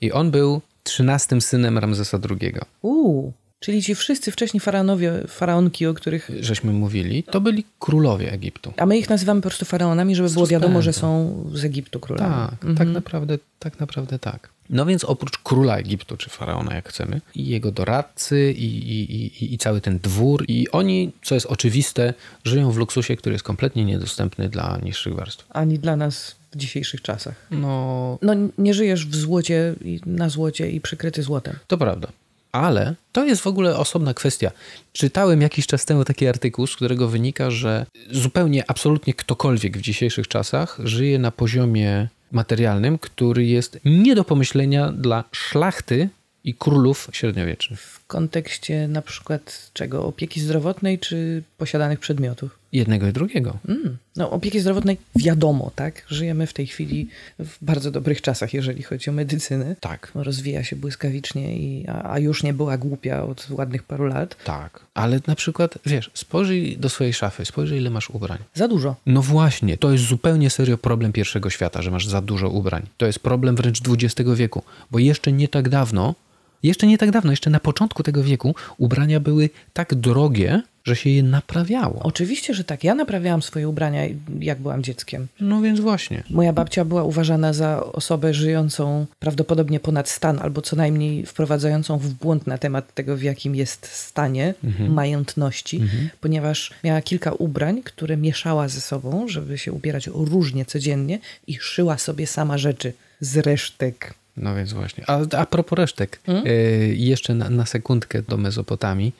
i 0.01 0.13
on 0.13 0.31
był 0.31 0.61
trzynastym 0.83 1.41
synem 1.41 1.79
Ramzesa 1.79 2.19
II. 2.31 2.55
Uuu, 2.83 3.33
czyli 3.63 3.83
ci 3.83 3.95
wszyscy 3.95 4.33
wcześniej 4.33 4.61
faraonowie, 4.61 5.13
faraonki, 5.29 5.87
o 5.87 5.95
których... 5.95 6.31
Żeśmy 6.41 6.73
mówili, 6.73 7.23
to 7.23 7.41
byli 7.41 7.65
królowie 7.79 8.33
Egiptu. 8.33 8.73
A 8.77 8.87
my 8.87 8.99
ich 8.99 9.11
nazywamy 9.11 9.41
po 9.41 9.49
prostu 9.49 9.65
faraonami, 9.65 10.17
żeby 10.17 10.31
było 10.31 10.47
wiadomo, 10.47 10.83
że 10.83 10.93
są 10.93 11.45
z 11.55 11.65
Egiptu 11.65 12.01
królami. 12.01 12.49
Tak, 12.61 12.77
tak 12.79 12.89
naprawdę, 12.89 13.39
tak 13.59 13.81
naprawdę 13.81 14.19
tak. 14.19 14.49
No 14.71 14.87
więc 14.87 15.05
oprócz 15.05 15.39
króla 15.39 15.77
Egiptu, 15.77 16.17
czy 16.17 16.31
faraona, 16.31 16.75
jak 16.75 16.89
chcemy, 16.89 17.21
i 17.35 17.47
jego 17.47 17.73
doradcy, 17.73 18.53
i, 18.53 18.65
i, 18.65 19.27
i, 19.45 19.55
i 19.55 19.59
cały 19.59 19.81
ten 19.81 19.99
dwór, 19.99 20.45
i 20.49 20.71
oni, 20.71 21.13
co 21.23 21.35
jest 21.35 21.47
oczywiste, 21.47 22.15
żyją 22.45 22.71
w 22.71 22.77
luksusie, 22.77 23.17
który 23.17 23.33
jest 23.35 23.45
kompletnie 23.45 23.85
niedostępny 23.85 24.49
dla 24.49 24.79
niższych 24.83 25.15
warstw. 25.15 25.47
Ani 25.51 25.79
dla 25.79 25.97
nas 25.97 26.37
w 26.53 26.57
dzisiejszych 26.57 27.03
czasach. 27.03 27.35
No, 27.51 28.19
No 28.23 28.33
nie 28.59 28.75
żyjesz 28.75 29.07
w 29.07 29.17
złocie, 29.17 29.75
na 30.07 30.29
złocie 30.29 30.71
i 30.71 30.81
przykryty 30.81 31.23
złotem. 31.23 31.55
to 31.67 31.79
prawda. 31.79 32.09
Ale 32.53 32.95
to 33.13 33.25
jest 33.25 33.43
w 33.43 33.47
ogóle 33.47 33.77
osobna 33.77 34.15
kwestia. 34.15 34.51
Czytałem 34.93 35.43
jakiś 35.43 35.67
czas 35.67 35.85
temu 35.85 36.05
taki 36.05 36.27
artykuł, 36.27 36.67
z 36.67 36.77
którego 36.77 37.09
wynika, 37.09 37.51
że 37.51 37.87
zupełnie, 38.11 38.65
absolutnie 38.71 39.15
ktokolwiek 39.15 39.79
w 39.79 39.81
dzisiejszych 39.81 40.29
czasach 40.29 40.79
żyje 40.85 41.19
na 41.19 41.31
poziomie 41.31 42.09
materialnym, 42.33 42.99
który 42.99 43.45
jest 43.47 43.79
nie 43.85 44.15
do 44.15 44.25
pomyślenia 44.25 44.93
dla 44.93 45.25
szlachty 45.33 46.09
i 46.45 46.55
królów 46.55 47.09
średniowiecznych. 47.13 48.02
Kontekście 48.13 48.89
na 48.89 49.03
przykład 49.03 49.71
czego? 49.73 50.05
Opieki 50.05 50.41
zdrowotnej 50.41 50.99
czy 50.99 51.43
posiadanych 51.59 52.01
przedmiotów? 52.01 52.59
Jednego 52.73 53.09
i 53.09 53.13
drugiego. 53.13 53.59
Mm. 53.69 53.97
No, 54.17 54.31
opieki 54.31 54.61
zdrowotnej 54.61 54.97
wiadomo, 55.17 55.71
tak? 55.75 56.07
Żyjemy 56.09 56.47
w 56.47 56.53
tej 56.53 56.67
chwili 56.67 57.09
w 57.39 57.65
bardzo 57.65 57.91
dobrych 57.91 58.23
czasach, 58.23 58.55
jeżeli 58.55 58.83
chodzi 58.83 59.11
o 59.11 59.13
medycynę. 59.13 59.77
Tak. 59.81 60.13
Rozwija 60.15 60.65
się 60.65 60.77
błyskawicznie, 60.77 61.57
i, 61.57 61.89
a, 61.89 62.13
a 62.13 62.19
już 62.19 62.43
nie 62.43 62.55
była 62.55 62.79
głupia 62.79 63.23
od 63.23 63.47
ładnych 63.51 63.83
paru 63.83 64.07
lat. 64.07 64.45
Tak. 64.45 64.81
Ale 64.95 65.21
na 65.27 65.35
przykład, 65.35 65.79
wiesz, 65.87 66.11
spojrzyj 66.15 66.77
do 66.79 66.89
swojej 66.89 67.13
szafy, 67.13 67.45
spojrzyj 67.45 67.79
ile 67.79 67.91
masz 67.91 68.11
ubrań. 68.11 68.39
Za 68.55 68.69
dużo. 68.69 68.97
No 69.07 69.23
właśnie, 69.23 69.77
to 69.77 69.93
jest 69.93 70.05
zupełnie 70.05 70.51
serio 70.51 70.79
problem 70.79 71.13
pierwszego 71.13 71.51
świata, 71.51 71.83
że 71.83 71.91
masz 71.91 72.07
za 72.07 72.21
dużo 72.21 72.49
ubrań. 72.49 72.83
To 72.97 73.07
jest 73.07 73.19
problem 73.19 73.57
wręcz 73.57 73.81
XX 73.89 74.31
wieku, 74.35 74.63
bo 74.91 74.99
jeszcze 74.99 75.33
nie 75.33 75.49
tak 75.49 75.69
dawno, 75.69 76.15
jeszcze 76.63 76.87
nie 76.87 76.99
tak 76.99 77.11
dawno, 77.11 77.31
jeszcze 77.31 77.51
na 77.51 77.61
początku 77.61 78.03
tego 78.03 78.23
wieku 78.23 78.55
ubrania 78.79 79.21
były 79.21 79.51
tak 79.73 79.95
drogie, 79.95 80.63
że 80.85 80.97
się 80.97 81.11
je 81.11 81.23
naprawiało. 81.23 82.01
Oczywiście, 82.03 82.55
że 82.55 82.65
tak. 82.65 82.85
Ja 82.85 82.95
naprawiałam 82.95 83.43
swoje 83.43 83.69
ubrania, 83.69 84.01
jak 84.41 84.61
byłam 84.61 84.83
dzieckiem. 84.83 85.27
No 85.41 85.63
więc 85.63 85.81
właśnie. 85.81 86.23
Moja 86.31 86.53
babcia 86.53 86.85
była 86.85 87.05
uważana 87.05 87.53
za 87.53 87.85
osobę 87.85 88.35
żyjącą 88.35 89.07
prawdopodobnie 89.19 89.81
ponad 89.81 90.09
stan, 90.09 90.39
albo 90.39 90.63
co 90.63 90.77
najmniej 90.77 91.27
wprowadzającą 91.27 91.99
w 91.99 92.09
błąd 92.09 92.47
na 92.47 92.59
temat 92.59 92.95
tego, 92.95 93.17
w 93.17 93.23
jakim 93.23 93.55
jest 93.55 93.87
stanie 93.87 94.55
majątności, 94.89 95.81
ponieważ 96.21 96.71
miała 96.85 97.03
kilka 97.03 97.33
ubrań, 97.33 97.83
które 97.83 98.17
mieszała 98.17 98.69
ze 98.69 98.81
sobą, 98.81 99.29
żeby 99.29 99.59
się 99.59 99.73
ubierać 99.73 100.07
różnie 100.07 100.65
codziennie 100.65 101.19
i 101.47 101.59
szyła 101.61 101.99
sobie 101.99 102.27
sama 102.27 102.59
rzeczy 102.59 102.93
z 103.21 103.37
resztek. 103.37 104.15
No 104.37 104.55
więc 104.55 104.73
właśnie. 104.73 105.05
A, 105.07 105.21
a 105.39 105.47
propos 105.47 105.79
resztek, 105.79 106.21
e, 106.29 106.53
jeszcze 106.87 107.35
na, 107.35 107.51
na 107.51 107.67
sekundkę 107.67 108.23
do 108.23 108.37
Mezopotamii. 108.37 109.13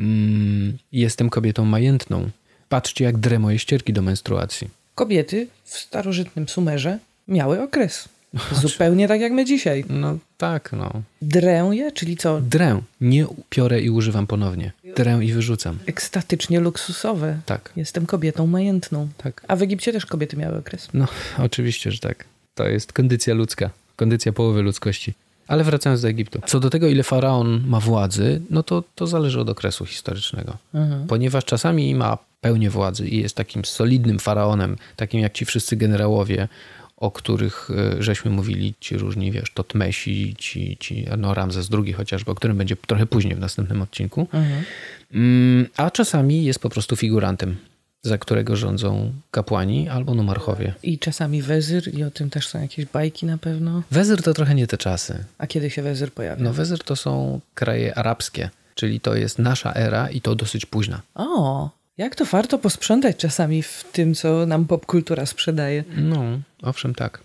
Mm, 0.00 0.78
jestem 0.92 1.30
kobietą 1.30 1.64
majętną. 1.64 2.30
Patrzcie, 2.68 3.04
jak 3.04 3.16
drę 3.18 3.38
moje 3.38 3.58
ścierki 3.58 3.92
do 3.92 4.02
menstruacji. 4.02 4.68
Kobiety 4.94 5.46
w 5.64 5.78
starożytnym 5.78 6.48
Sumerze 6.48 6.98
miały 7.28 7.62
okres. 7.62 8.08
Zupełnie 8.52 9.08
tak 9.08 9.20
jak 9.20 9.32
my 9.32 9.44
dzisiaj. 9.44 9.84
No 9.88 10.18
tak, 10.38 10.72
no. 10.72 11.02
Drę 11.22 11.68
je, 11.72 11.92
czyli 11.92 12.16
co? 12.16 12.40
Drę. 12.40 12.80
Nie 13.00 13.26
piorę 13.50 13.80
i 13.80 13.90
używam 13.90 14.26
ponownie. 14.26 14.72
Drę 14.96 15.18
i 15.24 15.32
wyrzucam. 15.32 15.78
Ekstatycznie 15.86 16.60
luksusowe. 16.60 17.38
Tak, 17.46 17.72
Jestem 17.76 18.06
kobietą 18.06 18.46
majętną. 18.46 19.08
tak. 19.16 19.44
A 19.48 19.56
w 19.56 19.62
Egipcie 19.62 19.92
też 19.92 20.06
kobiety 20.06 20.36
miały 20.36 20.58
okres. 20.58 20.88
No, 20.94 21.06
oczywiście, 21.38 21.90
że 21.92 21.98
tak. 21.98 22.24
To 22.54 22.68
jest 22.68 22.92
kondycja 22.92 23.34
ludzka. 23.34 23.70
Kondycja 23.96 24.32
połowy 24.32 24.62
ludzkości. 24.62 25.14
Ale 25.48 25.64
wracając 25.64 26.02
do 26.02 26.08
Egiptu. 26.08 26.40
Co 26.46 26.60
do 26.60 26.70
tego, 26.70 26.88
ile 26.88 27.02
faraon 27.02 27.62
ma 27.66 27.80
władzy, 27.80 28.40
no 28.50 28.62
to, 28.62 28.84
to 28.94 29.06
zależy 29.06 29.40
od 29.40 29.48
okresu 29.48 29.86
historycznego. 29.86 30.56
Ponieważ 31.08 31.44
czasami 31.44 31.94
ma 31.94 32.18
pełnię 32.40 32.70
władzy 32.70 33.08
i 33.08 33.22
jest 33.22 33.36
takim 33.36 33.64
solidnym 33.64 34.18
faraonem, 34.18 34.76
takim 34.96 35.20
jak 35.20 35.32
ci 35.32 35.44
wszyscy 35.44 35.76
generałowie, 35.76 36.48
o 36.96 37.10
których 37.10 37.68
e, 37.70 38.02
żeśmy 38.02 38.30
mówili, 38.30 38.74
ci 38.80 38.96
różni, 38.98 39.32
wiesz, 39.32 39.50
Totmesi, 39.54 40.34
ci, 40.38 40.76
ci 40.80 41.06
no 41.18 41.34
Ramzes 41.34 41.68
II 41.72 41.92
chociażby, 41.92 42.30
o 42.30 42.34
którym 42.34 42.56
będzie 42.56 42.76
trochę 42.76 43.06
później 43.06 43.34
w 43.34 43.38
następnym 43.38 43.82
odcinku. 43.82 44.28
Mm, 45.14 45.66
A 45.76 45.90
czasami 45.90 46.44
jest 46.44 46.58
po 46.58 46.70
prostu 46.70 46.96
figurantem, 46.96 47.56
za 48.06 48.18
którego 48.18 48.56
rządzą 48.56 49.12
kapłani 49.30 49.88
albo 49.88 50.14
numarchowie. 50.14 50.74
I 50.82 50.98
czasami 50.98 51.42
wezyr, 51.42 51.94
i 51.94 52.04
o 52.04 52.10
tym 52.10 52.30
też 52.30 52.48
są 52.48 52.60
jakieś 52.60 52.86
bajki 52.86 53.26
na 53.26 53.38
pewno. 53.38 53.82
Wezyr 53.90 54.22
to 54.22 54.34
trochę 54.34 54.54
nie 54.54 54.66
te 54.66 54.78
czasy. 54.78 55.24
A 55.38 55.46
kiedy 55.46 55.70
się 55.70 55.82
wezyr 55.82 56.12
pojawia? 56.12 56.44
No 56.44 56.52
Wezyr 56.52 56.78
to 56.78 56.96
są 56.96 57.40
kraje 57.54 57.98
arabskie, 57.98 58.50
czyli 58.74 59.00
to 59.00 59.14
jest 59.14 59.38
nasza 59.38 59.74
era 59.74 60.10
i 60.10 60.20
to 60.20 60.34
dosyć 60.34 60.66
późna. 60.66 61.02
O, 61.14 61.70
jak 61.98 62.14
to 62.14 62.24
warto 62.24 62.58
posprzątać 62.58 63.16
czasami 63.16 63.62
w 63.62 63.84
tym, 63.92 64.14
co 64.14 64.46
nam 64.46 64.66
popkultura 64.66 65.26
sprzedaje. 65.26 65.84
No, 65.96 66.22
owszem 66.62 66.94
tak. 66.94 67.20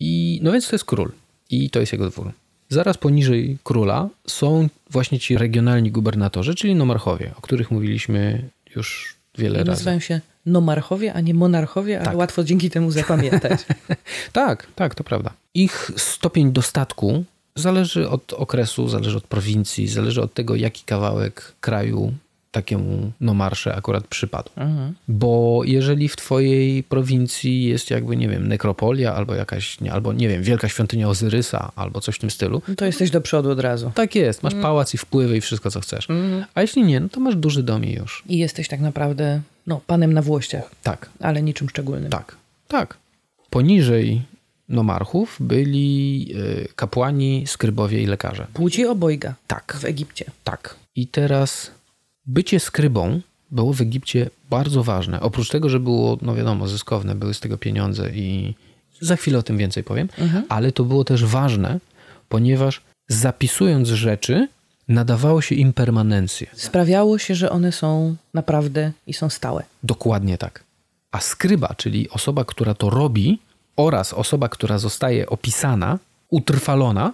I 0.00 0.40
no 0.42 0.52
więc 0.52 0.68
to 0.68 0.74
jest 0.74 0.84
król 0.84 1.12
i 1.50 1.70
to 1.70 1.80
jest 1.80 1.92
jego 1.92 2.10
dwór. 2.10 2.32
Zaraz 2.68 2.96
poniżej 2.96 3.58
króla 3.64 4.08
są 4.26 4.68
właśnie 4.90 5.18
ci 5.18 5.38
regionalni 5.38 5.90
gubernatorzy, 5.90 6.54
czyli 6.54 6.74
nomarchowie, 6.74 7.30
o 7.38 7.40
których 7.40 7.70
mówiliśmy 7.70 8.48
już 8.76 9.15
wiele 9.38 9.54
I 9.54 9.58
razy. 9.58 9.70
nazywają 9.70 10.00
się 10.00 10.20
nomarchowie, 10.46 11.14
a 11.14 11.20
nie 11.20 11.34
monarchowie, 11.34 11.96
ale 11.96 12.04
Tak. 12.04 12.16
łatwo 12.16 12.44
dzięki 12.44 12.70
temu 12.70 12.90
zapamiętać. 12.90 13.60
Tak, 14.32 14.66
tak, 14.74 14.94
to 14.94 15.04
prawda. 15.04 15.30
Ich 15.54 15.90
stopień 15.96 16.52
dostatku 16.52 17.24
zależy 17.54 18.08
od 18.08 18.32
okresu, 18.32 18.88
zależy 18.88 19.16
od 19.16 19.24
prowincji, 19.24 19.88
zależy 19.88 20.22
od 20.22 20.34
tego, 20.34 20.56
jaki 20.56 20.84
kawałek 20.84 21.52
kraju 21.60 22.12
takiemu 22.60 23.12
nomarsze 23.20 23.74
akurat 23.76 24.06
przypadł. 24.06 24.50
Mhm. 24.56 24.94
Bo 25.08 25.60
jeżeli 25.64 26.08
w 26.08 26.16
twojej 26.16 26.82
prowincji 26.82 27.64
jest 27.64 27.90
jakby, 27.90 28.16
nie 28.16 28.28
wiem, 28.28 28.48
nekropolia 28.48 29.14
albo 29.14 29.34
jakaś, 29.34 29.80
nie, 29.80 29.92
albo 29.92 30.12
nie 30.12 30.28
wiem, 30.28 30.42
wielka 30.42 30.68
świątynia 30.68 31.08
Ozyrysa 31.08 31.72
albo 31.76 32.00
coś 32.00 32.14
w 32.14 32.18
tym 32.18 32.30
stylu, 32.30 32.62
No 32.68 32.74
to 32.74 32.84
jesteś 32.84 33.10
do 33.10 33.20
przodu 33.20 33.50
od 33.50 33.60
razu. 33.60 33.92
tak 33.94 34.14
jest, 34.14 34.42
masz 34.42 34.54
pałac 34.54 34.94
i 34.94 34.98
wpływy 34.98 35.36
i 35.36 35.40
wszystko, 35.40 35.70
co 35.70 35.80
chcesz. 35.80 36.08
A 36.54 36.60
jeśli 36.62 36.82
nie, 36.84 37.00
no 37.00 37.08
to 37.08 37.20
masz 37.20 37.36
duży 37.36 37.62
dom 37.62 37.84
i 37.84 37.92
już. 37.92 38.22
I 38.28 38.38
jesteś 38.38 38.68
tak 38.68 38.80
naprawdę 38.80 39.40
no, 39.66 39.80
panem 39.86 40.12
na 40.12 40.22
włościach, 40.22 40.70
Tak, 40.82 41.08
ale 41.20 41.42
niczym 41.42 41.68
szczególnym. 41.68 42.10
tak, 42.10 42.36
tak. 42.68 42.96
Poniżej 43.50 44.22
nomarchów 44.68 45.36
byli 45.40 46.26
y, 46.36 46.68
kapłani, 46.76 47.44
skrybowie 47.46 48.02
i 48.02 48.06
lekarze. 48.06 48.46
Płci 48.54 48.86
obojga 48.86 49.34
Tak. 49.46 49.76
w 49.80 49.84
Egipcie. 49.84 50.24
Tak. 50.44 50.74
I 50.96 51.06
teraz 51.06 51.70
bycie 52.26 52.60
skrybą 52.60 53.20
było 53.50 53.72
w 53.72 53.80
Egipcie 53.80 54.30
bardzo 54.50 54.82
ważne. 54.82 55.20
Oprócz 55.20 55.48
tego, 55.48 55.68
że 55.68 55.80
było, 55.80 56.18
no 56.22 56.34
wiadomo, 56.34 56.68
zyskowne, 56.68 57.14
były 57.14 57.34
z 57.34 57.40
tego 57.40 57.58
pieniądze 57.58 58.10
i 58.10 58.54
za 59.00 59.16
chwilę 59.16 59.38
o 59.38 59.42
tym 59.42 59.56
więcej 59.56 59.84
powiem, 59.84 60.08
ale 60.48 60.72
to 60.72 60.84
było 60.84 61.04
też 61.04 61.24
ważne, 61.24 61.80
ponieważ 62.28 62.80
zapisując 63.08 63.88
rzeczy, 63.88 64.48
nadawało 64.88 65.40
się 65.40 65.54
im 65.54 65.72
permanencję. 65.72 66.46
Sprawiało 66.54 67.18
się, 67.18 67.34
że 67.34 67.50
one 67.50 67.72
są 67.72 68.16
naprawdę 68.34 68.92
i 69.06 69.14
są 69.14 69.30
stałe. 69.30 69.62
Dokładnie 69.82 70.38
tak. 70.38 70.64
A 71.12 71.20
skryba, 71.20 71.74
czyli 71.76 72.10
osoba, 72.10 72.44
która 72.44 72.74
to 72.74 72.90
robi, 72.90 73.38
oraz 73.76 74.12
osoba, 74.12 74.48
która 74.48 74.78
zostaje 74.78 75.26
opisana, 75.26 75.98
utrwalona, 76.30 77.12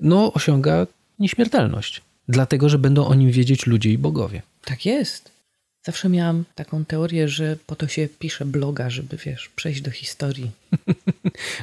no 0.00 0.32
osiąga 0.32 0.86
nieśmiertelność. 1.18 2.02
Dlatego, 2.28 2.68
że 2.68 2.78
będą 2.78 3.06
o 3.06 3.14
nim 3.14 3.30
wiedzieć 3.30 3.66
ludzie 3.66 3.92
i 3.92 3.98
bogowie. 3.98 4.42
Tak 4.64 4.86
jest. 4.86 5.30
Zawsze 5.86 6.08
miałam 6.08 6.44
taką 6.54 6.84
teorię, 6.84 7.28
że 7.28 7.56
po 7.66 7.76
to 7.76 7.88
się 7.88 8.08
pisze 8.18 8.44
bloga, 8.44 8.90
żeby, 8.90 9.16
wiesz, 9.16 9.50
przejść 9.56 9.80
do 9.80 9.90
historii. 9.90 10.50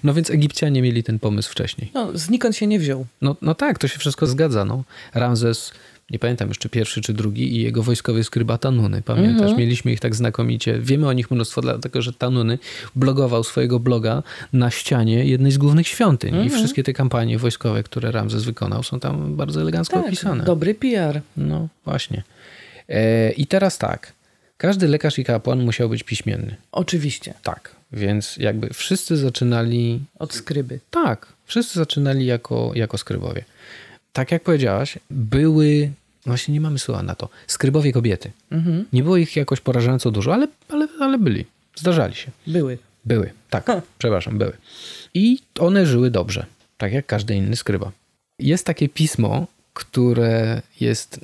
No 0.03 0.13
więc 0.13 0.29
Egipcjanie 0.29 0.81
mieli 0.81 1.03
ten 1.03 1.19
pomysł 1.19 1.51
wcześniej. 1.51 1.91
No, 1.93 2.17
znikąd 2.17 2.55
się 2.55 2.67
nie 2.67 2.79
wziął. 2.79 3.05
No, 3.21 3.35
no 3.41 3.55
tak, 3.55 3.79
to 3.79 3.87
się 3.87 3.99
wszystko 3.99 4.27
zgadza. 4.27 4.65
No. 4.65 4.83
Ramzes, 5.13 5.71
nie 6.09 6.19
pamiętam 6.19 6.47
jeszcze 6.47 6.69
pierwszy 6.69 7.01
czy 7.01 7.13
drugi 7.13 7.55
i 7.55 7.61
jego 7.63 7.83
wojskowy 7.83 8.23
skryba 8.23 8.57
Tanuny, 8.57 9.01
pamiętasz? 9.01 9.57
Mieliśmy 9.57 9.91
ich 9.91 9.99
tak 9.99 10.15
znakomicie. 10.15 10.79
Wiemy 10.79 11.07
o 11.07 11.13
nich 11.13 11.31
mnóstwo, 11.31 11.61
dlatego 11.61 12.01
że 12.01 12.13
Tanuny 12.13 12.59
blogował 12.95 13.43
swojego 13.43 13.79
bloga 13.79 14.23
na 14.53 14.71
ścianie 14.71 15.25
jednej 15.25 15.51
z 15.51 15.57
głównych 15.57 15.87
świątyń 15.87 16.45
i 16.45 16.49
wszystkie 16.49 16.83
te 16.83 16.93
kampanie 16.93 17.37
wojskowe, 17.37 17.83
które 17.83 18.11
Ramzes 18.11 18.43
wykonał 18.43 18.83
są 18.83 18.99
tam 18.99 19.35
bardzo 19.35 19.61
elegancko 19.61 19.99
opisane. 19.99 20.37
Tak, 20.37 20.45
dobry 20.45 20.75
PR. 20.75 21.21
No 21.37 21.67
właśnie. 21.85 22.23
E, 22.89 23.31
I 23.31 23.47
teraz 23.47 23.77
tak, 23.77 24.13
każdy 24.57 24.87
lekarz 24.87 25.19
i 25.19 25.23
kapłan 25.23 25.63
musiał 25.63 25.89
być 25.89 26.03
piśmienny. 26.03 26.55
Oczywiście. 26.71 27.33
Tak, 27.43 27.75
więc 27.91 28.37
jakby 28.37 28.69
wszyscy 28.73 29.17
zaczynali 29.17 29.99
Od 30.19 30.33
skryby. 30.33 30.79
tak, 30.91 31.27
wszyscy 31.45 31.79
zaczynali 31.79 32.25
jako, 32.25 32.71
jako 32.75 32.97
skrybowie. 32.97 33.43
Tak 34.15 34.31
jak 34.31 34.43
powiedziałaś, 34.43 34.99
były, 35.09 35.91
właśnie 36.25 36.53
nie 36.53 36.61
mamy 36.61 36.79
słowa 36.79 37.03
na 37.03 37.15
to, 37.15 37.29
skrybowie 37.47 37.91
kobiety. 37.91 38.31
Nie 38.93 39.03
było 39.03 39.17
ich 39.17 39.35
jakoś 39.35 39.59
porażająco 39.61 40.11
dużo, 40.11 40.33
ale, 40.33 40.47
ale, 40.69 40.87
ale 40.99 41.17
byli, 41.17 41.45
zdarzali 41.75 42.15
się. 42.15 42.31
Były. 42.47 42.77
Były, 43.05 43.31
tak, 43.49 43.65
przepraszam, 43.97 44.37
były. 44.37 44.53
I 45.13 45.39
one 45.59 45.85
żyły 45.85 46.11
dobrze, 46.11 46.45
tak 46.77 46.93
jak 46.93 47.05
każdy 47.05 47.35
inny 47.35 47.55
skryba. 47.55 47.91
Jest 48.39 48.65
takie 48.65 48.89
pismo, 48.89 49.47
które 49.73 50.61
jest 50.79 51.19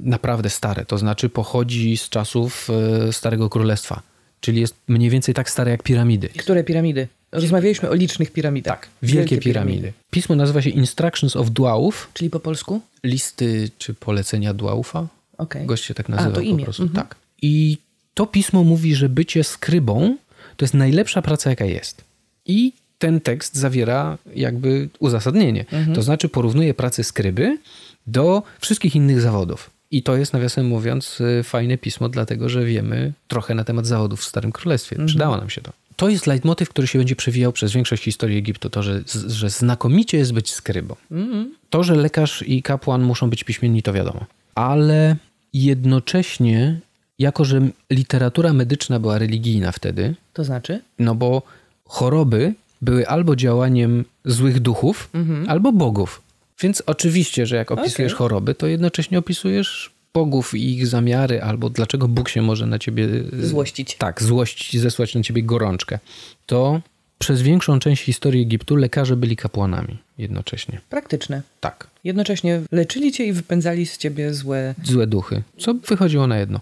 naprawdę 0.00 0.50
stare, 0.50 0.84
to 0.84 0.98
znaczy 0.98 1.28
pochodzi 1.28 1.96
z 1.96 2.08
czasów 2.08 2.68
e, 3.08 3.12
Starego 3.12 3.50
Królestwa, 3.50 4.02
czyli 4.44 4.60
jest 4.60 4.74
mniej 4.88 5.10
więcej 5.10 5.34
tak 5.34 5.50
stare 5.50 5.70
jak 5.70 5.82
piramidy. 5.82 6.28
Które 6.28 6.64
piramidy? 6.64 7.08
Rozmawialiśmy 7.32 7.88
o 7.90 7.94
licznych 7.94 8.30
piramidach. 8.32 8.80
Tak, 8.80 8.88
wielkie, 9.02 9.38
piramidy. 9.38 9.92
Pismo 10.10 10.36
nazywa 10.36 10.62
się 10.62 10.70
Instructions 10.70 11.36
of 11.36 11.50
Dwałów, 11.50 12.10
Czyli 12.14 12.30
po 12.30 12.40
polsku? 12.40 12.80
listy 13.04 13.70
czy 13.78 13.94
polecenia 13.94 14.54
Dwałufa. 14.54 15.06
Okej. 15.38 15.66
Gość 15.66 15.84
się 15.84 15.94
tak 15.94 16.10
A, 16.10 16.12
nazywał 16.12 16.32
to 16.32 16.40
po 16.40 16.46
imię. 16.46 16.64
prostu. 16.64 16.82
Mhm. 16.82 17.06
Tak. 17.06 17.16
I 17.42 17.78
to 18.14 18.26
pismo 18.26 18.64
mówi, 18.64 18.94
że 18.94 19.08
bycie 19.08 19.44
skrybą 19.44 20.16
to 20.56 20.64
jest 20.64 20.74
najlepsza 20.74 21.22
praca, 21.22 21.50
jaka 21.50 21.64
jest. 21.64 22.04
I 22.46 22.72
ten 22.98 23.20
tekst 23.20 23.56
zawiera 23.56 24.18
jakby 24.34 24.88
uzasadnienie. 24.98 25.60
Mhm. 25.72 25.94
To 25.94 26.02
znaczy 26.02 26.28
porównuje 26.28 26.74
pracę 26.74 27.04
skryby 27.04 27.58
do 28.06 28.42
wszystkich 28.60 28.96
innych 28.96 29.20
zawodów. 29.20 29.70
I 29.96 30.02
to 30.02 30.16
jest, 30.16 30.32
nawiasem 30.32 30.66
mówiąc, 30.66 31.20
y, 31.20 31.42
fajne 31.42 31.78
pismo, 31.78 32.08
dlatego 32.08 32.48
że 32.48 32.64
wiemy 32.64 33.12
trochę 33.28 33.54
na 33.54 33.64
temat 33.64 33.86
zawodów 33.86 34.20
w 34.20 34.24
Starym 34.24 34.52
Królestwie. 34.52 34.94
Mhm. 34.96 35.06
Przydało 35.06 35.36
nam 35.36 35.50
się 35.50 35.60
to. 35.60 35.72
To 35.96 36.08
jest 36.08 36.26
leitmotyw, 36.26 36.68
który 36.68 36.86
się 36.86 36.98
będzie 36.98 37.16
przewijał 37.16 37.52
przez 37.52 37.72
większość 37.72 38.02
historii 38.02 38.38
Egiptu. 38.38 38.70
To, 38.70 38.82
że, 38.82 39.02
że 39.26 39.50
znakomicie 39.50 40.18
jest 40.18 40.32
być 40.32 40.52
skrybą. 40.52 40.96
Mhm. 41.10 41.54
To, 41.70 41.82
że 41.84 41.94
lekarz 41.94 42.44
i 42.46 42.62
kapłan 42.62 43.02
muszą 43.02 43.30
być 43.30 43.44
piśmienni, 43.44 43.82
to 43.82 43.92
wiadomo. 43.92 44.24
Ale 44.54 45.16
jednocześnie, 45.52 46.80
jako 47.18 47.44
że 47.44 47.60
literatura 47.90 48.52
medyczna 48.52 49.00
była 49.00 49.18
religijna 49.18 49.72
wtedy, 49.72 50.14
To 50.32 50.44
znaczy? 50.44 50.80
no 50.98 51.14
bo 51.14 51.42
choroby 51.84 52.54
były 52.82 53.08
albo 53.08 53.36
działaniem 53.36 54.04
złych 54.24 54.60
duchów, 54.60 55.10
albo 55.48 55.72
bogów. 55.72 56.22
Więc 56.60 56.82
oczywiście, 56.86 57.46
że 57.46 57.56
jak 57.56 57.72
opisujesz 57.72 58.12
Okej. 58.12 58.18
choroby, 58.18 58.54
to 58.54 58.66
jednocześnie 58.66 59.18
opisujesz 59.18 59.90
bogów 60.14 60.54
i 60.54 60.72
ich 60.74 60.86
zamiary, 60.86 61.42
albo 61.42 61.70
dlaczego 61.70 62.08
Bóg 62.08 62.28
się 62.28 62.42
może 62.42 62.66
na 62.66 62.78
ciebie 62.78 63.08
Złościć. 63.42 63.94
tak, 63.98 64.22
złość, 64.22 64.76
zesłać 64.78 65.14
na 65.14 65.22
ciebie 65.22 65.42
gorączkę. 65.42 65.98
To 66.46 66.80
przez 67.18 67.42
większą 67.42 67.78
część 67.78 68.02
historii 68.02 68.42
Egiptu 68.42 68.76
lekarze 68.76 69.16
byli 69.16 69.36
kapłanami 69.36 69.98
jednocześnie. 70.18 70.80
Praktyczne. 70.90 71.42
Tak. 71.60 71.86
Jednocześnie 72.04 72.60
leczyli 72.72 73.12
cię 73.12 73.24
i 73.26 73.32
wypędzali 73.32 73.86
z 73.86 73.98
ciebie 73.98 74.34
złe... 74.34 74.74
złe 74.84 75.06
duchy, 75.06 75.42
co 75.58 75.74
wychodziło 75.74 76.26
na 76.26 76.38
jedno. 76.38 76.60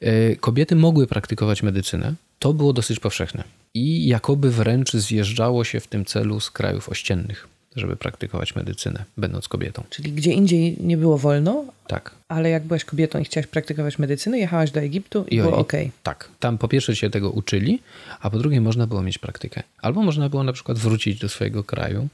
E, 0.00 0.36
Kobiety 0.36 0.76
mogły 0.76 1.06
praktykować 1.06 1.62
medycynę, 1.62 2.14
to 2.38 2.52
było 2.52 2.72
dosyć 2.72 3.00
powszechne. 3.00 3.44
I 3.74 4.06
jakoby 4.06 4.50
wręcz 4.50 4.92
zjeżdżało 4.92 5.64
się 5.64 5.80
w 5.80 5.86
tym 5.86 6.04
celu 6.04 6.40
z 6.40 6.50
krajów 6.50 6.88
ościennych, 6.88 7.48
żeby 7.76 7.96
praktykować 7.96 8.54
medycynę, 8.54 9.04
będąc 9.16 9.48
kobietą. 9.48 9.84
Czyli 9.90 10.12
gdzie 10.12 10.32
indziej 10.32 10.76
nie 10.80 10.96
było 10.96 11.18
wolno, 11.18 11.64
Tak. 11.86 12.10
ale 12.28 12.50
jak 12.50 12.64
byłaś 12.64 12.84
kobietą 12.84 13.18
i 13.18 13.24
chciałaś 13.24 13.46
praktykować 13.46 13.98
medycynę, 13.98 14.38
jechałaś 14.38 14.70
do 14.70 14.80
Egiptu 14.80 15.24
i, 15.30 15.34
I 15.34 15.40
było 15.40 15.56
okej. 15.56 15.90
Tak. 16.02 16.28
Tam 16.40 16.58
po 16.58 16.68
pierwsze 16.68 16.96
się 16.96 17.10
tego 17.10 17.30
uczyli, 17.30 17.80
a 18.20 18.30
po 18.30 18.38
drugie 18.38 18.60
można 18.60 18.86
było 18.86 19.02
mieć 19.02 19.18
praktykę. 19.18 19.62
Albo 19.82 20.02
można 20.02 20.28
było 20.28 20.44
na 20.44 20.52
przykład 20.52 20.78
wrócić 20.78 21.18
do 21.18 21.28
swojego 21.28 21.64
kraju 21.64 22.08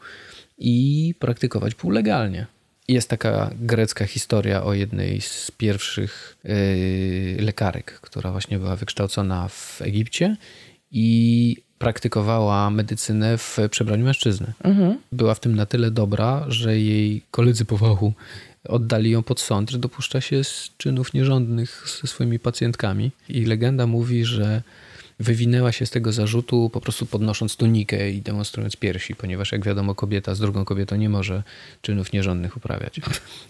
i 0.58 1.14
praktykować 1.18 1.74
półlegalnie. 1.74 2.46
Jest 2.88 3.08
taka 3.08 3.50
grecka 3.60 4.06
historia 4.06 4.64
o 4.64 4.74
jednej 4.74 5.20
z 5.20 5.50
pierwszych 5.50 6.36
yy, 6.44 7.36
lekarek, 7.44 7.92
która 8.00 8.32
właśnie 8.32 8.58
była 8.58 8.76
wykształcona 8.76 9.48
w 9.48 9.82
Egipcie 9.82 10.36
i 10.90 11.56
praktykowała 11.78 12.70
medycynę 12.70 13.38
w 13.38 13.58
przebraniu 13.70 14.04
mężczyzny. 14.04 14.52
Była 15.12 15.34
w 15.34 15.40
tym 15.40 15.56
na 15.56 15.66
tyle 15.66 15.90
dobra, 15.90 16.44
że 16.48 16.78
jej 16.78 17.22
koledzy 17.30 17.64
po 17.64 17.78
fachu 17.78 18.12
oddali 18.68 19.10
ją 19.10 19.22
pod 19.22 19.40
sąd, 19.40 19.70
że 19.70 19.78
dopuszcza 19.78 20.20
się 20.20 20.44
z 20.44 20.70
czynów 20.76 21.14
nierządnych 21.14 21.98
ze 22.02 22.08
swoimi 22.08 22.38
pacjentkami. 22.38 23.10
I 23.28 23.44
legenda 23.44 23.86
mówi, 23.86 24.24
że 24.24 24.62
wywinęła 25.20 25.72
się 25.72 25.86
z 25.86 25.90
tego 25.90 26.12
zarzutu 26.12 26.70
po 26.70 26.80
prostu 26.80 27.06
podnosząc 27.06 27.56
tunikę 27.56 28.10
i 28.10 28.22
demonstrując 28.22 28.76
piersi, 28.76 29.14
ponieważ 29.14 29.52
jak 29.52 29.64
wiadomo 29.64 29.94
kobieta 29.94 30.34
z 30.34 30.38
drugą 30.40 30.64
kobietą 30.64 30.96
nie 30.96 31.08
może 31.08 31.42
czynów 31.82 32.12
nierządnych 32.12 32.56
uprawiać. 32.56 33.00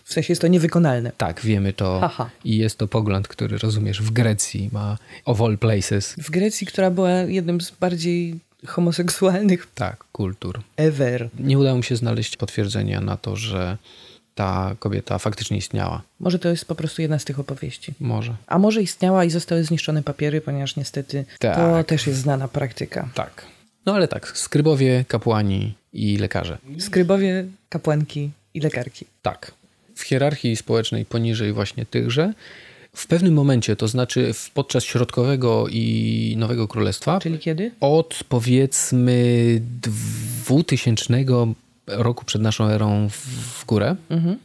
W 0.05 0.13
sensie 0.13 0.33
jest 0.33 0.41
to 0.43 0.49
niewykonalne. 0.49 1.13
Tak, 1.17 1.41
wiemy 1.41 1.73
to 1.73 2.01
Haha. 2.01 2.31
i 2.45 2.57
jest 2.57 2.79
to 2.79 2.89
pogląd, 2.89 3.29
który 3.29 3.59
rozumiesz 3.59 4.03
w 4.03 4.11
Grecji 4.11 4.71
ma 4.73 4.99
of 5.25 5.41
all 5.41 5.59
places. 5.59 6.15
W 6.19 6.31
Grecji, 6.31 6.67
która 6.67 6.91
była 6.91 7.11
jednym 7.11 7.61
z 7.61 7.71
bardziej 7.71 8.39
homoseksualnych 8.67 9.69
Tak, 9.75 10.05
kultur. 10.13 10.61
ever. 10.77 11.29
Nie 11.39 11.59
udało 11.59 11.77
mi 11.77 11.85
się 11.85 11.97
znaleźć 11.97 12.37
potwierdzenia 12.37 13.01
na 13.01 13.17
to, 13.17 13.37
że 13.37 13.79
ta 14.39 14.77
kobieta 14.79 15.19
faktycznie 15.19 15.57
istniała. 15.57 16.03
Może 16.21 16.39
to 16.39 16.49
jest 16.49 16.65
po 16.65 16.75
prostu 16.75 17.03
jedna 17.03 17.19
z 17.19 17.25
tych 17.25 17.41
opowieści. 17.41 17.95
Może. 18.01 18.35
A 18.47 18.59
może 18.59 18.83
istniała 18.83 19.25
i 19.25 19.31
zostały 19.31 19.65
zniszczone 19.65 20.03
papiery, 20.03 20.41
ponieważ 20.41 20.77
niestety 20.77 21.25
to 21.39 21.49
Tak. 21.55 21.87
też 21.87 22.07
jest 22.07 22.21
znana 22.21 22.49
praktyka. 22.49 23.09
Tak. 23.15 23.45
No 23.87 23.95
ale 23.95 24.09
tak, 24.09 24.33
skrybowie, 24.39 25.05
kapłani 25.09 25.75
i 25.93 26.17
lekarze. 26.19 26.59
Skrybowie, 26.79 27.45
kapłanki 27.69 28.31
i 28.55 28.61
lekarki. 28.61 29.07
Tak. 29.23 29.53
W 29.95 30.03
hierarchii 30.03 30.57
społecznej 30.57 31.05
poniżej 31.05 31.53
właśnie 31.53 31.87
tychże, 31.87 32.33
w 32.95 33.07
pewnym 33.07 33.35
momencie, 33.35 33.77
to 33.77 33.89
znaczy 33.89 34.33
podczas 34.55 34.85
środkowego 34.85 35.67
i 35.71 36.35
Nowego 36.39 36.69
Królestwa, 36.69 37.21
Czyli 37.21 37.39
kiedy? 37.39 37.71
od 37.81 38.21
powiedzmy 38.29 39.61
2000 39.61 41.25
roku 41.89 42.25
przed 42.25 42.43
naszą 42.43 42.69
erą 42.69 43.09
w, 43.09 43.17
w 43.61 43.67
górę, 43.67 43.97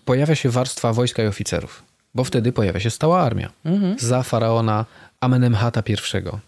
pojawia 0.06 0.36
się 0.36 0.50
warstwa 0.50 0.94
wojska 0.94 1.24
i 1.24 1.28
oficerów, 1.28 1.84
bo 2.16 2.24
wtedy 2.24 2.52
pojawia 2.52 2.80
się 2.80 2.90
stała 2.90 3.22
armia. 3.22 3.50
Za 4.00 4.24
faraona 4.24 4.86
Amenemhata 5.20 5.84
I, 5.88 5.96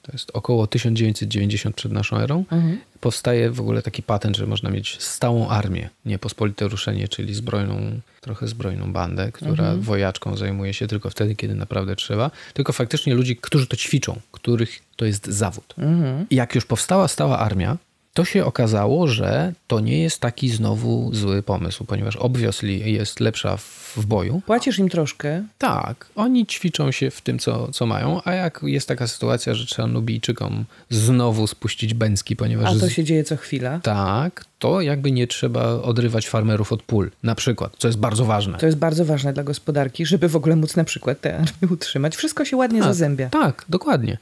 to 0.02 0.12
jest 0.14 0.32
około 0.34 0.68
1990 0.68 1.76
przed 1.76 1.92
naszą 1.92 2.18
erą, 2.18 2.44
powstaje 3.00 3.52
w 3.52 3.60
ogóle 3.60 3.82
taki 3.82 4.04
patent, 4.04 4.38
że 4.38 4.48
można 4.48 4.70
mieć 4.70 5.02
stałą 5.04 5.50
armię, 5.50 5.90
niepospolite 6.06 6.68
ruszenie, 6.68 7.08
czyli 7.08 7.34
zbrojną, 7.34 8.00
trochę 8.22 8.48
zbrojną 8.48 8.94
bandę, 8.94 9.32
która 9.32 9.76
wojaczką 9.76 10.38
zajmuje 10.38 10.74
się 10.74 10.88
tylko 10.88 11.10
wtedy, 11.10 11.36
kiedy 11.36 11.56
naprawdę 11.56 11.96
trzeba, 11.96 12.32
tylko 12.54 12.74
faktycznie 12.74 13.14
ludzi, 13.14 13.36
którzy 13.36 13.68
to 13.68 13.76
ćwiczą, 13.76 14.20
których 14.32 14.80
to 14.96 15.06
jest 15.06 15.28
zawód. 15.28 15.76
I 16.30 16.36
jak 16.36 16.56
już 16.56 16.66
powstała 16.66 17.08
stała 17.08 17.40
armia, 17.40 17.78
to 18.16 18.26
się 18.26 18.46
okazało, 18.46 19.08
że 19.08 19.54
to 19.68 19.80
nie 19.80 20.00
jest 20.00 20.20
taki 20.20 20.50
znowu 20.50 21.10
zły 21.14 21.44
pomysł, 21.44 21.86
ponieważ 21.86 22.16
obviously 22.16 22.72
jest 22.74 23.20
lepsza 23.20 23.58
w, 23.58 23.94
w 23.98 24.06
boju. 24.06 24.42
Płacisz 24.46 24.80
im 24.80 24.90
troszkę, 24.90 25.44
Tak, 25.58 26.08
oni 26.16 26.46
ćwiczą 26.46 26.92
się 26.92 27.12
w 27.12 27.22
tym, 27.22 27.40
co, 27.40 27.72
co 27.72 27.86
mają, 27.86 28.22
a 28.26 28.34
jak 28.34 28.60
jest 28.64 28.88
taka 28.88 29.08
sytuacja, 29.08 29.54
że 29.54 29.66
trzeba 29.66 29.88
Nubijczykom 29.88 30.66
znowu 30.90 31.48
spuścić 31.48 31.94
bęcki, 31.94 32.36
ponieważ... 32.36 32.66
a 32.76 32.80
to 32.80 32.88
z- 32.88 32.92
się 32.92 33.04
dzieje 33.04 33.24
co 33.24 33.38
chwila. 33.38 33.80
Tak, 33.84 34.46
to 34.60 34.82
jakby 34.82 35.12
nie 35.12 35.28
trzeba 35.28 35.66
odrywać 35.82 36.30
farmerów 36.30 36.72
od 36.74 36.84
pól, 36.84 37.12
na 37.24 37.36
przykład, 37.36 37.76
co 37.78 37.88
jest 37.88 38.00
bardzo 38.00 38.26
ważne. 38.26 38.58
To 38.58 38.66
jest 38.66 38.78
bardzo 38.78 39.06
ważne 39.06 39.34
dla 39.34 39.44
gospodarki, 39.44 40.06
żeby 40.06 40.30
w 40.30 40.36
ogóle 40.36 40.56
móc 40.56 40.76
na 40.76 40.84
przykład 40.84 41.22
tę 41.22 41.38
armię 41.38 41.68
utrzymać. 41.72 42.16
Wszystko 42.16 42.46
się 42.46 42.58
ładnie 42.58 42.84
zazębia. 42.84 43.30
Tak, 43.30 43.66
dokładnie. 43.70 44.18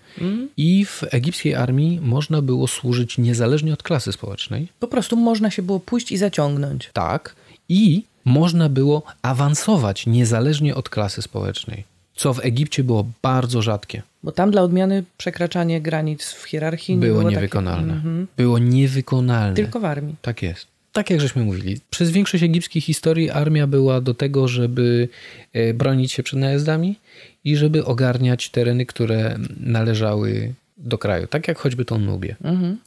I 0.57 0.85
w 0.85 1.03
egipskiej 1.11 1.55
armii 1.55 1.99
można 2.03 2.41
było 2.41 2.67
służyć 2.67 3.17
niezależnie 3.17 3.73
od 3.73 3.83
klasy 3.83 4.11
społecznej. 4.11 4.67
Po 4.79 4.87
prostu 4.87 5.17
można 5.17 5.51
się 5.51 5.61
było 5.61 5.79
pójść 5.79 6.11
i 6.11 6.17
zaciągnąć. 6.17 6.89
Tak. 6.93 7.35
I 7.69 8.03
można 8.25 8.69
było 8.69 9.03
awansować 9.21 10.05
niezależnie 10.05 10.75
od 10.75 10.89
klasy 10.89 11.21
społecznej, 11.21 11.83
co 12.15 12.33
w 12.33 12.45
Egipcie 12.45 12.83
było 12.83 13.07
bardzo 13.21 13.61
rzadkie. 13.61 14.01
Bo 14.23 14.31
tam 14.31 14.51
dla 14.51 14.61
odmiany 14.61 15.03
przekraczanie 15.17 15.81
granic 15.81 16.31
w 16.31 16.43
hierarchii 16.43 16.95
nie 16.95 17.01
Było, 17.07 17.19
było 17.19 17.31
niewykonalne. 17.31 17.93
Takie, 17.93 18.25
Było 18.37 18.59
niewykonalne. 18.59 19.55
Tylko 19.55 19.79
w 19.79 19.85
armii. 19.85 20.15
Tak 20.21 20.41
jest. 20.41 20.67
Tak 20.93 21.09
jak 21.09 21.21
żeśmy 21.21 21.43
mówili, 21.43 21.79
przez 21.89 22.11
większość 22.11 22.43
egipskiej 22.43 22.81
historii 22.81 23.29
armia 23.29 23.67
była 23.67 24.01
do 24.01 24.13
tego, 24.13 24.47
żeby 24.47 25.09
e, 25.53 25.73
bronić 25.73 26.11
się 26.11 26.23
przed 26.23 26.39
najazdami 26.39 26.95
i 27.43 27.55
żeby 27.57 27.85
ogarniać 27.85 28.49
tereny, 28.49 28.85
które 28.85 29.35
należały 29.59 30.53
do 30.77 30.97
kraju, 30.97 31.27
tak 31.27 31.47
jak 31.47 31.57
choćby 31.57 31.85
tą 31.85 31.97
Nubię. 31.97 32.35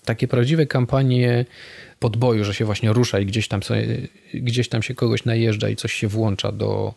Takie 0.05 0.29
prawdziwe 0.29 0.67
kampanie 0.67 1.45
podboju, 2.01 2.45
że 2.45 2.55
się 2.55 2.65
właśnie 2.65 2.93
rusza 2.93 3.19
i 3.19 3.27
gdzieś 3.27 3.49
tam, 3.49 3.63
sobie, 3.63 3.87
gdzieś 4.35 4.69
tam 4.69 4.83
się 4.83 4.95
kogoś 4.95 5.25
najeżdża 5.25 5.69
i 5.69 5.77
coś 5.77 5.93
się 5.93 6.09
włącza 6.09 6.53
do, 6.53 6.95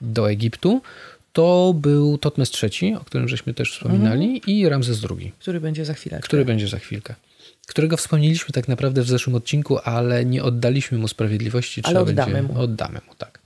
do 0.00 0.30
Egiptu, 0.30 0.82
to 1.32 1.74
był 1.76 2.18
Totmes 2.18 2.52
III, 2.62 2.94
o 2.94 3.00
którym 3.00 3.28
żeśmy 3.28 3.54
też 3.54 3.72
wspominali, 3.72 4.42
i 4.46 4.68
Ramzes 4.68 5.06
II 5.10 5.32
Który 5.38 5.60
będzie 5.60 5.84
za 5.84 5.94
chwilę. 5.94 6.20
który 6.20 6.44
będzie 6.44 6.68
za 6.68 6.78
chwilkę. 6.78 7.14
Którego 7.66 7.96
wspomnieliśmy 7.96 8.52
tak 8.52 8.68
naprawdę 8.68 9.02
w 9.02 9.08
zeszłym 9.08 9.36
odcinku, 9.36 9.78
ale 9.84 10.24
nie 10.24 10.42
oddaliśmy 10.42 10.98
mu 10.98 11.08
sprawiedliwości. 11.08 11.80
Ale 11.84 11.94
trzeba 11.94 12.10
oddamy 12.10 12.32
będzie... 12.32 12.52
mu. 12.54 12.60
Oddamy 12.60 13.00
mu, 13.08 13.14
tak. 13.18 13.38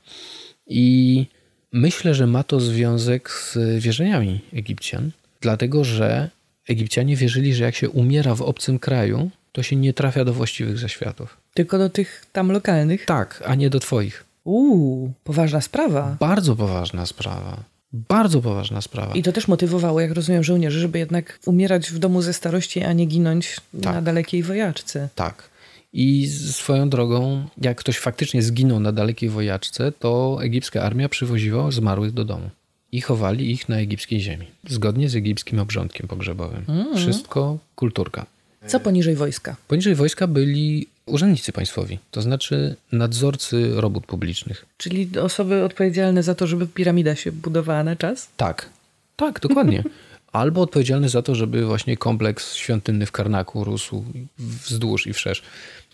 I 0.67 1.27
myślę, 1.73 2.15
że 2.15 2.27
ma 2.27 2.43
to 2.43 2.61
związek 2.61 3.31
z 3.31 3.83
wierzeniami 3.83 4.41
Egipcjan, 4.53 5.11
dlatego 5.41 5.85
że 5.85 6.31
Egipcjanie 6.69 7.17
wierzyli, 7.17 7.55
że 7.55 7.65
jak 7.65 7.75
się 7.75 7.91
umiera 7.91 8.35
w 8.35 8.43
obcym 8.43 8.79
kraju, 8.79 9.31
to 9.53 9.63
się 9.63 9.77
nie 9.77 9.93
trafia 9.93 10.25
do 10.25 10.33
właściwych 10.33 10.79
zaświatów. 10.79 11.37
Tylko 11.55 11.79
do 11.79 11.91
tych 11.91 12.27
tam 12.33 12.53
lokalnych. 12.53 13.05
Tak, 13.05 13.43
a 13.47 13.55
nie 13.55 13.71
do 13.71 13.81
twoich. 13.81 14.25
Uuu, 14.45 15.13
poważna 15.25 15.61
sprawa. 15.61 16.17
Bardzo 16.21 16.57
poważna 16.57 17.07
sprawa. 17.07 17.72
Bardzo 17.93 18.43
poważna 18.43 18.81
sprawa. 18.81 19.15
I 19.15 19.23
to 19.23 19.33
też 19.33 19.49
motywowało, 19.49 20.01
jak 20.01 20.13
rozumiem, 20.13 20.45
żołnierzy, 20.45 20.81
żeby 20.81 20.99
jednak 20.99 21.39
umierać 21.47 21.91
w 21.91 21.99
domu 21.99 22.23
ze 22.23 22.33
starości, 22.33 22.83
a 22.83 22.93
nie 22.93 23.07
ginąć 23.07 23.57
Tak. 23.83 23.95
na 23.95 24.03
dalekiej 24.03 24.43
wojaczce. 24.43 25.09
Tak. 25.15 25.53
I 25.93 26.29
swoją 26.29 26.89
drogą, 26.91 27.45
jak 27.61 27.79
ktoś 27.79 27.99
faktycznie 27.99 28.43
zginął 28.43 28.81
na 28.81 28.93
dalekiej 28.93 29.29
wojaczce, 29.29 29.93
to 29.93 30.39
egipska 30.43 30.83
armia 30.83 31.09
przywoziła 31.09 31.71
zmarłych 31.71 32.13
do 32.13 32.25
domu 32.25 32.51
i 32.93 33.01
chowali 33.01 33.51
ich 33.51 33.69
na 33.69 33.77
egipskiej 33.77 34.21
ziemi, 34.21 34.47
zgodnie 34.69 35.09
z 35.09 35.17
egipskim 35.17 35.59
obrządkiem 35.59 36.09
pogrzebowym. 36.09 36.65
Wszystko 36.97 37.59
kulturka. 37.75 38.27
Co 38.67 38.81
poniżej 38.81 39.15
wojska? 39.17 39.57
Poniżej 39.69 39.95
wojska 39.95 40.27
byli 40.27 40.87
urzędnicy 41.07 41.53
państwowi, 41.53 41.99
to 42.11 42.23
znaczy 42.23 42.77
nadzorcy 42.93 43.73
robót 43.75 44.07
publicznych. 44.07 44.67
Czyli 44.77 45.19
osoby 45.19 45.65
odpowiedzialne 45.65 46.23
za 46.23 46.35
to, 46.35 46.47
żeby 46.47 46.67
piramida 46.67 47.17
się 47.17 47.33
budowała 47.33 47.85
na 47.85 47.97
czas? 47.97 48.29
Tak, 48.37 48.71
tak, 49.17 49.41
dokładnie. 49.41 49.85
Albo 50.33 50.61
odpowiedzialny 50.61 51.09
za 51.09 51.23
to, 51.23 51.35
żeby 51.35 51.67
właśnie 51.67 51.97
kompleks 51.97 52.55
świątynny 52.55 53.07
w 53.07 53.13
Karnaku 53.13 53.65
rósł 53.65 54.05
wzdłuż 54.39 55.07
i 55.07 55.13
wszerz. 55.13 55.43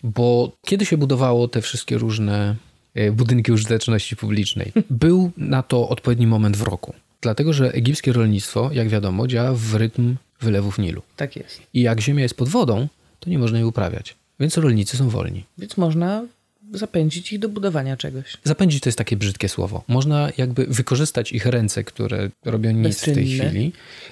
Bo 0.03 0.51
kiedy 0.65 0.85
się 0.85 0.97
budowało 0.97 1.47
te 1.47 1.61
wszystkie 1.61 1.97
różne 1.97 2.55
e, 2.95 3.11
budynki 3.11 3.51
użyteczności 3.51 4.15
publicznej, 4.15 4.71
był 4.89 5.31
na 5.37 5.63
to 5.63 5.89
odpowiedni 5.89 6.27
moment 6.27 6.57
w 6.57 6.61
roku. 6.61 6.93
Dlatego, 7.21 7.53
że 7.53 7.73
egipskie 7.73 8.13
rolnictwo, 8.13 8.69
jak 8.73 8.89
wiadomo, 8.89 9.27
działa 9.27 9.53
w 9.53 9.75
rytm 9.75 10.15
wylewów 10.41 10.79
Nilu. 10.79 11.01
Tak 11.15 11.35
jest. 11.35 11.61
I 11.73 11.81
jak 11.81 12.01
ziemia 12.01 12.23
jest 12.23 12.35
pod 12.35 12.49
wodą, 12.49 12.87
to 13.19 13.29
nie 13.29 13.39
można 13.39 13.57
jej 13.57 13.67
uprawiać. 13.67 14.15
Więc 14.39 14.57
rolnicy 14.57 14.97
są 14.97 15.09
wolni. 15.09 15.43
Więc 15.57 15.77
można 15.77 16.25
zapędzić 16.73 17.33
ich 17.33 17.39
do 17.39 17.49
budowania 17.49 17.97
czegoś. 17.97 18.37
Zapędzić 18.43 18.83
to 18.83 18.89
jest 18.89 18.97
takie 18.97 19.17
brzydkie 19.17 19.49
słowo. 19.49 19.83
Można 19.87 20.29
jakby 20.37 20.65
wykorzystać 20.65 21.31
ich 21.31 21.45
ręce, 21.45 21.83
które 21.83 22.29
robią 22.45 22.71
nic 22.71 23.01
w 23.01 23.05
tej 23.05 23.15
Bezczynne. 23.15 23.49
chwili, 23.49 23.71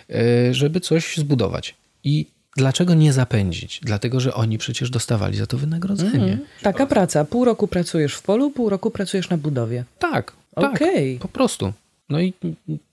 e, 0.10 0.54
żeby 0.54 0.80
coś 0.80 1.18
zbudować. 1.18 1.76
I 2.04 2.26
dlaczego 2.58 2.94
nie 2.94 3.14
zapędzić? 3.14 3.80
Dlatego, 3.84 4.20
że 4.20 4.34
oni 4.34 4.58
przecież 4.58 4.90
dostawali 4.90 5.38
za 5.38 5.48
to 5.48 5.58
wynagrodzenie. 5.58 6.38
Taka 6.62 6.86
praca. 6.86 7.26
Pół 7.26 7.46
roku 7.46 7.68
pracujesz 7.68 8.14
w 8.14 8.22
polu, 8.22 8.52
pół 8.52 8.70
roku 8.70 8.92
pracujesz 8.92 9.30
na 9.30 9.38
budowie. 9.38 9.84
Tak, 10.00 10.34
tak. 10.56 10.74
Okej. 10.76 11.20
Po 11.20 11.28
prostu. 11.28 11.74
No 12.10 12.22
i 12.22 12.34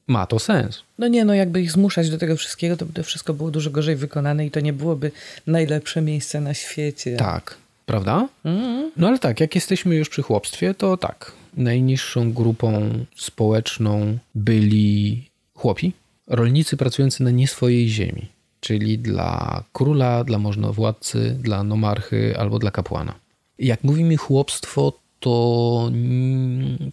ma 0.07 0.27
to 0.27 0.39
sens. 0.39 0.83
No 0.99 1.09
nie, 1.09 1.25
no 1.25 1.35
jakby 1.35 1.63
ich 1.63 1.73
zmuszać 1.73 2.11
do 2.11 2.19
tego 2.19 2.37
wszystkiego, 2.37 2.77
to 2.77 2.87
by 2.87 2.93
to 2.93 3.03
wszystko 3.03 3.35
było 3.35 3.51
dużo 3.51 3.71
gorzej 3.71 3.97
wykonane 3.97 4.47
i 4.47 4.51
to 4.51 4.61
nie 4.61 4.73
byłoby 4.73 5.11
najlepsze 5.47 6.01
miejsce 6.01 6.41
na 6.41 6.55
świecie. 6.55 7.17
Tak, 7.17 7.57
prawda? 7.87 8.29
Mhm. 8.45 8.91
No 8.97 9.09
ale 9.09 9.19
tak, 9.19 9.41
jak 9.41 9.55
jesteśmy 9.55 9.95
już 9.95 10.09
przy 10.09 10.23
chłopstwie, 10.23 10.75
to 10.75 10.97
tak. 10.97 11.33
Najniższą 11.57 12.33
grupą 12.33 12.91
społeczną 13.17 14.19
byli 14.35 15.25
chłopi, 15.55 15.93
rolnicy 16.27 16.77
pracujący 16.77 17.23
na 17.23 17.31
nie 17.31 17.49
swojej 17.49 17.89
ziemi, 17.89 18.29
czyli 18.61 18.99
dla 18.99 19.63
króla, 19.73 20.25
dla 20.25 20.39
możnowładcy, 20.39 21.37
dla 21.41 21.63
nomarchy 21.63 22.35
albo 22.39 22.59
dla 22.59 22.71
kapłana. 22.71 23.15
Jak 23.59 23.85
mówimy 23.85 24.17
chłopstwo, 24.17 24.93
to, 25.25 25.91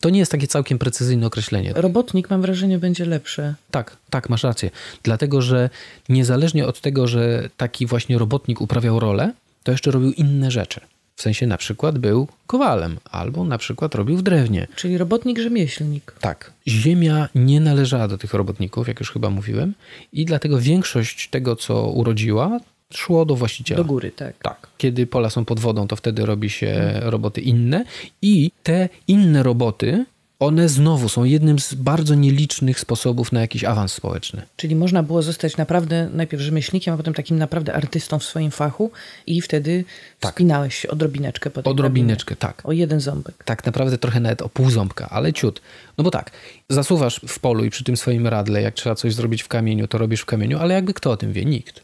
to 0.01 0.09
nie 0.09 0.19
jest 0.19 0.32
takie 0.32 0.47
całkiem 0.47 0.79
precyzyjne 0.79 1.27
określenie. 1.27 1.73
Robotnik, 1.75 2.29
mam 2.29 2.41
wrażenie, 2.41 2.79
będzie 2.79 3.05
lepsze. 3.05 3.55
Tak, 3.71 3.97
tak, 4.09 4.29
masz 4.29 4.43
rację. 4.43 4.69
Dlatego, 5.03 5.41
że 5.41 5.69
niezależnie 6.09 6.67
od 6.67 6.82
tego, 6.82 7.07
że 7.07 7.49
taki 7.57 7.86
właśnie 7.86 8.17
robotnik 8.17 8.61
uprawiał 8.61 8.99
rolę, 8.99 9.34
to 9.63 9.71
jeszcze 9.71 9.91
robił 9.91 10.11
inne 10.11 10.51
rzeczy. 10.51 10.79
W 11.15 11.21
sensie 11.21 11.47
na 11.47 11.57
przykład 11.57 11.97
był 11.97 12.27
kowalem, 12.47 12.97
albo 13.11 13.43
na 13.43 13.57
przykład 13.57 13.95
robił 13.95 14.17
w 14.17 14.21
drewnie. 14.21 14.67
Czyli 14.75 14.97
robotnik, 14.97 15.39
rzemieślnik. 15.39 16.15
Tak. 16.21 16.53
Ziemia 16.67 17.29
nie 17.36 17.59
należała 17.59 18.07
do 18.07 18.17
tych 18.17 18.34
robotników, 18.34 18.88
jak 18.88 18.99
już 18.99 19.11
chyba 19.11 19.29
mówiłem, 19.29 19.73
i 20.13 20.25
dlatego 20.25 20.59
większość 20.59 21.29
tego, 21.29 21.55
co 21.55 21.88
urodziła, 21.88 22.59
szło 22.98 23.26
do 23.26 23.36
właściciela. 23.36 23.78
Do 23.78 23.86
góry, 23.86 24.12
tak. 24.12 24.36
Tak. 24.44 24.68
Kiedy 24.78 25.08
pola 25.08 25.30
są 25.30 25.46
pod 25.46 25.60
wodą, 25.60 25.88
to 25.88 25.96
wtedy 25.96 26.26
robi 26.26 26.50
się 26.50 27.00
roboty 27.02 27.42
inne 27.42 27.86
i 28.22 28.52
te 28.64 28.89
inne 29.08 29.44
roboty, 29.44 30.06
one 30.39 30.70
znowu 30.70 31.10
są 31.10 31.24
jednym 31.24 31.60
z 31.60 31.74
bardzo 31.74 32.16
nielicznych 32.16 32.80
sposobów 32.80 33.32
na 33.32 33.42
jakiś 33.42 33.64
awans 33.64 33.94
społeczny. 33.94 34.42
Czyli 34.56 34.76
można 34.76 35.04
było 35.04 35.22
zostać 35.22 35.58
naprawdę 35.58 36.10
najpierw 36.14 36.44
rzemieślnikiem, 36.44 36.94
a 36.94 36.98
potem 36.98 37.14
takim 37.14 37.38
naprawdę 37.38 37.74
artystą 37.74 38.20
w 38.20 38.24
swoim 38.24 38.52
fachu 38.52 38.92
i 39.28 39.42
wtedy 39.42 39.84
Tak. 40.20 40.34
spinałeś 40.34 40.76
się 40.76 40.89
odrobineczkę 40.89 41.50
po 41.50 41.64
tej 41.64 41.72
Odrobineczkę, 41.72 42.36
tak. 42.36 42.62
O 42.66 42.72
jeden 42.72 43.00
ząbek. 43.00 43.44
Tak 43.46 43.66
naprawdę 43.66 43.98
trochę 43.98 44.20
nawet 44.20 44.42
o 44.42 44.50
pół 44.50 44.70
ząbka, 44.70 45.10
ale 45.10 45.34
ciut. 45.34 45.62
No 45.98 46.04
bo 46.04 46.12
tak, 46.12 46.32
zasuwasz 46.70 47.22
w 47.28 47.39
polu 47.39 47.66
i 47.66 47.70
przy 47.70 47.84
tym 47.84 47.98
swoim 47.98 48.28
radle, 48.28 48.62
jak 48.62 48.74
trzeba 48.74 48.96
coś 48.96 49.14
zrobić 49.14 49.44
w 49.44 49.48
kamieniu, 49.48 49.88
to 49.88 49.98
robisz 49.98 50.22
w 50.22 50.26
kamieniu, 50.26 50.60
ale 50.60 50.74
jakby 50.74 50.94
kto 50.94 51.12
o 51.12 51.18
tym 51.18 51.34
wie? 51.34 51.46
Nikt. 51.46 51.82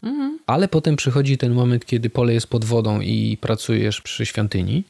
Ale 0.48 0.68
potem 0.68 0.96
przychodzi 0.96 1.38
ten 1.38 1.52
moment, 1.52 1.86
kiedy 1.86 2.10
pole 2.10 2.34
jest 2.34 2.46
pod 2.46 2.64
wodą 2.64 3.00
i 3.00 3.38
pracujesz 3.40 4.00
przy 4.00 4.26
świątyni 4.26 4.84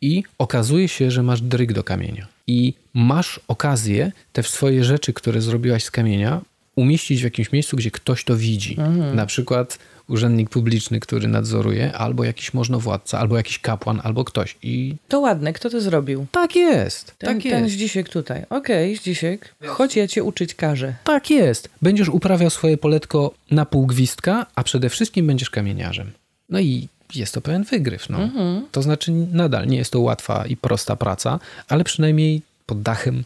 i 0.00 0.22
okazuje 0.38 0.88
się, 0.88 1.10
że 1.10 1.22
masz 1.22 1.40
dryg 1.40 1.72
do 1.72 1.84
kamienia. 1.84 2.26
I 2.46 2.74
masz 2.94 3.40
okazję 3.48 4.12
te 4.32 4.42
swoje 4.42 4.84
rzeczy, 4.84 5.12
które 5.12 5.40
zrobiłaś 5.40 5.84
z 5.84 5.90
kamienia, 5.90 6.40
umieścić 6.76 7.20
w 7.20 7.24
jakimś 7.24 7.52
miejscu, 7.52 7.76
gdzie 7.76 7.90
ktoś 7.90 8.24
to 8.24 8.36
widzi. 8.36 8.76
Na 9.14 9.26
przykład 9.26 9.78
urzędnik 10.08 10.50
publiczny, 10.50 11.00
który 11.00 11.28
nadzoruje, 11.28 11.92
albo 11.92 12.24
jakiś 12.24 12.54
możnowładca, 12.54 13.18
albo 13.18 13.36
jakiś 13.36 13.58
kapłan, 13.58 14.00
albo 14.04 14.24
ktoś. 14.24 14.56
I 14.62 14.94
To 15.08 15.20
ładne, 15.20 15.52
kto 15.52 15.70
to 15.70 15.80
zrobił? 15.80 16.26
tak 16.32 16.56
jest. 16.56 17.14
Ten, 17.18 17.34
tak 17.34 17.42
ten 17.52 17.64
jest. 17.64 17.74
Zdzisiek 17.74 18.08
tutaj. 18.08 18.42
Okej, 18.50 18.96
Zdzisiek, 18.96 19.54
chodź 19.66 19.96
ja 19.96 20.08
cię 20.08 20.24
uczyć 20.24 20.54
każę. 20.54 20.94
Tak 21.04 21.30
jest. 21.30 21.68
Będziesz 21.82 22.08
uprawiał 22.08 22.50
swoje 22.50 22.76
poletko 22.78 23.34
na 23.50 23.64
pół 23.66 23.86
gwizdka, 23.86 24.46
a 24.54 24.62
przede 24.62 24.88
wszystkim 24.90 25.26
będziesz 25.26 25.50
kamieniarzem. 25.50 26.10
No 26.48 26.60
i 26.60 26.88
jest 27.14 27.34
to 27.34 27.40
pewien 27.40 27.64
wygryw. 27.64 28.08
No. 28.10 28.18
To 28.72 28.82
znaczy, 28.82 29.12
nadal 29.32 29.66
nie 29.66 29.76
jest 29.76 29.92
to 29.92 30.00
łatwa 30.00 30.46
i 30.46 30.56
prosta 30.56 30.96
praca, 30.96 31.40
ale 31.68 31.84
przynajmniej 31.84 32.42
pod 32.66 32.82
dachem 32.82 33.24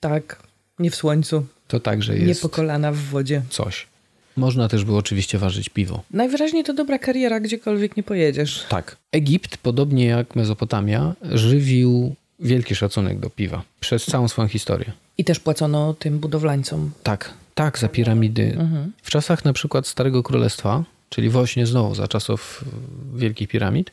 Tak, 0.00 0.38
nie 0.78 0.90
w 0.90 0.96
słońcu, 0.96 1.46
to 1.68 1.80
także 1.80 2.14
nie 2.14 2.26
jest 2.26 2.42
po 2.42 2.48
kolana 2.48 2.92
w 2.92 2.96
wodzie. 2.96 3.42
coś. 3.50 3.86
Można 4.38 4.68
też 4.68 4.84
było 4.84 4.98
oczywiście 4.98 5.38
ważyć 5.38 5.68
piwo. 5.68 6.02
Najwyraźniej 6.10 6.64
to 6.64 6.74
dobra 6.74 6.98
kariera, 6.98 7.40
gdziekolwiek 7.40 7.96
nie 7.96 8.02
pojedziesz. 8.02 8.66
Tak. 8.68 8.96
Egipt, 9.12 9.56
podobnie 9.56 10.06
jak 10.06 10.36
Mezopotamia, 10.36 11.14
żywił 11.22 12.14
wielki 12.40 12.74
szacunek 12.74 13.18
do 13.18 13.30
piwa 13.30 13.62
przez 13.80 14.04
całą 14.06 14.28
swoją 14.28 14.48
historię. 14.48 14.92
I 15.18 15.24
też 15.24 15.40
płacono 15.40 15.94
tym 15.94 16.18
budowlańcom. 16.18 16.90
Tak, 17.02 17.34
tak, 17.54 17.78
za 17.78 17.88
piramidy. 17.88 18.58
W 19.02 19.10
czasach 19.10 19.44
na 19.44 19.52
przykład 19.52 19.86
Starego 19.86 20.22
Królestwa, 20.22 20.84
czyli 21.10 21.28
właśnie 21.28 21.66
znowu 21.66 21.94
za 21.94 22.08
czasów 22.08 22.64
Wielkich 23.14 23.48
Piramid, 23.48 23.90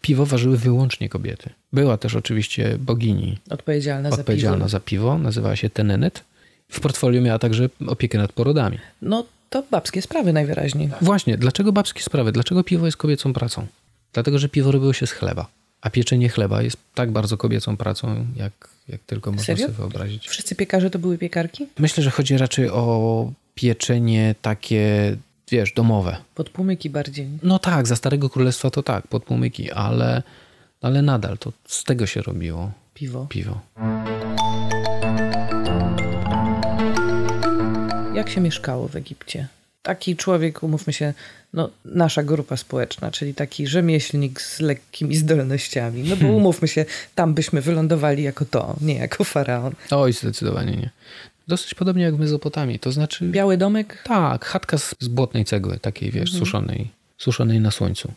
piwo 0.00 0.26
ważyły 0.26 0.56
wyłącznie 0.56 1.08
kobiety. 1.08 1.50
Była 1.72 1.96
też 1.96 2.14
oczywiście 2.16 2.76
bogini 2.80 3.38
Odpowiedzialna, 3.50 4.08
odpowiedzialna 4.08 4.68
za 4.68 4.80
piwo. 4.80 5.08
za 5.08 5.14
piwo, 5.14 5.18
nazywała 5.18 5.56
się 5.56 5.70
Tenenet. 5.70 6.24
W 6.68 6.80
portfolio 6.80 7.22
miała 7.22 7.38
także 7.38 7.68
opiekę 7.86 8.18
nad 8.18 8.32
porodami. 8.32 8.78
No 9.02 9.24
to 9.50 9.62
babskie 9.70 10.02
sprawy 10.02 10.32
najwyraźniej. 10.32 10.90
Właśnie, 11.00 11.36
dlaczego 11.38 11.72
babskie 11.72 12.02
sprawy? 12.02 12.32
Dlaczego 12.32 12.64
piwo 12.64 12.86
jest 12.86 12.96
kobiecą 12.96 13.32
pracą? 13.32 13.66
Dlatego, 14.12 14.38
że 14.38 14.48
piwo 14.48 14.72
robiło 14.72 14.92
się 14.92 15.06
z 15.06 15.12
chleba. 15.12 15.46
A 15.80 15.90
pieczenie 15.90 16.28
chleba 16.28 16.62
jest 16.62 16.76
tak 16.94 17.10
bardzo 17.10 17.36
kobiecą 17.36 17.76
pracą, 17.76 18.26
jak, 18.36 18.52
jak 18.88 19.00
tylko 19.06 19.30
można 19.32 19.44
Serio? 19.46 19.66
sobie 19.66 19.78
wyobrazić. 19.78 20.28
Wszyscy 20.28 20.54
piekarze 20.54 20.90
to 20.90 20.98
były 20.98 21.18
piekarki? 21.18 21.66
Myślę, 21.78 22.02
że 22.02 22.10
chodzi 22.10 22.38
raczej 22.38 22.70
o 22.70 23.32
pieczenie 23.54 24.34
takie, 24.42 25.16
wiesz, 25.50 25.72
domowe. 25.72 26.16
Podpłomyki 26.34 26.90
bardziej. 26.90 27.28
No 27.42 27.58
tak, 27.58 27.86
za 27.86 27.96
Starego 27.96 28.30
Królestwa 28.30 28.70
to 28.70 28.82
tak, 28.82 29.08
podpłomyki, 29.08 29.70
ale, 29.70 30.22
ale 30.82 31.02
nadal 31.02 31.38
to 31.38 31.52
z 31.66 31.84
tego 31.84 32.06
się 32.06 32.22
robiło 32.22 32.72
Piwo. 32.94 33.26
piwo. 33.28 33.60
Jak 38.18 38.30
się 38.30 38.40
mieszkało 38.40 38.88
w 38.88 38.96
Egipcie? 38.96 39.46
Taki 39.82 40.16
człowiek, 40.16 40.62
umówmy 40.62 40.92
się, 40.92 41.14
no, 41.52 41.70
nasza 41.84 42.22
grupa 42.22 42.56
społeczna, 42.56 43.10
czyli 43.10 43.34
taki 43.34 43.66
rzemieślnik 43.66 44.40
z 44.40 44.60
lekkimi 44.60 45.16
zdolnościami. 45.16 46.02
No 46.02 46.16
bo 46.16 46.20
Hmm. 46.20 46.36
umówmy 46.36 46.68
się, 46.68 46.84
tam 47.14 47.34
byśmy 47.34 47.60
wylądowali 47.60 48.22
jako 48.22 48.44
to, 48.44 48.76
nie 48.80 48.94
jako 48.94 49.24
faraon. 49.24 49.72
Oj, 49.90 50.12
zdecydowanie 50.12 50.76
nie. 50.76 50.90
Dosyć 51.48 51.74
podobnie 51.74 52.02
jak 52.04 52.16
w 52.16 52.18
Mezopotamii, 52.18 52.78
to 52.78 52.92
znaczy... 52.92 53.24
Biały 53.24 53.56
domek? 53.56 54.02
Tak, 54.04 54.44
chatka 54.44 54.78
z, 54.78 54.94
z 55.00 55.08
błotnej 55.08 55.44
cegły, 55.44 55.78
takiej 55.78 56.10
wiesz, 56.10 56.30
Mhm. 56.30 56.38
suszonej, 56.38 56.88
suszonej 57.18 57.60
na 57.60 57.70
słońcu. 57.70 58.12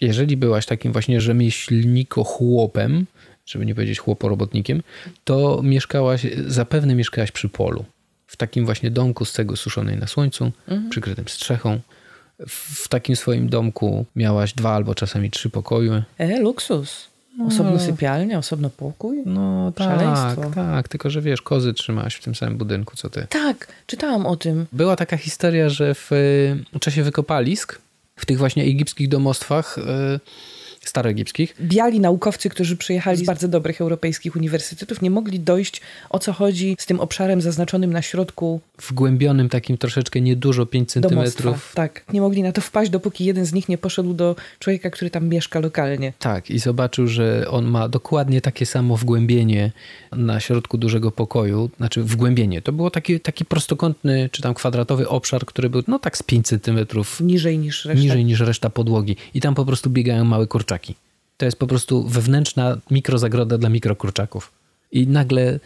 Jeżeli 0.00 0.36
byłaś 0.36 0.66
takim 0.66 0.92
właśnie 0.92 1.20
rzemieślniko-chłopem, 1.20 3.04
żeby 3.46 3.66
nie 3.66 3.74
powiedzieć 3.74 3.98
chłoporobotnikiem, 3.98 4.82
to 5.24 5.60
mieszkałaś, 5.64 6.26
zapewne 6.46 6.94
mieszkałaś 6.94 7.30
przy 7.32 7.48
polu. 7.48 7.84
W 8.34 8.36
takim 8.36 8.64
właśnie 8.64 8.90
domku 8.90 9.24
z 9.24 9.32
cegły 9.32 9.56
suszonej 9.56 9.96
na 9.98 10.06
słońcu, 10.06 10.52
Mhm. 10.68 10.90
przykrytym 10.90 11.28
strzechą. 11.28 11.80
W, 12.48 12.84
w 12.84 12.88
takim 12.88 13.16
swoim 13.16 13.48
domku 13.48 14.06
miałaś 14.16 14.52
dwa 14.52 14.74
albo 14.74 14.94
czasami 14.94 15.30
trzy 15.30 15.50
pokoje. 15.50 16.02
E, 16.18 16.40
luksus. 16.40 17.06
Osobno 17.46 17.78
sypialnia, 17.80 18.38
osobno 18.38 18.70
pokój? 18.70 19.22
No 19.26 19.72
tak, 19.72 19.86
Szaleństwo. 20.00 20.50
tak, 20.54 20.88
tylko 20.88 21.10
że 21.10 21.20
wiesz, 21.20 21.42
kozy 21.42 21.74
trzymałaś 21.74 22.14
w 22.14 22.22
tym 22.22 22.34
samym 22.34 22.58
budynku, 22.58 22.96
co 22.96 23.10
ty. 23.10 23.26
Tak, 23.30 23.66
czytałam 23.86 24.26
o 24.26 24.36
tym. 24.36 24.66
Była 24.72 24.96
taka 24.96 25.16
historia, 25.16 25.68
że 25.68 25.94
w 25.94 26.12
y, 26.12 26.78
czasie 26.80 27.02
wykopalisk, 27.02 27.78
w 28.16 28.26
tych 28.26 28.38
właśnie 28.38 28.62
egipskich 28.64 29.08
domostwach, 29.08 29.78
y, 29.78 29.82
staroegipskich, 30.88 31.54
Biali 31.60 32.00
naukowcy, 32.00 32.48
którzy 32.48 32.76
przyjechali 32.76 33.18
z 33.18 33.22
bardzo 33.22 33.48
dobrych 33.48 33.80
europejskich 33.80 34.36
uniwersytetów, 34.36 35.02
nie 35.02 35.10
mogli 35.10 35.40
dojść 35.40 35.80
o 36.10 36.18
co 36.18 36.32
chodzi 36.32 36.76
z 36.78 36.86
tym 36.86 37.00
obszarem 37.00 37.40
zaznaczonym 37.40 37.92
na 37.92 38.02
środku 38.02 38.60
wgłębionym 38.88 39.48
takim 39.48 39.78
troszeczkę 39.78 40.20
niedużo 40.20 40.66
5 40.66 40.94
domostwa. 40.94 41.10
centymetrów. 41.10 41.72
Tak, 41.74 42.04
nie 42.12 42.20
mogli 42.20 42.42
na 42.42 42.52
to 42.52 42.60
wpaść, 42.60 42.90
dopóki 42.90 43.24
jeden 43.24 43.44
z 43.44 43.52
nich 43.52 43.68
nie 43.68 43.78
poszedł 43.78 44.14
do 44.14 44.36
człowieka, 44.58 44.90
który 44.90 45.10
tam 45.10 45.28
mieszka 45.28 45.60
lokalnie. 45.60 46.12
Tak, 46.18 46.50
i 46.50 46.58
zobaczył, 46.58 47.06
że 47.06 47.46
on 47.50 47.64
ma 47.64 47.88
dokładnie 47.88 48.40
takie 48.40 48.66
samo 48.66 48.96
wgłębienie 48.96 49.72
na 50.12 50.40
środku 50.40 50.78
dużego 50.78 51.10
pokoju. 51.10 51.70
Znaczy 51.76 52.02
wgłębienie. 52.02 52.62
To 52.62 52.72
było 52.72 52.90
taki, 52.90 53.20
taki 53.20 53.44
prostokątny, 53.44 54.28
czy 54.32 54.42
tam 54.42 54.54
kwadratowy 54.54 55.08
obszar, 55.08 55.44
który 55.46 55.70
był 55.70 55.82
no 55.88 55.98
tak 55.98 56.16
z 56.16 56.22
5 56.22 56.46
centymetrów 56.46 57.20
Niżej 57.20 57.58
niż 57.58 57.84
reszta. 57.84 58.02
niżej 58.02 58.24
niż 58.24 58.40
reszta 58.40 58.70
podłogi. 58.70 59.16
I 59.34 59.40
tam 59.40 59.54
po 59.54 59.64
prostu 59.64 59.90
biegają 59.90 60.24
małe 60.24 60.46
kurczaki. 60.46 60.73
To 61.36 61.44
jest 61.44 61.58
po 61.58 61.66
prostu 61.66 62.08
wewnętrzna 62.08 62.78
mikrozagroda 62.90 63.58
dla 63.58 63.68
mikrokurczaków. 63.68 64.52
I 64.92 65.06
nagle, 65.06 65.60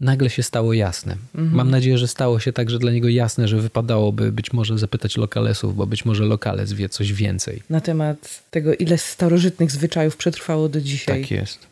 nagle 0.00 0.30
się 0.30 0.42
stało 0.42 0.72
jasne. 0.72 1.16
Mam 1.34 1.70
nadzieję, 1.70 1.98
że 1.98 2.08
stało 2.08 2.40
się 2.40 2.52
także 2.52 2.78
dla 2.78 2.92
niego 2.92 3.08
jasne, 3.08 3.48
że 3.48 3.56
wypadałoby 3.56 4.32
być 4.32 4.52
może 4.52 4.78
zapytać 4.78 5.16
lokalesów, 5.16 5.76
bo 5.76 5.86
być 5.86 6.04
może 6.04 6.24
lokales 6.24 6.72
wie 6.72 6.88
coś 6.88 7.12
więcej. 7.12 7.62
Na 7.70 7.80
temat 7.80 8.42
tego, 8.50 8.74
ile 8.74 8.98
starożytnych 8.98 9.70
zwyczajów 9.70 10.16
przetrwało 10.16 10.68
do 10.68 10.80
dzisiaj. 10.80 11.20
Tak 11.22 11.30
jest. 11.30 11.66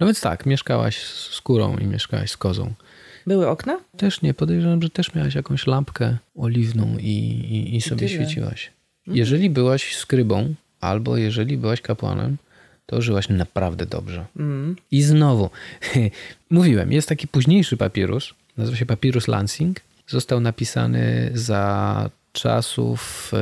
No 0.00 0.06
więc 0.06 0.20
tak, 0.20 0.46
mieszkałaś 0.46 0.98
z 1.04 1.40
kurą 1.40 1.76
i 1.78 1.86
mieszkałaś 1.86 2.30
z 2.30 2.36
kozą. 2.36 2.72
Były 3.26 3.48
okna? 3.48 3.80
Też 3.96 4.22
nie, 4.22 4.34
podejrzewam, 4.34 4.82
że 4.82 4.90
też 4.90 5.14
miałaś 5.14 5.34
jakąś 5.34 5.66
lampkę 5.66 6.16
oliwną 6.36 6.96
i, 6.98 7.04
i, 7.04 7.76
i 7.76 7.80
sobie 7.80 8.08
tyle. 8.08 8.10
świeciłaś. 8.10 8.70
Jeżeli 9.06 9.50
byłaś 9.50 9.96
skrybą, 9.96 10.54
albo 10.86 11.16
jeżeli 11.16 11.58
byłaś 11.58 11.80
kapłanem, 11.80 12.36
to 12.86 13.02
żyłaś 13.02 13.28
naprawdę 13.28 13.86
dobrze. 13.86 14.26
Mm. 14.36 14.76
I 14.90 15.02
znowu, 15.02 15.50
mówiłem, 16.50 16.92
jest 16.92 17.08
taki 17.08 17.28
późniejszy 17.28 17.76
papirus, 17.76 18.34
nazywa 18.56 18.76
się 18.76 18.86
papirus 18.86 19.28
Lansing. 19.28 19.80
Został 20.08 20.40
napisany 20.40 21.30
za 21.34 22.10
czasów 22.32 23.32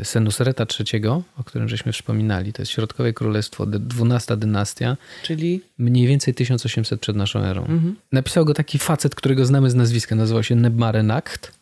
e, 0.00 0.04
Senusreta 0.04 0.66
III, 0.80 1.06
o 1.08 1.44
którym 1.44 1.68
żeśmy 1.68 1.92
wspominali. 1.92 2.52
To 2.52 2.62
jest 2.62 2.72
Środkowe 2.72 3.12
Królestwo, 3.12 3.66
XII 4.00 4.38
dynastia, 4.38 4.96
Czyli 5.22 5.60
mniej 5.78 6.06
więcej 6.06 6.34
1800 6.34 7.00
przed 7.00 7.16
naszą 7.16 7.40
erą. 7.40 7.66
Napisał 8.12 8.44
go 8.44 8.54
taki 8.54 8.78
facet, 8.78 9.14
którego 9.14 9.46
znamy 9.46 9.70
z 9.70 9.74
nazwiska, 9.74 10.14
nazywał 10.14 10.42
się 10.42 10.54
Nebmarenacht 10.54 11.52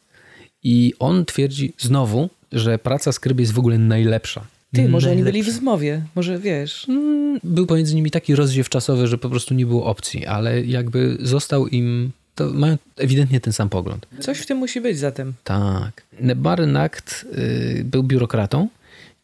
i 0.63 0.95
on 0.99 1.25
twierdzi 1.25 1.73
znowu, 1.79 2.31
że 2.53 2.79
praca 2.79 3.13
skryby 3.13 3.43
jest 3.43 3.53
w 3.53 3.59
ogóle 3.59 3.79
najlepsza. 3.79 4.45
Ty, 4.73 4.89
może 4.89 5.11
oni 5.11 5.23
byli 5.23 5.43
w 5.43 5.51
zmowie, 5.51 6.03
może 6.15 6.39
wiesz. 6.39 6.87
Był 7.45 7.67
pomiędzy 7.67 7.95
nimi 7.95 8.11
taki 8.11 8.35
rozdziew 8.35 8.69
czasowy, 8.69 9.07
że 9.07 9.19
po 9.19 9.31
prostu 9.31 9.55
nie 9.55 9.67
było 9.67 9.85
opcji, 9.85 10.27
ale 10.27 10.65
jakby 10.65 11.17
został 11.21 11.69
im, 11.69 12.11
to 12.35 12.51
mają 12.51 12.77
ewidentnie 12.97 13.41
ten 13.41 13.53
sam 13.53 13.69
pogląd. 13.69 14.07
Coś 14.21 14.39
w 14.39 14.47
tym 14.47 14.59
musi 14.59 14.81
być 14.81 14.99
zatem. 14.99 15.35
Tak. 15.45 16.03
Nebmarenacht 16.21 17.27
y, 17.39 17.85
był 17.85 18.03
biurokratą 18.03 18.69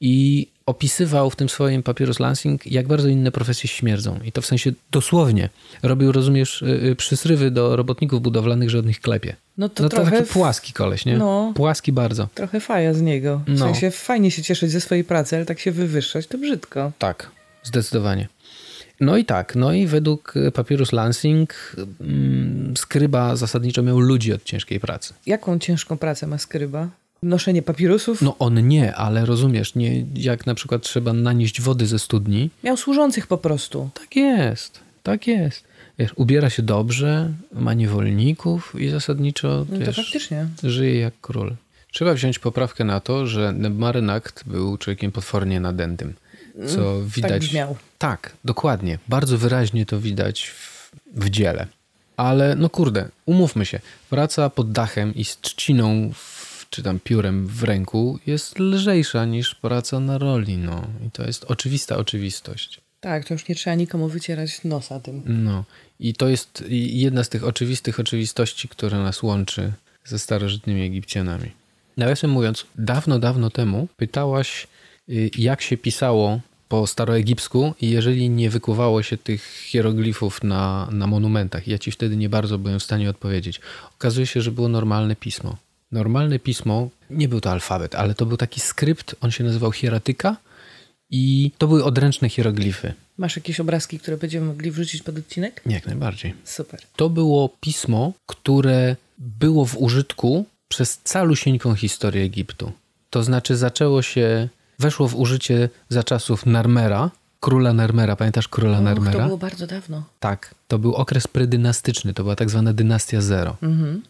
i 0.01 0.47
opisywał 0.67 1.31
w 1.31 1.37
tym 1.37 1.49
swoim 1.49 1.83
papierus 1.83 2.21
Lansing, 2.21 2.67
jak 2.67 2.87
bardzo 2.87 3.09
inne 3.09 3.33
profesje 3.33 3.69
śmierdzą. 3.69 4.19
I 4.25 4.33
to 4.33 4.43
w 4.43 4.47
sensie 4.47 4.73
dosłownie. 4.91 5.49
Robił, 5.83 6.13
rozumiesz, 6.13 6.63
y, 6.63 6.67
y, 6.67 6.97
przysrywy 6.97 7.51
do 7.51 7.77
robotników 7.77 8.23
budowlanych, 8.23 8.71
że 8.71 8.79
od 8.79 8.87
nich 8.87 9.01
klepie. 9.01 9.37
No 9.59 9.69
to 9.69 9.83
no 9.83 9.89
to 9.89 9.97
trochę 9.97 10.19
taki 10.19 10.33
płaski 10.33 10.73
koleś, 10.73 11.05
nie? 11.07 11.19
No. 11.19 11.53
Płaski 11.57 11.93
bardzo. 11.93 12.29
Trochę 12.35 12.61
faja 12.61 12.95
z 12.95 13.01
niego. 13.03 13.41
W 13.47 13.51
No. 13.51 13.59
sensie 13.59 13.91
fajnie 13.91 14.31
się 14.31 14.43
cieszyć 14.43 14.71
ze 14.71 14.81
swojej 14.81 15.05
pracy, 15.05 15.37
ale 15.37 15.47
tak 15.47 15.61
się 15.61 15.73
wywyższać 15.73 16.27
to 16.27 16.39
brzydko. 16.39 16.93
Tak, 16.99 17.31
zdecydowanie. 17.63 18.29
No 19.01 19.17
i 19.17 19.25
tak, 19.25 19.57
no 19.57 19.73
i 19.73 19.87
według 19.87 20.37
y, 20.37 20.53
papierus 20.53 20.93
Lansing 20.93 21.77
mm, 22.01 22.75
skryba 22.77 23.37
zasadniczo 23.37 23.83
miał 23.83 24.01
ludzi 24.01 24.33
od 24.33 24.45
ciężkiej 24.45 24.81
pracy. 24.81 25.15
Jaką 25.27 25.59
ciężką 25.59 25.97
pracę 25.99 26.27
ma 26.27 26.39
skryba? 26.39 26.89
Noszenie 27.25 27.63
papirusów? 27.63 28.23
No 28.23 28.37
on 28.39 28.69
nie, 28.69 28.95
ale 28.95 29.27
rozumiesz, 29.27 29.75
nie, 29.75 30.05
jak 30.15 30.47
na 30.47 30.55
przykład 30.55 30.83
trzeba 30.83 31.13
nanieść 31.13 31.61
wody 31.61 31.87
ze 31.87 31.99
studni, 31.99 32.51
Miał 32.65 32.77
służących 32.77 33.27
po 33.27 33.39
prostu. 33.39 33.91
Tak 33.95 34.17
jest, 34.17 34.81
tak 35.03 35.27
jest. 35.27 35.65
Wiesz, 35.99 36.13
ubiera 36.17 36.51
się 36.51 36.63
dobrze, 36.63 37.33
ma 37.53 37.75
niewolników 37.75 38.75
i 38.79 38.89
zasadniczo 38.89 39.67
No 39.69 39.79
to 39.79 39.93
wiesz, 39.93 40.31
żyje 40.63 41.01
jak 41.01 41.15
król. 41.21 41.55
Trzeba 41.93 42.15
wziąć 42.15 42.39
poprawkę 42.39 42.85
na 42.85 43.01
to, 43.01 43.27
że 43.27 43.53
Nebmarynacht 43.53 44.43
był 44.47 44.79
człowiekiem 44.79 45.13
potwornie 45.13 45.61
nadętym, 45.61 46.15
co 46.67 47.03
widać... 47.03 47.31
Tak 47.31 47.41
brzmiał. 47.41 47.77
Tak, 47.99 48.33
dokładnie. 48.45 48.99
Bardzo 49.09 49.39
wyraźnie 49.39 49.87
to 49.87 50.01
widać 50.01 50.47
w, 50.47 50.91
w 51.07 51.31
dziele. 51.31 51.67
Ale 52.17 52.55
no 52.57 52.71
kurde, 52.71 53.09
umówmy 53.27 53.67
się, 53.67 53.81
praca 54.11 54.51
pod 54.51 54.73
dachem 54.73 55.15
i 55.15 55.25
z 55.25 55.41
trzciną 55.41 56.11
w, 56.15 56.34
czy 56.75 56.83
tam 56.83 57.01
piórem 57.01 57.47
w 57.47 57.63
ręku 57.63 58.19
jest 58.27 58.59
lżejsza 58.59 59.25
niż 59.25 59.55
praca 59.55 60.01
na 60.01 60.19
roli, 60.19 60.57
no. 60.57 60.87
I 61.07 61.11
to 61.11 61.27
jest 61.27 61.45
oczywista 61.45 61.97
oczywistość. 61.97 62.81
Tak, 63.01 63.25
to 63.25 63.35
już 63.35 63.49
nie 63.49 63.55
trzeba 63.55 63.77
nikomu 63.77 64.09
wycierać 64.09 64.65
nosa 64.65 65.01
tym. 65.01 65.23
No 65.27 65.65
i 66.01 66.15
to 66.15 66.29
jest 66.29 66.65
jedna 66.71 67.25
z 67.25 67.29
tych 67.29 67.45
oczywistych 67.45 68.01
oczywistości, 68.01 68.69
która 68.69 68.99
nas 68.99 69.23
łączy 69.23 69.73
ze 70.05 70.19
starożytnymi 70.19 70.83
Egipcjanami. 70.83 71.51
Nawiasem 71.97 72.31
mówiąc, 72.31 72.67
dawno, 72.79 73.19
dawno 73.19 73.51
temu 73.51 73.89
pytałaś, 73.97 74.67
y, 75.09 75.31
jak 75.39 75.63
się 75.63 75.77
pisało 75.77 76.41
po 76.69 76.87
staroegipsku 76.87 77.75
i 77.81 77.91
jeżeli 77.91 78.31
nie 78.31 78.51
wykuwało 78.51 79.03
się 79.03 79.17
tych 79.17 79.43
hieroglifów 79.67 80.43
na, 80.43 80.89
na 80.93 81.07
monumentach. 81.07 81.69
Ja 81.69 81.79
ci 81.79 81.91
wtedy 81.91 82.17
nie 82.17 82.29
bardzo 82.29 82.59
byłem 82.59 82.79
w 82.79 82.83
stanie 82.83 83.11
odpowiedzieć. 83.11 83.61
Okazuje 83.99 84.27
się, 84.27 84.41
że 84.41 84.53
było 84.53 84.69
normalne 84.69 85.17
pismo. 85.17 85.57
Normalne 85.95 86.39
pismo, 86.39 86.89
nie 87.11 87.29
był 87.29 87.41
to 87.41 87.51
alfabet, 87.51 87.95
ale 87.95 88.15
to 88.15 88.27
był 88.27 88.37
taki 88.37 88.61
skrypt, 88.61 89.17
on 89.21 89.31
się 89.31 89.45
nazywał 89.45 89.73
hieratyka 89.73 90.37
i 91.11 91.51
to 91.59 91.69
były 91.69 91.85
odręczne 91.85 92.29
hieroglify. 92.29 92.93
Masz 93.19 93.37
jakieś 93.37 93.61
obrazki, 93.61 93.99
które 93.99 94.17
będziemy 94.17 94.47
mogli 94.47 94.71
wrzucić 94.71 95.03
pod 95.03 95.19
odcinek? 95.19 95.63
Jak 95.67 95.87
najbardziej. 95.87 96.35
Super. 96.45 96.81
To 96.97 97.11
było 97.11 97.51
pismo, 97.61 98.13
które 98.27 98.97
było 99.19 99.65
w 99.65 99.77
użytku 99.79 100.47
przez 100.69 101.01
calusieńką 101.05 101.75
historię 101.75 102.25
Egiptu. 102.25 102.73
To 103.11 103.23
znaczy 103.23 103.57
zaczęło 103.57 104.03
się, 104.03 104.49
weszło 104.79 105.09
w 105.09 105.17
użycie 105.17 105.69
za 105.89 106.03
czasów 106.05 106.47
Narmera, 106.47 107.11
króla 107.45 107.73
Narmera. 107.73 108.17
Pamiętasz 108.17 108.49
króla 108.49 108.79
Och, 108.79 108.85
Narmera? 108.85 109.19
to 109.21 109.25
było 109.27 109.39
bardzo 109.39 109.67
dawno. 109.67 110.03
Tak, 110.21 110.55
to 110.69 110.79
był 110.79 110.95
okres 110.95 111.27
predynastyczny, 111.27 112.15
to 112.15 112.23
była 112.23 112.37
tak 112.37 112.51
zwana 112.51 112.73
dynastia 112.73 113.21
zero. 113.21 113.57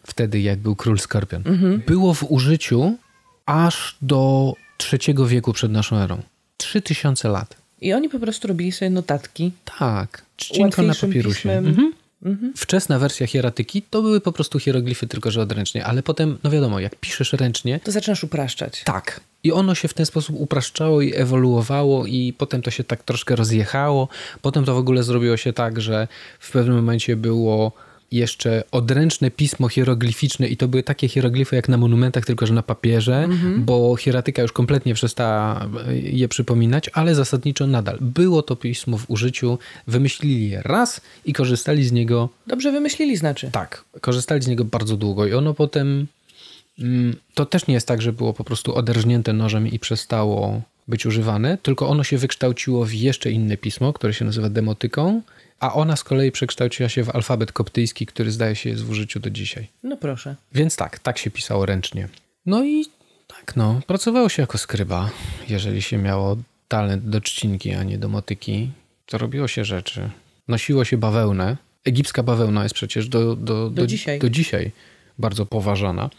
Wtedy 0.07 0.39
jak 0.41 0.59
był 0.59 0.75
król 0.75 0.99
Skorpion. 0.99 1.43
Było 1.87 2.13
w 2.13 2.23
użyciu 2.31 2.97
aż 3.45 3.95
do 4.01 4.53
trzeciego 4.77 5.27
wieku 5.27 5.53
przed 5.53 5.71
naszą 5.71 5.95
erą. 5.97 6.21
Trzy 6.57 6.81
tysiące 6.81 7.29
lat. 7.29 7.55
I 7.81 7.93
oni 7.93 8.09
po 8.09 8.19
prostu 8.19 8.47
robili 8.47 8.71
sobie 8.71 8.89
notatki. 8.89 9.51
Tak, 9.79 10.21
trzcinko 10.35 10.81
na 10.81 10.93
papirusie. 10.95 11.35
pismem. 11.35 11.91
Mhm. 12.25 12.53
Wczesna 12.57 12.99
wersja 12.99 13.27
hieratyki 13.27 13.81
to 13.81 14.01
były 14.01 14.21
po 14.21 14.31
prostu 14.31 14.59
hieroglify, 14.59 15.07
tylko 15.07 15.31
że 15.31 15.41
odręcznie, 15.41 15.85
ale 15.85 16.03
potem, 16.03 16.37
no 16.43 16.49
wiadomo, 16.49 16.79
jak 16.79 16.95
piszesz 16.95 17.33
ręcznie, 17.33 17.79
To 17.79 17.91
zaczynasz 17.91 18.23
upraszczać. 18.23 18.81
tak. 18.85 19.19
I 19.45 19.51
ono 19.51 19.75
się 19.75 19.87
w 19.87 19.93
ten 19.93 20.05
sposób 20.05 20.35
upraszczało 20.39 21.01
i 21.01 21.13
ewoluowało, 21.15 22.05
i 22.05 22.33
potem 22.37 22.61
to 22.61 22.71
się 22.71 22.83
tak 22.83 23.03
troszkę 23.03 23.35
rozjechało. 23.35 24.07
Potem 24.41 24.65
to 24.65 24.75
w 24.75 24.77
ogóle 24.77 25.03
zrobiło 25.03 25.37
się 25.37 25.53
tak, 25.53 25.81
że 25.81 26.07
w 26.39 26.51
pewnym 26.51 26.75
momencie 26.75 27.15
było 27.15 27.71
jeszcze 28.11 28.63
odręczne 28.71 29.31
pismo 29.31 29.69
hieroglificzne 29.69 30.47
i 30.47 30.57
to 30.57 30.67
były 30.67 30.83
takie 30.83 31.07
hieroglify 31.07 31.55
jak 31.55 31.69
na 31.69 31.77
monumentach, 31.77 32.25
tylko 32.25 32.45
że 32.45 32.53
na 32.53 32.63
papierze, 32.63 33.27
bo 33.57 33.95
hieratyka 33.95 34.41
już 34.41 34.51
kompletnie 34.51 34.93
przestała 34.93 35.67
e, 35.87 35.97
je 35.97 36.27
przypominać, 36.27 36.89
ale 36.93 37.15
zasadniczo 37.15 37.67
nadal 37.67 37.97
było 38.01 38.41
to 38.41 38.55
pismo 38.55 38.97
w 38.97 39.09
użyciu, 39.09 39.59
wymyślili 39.87 40.49
je 40.49 40.61
raz 40.61 41.01
i 41.25 41.33
korzystali 41.33 41.85
z 41.85 41.91
niego 41.91 42.29
Dobrze 42.47 42.71
wymyślili, 42.71 43.17
znaczy. 43.17 43.49
tak, 43.51 43.83
korzystali 44.01 44.41
z 44.41 44.47
niego 44.47 44.65
bardzo 44.65 44.97
długo 44.97 45.25
i 45.25 45.33
ono 45.33 45.53
potem. 45.53 46.07
Mm, 46.79 47.15
To 47.33 47.45
też 47.45 47.67
nie 47.67 47.73
jest 47.73 47.87
tak, 47.87 48.01
że 48.01 48.13
było 48.13 48.33
po 48.33 48.43
prostu 48.43 48.75
oderżnięte 48.75 49.33
nożem 49.33 49.67
i 49.67 49.79
przestało 49.79 50.61
być 50.87 51.05
używane, 51.05 51.57
tylko 51.57 51.87
ono 51.87 52.03
się 52.03 52.17
wykształciło 52.17 52.85
w 52.85 52.93
jeszcze 52.93 53.31
inne 53.31 53.57
pismo, 53.57 53.93
które 53.93 54.13
się 54.13 54.25
nazywa 54.25 54.49
demotyką, 54.49 55.21
a 55.59 55.73
ona 55.73 55.95
z 55.95 56.03
kolei 56.03 56.31
przekształciła 56.31 56.89
się 56.89 57.03
w 57.03 57.15
alfabet 57.15 57.51
koptyjski, 57.51 58.05
który 58.05 58.31
zdaje 58.31 58.55
się 58.55 58.69
jest 58.69 58.83
w 58.83 58.89
użyciu 58.89 59.19
do 59.19 59.29
dzisiaj. 59.29 59.67
No 59.83 59.97
proszę. 59.97 60.35
Więc 60.53 60.75
tak, 60.75 60.99
tak 60.99 61.17
się 61.17 61.31
pisało 61.31 61.65
ręcznie. 61.65 62.09
No 62.45 62.65
i 62.65 62.85
tak, 63.27 63.55
no, 63.55 63.81
pracowało 63.87 64.29
się 64.29 64.41
jako 64.43 64.57
skryba, 64.57 65.09
jeżeli 65.49 65.81
się 65.81 65.97
miało 65.97 66.37
talent 66.67 67.09
do 67.09 67.21
czcinki, 67.21 67.73
a 67.73 67.83
nie 67.83 67.97
do 67.97 68.09
motyki. 68.09 68.71
To 69.05 69.17
robiło 69.17 69.47
się 69.47 69.65
rzeczy. 69.65 70.09
Nosiło 70.47 70.85
się 70.85 70.97
bawełnę. 70.97 71.57
Egipska 71.85 72.23
bawełna 72.23 72.63
jest 72.63 72.75
przecież 72.75 73.07
do, 73.07 73.35
do, 73.35 73.69
do, 73.69 73.87
dzisiaj. 73.87 74.19
do 74.19 74.29
dzisiaj 74.29 74.71
bardzo 75.19 75.45
poważana. 75.45 76.09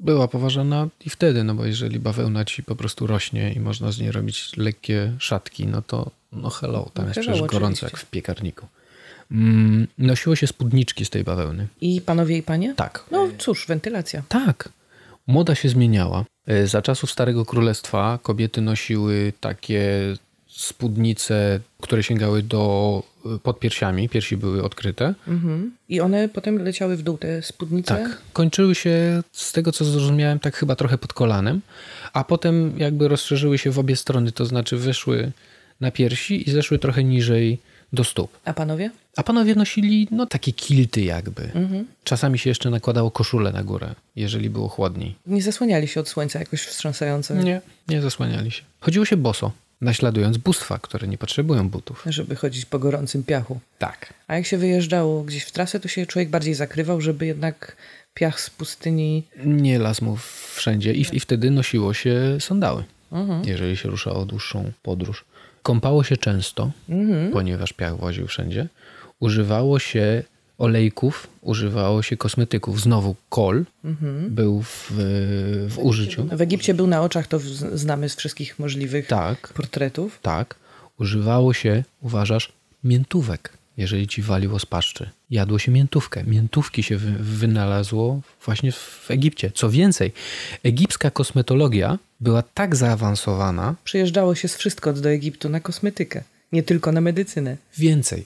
Była 0.00 0.28
poważana 0.28 0.88
i 1.06 1.10
wtedy, 1.10 1.44
no 1.44 1.54
bo 1.54 1.64
jeżeli 1.66 1.98
bawełna 1.98 2.44
ci 2.44 2.62
po 2.62 2.76
prostu 2.76 3.06
rośnie 3.06 3.52
i 3.52 3.60
można 3.60 3.92
z 3.92 3.98
niej 3.98 4.12
robić 4.12 4.56
lekkie 4.56 5.12
szatki, 5.18 5.66
no 5.66 5.82
to 5.82 6.10
no 6.32 6.50
hello, 6.50 6.90
tam 6.94 7.04
No 7.04 7.08
jest 7.08 7.20
hello, 7.20 7.32
przecież 7.32 7.50
gorąco 7.50 7.86
oczywiście. 7.86 7.96
jak 7.96 8.06
w 8.06 8.10
piekarniku. 8.10 8.66
Mm, 9.30 9.86
nosiło 9.98 10.36
się 10.36 10.46
spódniczki 10.46 11.04
z 11.04 11.10
tej 11.10 11.24
bawełny. 11.24 11.66
I 11.80 12.00
panowie 12.00 12.36
i 12.36 12.42
panie? 12.42 12.74
Tak. 12.74 13.04
No 13.10 13.28
cóż, 13.38 13.66
wentylacja. 13.66 14.22
Tak. 14.28 14.68
Moda 15.26 15.54
się 15.54 15.68
zmieniała. 15.68 16.24
E, 16.46 16.66
Za 16.66 16.82
czasów 16.82 17.10
Starego 17.10 17.44
Królestwa 17.44 18.18
kobiety 18.22 18.60
nosiły 18.60 19.32
takie 19.40 19.90
spódnice, 20.50 21.60
które 21.80 22.02
sięgały 22.02 22.42
do 22.42 23.02
e, 23.26 23.38
pod 23.38 23.58
piersiami. 23.58 24.08
Piersi 24.08 24.36
były 24.36 24.64
odkryte. 24.64 25.14
Mhm. 25.28 25.72
I 25.88 26.00
one 26.00 26.28
potem 26.28 26.64
leciały 26.64 26.96
w 26.96 27.02
dół, 27.02 27.18
te 27.18 27.42
spódnice? 27.42 27.96
Tak. 27.96 28.18
Kończyły 28.32 28.74
się, 28.74 29.22
z 29.32 29.52
tego 29.52 29.72
co 29.72 29.84
zrozumiałem, 29.84 30.38
tak 30.38 30.56
chyba 30.56 30.76
trochę 30.76 30.98
pod 30.98 31.12
kolanem, 31.12 31.60
a 32.12 32.24
potem 32.24 32.78
jakby 32.78 33.08
rozszerzyły 33.08 33.58
się 33.58 33.70
w 33.70 33.78
obie 33.78 33.96
strony, 33.96 34.32
to 34.32 34.46
znaczy 34.46 34.76
weszły 34.76 35.32
na 35.80 35.90
piersi 35.90 36.48
i 36.48 36.52
zeszły 36.52 36.78
trochę 36.78 37.04
niżej 37.04 37.58
do 37.92 38.04
stóp. 38.04 38.38
A 38.44 38.52
panowie? 38.52 38.90
A 39.16 39.22
panowie 39.22 39.54
nosili 39.54 40.08
no 40.10 40.26
takie 40.26 40.52
kilty 40.52 41.00
jakby. 41.00 41.42
Mhm. 41.42 41.86
Czasami 42.04 42.38
się 42.38 42.50
jeszcze 42.50 42.70
nakładało 42.70 43.10
koszulę 43.10 43.52
na 43.52 43.62
górę, 43.62 43.94
jeżeli 44.16 44.50
było 44.50 44.68
chłodniej. 44.68 45.14
Nie 45.26 45.42
zasłaniali 45.42 45.88
się 45.88 46.00
od 46.00 46.08
słońca 46.08 46.38
jakoś 46.38 46.62
wstrząsająco, 46.62 47.34
Nie, 47.34 47.60
nie 47.88 48.02
zasłaniali 48.02 48.50
się. 48.50 48.62
Chodziło 48.80 49.04
się 49.04 49.16
boso, 49.16 49.52
naśladując 49.80 50.36
bóstwa, 50.38 50.78
które 50.78 51.08
nie 51.08 51.18
potrzebują 51.18 51.68
butów. 51.68 52.02
żeby 52.06 52.36
chodzić 52.36 52.64
po 52.64 52.78
gorącym 52.78 53.24
piachu. 53.24 53.60
Tak. 53.78 54.14
A 54.28 54.34
jak 54.36 54.46
się 54.46 54.58
wyjeżdżało 54.58 55.22
gdzieś 55.22 55.42
w 55.44 55.52
trasę, 55.52 55.80
to 55.80 55.88
się 55.88 56.06
człowiek 56.06 56.28
bardziej 56.28 56.54
zakrywał, 56.54 57.00
żeby 57.00 57.26
jednak 57.26 57.76
piach 58.14 58.40
z 58.40 58.50
pustyni... 58.50 59.26
Nie 59.44 59.78
las 59.78 60.02
mu 60.02 60.16
wszędzie 60.54 60.92
i, 60.92 61.06
i 61.12 61.20
wtedy 61.20 61.50
nosiło 61.50 61.94
się 61.94 62.36
sandały, 62.40 62.84
Mhm. 63.12 63.44
jeżeli 63.44 63.76
się 63.76 63.88
ruszało 63.88 64.24
dłuższą 64.24 64.72
podróż. 64.82 65.24
Kąpało 65.62 66.04
się 66.04 66.16
często, 66.16 66.70
Mhm. 66.88 67.30
ponieważ 67.32 67.72
piach 67.72 67.96
właził 67.96 68.26
wszędzie. 68.26 68.66
Używało 69.20 69.78
się 69.78 70.22
olejków, 70.60 71.26
używało 71.42 72.02
się 72.02 72.16
kosmetyków. 72.16 72.80
Znowu 72.80 73.14
kol 73.28 73.64
Mhm. 73.84 74.34
był 74.34 74.62
w, 74.62 74.86
w 75.68 75.78
użyciu. 75.78 76.24
W 76.32 76.40
Egipcie 76.40 76.74
był 76.74 76.86
na 76.86 77.02
oczach, 77.02 77.26
to 77.26 77.38
znamy 77.74 78.08
z 78.08 78.14
wszystkich 78.16 78.58
możliwych 78.58 79.06
Tak, 79.06 79.48
portretów. 79.52 80.18
tak. 80.22 80.54
Używało 80.98 81.52
się, 81.54 81.84
uważasz, 82.02 82.52
miętówek, 82.84 83.52
jeżeli 83.76 84.08
ci 84.08 84.22
waliło 84.22 84.58
z 84.58 84.66
paszczy. 84.66 85.10
Jadło 85.30 85.58
się 85.58 85.72
miętówkę. 85.72 86.24
Miętówki 86.24 86.82
się 86.82 86.96
wy, 86.96 87.12
wynalazło 87.20 88.20
właśnie 88.44 88.72
w 88.72 89.06
Egipcie. 89.10 89.50
Co 89.54 89.70
więcej, 89.70 90.12
egipska 90.62 91.10
kosmetologia 91.10 91.98
była 92.20 92.42
tak 92.42 92.76
zaawansowana, 92.76 93.74
Przyjeżdżało 93.84 94.34
się 94.34 94.48
z 94.48 94.56
wszystko 94.56 94.92
do 94.92 95.08
Egiptu 95.10 95.48
na 95.48 95.60
kosmetykę, 95.60 96.22
nie 96.52 96.62
tylko 96.62 96.92
na 96.92 97.00
medycynę. 97.00 97.56
więcej. 97.78 98.24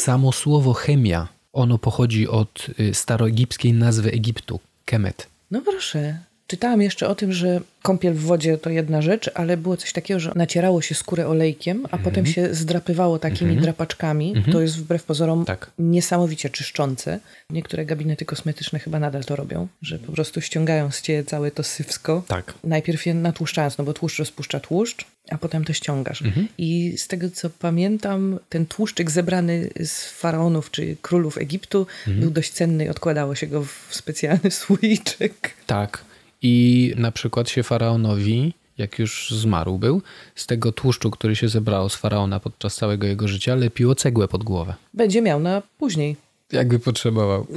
Samo 0.00 0.32
słowo 0.32 0.72
chemia, 0.72 1.28
ono 1.56 1.78
pochodzi 1.78 2.28
od 2.28 2.66
y, 2.80 2.94
staroegipskiej 2.94 3.72
nazwy 3.72 4.10
Egiptu, 4.12 4.60
kemet. 4.84 5.26
No 5.50 5.60
proszę. 5.60 6.18
Czytałam 6.46 6.82
jeszcze 6.82 7.08
o 7.08 7.14
tym, 7.14 7.32
że 7.32 7.60
kąpiel 7.82 8.14
w 8.14 8.20
wodzie 8.20 8.58
to 8.58 8.70
jedna 8.70 9.02
rzecz, 9.02 9.30
ale 9.34 9.56
było 9.56 9.76
coś 9.76 9.92
takiego, 9.92 10.20
że 10.20 10.32
nacierało 10.34 10.82
się 10.82 10.94
skórę 10.94 11.28
olejkiem, 11.28 11.78
a 11.82 11.84
Mhm. 11.96 12.02
potem 12.02 12.26
się 12.26 12.54
zdrapywało 12.54 13.18
takimi 13.18 13.56
drapaczkami. 13.56 14.34
To 14.52 14.60
jest 14.60 14.78
wbrew 14.78 15.04
pozorom 15.04 15.44
Tak. 15.44 15.70
niesamowicie 15.78 16.50
czyszczące. 16.50 17.20
Niektóre 17.50 17.86
gabinety 17.86 18.24
kosmetyczne 18.24 18.78
chyba 18.78 18.98
nadal 18.98 19.24
to 19.24 19.36
robią, 19.36 19.68
że 19.82 19.98
po 19.98 20.12
prostu 20.12 20.40
ściągają 20.40 20.90
z 20.90 21.02
ciebie 21.02 21.24
całe 21.24 21.50
to 21.50 21.62
sywsko. 21.62 22.22
Tak. 22.28 22.54
Najpierw 22.64 23.06
je 23.06 23.14
natłuszczając, 23.14 23.78
no 23.78 23.84
bo 23.84 23.92
tłuszcz 23.92 24.18
rozpuszcza 24.18 24.60
tłuszcz, 24.60 25.04
a 25.30 25.38
potem 25.38 25.64
to 25.64 25.72
ściągasz. 25.72 26.22
Mhm. 26.22 26.48
I 26.58 26.94
z 26.98 27.08
tego 27.08 27.30
co 27.30 27.50
pamiętam, 27.50 28.38
ten 28.48 28.66
tłuszczyk 28.66 29.10
zebrany 29.10 29.70
z 29.84 30.04
faraonów 30.04 30.70
czy 30.70 30.96
królów 31.02 31.38
Egiptu 31.38 31.86
Mhm. 32.06 32.20
był 32.20 32.30
dość 32.30 32.52
cenny 32.52 32.84
i 32.84 32.88
odkładało 32.88 33.34
się 33.34 33.46
go 33.46 33.64
w 33.64 33.86
specjalny 33.90 34.50
słoiczek. 34.60 35.50
Tak. 35.66 36.05
I 36.42 36.92
na 36.96 37.12
przykład 37.12 37.50
się 37.50 37.62
faraonowi, 37.62 38.54
jak 38.78 38.98
już 38.98 39.30
zmarł 39.30 39.78
był, 39.78 40.02
z 40.34 40.46
tego 40.46 40.72
tłuszczu, 40.72 41.10
który 41.10 41.36
się 41.36 41.48
zebrało 41.48 41.88
z 41.88 41.96
faraona 41.96 42.40
podczas 42.40 42.76
całego 42.76 43.06
jego 43.06 43.28
życia, 43.28 43.54
lepiło 43.54 43.94
cegłę 43.94 44.28
pod 44.28 44.44
głowę. 44.44 44.74
Będzie 44.94 45.22
miał 45.22 45.40
na 45.40 45.62
później. 45.78 46.16
Jakby 46.52 46.78
potrzebował. 46.78 47.46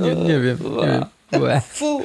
nie, 0.00 0.14
nie 0.14 0.40
wiem. 0.40 0.58
Nie 1.32 1.40
wiem. 1.40 1.60
Fu. 1.72 2.04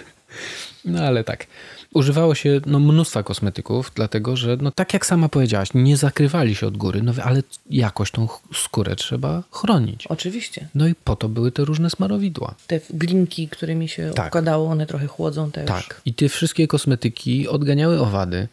No 0.85 1.03
ale 1.03 1.23
tak. 1.23 1.47
Używało 1.93 2.35
się 2.35 2.61
no, 2.65 2.79
mnóstwa 2.79 3.23
kosmetyków, 3.23 3.91
dlatego 3.95 4.35
że, 4.35 4.57
no 4.61 4.71
tak 4.71 4.93
jak 4.93 5.05
sama 5.05 5.29
powiedziałaś, 5.29 5.69
nie 5.73 5.97
zakrywali 5.97 6.55
się 6.55 6.67
od 6.67 6.77
góry, 6.77 7.01
no 7.03 7.13
ale 7.23 7.43
jakoś 7.69 8.11
tą 8.11 8.27
skórę 8.53 8.95
trzeba 8.95 9.43
chronić. 9.51 10.07
Oczywiście. 10.07 10.67
No 10.75 10.87
i 10.87 10.95
po 10.95 11.15
to 11.15 11.29
były 11.29 11.51
te 11.51 11.65
różne 11.65 11.89
smarowidła. 11.89 12.55
Te 12.67 12.79
glinki, 12.89 13.47
którymi 13.47 13.87
się 13.89 14.11
Tak. 14.15 14.25
obkładało, 14.25 14.69
one 14.69 14.85
trochę 14.85 15.07
chłodzą 15.07 15.51
też. 15.51 15.67
Tak. 15.67 16.01
I 16.05 16.13
te 16.13 16.29
wszystkie 16.29 16.67
kosmetyki 16.67 17.47
odganiały 17.47 17.99
owady, 17.99 18.47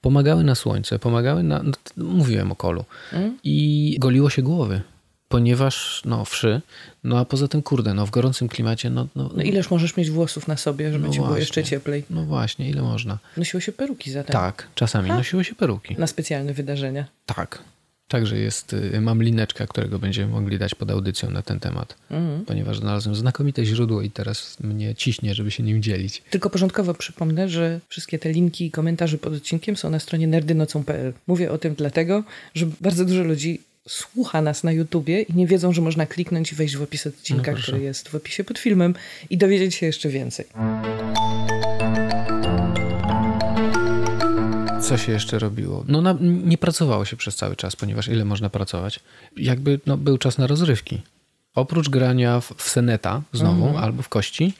pomagały 0.00 0.44
na 0.44 0.54
słońce, 0.54 0.98
pomagały 0.98 1.42
na. 1.42 1.62
No, 1.62 1.72
mówiłem 2.04 2.52
o 2.52 2.56
kolu. 2.56 2.84
I 3.44 3.96
goliło 3.98 4.30
się 4.30 4.42
głowy. 4.42 4.80
Ponieważ, 5.28 6.02
no, 6.04 6.24
wszy, 6.24 6.60
no 7.04 7.18
a 7.18 7.24
poza 7.24 7.48
tym, 7.48 7.62
kurde, 7.62 7.94
no 7.94 8.06
w 8.06 8.10
gorącym 8.10 8.48
klimacie, 8.48 8.90
no, 8.90 9.06
no, 9.16 9.30
No 9.36 9.42
ileż 9.42 9.70
możesz 9.70 9.96
mieć 9.96 10.10
włosów 10.10 10.48
na 10.48 10.56
sobie, 10.56 10.92
żeby 10.92 11.06
No 11.06 11.10
ci 11.12 11.16
było 11.16 11.26
właśnie. 11.28 11.40
jeszcze 11.40 11.64
cieplej? 11.64 12.04
no 12.10 12.24
właśnie, 12.24 12.70
ile 12.70 12.82
można. 12.82 13.18
Nosiło 13.36 13.60
się 13.60 13.72
peruki 13.72 14.10
zatem. 14.10 14.32
Tak, 14.32 14.68
czasami 14.74 15.08
nosiło 15.08 15.42
się 15.42 15.54
peruki. 15.54 15.96
Na 15.98 16.06
specjalne 16.06 16.52
wydarzenia. 16.54 17.04
Tak. 17.26 17.58
Także 18.08 18.38
jest, 18.38 18.72
y, 18.72 19.00
mam 19.00 19.22
lineczka, 19.22 19.66
którego 19.66 19.98
będziemy 19.98 20.32
mogli 20.32 20.58
dać 20.58 20.74
pod 20.74 20.90
audycją 20.90 21.30
na 21.30 21.42
ten 21.42 21.60
temat, 21.60 21.96
Mhm. 22.10 22.44
ponieważ 22.44 22.78
znalazłem 22.78 23.14
znakomite 23.14 23.64
źródło 23.64 24.02
i 24.02 24.10
teraz 24.10 24.60
mnie 24.60 24.94
ciśnie, 24.94 25.34
żeby 25.34 25.50
się 25.50 25.62
nim 25.62 25.82
dzielić. 25.82 26.22
Tylko 26.30 26.50
porządkowo 26.50 26.94
przypomnę, 26.94 27.48
że 27.48 27.80
wszystkie 27.88 28.18
te 28.18 28.32
linki 28.32 28.66
i 28.66 28.70
komentarze 28.70 29.18
pod 29.18 29.32
odcinkiem 29.34 29.76
są 29.76 29.90
na 29.90 29.98
stronie 29.98 30.26
nerdynocą.pl. 30.26 31.12
Mówię 31.26 31.52
o 31.52 31.58
tym 31.58 31.74
dlatego, 31.74 32.24
że 32.54 32.66
bardzo 32.80 33.04
dużo 33.04 33.22
ludzi 33.22 33.60
słucha 33.88 34.42
nas 34.42 34.64
na 34.64 34.72
YouTubie 34.72 35.22
i 35.22 35.34
nie 35.34 35.46
wiedzą, 35.46 35.72
że 35.72 35.82
można 35.82 36.06
kliknąć 36.06 36.52
i 36.52 36.54
wejść 36.54 36.76
w 36.76 36.82
opis 36.82 37.06
odcinka, 37.06 37.52
No 37.52 37.58
który 37.58 37.80
jest 37.80 38.08
w 38.08 38.14
opisie 38.14 38.44
pod 38.44 38.58
filmem 38.58 38.94
i 39.30 39.38
dowiedzieć 39.38 39.74
się 39.74 39.86
jeszcze 39.86 40.08
więcej. 40.08 40.46
Co 44.82 44.96
się 44.98 45.12
jeszcze 45.12 45.38
robiło? 45.38 45.84
No 45.88 46.00
na, 46.00 46.16
nie 46.20 46.58
pracowało 46.58 47.04
się 47.04 47.16
przez 47.16 47.36
cały 47.36 47.56
czas, 47.56 47.76
ponieważ 47.76 48.08
ile 48.08 48.24
można 48.24 48.50
pracować? 48.50 49.00
Jakby 49.36 49.80
no, 49.86 49.96
był 49.96 50.18
czas 50.18 50.38
na 50.38 50.46
rozrywki. 50.46 51.02
Oprócz 51.54 51.88
grania 51.88 52.40
w, 52.40 52.54
w 52.56 52.68
seneta 52.70 53.22
znowu 53.32 53.66
Mhm. 53.66 53.84
albo 53.84 54.02
w 54.02 54.08
kości, 54.08 54.52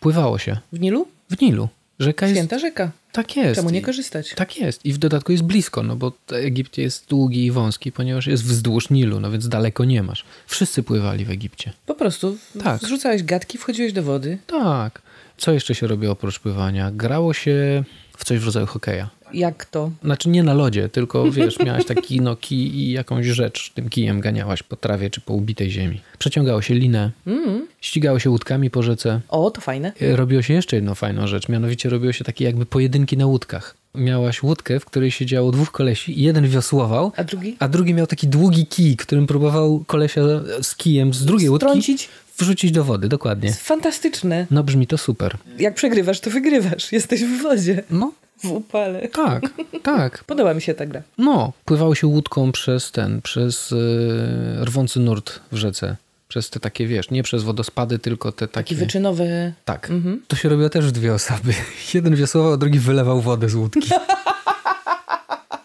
pływało 0.00 0.38
się 0.38 0.56
W 0.72 0.80
Nilu? 0.80 1.06
w 1.30 1.40
Nilu. 1.40 1.68
Rzeka 2.02 2.26
jest... 2.26 2.38
Święta 2.38 2.58
rzeka. 2.58 2.90
Tak 3.12 3.36
jest. 3.36 3.56
Czemu 3.56 3.70
nie 3.70 3.78
I- 3.78 3.82
korzystać? 3.82 4.34
Tak 4.34 4.56
jest. 4.56 4.84
I 4.86 4.92
w 4.92 4.98
dodatku 4.98 5.32
jest 5.32 5.44
blisko, 5.44 5.82
no 5.82 5.96
bo 5.96 6.12
Egipt 6.32 6.78
jest 6.78 7.06
długi 7.08 7.44
i 7.46 7.50
wąski, 7.50 7.92
ponieważ 7.92 8.26
jest 8.26 8.44
wzdłuż 8.44 8.90
Nilu, 8.90 9.20
no 9.20 9.30
więc 9.30 9.48
daleko 9.48 9.84
nie 9.84 10.02
masz. 10.02 10.24
Wszyscy 10.46 10.82
pływali 10.82 11.24
w 11.24 11.30
Egipcie. 11.30 11.72
Po 11.86 11.94
prostu 11.94 12.36
Tak. 12.64 12.80
zrzucałeś 12.80 13.22
gadki, 13.22 13.58
wchodziłeś 13.58 13.92
do 13.92 14.02
wody. 14.02 14.38
Tak. 14.46 15.02
Co 15.36 15.52
jeszcze 15.52 15.74
się 15.74 15.86
robiło 15.86 16.12
oprócz 16.12 16.38
pływania? 16.38 16.90
Grało 16.90 17.34
się 17.34 17.84
w 18.16 18.24
coś 18.24 18.38
w 18.38 18.44
rodzaju 18.44 18.66
hokeja. 18.66 19.10
Jak 19.34 19.64
to? 19.64 19.90
Znaczy 20.04 20.28
nie 20.28 20.42
na 20.42 20.54
lodzie, 20.54 20.88
tylko 20.88 21.30
wiesz, 21.30 21.58
miałaś 21.58 21.84
taki 21.84 22.20
no 22.20 22.36
kij 22.36 22.74
i 22.76 22.92
jakąś 22.92 23.26
rzecz 23.26 23.70
tym 23.74 23.88
kijem 23.88 24.20
ganiałaś 24.20 24.62
po 24.62 24.76
trawie 24.76 25.10
czy 25.10 25.20
po 25.20 25.32
ubitej 25.34 25.70
ziemi. 25.70 26.00
Przeciągało 26.18 26.62
się 26.62 26.74
linę, 26.74 27.10
Mm. 27.26 27.66
ścigało 27.80 28.18
się 28.18 28.30
łódkami 28.30 28.70
po 28.70 28.82
rzece. 28.82 29.20
O, 29.28 29.50
to 29.50 29.60
fajne. 29.60 29.92
E, 30.02 30.16
Robiło 30.16 30.42
się 30.42 30.54
jeszcze 30.54 30.76
jedną 30.76 30.94
fajną 30.94 31.26
rzecz, 31.26 31.48
mianowicie 31.48 31.88
robiło 31.88 32.12
się 32.12 32.24
takie 32.24 32.44
jakby 32.44 32.66
pojedynki 32.66 33.16
na 33.16 33.26
łódkach. 33.26 33.76
Miałaś 33.94 34.42
łódkę, 34.42 34.80
w 34.80 34.84
której 34.84 35.10
siedziało 35.10 35.50
dwóch 35.52 35.70
kolesi 35.72 36.20
i 36.20 36.22
jeden 36.22 36.48
wiosłował, 36.48 37.12
A 37.16 37.24
drugi? 37.24 37.56
a 37.58 37.68
drugi 37.68 37.94
miał 37.94 38.06
taki 38.06 38.28
długi 38.28 38.66
kij, 38.66 38.96
którym 38.96 39.26
próbował 39.26 39.84
kolesia 39.86 40.20
z 40.62 40.76
kijem 40.76 41.14
z 41.14 41.24
drugiej 41.24 41.50
łódki 41.50 41.66
Strącić? 41.66 42.08
wrzucić 42.38 42.72
do 42.72 42.84
wody, 42.84 43.08
dokładnie. 43.08 43.52
Fantastyczne. 43.52 44.46
No 44.50 44.62
brzmi 44.64 44.86
to 44.86 44.98
super. 44.98 45.36
Jak 45.58 45.74
przegrywasz, 45.74 46.20
to 46.20 46.30
wygrywasz. 46.30 46.92
Jesteś 46.92 47.24
w 47.24 47.42
wodzie. 47.42 47.82
No, 47.90 48.12
W 48.44 48.50
upale. 48.52 49.08
tak, 49.08 49.42
tak. 49.82 50.24
Podoba 50.26 50.54
mi 50.54 50.62
się 50.62 50.74
ta 50.74 50.86
gra. 50.86 51.02
No, 51.18 51.52
pływało 51.64 51.94
się 51.94 52.06
łódką 52.06 52.52
przez 52.52 52.92
ten, 52.92 53.22
przez 53.22 53.72
e, 53.72 54.64
rwący 54.64 55.00
nurt 55.00 55.40
w 55.52 55.56
rzece. 55.56 55.96
Przez 56.28 56.50
te 56.50 56.60
takie, 56.60 56.86
wiesz, 56.86 57.10
nie 57.10 57.22
przez 57.22 57.42
wodospady, 57.42 57.98
tylko 57.98 58.32
te 58.32 58.48
Takie 58.48 58.52
takie... 58.74 58.74
wyczynowe... 58.74 59.52
Tak. 59.64 59.90
Mhm. 59.90 60.22
To 60.28 60.36
się 60.36 60.48
robiło 60.48 60.68
też 60.68 60.86
w 60.86 60.92
dwie 60.92 61.14
osoby. 61.14 61.54
Jeden 61.94 62.16
wiosłował, 62.16 62.52
a 62.52 62.56
drugi 62.56 62.78
wylewał 62.78 63.20
wodę 63.20 63.48
z 63.48 63.54
łódki. 63.54 63.90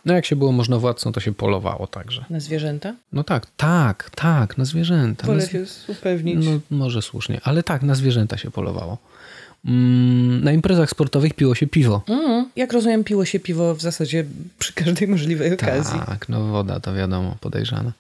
No 0.06 0.14
jak 0.14 0.26
się 0.26 0.36
było 0.36 0.52
możnowładcą, 0.52 1.12
to 1.12 1.20
się 1.20 1.34
polowało 1.34 1.88
także. 1.88 2.26
Na 2.30 2.40
zwierzęta? 2.40 2.94
No 3.14 3.24
tak, 3.24 3.48
tak, 3.58 4.10
tak, 4.16 4.58
na 4.58 4.66
zwierzęta. 4.66 5.28
Wolę 5.28 5.44
na 5.44 5.49
się 5.49 5.66
upewnić. 5.88 6.45
No 6.45 6.78
może 6.78 7.02
słusznie, 7.02 7.41
ale 7.44 7.64
tak, 7.64 7.84
na 7.84 7.95
zwierzęta 7.95 8.38
się 8.38 8.52
polowało. 8.52 8.98
Mm, 9.66 10.44
na 10.44 10.52
imprezach 10.52 10.90
sportowych 10.90 11.34
piło 11.34 11.56
się 11.56 11.68
piwo. 11.68 12.02
Mm, 12.08 12.50
jak 12.56 12.74
rozumiem, 12.74 13.04
piło 13.04 13.26
się 13.26 13.40
piwo 13.40 13.76
w 13.76 13.82
zasadzie 13.82 14.26
przy 14.60 14.74
każdej 14.74 15.08
możliwej 15.08 15.54
okazji. 15.54 16.00
Tak, 16.06 16.30
no 16.30 16.44
woda 16.48 16.80
to 16.80 16.94
wiadomo, 16.94 17.36
podejrzana. 17.42 17.92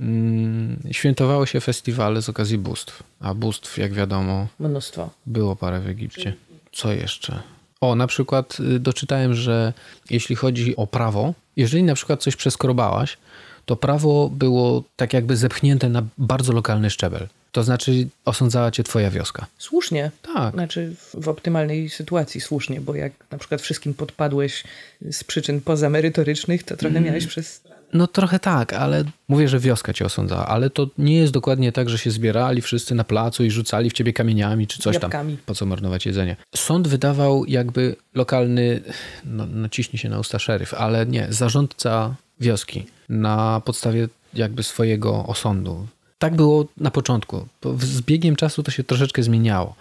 Mm, 0.00 0.76
Świętowało 0.90 1.46
się 1.46 1.60
festiwale 1.60 2.22
z 2.22 2.28
okazji 2.28 2.58
bóstw, 2.58 3.02
a 3.20 3.34
bóstw, 3.34 3.78
jak 3.78 3.92
wiadomo, 3.92 4.46
Mnóstwo. 4.60 5.10
było 5.26 5.56
parę 5.56 5.80
w 5.80 5.86
Egipcie. 5.88 6.34
Co 6.72 6.92
jeszcze? 6.92 7.40
O, 7.80 7.94
na 7.94 8.06
przykład 8.06 8.56
y, 8.60 8.78
doczytałem, 8.80 9.34
że 9.34 9.72
jeśli 10.10 10.36
chodzi 10.36 10.76
o 10.76 10.86
prawo, 10.86 11.34
jeżeli 11.56 11.82
na 11.82 11.94
przykład 11.94 12.22
coś 12.22 12.36
przeskrobałaś, 12.36 13.18
to 13.66 13.76
prawo 13.76 14.28
było 14.32 14.84
tak 14.96 15.12
jakby 15.12 15.36
zepchnięte 15.36 15.88
na 15.88 16.02
bardzo 16.18 16.52
lokalny 16.52 16.90
szczebel. 16.90 17.28
To 17.52 17.62
znaczy 17.62 18.08
osądzała 18.24 18.70
cię 18.70 18.84
twoja 18.84 19.10
wioska. 19.10 19.46
Słusznie. 19.58 20.10
Tak. 20.34 20.54
Znaczy 20.54 20.94
w, 21.14 21.28
optymalnej 21.28 21.90
sytuacji 21.90 22.40
słusznie, 22.40 22.80
bo 22.80 22.94
jak 22.94 23.12
na 23.30 23.38
przykład 23.38 23.60
wszystkim 23.60 23.94
podpadłeś 23.94 24.64
z 25.10 25.24
przyczyn 25.24 25.60
pozamerytorycznych, 25.60 26.62
to 26.62 26.76
trochę 26.76 27.00
miałeś 27.00 27.26
przez... 27.26 27.62
No 27.92 28.06
trochę 28.06 28.38
tak, 28.38 28.72
ale 28.72 29.04
mówię, 29.28 29.48
że 29.48 29.58
wioska 29.58 29.92
cię 29.92 30.04
osądzała, 30.04 30.46
ale 30.46 30.70
to 30.70 30.86
nie 30.98 31.16
jest 31.16 31.32
dokładnie 31.32 31.72
tak, 31.72 31.88
że 31.88 31.98
się 31.98 32.10
zbierali 32.10 32.62
wszyscy 32.62 32.94
na 32.94 33.04
placu 33.04 33.44
i 33.44 33.50
rzucali 33.50 33.90
w 33.90 33.92
ciebie 33.92 34.12
kamieniami 34.12 34.66
czy 34.66 34.78
coś 34.78 34.94
Jabłkami. 34.94 35.36
tam. 35.36 35.44
Po 35.46 35.54
co 35.54 35.66
marnować 35.66 36.06
jedzenie? 36.06 36.36
Sąd 36.56 36.88
wydawał 36.88 37.44
jakby 37.44 37.96
lokalny, 38.14 38.80
no, 39.24 39.46
no 39.46 39.68
ciśnie 39.68 39.98
się 39.98 40.08
na 40.08 40.18
usta 40.18 40.38
szeryf, 40.38 40.74
ale 40.74 41.06
nie, 41.06 41.26
zarządca 41.30 42.14
wioski 42.40 42.86
na 43.08 43.62
podstawie 43.64 44.08
jakby 44.34 44.62
swojego 44.62 45.26
osądu. 45.26 45.86
Tak 46.20 46.36
było 46.36 46.64
na 46.76 46.90
początku. 46.90 47.46
Po- 47.60 47.74
Z 47.78 48.00
biegiem 48.00 48.36
czasu 48.36 48.62
to 48.62 48.70
się 48.70 48.84
troszeczkę 48.84 49.22
zmieniało, 49.22 49.74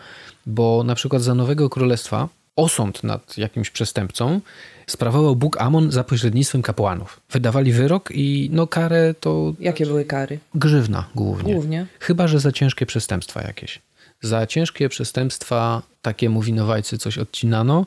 bo 0.46 0.84
na 0.86 0.96
przykład 0.96 1.22
za 1.22 1.36
Nowego 1.36 1.70
Królestwa 1.70 2.30
osąd 2.56 3.04
nad 3.04 3.38
jakimś 3.38 3.70
przestępcą 3.70 4.42
sprawował 4.88 5.36
Bóg 5.36 5.62
Amon 5.62 5.92
za 5.92 6.04
pośrednictwem 6.04 6.62
kapłanów. 6.62 7.20
Wydawali 7.32 7.72
wyrok 7.74 8.10
i 8.14 8.50
no 8.54 8.68
karę 8.68 9.14
to 9.20 9.54
Jakie 9.60 9.86
były 9.86 10.06
kary? 10.06 10.40
grzywna 10.56 11.06
głównie. 11.16 11.54
Głównie. 11.54 11.86
Chyba, 12.00 12.28
że 12.28 12.40
za 12.40 12.52
ciężkie 12.52 12.86
przestępstwa 12.86 13.42
jakieś. 13.42 13.80
Za 14.22 14.48
ciężkie 14.48 14.90
przestępstwa 14.90 15.82
takiemu 16.02 16.42
winowajcy 16.42 16.98
coś 16.98 17.18
odcinano, 17.18 17.86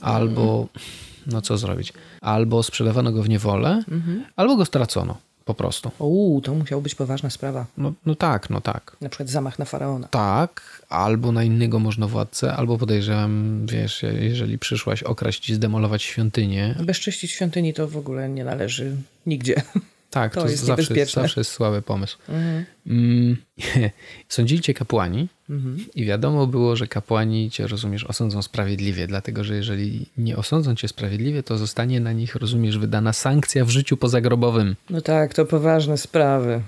albo 0.00 0.66
no 1.26 1.40
co 1.42 1.58
zrobić? 1.58 1.92
Albo 2.20 2.62
sprzedawano 2.62 3.12
go 3.12 3.22
w 3.22 3.28
niewolę, 3.28 3.82
albo 4.36 4.56
go 4.56 4.64
stracono 4.64 5.16
po 5.44 5.54
prostu. 5.54 5.90
Uuu, 5.98 6.40
to 6.40 6.54
musiała 6.54 6.82
być 6.82 6.94
poważna 6.94 7.30
sprawa. 7.30 7.66
No, 7.78 7.92
no 8.06 8.14
tak, 8.14 8.50
no 8.50 8.60
tak. 8.60 8.96
Na 9.00 9.08
przykład 9.08 9.28
zamach 9.28 9.58
na 9.58 9.64
faraona. 9.64 10.08
Tak, 10.08 10.82
albo 10.88 11.32
na 11.32 11.44
innego 11.44 11.78
możnowładcę, 11.78 12.52
albo 12.52 12.78
podejrzewam, 12.78 13.66
wiesz, 13.66 14.04
jeżeli 14.20 14.58
przyszłaś 14.58 15.02
okraść 15.02 15.50
i 15.50 15.54
zdemolować 15.54 16.02
świątynię, 16.02 16.74
Bezczyścić 16.84 17.30
świątyni 17.30 17.74
to 17.74 17.88
w 17.88 17.96
ogóle 17.96 18.28
nie 18.28 18.44
należy 18.44 18.96
nigdzie. 19.26 19.54
tak, 20.12 20.34
To 20.34 20.42
to, 20.42 20.48
jest 20.48 20.64
zawsze, 20.64 21.06
zawsze 21.06 21.40
jest 21.40 21.50
słaby 21.50 21.82
pomysł. 21.82 22.18
Mm, 22.86 23.36
sądzili 24.28 24.60
cię 24.60 24.74
kapłani 24.74 25.28
i 25.94 26.04
wiadomo 26.04 26.46
było, 26.46 26.76
że 26.76 26.86
kapłani 26.86 27.50
cię, 27.50 27.66
rozumiesz, 27.66 28.04
osądzą 28.04 28.42
sprawiedliwie, 28.42 29.06
dlatego 29.06 29.44
że 29.44 29.56
jeżeli 29.56 30.06
nie 30.18 30.36
osądzą 30.36 30.74
cię 30.74 30.88
sprawiedliwie, 30.88 31.42
to 31.42 31.58
zostanie 31.58 32.00
na 32.00 32.12
nich, 32.12 32.34
rozumiesz, 32.34 32.78
wydana 32.78 33.12
sankcja 33.12 33.64
w 33.64 33.70
życiu 33.70 33.96
pozagrobowym. 33.96 34.76
No 34.90 35.00
tak, 35.00 35.34
to 35.34 35.46
poważne 35.46 35.98
sprawy. 35.98 36.62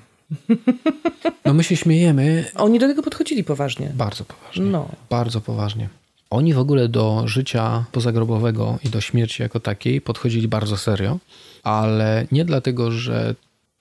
No 1.44 1.54
my 1.54 1.64
się 1.64 1.76
śmiejemy 1.76 2.44
Oni 2.54 2.78
do 2.78 2.86
tego 2.88 3.02
podchodzili 3.02 3.44
poważnie. 3.44 3.92
bardzo 3.94 4.24
poważnie. 4.24 4.64
No. 4.64 4.88
Bardzo 5.10 5.40
poważnie. 5.40 5.88
Oni 6.34 6.54
w 6.54 6.58
ogóle 6.58 6.88
do 6.88 7.22
życia 7.28 7.84
pozagrobowego 7.92 8.78
i 8.84 8.88
do 8.88 9.00
śmierci 9.00 9.42
jako 9.42 9.60
takiej 9.60 10.00
podchodzili 10.00 10.48
bardzo 10.48 10.76
serio, 10.76 11.18
ale 11.62 12.26
nie 12.32 12.44
dlatego, 12.44 12.90
że 12.90 13.34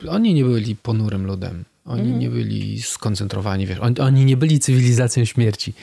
oni 0.09 0.33
nie 0.33 0.45
byli 0.45 0.75
ponurym 0.75 1.25
ludem. 1.25 1.63
Oni 1.85 2.11
nie 2.11 2.29
byli 2.29 2.81
skoncentrowani, 2.81 3.67
wiesz, 3.67 3.79
oni, 3.79 3.99
oni 3.99 4.25
nie 4.25 4.37
byli 4.37 4.59
cywilizacją 4.59 5.25
śmierci. 5.25 5.73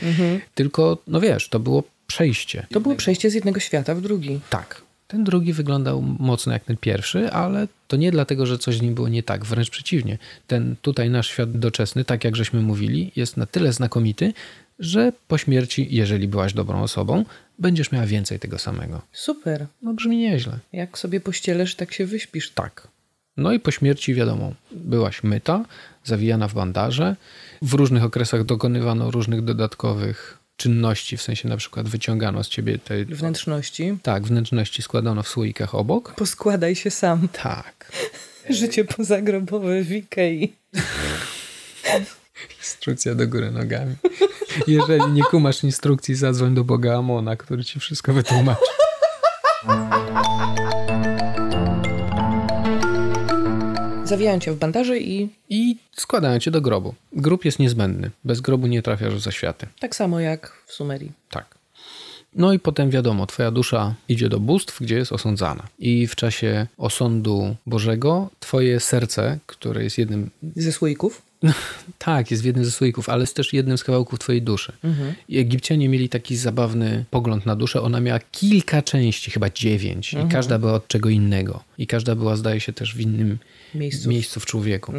Tylko, 0.54 0.98
no 1.06 1.20
wiesz, 1.20 1.48
to 1.48 1.60
było 1.60 1.82
przejście. 2.06 2.66
To 2.70 2.80
było 2.80 2.94
przejście 2.94 3.30
z 3.30 3.34
jednego 3.34 3.60
świata 3.60 3.94
w 3.94 4.00
drugi. 4.00 4.40
Tak. 4.50 4.82
Ten 5.06 5.24
drugi 5.24 5.52
wyglądał 5.52 6.02
mocno 6.02 6.52
jak 6.52 6.64
ten 6.64 6.76
pierwszy, 6.76 7.30
ale 7.30 7.68
to 7.88 7.96
nie 7.96 8.10
dlatego, 8.10 8.46
że 8.46 8.58
coś 8.58 8.76
z 8.76 8.82
nim 8.82 8.94
było 8.94 9.08
nie 9.08 9.22
tak, 9.22 9.44
wręcz 9.44 9.70
przeciwnie. 9.70 10.18
Ten 10.46 10.76
tutaj 10.82 11.10
nasz 11.10 11.28
świat 11.28 11.58
doczesny, 11.58 12.04
tak 12.04 12.24
jak 12.24 12.36
żeśmy 12.36 12.60
mówili, 12.62 13.12
jest 13.16 13.36
na 13.36 13.46
tyle 13.46 13.72
znakomity, 13.72 14.32
że 14.80 15.12
po 15.28 15.38
śmierci, 15.38 15.88
jeżeli 15.90 16.28
byłaś 16.28 16.52
dobrą 16.52 16.82
osobą, 16.82 17.24
będziesz 17.58 17.92
miała 17.92 18.06
więcej 18.06 18.38
tego 18.38 18.58
samego. 18.58 19.02
Super. 19.12 19.66
No 19.82 19.94
brzmi 19.94 20.18
nieźle. 20.18 20.58
Jak 20.72 20.98
sobie 20.98 21.20
pościelesz, 21.20 21.74
tak 21.74 21.92
się 21.92 22.06
wyśpisz. 22.06 22.50
Tak. 22.50 22.88
No 23.36 23.52
i 23.52 23.60
po 23.60 23.70
śmierci, 23.70 24.14
wiadomo, 24.14 24.52
byłaś 24.72 25.22
myta, 25.22 25.64
zawijana 26.04 26.48
w 26.48 26.54
bandaże. 26.54 27.16
W 27.62 27.74
różnych 27.74 28.04
okresach 28.04 28.44
dokonywano 28.44 29.10
różnych 29.10 29.44
dodatkowych 29.44 30.38
czynności, 30.56 31.16
w 31.16 31.22
sensie 31.22 31.48
na 31.48 31.56
przykład 31.56 31.88
wyciągano 31.88 32.44
z 32.44 32.48
ciebie 32.48 32.78
te... 32.78 33.04
Wnętrzności. 33.04 33.98
Tak, 34.02 34.22
wnętrzności 34.22 34.82
składano 34.82 35.22
w 35.22 35.28
słoikach 35.28 35.74
obok. 35.74 36.14
Poskładaj 36.14 36.76
się 36.76 36.90
sam. 36.90 37.28
Tak. 37.28 37.92
Życie 38.50 38.84
pozagrobowe 38.84 39.82
w 39.82 39.92
Ikei. 39.92 40.52
Instrukcja 42.58 43.14
do 43.14 43.28
góry 43.28 43.50
nogami. 43.50 43.94
Jeżeli 44.66 45.12
nie 45.12 45.22
kumasz 45.22 45.64
instrukcji, 45.64 46.14
zadzwoń 46.14 46.54
do 46.54 46.64
Boga 46.64 46.98
Amona, 46.98 47.36
który 47.36 47.64
ci 47.64 47.80
wszystko 47.80 48.12
wytłumaczy. 48.12 48.60
Zawijają 54.04 54.40
cię 54.40 54.52
w 54.52 54.58
bandaże 54.58 54.98
i 54.98 55.28
I 55.48 55.76
składają 55.96 56.38
cię 56.38 56.50
do 56.50 56.60
grobu. 56.60 56.94
Grób 57.12 57.44
jest 57.44 57.58
niezbędny. 57.58 58.10
Bez 58.24 58.40
grobu 58.40 58.66
nie 58.66 58.82
trafiasz 58.82 59.20
za 59.20 59.30
światy. 59.32 59.66
tak 59.80 59.96
samo 59.96 60.20
jak 60.20 60.52
w 60.66 60.72
Sumerii. 60.72 61.12
Tak. 61.30 61.60
No 62.34 62.52
i 62.52 62.58
potem 62.58 62.90
wiadomo, 62.90 63.26
twoja 63.26 63.50
dusza 63.50 63.94
idzie 64.08 64.28
do 64.28 64.40
bóstw, 64.40 64.80
gdzie 64.80 64.94
jest 64.94 65.12
osądzana. 65.12 65.66
I 65.78 66.06
w 66.06 66.16
czasie 66.16 66.66
osądu 66.78 67.56
Bożego 67.66 68.28
twoje 68.40 68.80
serce, 68.80 69.38
które 69.46 69.84
jest 69.84 69.98
jednym 69.98 70.30
Ze 70.56 70.72
słoików. 70.72 71.22
Tak, 71.98 72.30
jest 72.30 72.42
w 72.42 72.46
jednym 72.46 72.64
ze 72.64 72.70
słoików, 72.70 73.08
ale 73.08 73.22
jest 73.22 73.36
też 73.36 73.52
jednym 73.52 73.78
z 73.78 73.84
kawałków 73.84 74.18
twojej 74.18 74.42
duszy. 74.42 74.72
I 75.28 75.38
Egipcjanie 75.38 75.88
mieli 75.88 76.08
taki 76.08 76.36
zabawny 76.36 77.04
pogląd 77.10 77.46
na 77.46 77.56
duszę. 77.56 77.82
Ona 77.82 78.00
miała 78.00 78.20
kilka 78.32 78.82
części, 78.82 79.30
chyba 79.30 79.50
dziewięć. 79.50 80.12
I 80.12 80.28
każda 80.30 80.58
była 80.58 80.72
od 80.72 80.88
czego 80.88 81.08
innego. 81.08 81.64
I 81.78 81.86
każda 81.86 82.14
była, 82.14 82.36
zdaje 82.36 82.60
się, 82.60 82.72
też 82.72 82.94
w 82.94 83.00
innym 83.00 83.38
Miejscu. 83.74 84.08
miejscu 84.08 84.40
w 84.40 84.46
człowieku. 84.46 84.92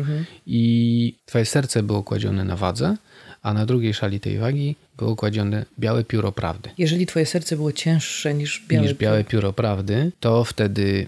I 0.47 1.13
twoje 1.25 1.45
serce 1.45 1.83
było 1.83 2.03
kładzione 2.03 2.43
na 2.45 2.55
wadze, 2.55 2.97
a 3.41 3.53
na 3.53 3.65
drugiej 3.65 3.93
szali 3.93 4.19
tej 4.19 4.37
wagi 4.37 4.75
było 4.97 5.15
kładzione 5.15 5.65
białe 5.79 6.03
pióro 6.03 6.31
prawdy. 6.31 6.69
Jeżeli 6.77 7.05
twoje 7.05 7.25
serce 7.25 7.55
było 7.55 7.71
cięższe 7.71 8.33
niż 8.33 8.63
białe, 8.67 8.87
Niż 8.87 8.93
białe 8.93 9.23
pióro 9.23 9.53
prawdy, 9.53 10.11
to 10.19 10.43
wtedy 10.43 11.07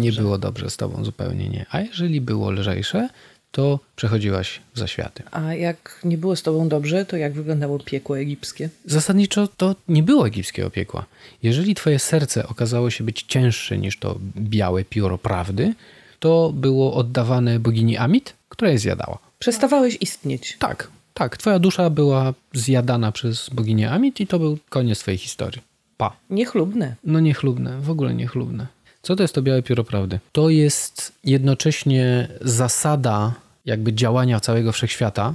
nie 0.00 0.12
było 0.12 0.38
dobrze 0.38 0.70
z 0.70 0.76
tobą, 0.76 1.04
zupełnie 1.04 1.48
nie. 1.48 1.66
A 1.70 1.80
jeżeli 1.80 2.20
było 2.20 2.50
lżejsze, 2.50 3.08
to 3.52 3.80
przechodziłaś 3.96 4.60
w 4.74 4.78
zaświaty. 4.78 5.22
A 5.30 5.54
jak 5.54 6.00
nie 6.04 6.18
było 6.18 6.36
z 6.36 6.42
tobą 6.42 6.68
dobrze, 6.68 7.04
to 7.04 7.16
jak 7.16 7.32
wyglądało 7.32 7.78
piekło 7.78 8.18
egipskie? 8.18 8.68
Zasadniczo 8.84 9.48
to 9.48 9.76
nie 9.88 10.02
było 10.02 10.26
egipskiego 10.26 10.70
piekła. 10.70 11.06
Jeżeli 11.42 11.74
twoje 11.74 11.98
serce 11.98 12.48
okazało 12.48 12.90
się 12.90 13.04
być 13.04 13.22
cięższe 13.22 13.78
niż 13.78 13.98
to 13.98 14.18
białe 14.36 14.84
pióro 14.84 15.18
prawdy, 15.18 15.74
to 16.20 16.52
było 16.54 16.94
oddawane 16.94 17.58
bogini 17.58 17.96
Amit, 17.96 18.34
która 18.48 18.70
je 18.70 18.78
zjadała. 18.78 19.18
Przestawałeś 19.38 19.98
istnieć. 20.00 20.56
Tak, 20.58 20.90
tak. 21.14 21.36
Twoja 21.36 21.58
dusza 21.58 21.90
była 21.90 22.34
zjadana 22.52 23.12
przez 23.12 23.50
boginię 23.50 23.90
Amit 23.90 24.20
i 24.20 24.26
to 24.26 24.38
był 24.38 24.58
koniec 24.68 24.98
twojej 24.98 25.18
historii. 25.18 25.62
Pa. 25.96 26.16
Niechlubne. 26.30 26.94
No 27.04 27.20
niechlubne, 27.20 27.80
w 27.80 27.90
ogóle 27.90 28.14
niechlubne. 28.14 28.66
Co 29.02 29.16
to 29.16 29.22
jest 29.22 29.34
to 29.34 29.42
białe 29.42 29.62
pióro 29.62 29.84
prawdy? 29.84 30.20
To 30.32 30.50
jest 30.50 31.12
jednocześnie 31.24 32.28
zasada 32.40 33.34
jakby 33.64 33.92
działania 33.92 34.40
całego 34.40 34.72
wszechświata 34.72 35.34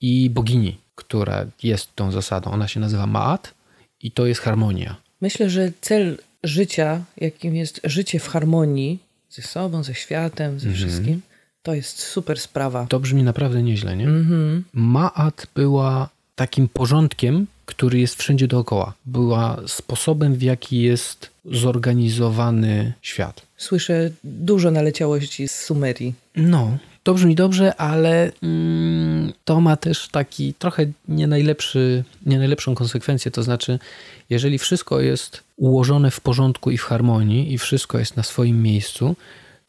i 0.00 0.30
bogini, 0.30 0.76
która 0.94 1.46
jest 1.62 1.96
tą 1.96 2.12
zasadą. 2.12 2.50
Ona 2.50 2.68
się 2.68 2.80
nazywa 2.80 3.06
Maat 3.06 3.54
i 4.00 4.10
to 4.10 4.26
jest 4.26 4.40
harmonia. 4.40 4.96
Myślę, 5.20 5.50
że 5.50 5.72
cel 5.80 6.18
życia, 6.44 7.04
jakim 7.16 7.56
jest 7.56 7.80
życie 7.84 8.18
w 8.20 8.28
harmonii 8.28 8.98
ze 9.30 9.42
sobą, 9.42 9.82
ze 9.82 9.94
światem, 9.94 10.60
ze 10.60 10.72
wszystkim, 10.72 11.20
to 11.62 11.74
jest 11.74 11.98
super 11.98 12.40
sprawa. 12.40 12.86
To 12.86 13.00
brzmi 13.00 13.22
naprawdę 13.22 13.62
nieźle, 13.62 13.96
nie? 13.96 14.08
Maat 14.72 15.46
była 15.54 16.08
takim 16.34 16.68
porządkiem 16.68 17.46
który 17.66 17.98
jest 17.98 18.14
wszędzie 18.14 18.48
dookoła. 18.48 18.94
Była 19.06 19.56
sposobem, 19.66 20.34
w 20.34 20.42
jaki 20.42 20.82
jest 20.82 21.30
zorganizowany 21.44 22.92
świat. 23.02 23.42
Słyszę 23.56 24.10
dużo 24.24 24.70
naleciałości 24.70 25.48
z 25.48 25.60
Sumerii. 25.60 26.14
No, 26.36 26.78
to 27.02 27.14
brzmi 27.14 27.34
dobrze, 27.34 27.76
ale 27.76 28.32
mm, 28.42 29.32
to 29.44 29.60
ma 29.60 29.76
też 29.76 30.08
taki 30.08 30.54
trochę 30.54 30.86
nie, 31.08 31.26
najlepszy, 31.26 32.04
nie 32.26 32.38
najlepszą 32.38 32.74
konsekwencję. 32.74 33.30
To 33.30 33.42
znaczy, 33.42 33.78
jeżeli 34.30 34.58
wszystko 34.58 35.00
jest 35.00 35.42
ułożone 35.56 36.10
w 36.10 36.20
porządku 36.20 36.70
i 36.70 36.78
w 36.78 36.82
harmonii, 36.82 37.52
i 37.52 37.58
wszystko 37.58 37.98
jest 37.98 38.16
na 38.16 38.22
swoim 38.22 38.62
miejscu, 38.62 39.16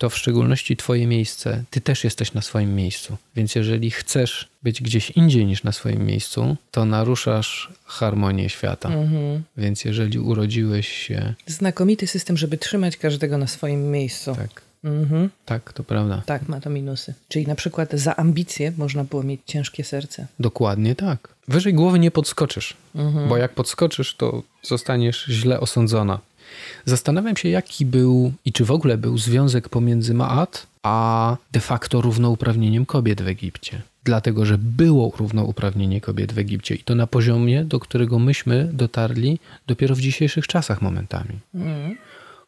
to 0.03 0.09
w 0.09 0.17
szczególności 0.17 0.77
Twoje 0.77 1.07
miejsce, 1.07 1.63
Ty 1.69 1.81
też 1.81 2.03
jesteś 2.03 2.34
na 2.34 2.41
swoim 2.41 2.75
miejscu. 2.75 3.17
Więc 3.35 3.55
jeżeli 3.55 3.91
chcesz 3.91 4.47
być 4.63 4.81
gdzieś 4.81 5.11
indziej 5.11 5.45
niż 5.45 5.63
na 5.63 5.71
swoim 5.71 6.05
miejscu, 6.05 6.57
to 6.71 6.85
naruszasz 6.85 7.69
harmonię 7.85 8.49
świata. 8.49 8.89
Mhm. 8.89 9.43
Więc 9.57 9.85
jeżeli 9.85 10.19
urodziłeś 10.19 10.88
się. 10.88 11.34
Znakomity 11.47 12.07
system, 12.07 12.38
żeby 12.38 12.57
trzymać 12.57 12.97
każdego 12.97 13.38
na 13.38 13.47
swoim 13.47 13.91
miejscu. 13.91 14.35
Tak, 14.35 14.61
Mhm. 14.84 15.30
tak, 15.45 15.73
to 15.73 15.84
prawda. 15.84 16.21
Tak, 16.25 16.49
ma 16.49 16.61
to 16.61 16.69
minusy. 16.69 17.13
Czyli 17.30 17.47
na 17.47 17.55
przykład 17.55 17.93
za 17.93 18.15
ambicje 18.15 18.71
można 18.77 19.03
było 19.03 19.23
mieć 19.23 19.41
ciężkie 19.45 19.84
serce. 19.84 20.27
Dokładnie 20.39 20.95
tak. 20.95 21.27
Wyżej 21.47 21.73
głowy 21.73 21.99
nie 21.99 22.11
podskoczysz, 22.11 22.73
bo 23.30 23.38
jak 23.38 23.53
podskoczysz, 23.53 24.15
to 24.15 24.43
zostaniesz 24.63 25.25
źle 25.25 25.59
osądzona. 25.59 26.19
Zastanawiam 26.85 27.38
się, 27.38 27.49
jaki 27.49 27.85
był 27.85 28.34
i 28.45 28.53
czy 28.53 28.65
w 28.65 28.71
ogóle 28.71 28.97
był 28.97 29.17
związek 29.17 29.69
pomiędzy 29.69 30.13
Maat 30.13 30.67
a 30.84 31.38
de 31.51 31.59
facto 31.59 32.01
równouprawnieniem 32.01 32.85
kobiet 32.85 33.21
w 33.21 33.27
Egipcie. 33.27 33.81
Dlatego, 34.03 34.45
że 34.45 34.57
było 34.57 35.13
równouprawnienie 35.17 36.01
kobiet 36.01 36.34
w 36.34 36.38
Egipcie 36.38 36.75
i 36.75 36.80
to 36.84 36.95
na 36.95 37.07
poziomie, 37.07 37.65
do 37.65 37.80
którego 37.80 38.19
myśmy 38.19 38.69
dotarli 38.73 39.39
dopiero 39.67 39.95
w 39.95 39.99
dzisiejszych 39.99 40.47
czasach 40.47 40.81
momentami. 40.81 41.39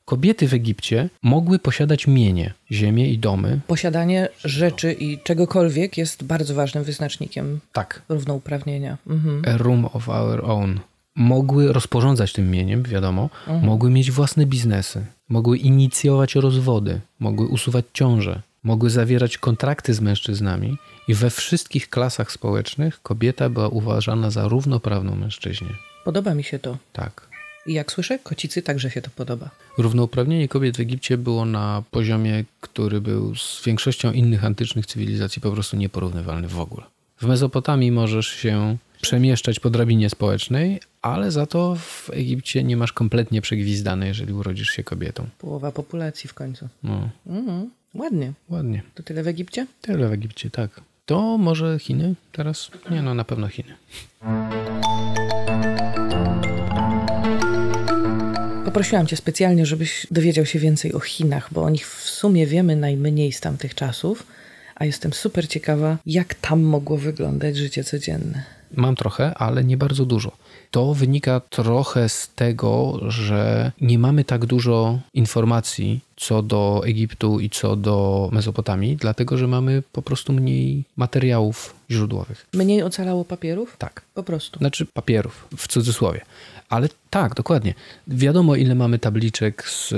Kobiety 0.06 0.48
w 0.48 0.54
Egipcie 0.54 1.10
mogły 1.24 1.60
posiadać 1.60 2.08
mienie, 2.08 2.54
ziemię 2.72 3.10
i 3.10 3.18
domy. 3.18 3.60
Posiadanie 3.68 4.30
rzeczy 4.44 4.94
i 4.94 5.20
czegokolwiek 5.20 5.98
jest 5.98 6.24
bardzo 6.24 6.56
ważnym 6.56 6.84
wyznacznikiem 6.84 7.60
Tak, 7.74 8.02
równouprawnienia. 8.10 8.98
Mhm. 9.08 9.42
a 9.56 9.58
room 9.58 9.86
of 9.86 10.10
our 10.10 10.42
own. 10.46 10.80
Mogły 11.16 11.74
rozporządzać 11.74 12.34
tym 12.34 12.52
mieniem, 12.52 12.84
wiadomo, 12.84 13.30
mogły 13.62 13.90
mieć 13.90 14.12
własne 14.12 14.46
biznesy, 14.46 15.06
mogły 15.30 15.58
inicjować 15.58 16.36
rozwody, 16.36 17.02
mogły 17.20 17.48
usuwać 17.48 17.86
ciąże, 17.94 18.42
mogły 18.64 18.90
zawierać 18.90 19.38
kontrakty 19.38 19.94
z 19.94 20.02
mężczyznami 20.02 20.78
i 21.08 21.14
we 21.14 21.30
wszystkich 21.30 21.90
klasach 21.90 22.32
społecznych 22.32 23.02
kobieta 23.02 23.50
była 23.50 23.68
uważana 23.68 24.32
za 24.32 24.48
równoprawną 24.48 25.16
mężczyźnie. 25.16 25.70
Podoba 26.04 26.36
mi 26.36 26.44
się 26.44 26.60
to. 26.60 26.78
Tak. 26.94 27.28
I 27.66 27.74
jak 27.74 27.92
słyszę, 27.92 28.20
kocicy 28.20 28.62
także 28.62 28.92
się 28.92 29.02
to 29.02 29.10
podoba. 29.16 29.50
Równouprawnienie 29.78 30.48
kobiet 30.48 30.78
w 30.78 30.80
Egipcie 30.80 31.18
było 31.18 31.46
na 31.46 31.84
poziomie, 31.92 32.44
który 32.62 33.02
był 33.02 33.36
z 33.36 33.64
większością 33.66 34.12
innych 34.12 34.46
antycznych 34.46 34.86
cywilizacji 34.86 35.42
po 35.42 35.52
prostu 35.52 35.78
nieporównywalny 35.78 36.48
w 36.48 36.60
ogóle. 36.60 36.84
W 37.18 37.26
Mezopotamii 37.26 37.92
możesz 37.92 38.28
się 38.28 38.78
przemieszczać 39.10 39.60
po 39.60 39.70
drabinie 39.70 40.10
społecznej, 40.10 40.80
ale 41.02 41.32
za 41.32 41.46
to 41.46 41.76
w 41.76 42.10
Egipcie 42.14 42.64
nie 42.64 42.78
masz 42.78 42.94
kompletnie 42.94 43.42
przegwizdane, 43.42 44.08
jeżeli 44.08 44.34
urodzisz 44.34 44.70
się 44.70 44.84
kobietą. 44.84 45.26
Połowa 45.40 45.72
populacji 45.72 46.28
w 46.30 46.34
końcu. 46.34 46.68
No, 46.84 47.10
Mhm. 47.28 47.70
Ładnie. 47.94 48.34
ładnie. 48.50 48.82
To 48.96 49.04
tyle 49.04 49.24
w 49.24 49.28
Egipcie? 49.28 49.68
Tyle 49.82 50.08
w 50.10 50.12
Egipcie, 50.12 50.50
tak. 50.50 50.82
To 51.06 51.38
może 51.38 51.80
Chiny 51.80 52.16
teraz? 52.32 52.72
Nie, 52.92 53.02
no 53.02 53.14
na 53.14 53.24
pewno 53.24 53.48
Chiny. 53.48 53.74
Poprosiłam 58.66 59.08
cię 59.08 59.16
specjalnie, 59.18 59.66
żebyś 59.66 60.08
dowiedział 60.12 60.46
się 60.46 60.60
więcej 60.60 60.94
o 60.94 61.00
Chinach, 61.00 61.54
bo 61.54 61.64
o 61.64 61.70
nich 61.70 61.88
w 61.90 62.10
sumie 62.10 62.48
wiemy 62.48 62.76
najmniej 62.76 63.32
z 63.32 63.40
tamtych 63.42 63.76
czasów, 63.76 64.28
a 64.76 64.86
jestem 64.86 65.14
super 65.14 65.48
ciekawa, 65.48 65.98
jak 66.06 66.34
tam 66.34 66.62
mogło 66.62 66.98
wyglądać 66.98 67.58
życie 67.58 67.84
codzienne. 67.84 68.44
Mam 68.76 68.96
trochę, 68.96 69.34
ale 69.34 69.64
nie 69.64 69.78
bardzo 69.78 70.06
dużo. 70.06 70.32
To 70.72 70.94
wynika 70.94 71.40
trochę 71.40 72.10
z 72.10 72.30
tego, 72.36 73.00
że 73.08 73.72
nie 73.82 74.00
mamy 74.00 74.24
tak 74.24 74.46
dużo 74.46 75.00
informacji 75.14 76.00
co 76.16 76.42
do 76.42 76.82
Egiptu 76.86 77.40
i 77.40 77.50
co 77.50 77.76
do 77.76 78.30
Mezopotamii, 78.32 78.96
dlatego 78.96 79.38
że 79.38 79.48
mamy 79.48 79.84
po 79.92 80.02
prostu 80.02 80.34
mniej 80.34 80.84
materiałów 80.98 81.76
źródłowych. 81.92 82.48
Mniej 82.54 82.84
ocalało 82.84 83.26
papierów? 83.26 83.76
Tak. 83.78 84.02
Po 84.14 84.24
prostu. 84.24 84.60
Znaczy 84.60 84.86
papierów, 84.86 85.48
w 85.58 85.68
cudzysłowie. 85.68 86.22
Ale 86.70 86.90
tak, 87.10 87.36
dokładnie. 87.36 87.74
Wiadomo, 88.08 88.56
ile 88.56 88.76
mamy 88.76 89.00
tabliczek 89.00 89.70
z, 89.70 89.90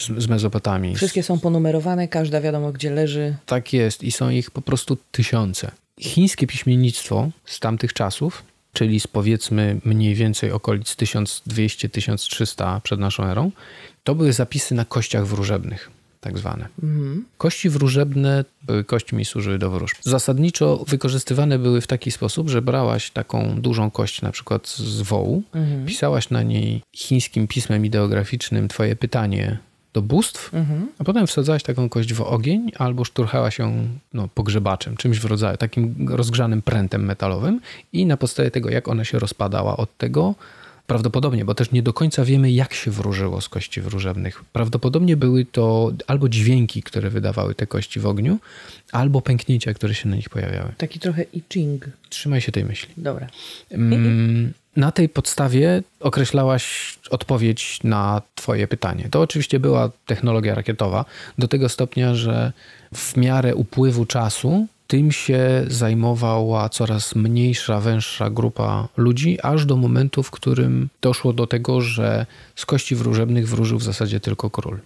z, 0.00 0.22
z 0.22 0.28
Mezopotamii. 0.28 0.94
Wszystkie 0.94 1.22
są 1.22 1.40
ponumerowane, 1.40 2.08
każda 2.08 2.40
wiadomo 2.40 2.72
gdzie 2.72 2.90
leży. 2.90 3.36
Tak 3.46 3.72
jest 3.72 4.02
i 4.02 4.12
są 4.12 4.30
ich 4.30 4.50
po 4.50 4.62
prostu 4.62 4.96
tysiące. 5.12 5.70
Chińskie 6.00 6.46
piśmiennictwo 6.46 7.30
z 7.44 7.60
tamtych 7.60 7.92
czasów, 7.92 8.42
czyli 8.72 9.00
z 9.00 9.06
powiedzmy 9.06 9.80
mniej 9.84 10.14
więcej 10.14 10.52
okolic 10.52 10.96
1200-1300 10.96 12.80
przed 12.80 13.00
naszą 13.00 13.24
erą, 13.24 13.50
to 14.04 14.14
były 14.14 14.32
zapisy 14.32 14.74
na 14.74 14.84
kościach 14.84 15.26
wróżebnych, 15.26 15.90
tak 16.24 16.38
zwane. 16.38 16.68
Kości 17.38 17.70
wróżebne 17.70 18.44
były 18.62 18.84
kośćmi 18.84 19.24
służyły 19.24 19.58
do 19.58 19.70
wróżb. 19.70 19.96
Zasadniczo 20.02 20.84
wykorzystywane 20.88 21.58
były 21.58 21.80
w 21.80 21.86
taki 21.86 22.10
sposób, 22.10 22.50
że 22.50 22.62
brałaś 22.62 23.10
taką 23.10 23.60
dużą 23.60 23.90
kość, 23.90 24.22
na 24.22 24.32
przykład 24.32 24.68
z 24.68 25.00
wołu, 25.02 25.42
pisałaś 25.86 26.30
na 26.30 26.42
niej 26.42 26.82
chińskim 26.92 27.46
pismem 27.48 27.86
ideograficznym 27.86 28.68
twoje 28.68 28.96
pytanie 28.96 29.58
do 29.92 30.02
bóstw, 30.02 30.50
a 30.98 31.04
potem 31.04 31.26
wsadzałaś 31.26 31.62
taką 31.62 31.88
kość 31.88 32.14
w 32.14 32.20
ogień 32.20 32.72
albo 32.78 33.04
szturchałaś 33.04 33.58
ją 33.58 33.88
no, 34.14 34.28
pogrzebaczem, 34.28 34.96
czymś 34.96 35.18
w 35.18 35.24
rodzaju, 35.24 35.56
takim 35.56 36.08
rozgrzanym 36.10 36.62
prętem 36.62 37.04
metalowym 37.04 37.60
i 37.92 38.06
na 38.06 38.16
podstawie 38.16 38.50
tego, 38.50 38.70
jak 38.70 38.88
ona 38.88 39.04
się 39.04 39.18
rozpadała 39.18 39.76
od 39.76 39.98
tego, 39.98 40.34
prawdopodobnie, 40.86 41.44
bo 41.44 41.54
też 41.54 41.70
nie 41.72 41.82
do 41.82 41.92
końca 41.92 42.24
wiemy, 42.24 42.50
jak 42.52 42.74
się 42.74 42.90
wróżyło 42.90 43.40
z 43.40 43.48
kości 43.48 43.80
wróżebnych. 43.80 44.44
Prawdopodobnie 44.52 45.16
były 45.16 45.44
to 45.44 45.92
albo 46.06 46.28
dźwięki, 46.28 46.82
które 46.82 47.10
wydawały 47.10 47.54
te 47.54 47.66
kości 47.66 48.00
w 48.00 48.06
ogniu, 48.06 48.38
albo 48.92 49.20
pęknięcia, 49.20 49.74
które 49.74 49.94
się 49.94 50.08
na 50.08 50.16
nich 50.16 50.28
pojawiały. 50.28 50.72
Taki 50.78 51.00
trochę 51.00 51.22
I 51.32 51.42
Ching. 51.52 51.88
Trzymaj 52.08 52.40
się 52.40 52.52
tej 52.52 52.64
myśli. 52.64 52.88
Dobra. 52.96 53.26
Mm, 53.70 54.52
Na 54.76 54.92
tej 54.92 55.08
podstawie 55.08 55.82
określałaś 56.00 56.94
odpowiedź 57.10 57.78
na 57.84 58.22
Twoje 58.34 58.68
pytanie. 58.68 59.08
To 59.10 59.20
oczywiście 59.20 59.60
była 59.60 59.90
technologia 60.06 60.54
rakietowa, 60.54 61.04
do 61.38 61.48
tego 61.48 61.68
stopnia, 61.68 62.14
że 62.14 62.52
w 62.94 63.16
miarę 63.16 63.54
upływu 63.54 64.06
czasu 64.06 64.66
tym 64.94 65.12
się 65.12 65.64
zajmowała 65.66 66.68
coraz 66.68 67.14
mniejsza, 67.14 67.80
węższa 67.80 68.30
grupa 68.30 68.88
ludzi, 68.96 69.38
aż 69.42 69.66
do 69.66 69.76
momentu, 69.76 70.22
w 70.22 70.30
którym 70.30 70.88
doszło 71.02 71.32
do 71.32 71.46
tego, 71.46 71.80
że 71.80 72.26
z 72.56 72.66
kości 72.66 72.94
wróżebnych 72.94 73.48
wróżył 73.48 73.78
w 73.78 73.82
zasadzie 73.82 74.20
tylko 74.20 74.50
król. 74.50 74.78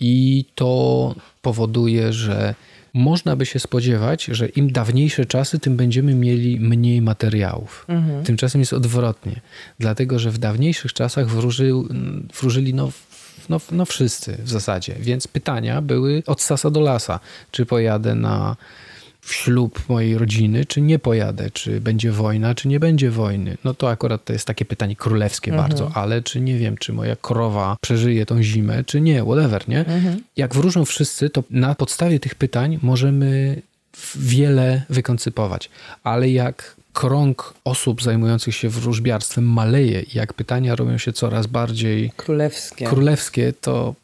I 0.00 0.44
to 0.54 1.14
powoduje, 1.42 2.12
że 2.12 2.54
można 2.94 3.36
by 3.36 3.46
się 3.46 3.58
spodziewać, 3.58 4.24
że 4.24 4.48
im 4.48 4.72
dawniejsze 4.72 5.26
czasy, 5.26 5.58
tym 5.58 5.76
będziemy 5.76 6.14
mieli 6.14 6.60
mniej 6.60 7.02
materiałów. 7.02 7.86
Tymczasem 8.24 8.60
jest 8.60 8.72
odwrotnie, 8.72 9.40
dlatego 9.78 10.18
że 10.18 10.30
w 10.30 10.38
dawniejszych 10.38 10.92
czasach 10.92 11.28
wróżył, 11.28 11.88
wróżyli 12.40 12.74
no, 12.74 12.90
no, 13.48 13.60
no 13.72 13.84
wszyscy 13.84 14.38
w 14.44 14.48
zasadzie, 14.48 14.94
więc 15.00 15.28
pytania 15.28 15.82
były 15.82 16.22
od 16.26 16.40
sasa 16.40 16.70
do 16.70 16.80
lasa. 16.80 17.20
Czy 17.50 17.66
pojadę 17.66 18.14
na 18.14 18.56
ślub 19.26 19.88
mojej 19.88 20.18
rodziny, 20.18 20.64
czy 20.64 20.80
nie 20.80 20.98
pojadę, 20.98 21.50
czy 21.50 21.80
będzie 21.80 22.12
wojna, 22.12 22.54
czy 22.54 22.68
nie 22.68 22.80
będzie 22.80 23.10
wojny. 23.10 23.56
No 23.64 23.74
to 23.74 23.90
akurat 23.90 24.24
to 24.24 24.32
jest 24.32 24.46
takie 24.46 24.64
pytanie 24.64 24.96
królewskie 24.96 25.52
bardzo, 25.52 25.90
ale 25.94 26.22
czy 26.22 26.40
nie 26.40 26.58
wiem, 26.58 26.76
czy 26.76 26.92
moja 26.92 27.16
krowa 27.16 27.76
przeżyje 27.80 28.26
tą 28.26 28.42
zimę, 28.42 28.84
czy 28.84 29.00
nie, 29.00 29.22
whatever, 29.22 29.68
nie? 29.68 29.84
Jak 30.36 30.54
wróżą 30.54 30.84
wszyscy, 30.84 31.30
to 31.30 31.44
na 31.50 31.74
podstawie 31.74 32.20
tych 32.20 32.34
pytań 32.34 32.78
możemy 32.82 33.62
wiele 34.14 34.82
wykoncypować, 34.90 35.70
ale 36.04 36.30
jak 36.30 36.76
krąg 36.92 37.54
osób 37.64 38.02
zajmujących 38.02 38.54
się 38.54 38.68
wróżbiarstwem 38.68 39.44
maleje 39.44 40.00
i 40.00 40.16
jak 40.18 40.34
pytania 40.34 40.74
robią 40.74 40.98
się 40.98 41.12
coraz 41.12 41.46
bardziej 41.46 42.10
Królewskie. 42.16 42.86
królewskie, 42.86 43.52
to 43.52 43.94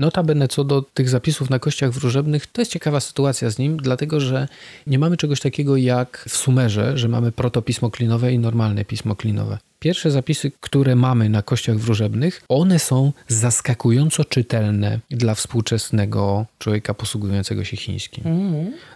Notabene 0.00 0.48
co 0.48 0.64
do 0.64 0.82
tych 0.82 1.08
zapisów 1.08 1.50
na 1.50 1.58
kościach 1.58 1.90
wróżebnych, 1.90 2.46
to 2.46 2.60
jest 2.60 2.72
ciekawa 2.72 3.00
sytuacja 3.00 3.50
z 3.50 3.58
nim, 3.58 3.76
dlatego 3.76 4.20
że 4.20 4.48
nie 4.86 4.98
mamy 4.98 5.16
czegoś 5.16 5.40
takiego 5.40 5.76
jak 5.76 6.24
w 6.28 6.36
Sumerze, 6.36 6.98
że 6.98 7.08
mamy 7.08 7.32
protopismo 7.32 7.90
klinowe 7.90 8.32
i 8.32 8.38
normalne 8.38 8.84
pismo 8.84 9.16
klinowe. 9.16 9.58
Pierwsze 9.80 10.10
zapisy, 10.10 10.52
które 10.60 10.96
mamy 10.96 11.28
na 11.28 11.42
kościach 11.42 11.78
wróżebnych, 11.78 12.42
one 12.48 12.78
są 12.78 13.12
zaskakująco 13.28 14.24
czytelne 14.24 15.00
dla 15.10 15.34
współczesnego 15.34 16.46
człowieka 16.58 16.94
posługującego 16.94 17.64
się 17.64 17.76
chińskim. 17.76 18.24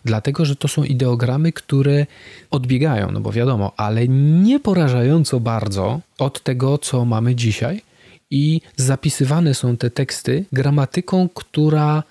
Dlatego, 0.05 0.44
że 0.44 0.56
to 0.56 0.68
są 0.68 0.85
ideogramy, 0.85 1.52
które 1.52 2.06
odbiegają, 2.51 3.10
no 3.10 3.20
bo 3.20 3.32
wiadomo, 3.32 3.72
ale 3.76 4.09
nie 4.09 4.60
porażająco 4.60 5.40
bardzo 5.40 6.01
od 6.18 6.43
tego, 6.43 6.78
co 6.78 7.05
mamy 7.05 7.35
dzisiaj. 7.35 7.82
I 8.30 8.60
zapisywane 8.76 9.55
są 9.55 9.76
te 9.76 9.90
teksty 9.90 10.44
gramatyką, 10.52 11.28
która 11.34 12.02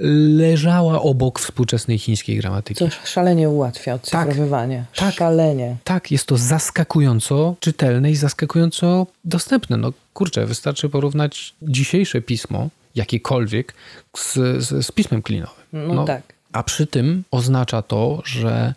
leżała 0.00 1.02
obok 1.02 1.40
współczesnej 1.40 1.98
chińskiej 1.98 2.36
gramatyki. 2.36 2.84
Co 2.84 3.06
szalenie 3.06 3.48
ułatwia 3.48 3.94
odcyfrowywanie. 3.94 4.84
Tak. 4.96 5.14
Szalenie. 5.14 5.76
Tak, 5.84 6.10
jest 6.10 6.26
to 6.26 6.36
zaskakująco 6.36 7.54
czytelne 7.60 8.10
i 8.10 8.16
zaskakująco 8.16 9.06
dostępne. 9.24 9.76
No 9.76 9.92
kurczę, 10.14 10.46
wystarczy 10.46 10.88
porównać 10.88 11.54
dzisiejsze 11.62 12.20
pismo, 12.20 12.68
jakiekolwiek, 12.94 13.74
z, 14.16 14.34
z, 14.34 14.86
z 14.86 14.92
pismem 14.92 15.22
klinowym. 15.22 15.64
No 15.72 16.04
tak. 16.04 16.22
A 16.52 16.62
przy 16.62 16.86
tym 16.86 17.24
oznacza 17.30 17.82
to, 17.82 18.22
że 18.24 18.74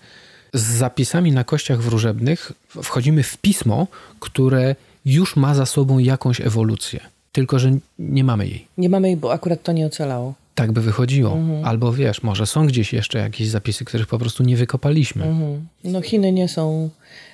z 0.53 0.61
zapisami 0.61 1.31
na 1.31 1.43
kościach 1.43 1.81
wróżebnych 1.81 2.51
wchodzimy 2.83 3.23
w 3.23 3.37
pismo, 3.37 3.87
które 4.19 4.75
już 5.05 5.35
ma 5.35 5.55
za 5.55 5.65
sobą 5.65 5.99
jakąś 5.99 6.41
ewolucję. 6.41 6.99
Tylko, 7.31 7.59
że 7.59 7.71
nie 7.99 8.23
mamy 8.23 8.47
jej. 8.47 8.67
Nie 8.77 8.89
mamy 8.89 9.07
jej, 9.07 9.17
bo 9.17 9.33
akurat 9.33 9.63
to 9.63 9.71
nie 9.71 9.85
ocalało. 9.85 10.33
Tak 10.55 10.71
by 10.71 10.81
wychodziło. 10.81 11.37
Albo 11.63 11.93
wiesz, 11.93 12.23
może 12.23 12.47
są 12.47 12.67
gdzieś 12.67 12.93
jeszcze 12.93 13.19
jakieś 13.19 13.47
zapisy, 13.47 13.85
których 13.85 14.07
po 14.07 14.19
prostu 14.19 14.43
nie 14.43 14.57
wykopaliśmy. 14.57 15.25
Mhm. 15.25 15.67
No 15.83 16.01
Chiny 16.01 16.31
nie 16.31 16.47
są, 16.47 16.89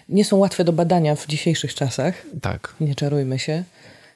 nie 0.10 0.26
są 0.26 0.38
łatwe 0.38 0.64
do 0.64 0.73
badania 0.73 1.15
w 1.15 1.27
dzisiejszych 1.27 1.76
czasach. 1.76 2.26
Tak, 2.41 2.73
Nie 2.81 2.95
czarujmy 2.95 3.39
się. 3.39 3.64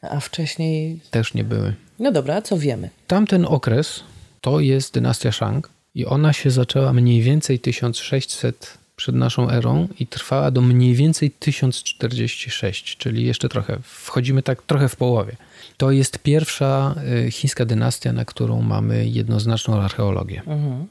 A 0.01 0.19
wcześniej... 0.19 0.99
też 1.11 1.33
nie 1.33 1.43
były. 1.43 1.73
No 1.99 2.11
dobra, 2.11 2.35
a 2.35 2.41
co 2.41 2.57
wiemy? 2.57 2.89
Tamten 3.07 3.45
okres 3.45 4.03
to 4.41 4.59
jest 4.59 4.93
dynastia 4.93 5.31
Shang 5.31 5.69
i 5.95 6.05
ona 6.05 6.33
się 6.33 6.51
zaczęła 6.51 6.93
mniej 6.93 7.21
więcej 7.21 7.59
1600 7.59 8.77
przed 9.01 9.15
naszą 9.15 9.49
erą 9.49 9.87
i 9.99 10.07
trwała 10.07 10.51
do 10.51 10.61
mniej 10.61 10.95
więcej 10.95 11.31
1046, 11.31 12.97
czyli 12.97 13.25
jeszcze 13.25 13.49
trochę. 13.49 13.79
Wchodzimy 13.83 14.43
tak 14.43 14.61
trochę 14.61 14.89
w 14.89 14.95
połowie. 14.95 15.35
To 15.77 15.91
jest 15.91 16.19
pierwsza 16.19 16.95
y, 17.27 17.31
chińska 17.31 17.65
dynastia, 17.65 18.13
na 18.13 18.25
którą 18.25 18.61
mamy 18.61 19.07
jednoznaczną 19.07 19.81
archeologię. 19.81 20.41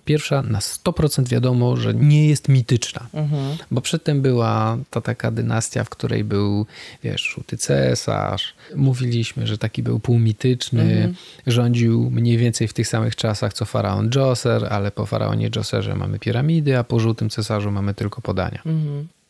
Pierwsza 0.05 0.43
na 0.43 0.59
100% 0.59 1.29
wiadomo, 1.29 1.77
że 1.77 1.95
nie 1.95 2.29
jest 2.29 2.49
mityczna, 2.49 3.07
bo 3.71 3.81
przedtem 3.81 4.23
była 4.23 4.79
ta 4.91 5.01
taka 5.01 5.31
dynastia, 5.31 5.85
w 5.85 5.89
której 5.89 6.25
był, 6.25 6.67
wiesz, 7.05 7.23
szuty 7.23 7.57
cesarz. 7.57 8.55
Mówiliśmy, 8.77 9.47
że 9.47 9.59
taki 9.59 9.83
był 9.83 10.01
półmityczny, 10.01 11.15
rządził 11.47 12.11
mniej 12.11 12.37
więcej 12.37 12.69
w 12.69 12.73
tych 12.73 12.89
samych 12.89 13.17
czasach 13.17 13.53
co 13.53 13.65
faraon 13.65 14.09
Djoser, 14.09 14.67
ale 14.71 14.91
po 14.91 15.07
faraonie 15.07 15.51
Djoserze 15.51 15.95
mamy 15.95 16.19
piramidy, 16.19 16.79
a 16.79 16.85
po 16.85 17.01
żółtym 17.01 17.31
cesarzu 17.31 17.71
mamy 17.71 17.95
tylko 17.95 18.21
podania. 18.21 18.63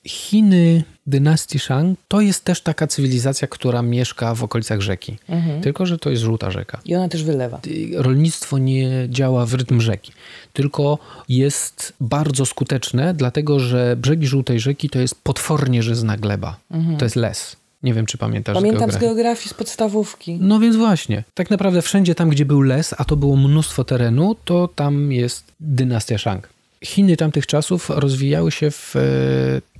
Chiny 0.06 0.82
dynastii 1.06 1.58
Shang 1.58 1.98
to 2.08 2.20
jest 2.20 2.44
też 2.44 2.60
taka 2.60 2.86
cywilizacja, 2.86 3.48
która 3.48 3.82
mieszka 3.82 4.34
w 4.34 4.44
okolicach 4.44 4.80
rzeki. 4.80 5.16
Tylko, 5.62 5.86
że 5.86 5.98
to 5.98 6.10
jest 6.10 6.22
żółta 6.22 6.50
rzeka. 6.50 6.80
I 6.84 6.94
ona 6.94 7.08
też 7.08 7.24
wylewa. 7.24 7.60
Rolnictwo 7.94 8.58
nie 8.58 8.90
działa 9.08 9.46
w 9.46 9.54
rytm 9.54 9.80
rzeki, 9.80 10.12
tylko 10.52 10.98
jest 11.28 11.92
bardzo 12.00 12.46
skuteczne, 12.46 13.14
dlatego 13.14 13.60
że 13.60 13.96
brzegi 13.96 14.26
żółtej 14.26 14.60
rzeki 14.60 14.90
to 14.90 14.98
jest 14.98 15.14
potwornie 15.22 15.82
żyzna 15.82 16.16
gleba. 16.16 16.58
To 16.98 17.04
jest 17.04 17.16
les. 17.16 17.56
Nie 17.82 17.94
wiem, 17.94 18.06
czy 18.06 18.18
pamiętasz 18.18 18.54
Pamiętam 18.54 18.80
z 18.80 18.92
geografię. 18.92 19.06
geografii, 19.06 19.48
z 19.48 19.54
podstawówki. 19.54 20.38
No 20.40 20.60
więc 20.60 20.76
właśnie. 20.76 21.24
Tak 21.34 21.50
naprawdę 21.50 21.82
wszędzie 21.82 22.14
tam, 22.14 22.28
gdzie 22.28 22.44
był 22.44 22.60
les, 22.62 22.94
a 22.98 23.04
to 23.04 23.16
było 23.16 23.36
mnóstwo 23.36 23.84
terenu, 23.84 24.36
to 24.44 24.68
tam 24.74 25.12
jest 25.12 25.44
dynastia 25.60 26.18
Shang. 26.18 26.48
Chiny 26.84 27.16
tamtych 27.16 27.46
czasów 27.46 27.90
rozwijały 27.90 28.52
się 28.52 28.70
w 28.70 28.96
e, 28.96 29.00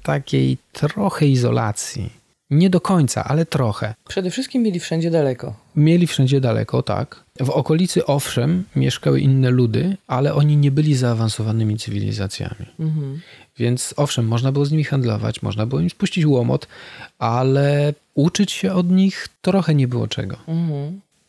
takiej 0.03 0.59
trochę 0.73 1.27
izolacji. 1.27 2.21
Nie 2.51 2.71
do 2.71 2.81
końca, 2.81 3.25
ale 3.25 3.47
trochę. 3.47 3.95
Przede 4.09 4.31
wszystkim 4.31 4.63
mieli 4.63 4.81
wszędzie 4.81 5.11
daleko. 5.11 5.55
Mieli 5.77 6.07
wszędzie 6.07 6.41
daleko, 6.41 6.83
tak. 6.83 7.25
W 7.41 7.51
okolicy, 7.51 8.07
owszem, 8.07 8.65
mieszkały 8.77 9.21
inne 9.21 9.51
ludy, 9.51 9.97
ale 10.07 10.35
oni 10.35 10.57
nie 10.57 10.71
byli 10.71 10.95
zaawansowanymi 10.95 11.79
cywilizacjami. 11.79 12.67
Więc 13.59 13.95
owszem, 13.97 14.27
można 14.27 14.53
było 14.53 14.65
z 14.65 14.71
nimi 14.71 14.85
handlować, 14.85 15.43
można 15.43 15.67
było 15.67 15.81
im 15.81 15.91
spuścić 15.91 16.27
łomot, 16.27 16.69
ale 17.19 17.95
uczyć 18.15 18.53
się 18.53 18.73
od 18.73 18.91
nich 18.91 19.29
trochę 19.43 19.75
nie 19.75 19.89
było 19.89 20.09
czego. 20.09 20.37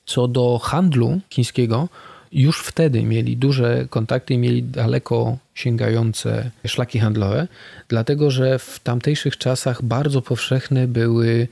Co 0.06 0.28
do 0.28 0.60
handlu 0.60 1.20
chińskiego, 1.30 1.90
już 2.32 2.60
wtedy 2.64 3.04
mieli 3.04 3.38
duże 3.38 3.88
kontakty 3.90 4.34
i 4.34 4.38
mieli 4.38 4.64
daleko 4.64 5.38
sięgające 5.62 6.52
szlaki 6.68 7.00
handlowe, 7.00 7.48
dlatego 7.88 8.32
że 8.32 8.60
w 8.60 8.80
tamtejszych 8.84 9.38
czasach 9.38 9.84
bardzo 9.84 10.22
powszechne 10.22 10.88
były 10.88 11.48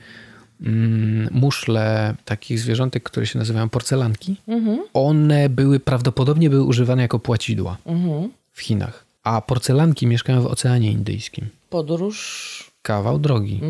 mm, 0.62 1.28
muszle 1.32 2.14
takich 2.24 2.60
zwierzątek, 2.60 3.02
które 3.02 3.26
się 3.26 3.38
nazywają 3.38 3.68
porcelanki. 3.68 4.36
One 4.92 5.48
były 5.48 5.80
prawdopodobnie 5.80 6.50
były 6.50 6.64
używane 6.64 7.02
jako 7.02 7.18
płacidła 7.18 7.76
w 8.52 8.60
Chinach, 8.60 9.04
a 9.22 9.40
porcelanki 9.40 10.06
mieszkają 10.06 10.42
w 10.42 10.46
Oceanie 10.46 10.92
Indyjskim. 10.92 11.46
Podróż. 11.70 12.70
Kawał 12.82 13.18
drogi. 13.18 13.60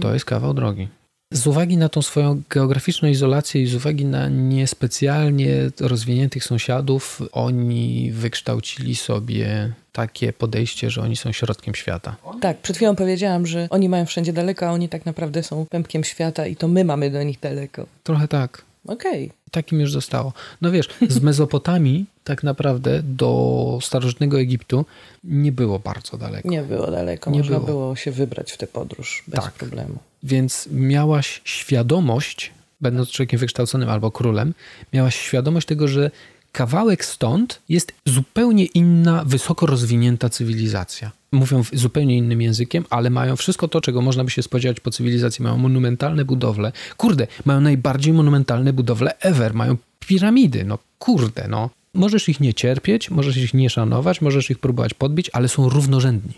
To 0.00 0.14
jest 0.14 0.24
kawał 0.24 0.54
drogi. 0.54 0.88
Z 1.32 1.46
uwagi 1.46 1.76
na 1.76 1.88
tą 1.88 2.02
swoją 2.02 2.42
geograficzną 2.50 3.08
izolację 3.08 3.62
i 3.62 3.66
z 3.66 3.74
uwagi 3.74 4.04
na 4.04 4.28
niespecjalnie 4.28 5.54
rozwiniętych 5.80 6.44
sąsiadów, 6.44 7.22
oni 7.32 8.12
wykształcili 8.12 8.96
sobie 8.96 9.72
takie 9.92 10.32
podejście, 10.32 10.90
że 10.90 11.02
oni 11.02 11.16
są 11.16 11.32
środkiem 11.32 11.74
świata. 11.74 12.16
Tak, 12.40 12.58
przed 12.58 12.76
chwilą 12.76 12.96
powiedziałam, 12.96 13.46
że 13.46 13.66
oni 13.70 13.88
mają 13.88 14.06
wszędzie 14.06 14.32
daleko, 14.32 14.66
a 14.66 14.70
oni 14.70 14.88
tak 14.88 15.06
naprawdę 15.06 15.42
są 15.42 15.66
pępkiem 15.70 16.04
świata 16.04 16.46
i 16.46 16.56
to 16.56 16.68
my 16.68 16.84
mamy 16.84 17.10
do 17.10 17.22
nich 17.22 17.40
daleko. 17.40 17.86
Trochę 18.04 18.28
tak. 18.28 18.67
Okej. 18.88 19.30
Takim 19.50 19.80
już 19.80 19.92
zostało. 19.92 20.32
No 20.60 20.70
wiesz, 20.70 20.88
z 21.08 21.20
Mezopotamii 21.28 22.06
tak 22.24 22.42
naprawdę 22.42 23.00
do 23.02 23.78
starożytnego 23.82 24.40
Egiptu 24.40 24.84
nie 25.24 25.52
było 25.52 25.78
bardzo 25.78 26.18
daleko. 26.18 26.48
Nie 26.48 26.62
było 26.62 26.90
daleko. 26.90 27.30
Nie 27.30 27.38
Można 27.38 27.56
było. 27.60 27.66
było. 27.66 27.96
się 27.96 28.10
wybrać 28.10 28.52
w 28.52 28.56
tę 28.56 28.66
podróż 28.66 29.24
bez 29.28 29.44
Tak. 29.44 29.52
problemu. 29.54 29.98
Więc 30.22 30.68
miałaś 30.72 31.40
świadomość, 31.44 32.50
będąc 32.80 33.10
człowiekiem 33.10 33.40
wykształconym 33.40 33.88
albo 33.90 34.10
królem, 34.10 34.54
miałaś 34.92 35.16
świadomość 35.16 35.66
tego, 35.66 35.88
że 35.88 36.10
kawałek 36.52 37.04
stąd 37.04 37.60
jest 37.68 37.92
zupełnie 38.06 38.64
inna, 38.64 39.24
wysoko 39.26 39.66
rozwinięta 39.66 40.28
cywilizacja. 40.28 41.10
Mówią 41.32 41.62
w- 41.64 41.70
zupełnie 41.72 42.16
innym 42.16 42.42
językiem, 42.42 42.84
ale 42.90 43.10
mają 43.10 43.36
wszystko 43.36 43.68
to, 43.68 43.80
czego 43.80 44.00
można 44.02 44.24
by 44.24 44.30
się 44.30 44.42
spodziewać 44.42 44.80
po 44.80 44.90
cywilizacji. 44.90 45.42
Mają 45.42 45.56
monumentalne 45.58 46.24
budowle. 46.24 46.72
Kurde, 46.96 47.26
mają 47.44 47.60
najbardziej 47.60 48.12
monumentalne 48.12 48.72
budowle 48.72 49.18
ever. 49.18 49.54
Mają 49.54 49.76
piramidy. 50.00 50.64
No 50.64 50.78
kurde, 50.98 51.46
no. 51.48 51.70
Możesz 51.94 52.28
ich 52.28 52.40
nie 52.40 52.54
cierpieć, 52.54 53.10
możesz 53.10 53.36
ich 53.36 53.54
nie 53.54 53.70
szanować, 53.70 54.20
możesz 54.20 54.50
ich 54.50 54.58
próbować 54.58 54.94
podbić, 54.94 55.30
ale 55.32 55.48
są 55.48 55.68
równorzędni. 55.68 56.32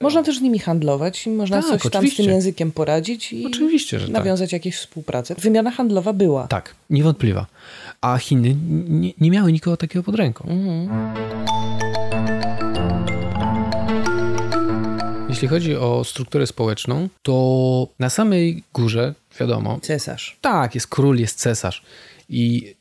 Można 0.00 0.22
też 0.22 0.38
z 0.38 0.40
nimi 0.40 0.58
handlować 0.58 1.26
i 1.26 1.30
można 1.30 1.56
Tak, 1.62 1.70
coś 1.70 1.82
tam 1.82 1.90
z 1.92 1.94
oczywiście. 1.96 2.22
tym 2.22 2.32
językiem 2.32 2.72
poradzić 2.72 3.32
i 3.32 3.46
Oczywiście, 3.46 3.98
że 4.00 4.06
tak. 4.06 4.14
nawiązać 4.14 4.52
jakieś 4.52 4.76
współpracę. 4.76 5.34
Wymiana 5.38 5.70
handlowa 5.70 6.12
była. 6.12 6.46
Tak, 6.48 6.74
niewątpliwa. 6.90 7.46
A 8.00 8.18
Chiny 8.18 8.56
nie, 8.88 9.12
nie 9.20 9.30
miały 9.30 9.52
nikogo 9.52 9.76
takiego 9.76 10.02
pod 10.02 10.14
ręką. 10.14 10.48
Jeśli 15.44 15.56
chodzi 15.56 15.76
o 15.76 16.04
strukturę 16.04 16.46
społeczną, 16.46 17.08
to 17.22 17.88
na 17.98 18.10
samej 18.10 18.62
górze, 18.74 19.14
wiadomo, 19.40 19.78
Cesarz. 19.82 20.36
tak, 20.40 20.74
jest 20.74 20.86
król, 20.86 21.18
jest 21.18 21.38
cesarz. 21.38 21.82
I 22.28 22.74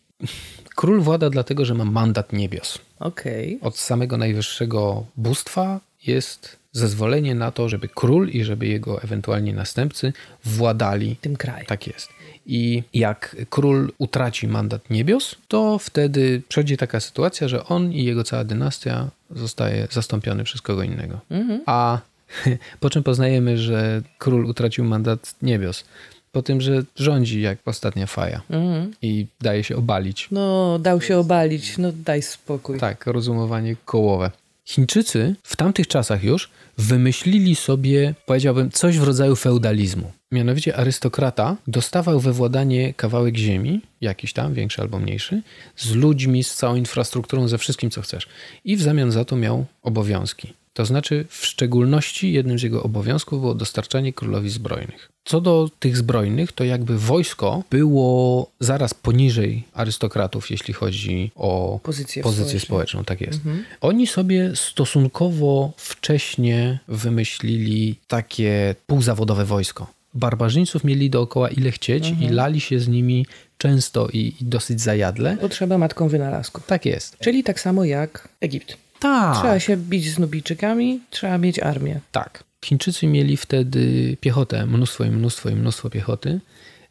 król 0.76 1.02
włada 1.02 1.30
dlatego, 1.30 1.65
że 1.65 1.73
ma 1.73 1.85
mandat 1.85 2.34
niebios. 2.34 2.80
Okej. 2.99 3.60
Od 3.61 3.77
samego 3.77 4.18
najwyższego 4.18 5.06
bóstwa 5.18 5.80
jest 6.07 6.57
zezwolenie 6.72 7.35
na 7.35 7.52
to, 7.52 7.69
żeby 7.69 7.88
król 7.95 8.30
i 8.30 8.44
żeby 8.44 8.68
jego 8.68 9.02
ewentualnie 9.02 9.53
następcy 9.53 10.14
władali 10.45 11.15
Tym 11.22 11.35
kraju. 11.38 11.65
tak 11.68 11.88
jest. 11.88 12.10
I 12.45 12.84
jak 12.94 13.35
król 13.49 13.91
utraci 13.98 14.48
mandat 14.48 14.90
niebios, 14.90 15.35
to 15.48 15.77
wtedy 15.80 16.41
przychodzi 16.49 16.77
taka 16.77 16.99
sytuacja, 16.99 17.48
że 17.48 17.65
on 17.65 17.91
i 17.94 18.03
jego 18.03 18.23
cała 18.23 18.44
dynastia 18.44 19.10
zostaje 19.31 19.88
zastąpiony 19.91 20.44
przez 20.44 20.61
kogo 20.61 20.84
innego. 20.84 21.19
A 21.65 21.99
po 22.80 22.89
czym 22.89 23.03
poznajemy, 23.03 23.57
że 23.57 24.01
król 24.18 24.45
utracił 24.45 24.85
mandat 24.85 25.35
niebios? 25.41 25.84
po 26.31 26.41
tym, 26.41 26.61
że 26.61 26.84
rządzi 26.95 27.41
jak 27.41 27.57
ostatnia 27.65 28.07
faja 28.07 28.41
Mhm. 28.49 28.91
i 29.01 29.27
daje 29.41 29.64
się 29.64 29.76
obalić. 29.76 30.27
No, 30.31 30.80
dał 30.80 31.01
się 31.01 31.18
obalić, 31.18 31.77
no 31.77 31.91
daj 32.05 32.22
spokój. 32.22 32.80
Tak, 32.80 33.07
rozumowanie 33.07 33.76
kołowe. 33.85 34.31
Chińczycy 34.65 35.35
w 35.43 35.55
tamtych 35.55 35.88
czasach 35.88 36.23
już 36.23 36.49
wymyślili 36.77 37.55
sobie, 37.55 38.14
powiedziałbym, 38.26 38.72
coś 38.72 38.97
w 38.99 39.03
rodzaju 39.03 39.35
feudalizmu. 39.35 40.11
Mianowicie 40.31 40.76
arystokrata 40.76 41.55
dostawał 41.68 42.19
we 42.19 42.34
władanie 42.34 42.93
kawałek 42.93 43.38
ziemi, 43.38 43.81
jakiś 44.01 44.34
tam, 44.34 44.53
większy 44.53 44.81
albo 44.81 44.99
mniejszy, 44.99 45.41
z 45.77 45.91
ludźmi, 45.91 46.43
z 46.43 46.55
całą 46.55 46.76
infrastrukturą, 46.76 47.47
ze 47.47 47.57
wszystkim, 47.57 47.89
co 47.89 48.01
chcesz. 48.01 48.27
I 48.65 48.77
w 48.77 48.81
zamian 48.81 49.11
za 49.11 49.26
to 49.26 49.35
miał 49.35 49.65
obowiązki. 49.84 50.53
To 50.73 50.85
znaczy, 50.85 51.25
w 51.29 51.45
szczególności 51.45 52.33
jednym 52.33 52.59
z 52.59 52.63
jego 52.63 52.83
obowiązków 52.83 53.39
było 53.39 53.55
dostarczanie 53.55 54.13
królowi 54.13 54.49
zbrojnych. 54.49 55.09
Co 55.25 55.41
do 55.41 55.69
tych 55.79 55.97
zbrojnych, 55.97 56.51
to 56.51 56.63
jakby 56.63 56.97
wojsko 56.97 57.63
było 57.69 58.47
zaraz 58.59 58.93
poniżej 58.93 59.63
arystokratów, 59.73 60.51
jeśli 60.51 60.73
chodzi 60.73 61.31
o 61.35 61.79
Pozycję 61.83 62.23
pozycję 62.23 62.59
społeczną. 62.59 62.67
społeczną. 62.67 63.03
Tak 63.03 63.21
jest. 63.21 63.39
Oni 63.81 64.07
sobie 64.07 64.51
stosunkowo 64.55 65.71
wcześnie 65.77 66.79
wymyślili 66.87 67.95
takie 68.07 68.75
półzawodowe 68.87 69.45
wojsko. 69.45 69.87
Barbarzyńców 70.13 70.83
mieli 70.83 71.09
dookoła 71.09 71.49
ile 71.49 71.71
chcieć 71.71 72.13
i 72.21 72.29
lali 72.29 72.61
się 72.61 72.79
z 72.79 72.87
nimi 72.87 73.25
często 73.57 74.07
i, 74.07 74.35
i 74.41 74.45
dosyć 74.45 74.81
zajadle. 74.81 75.37
Potrzeba 75.37 75.77
matką 75.77 76.07
wynalazku. 76.07 76.61
Tak 76.67 76.85
jest. 76.85 77.17
Czyli 77.19 77.43
tak 77.43 77.59
samo 77.59 77.85
jak 77.85 78.29
Egipt. 78.41 78.82
Tak. 79.03 79.38
Trzeba 79.38 79.59
się 79.59 79.77
bić 79.77 80.09
z 80.09 80.19
Nubijczykami, 80.19 80.99
trzeba 81.09 81.38
mieć 81.38 81.59
armię. 81.59 81.99
Tak. 82.11 82.43
Chińczycy 82.65 83.07
mieli 83.07 83.38
wtedy 83.38 84.17
piechotę, 84.21 84.65
mnóstwo 84.65 85.03
i 85.03 85.11
mnóstwo 85.11 85.49
i 85.49 85.55
mnóstwo 85.55 85.89
piechoty 85.89 86.39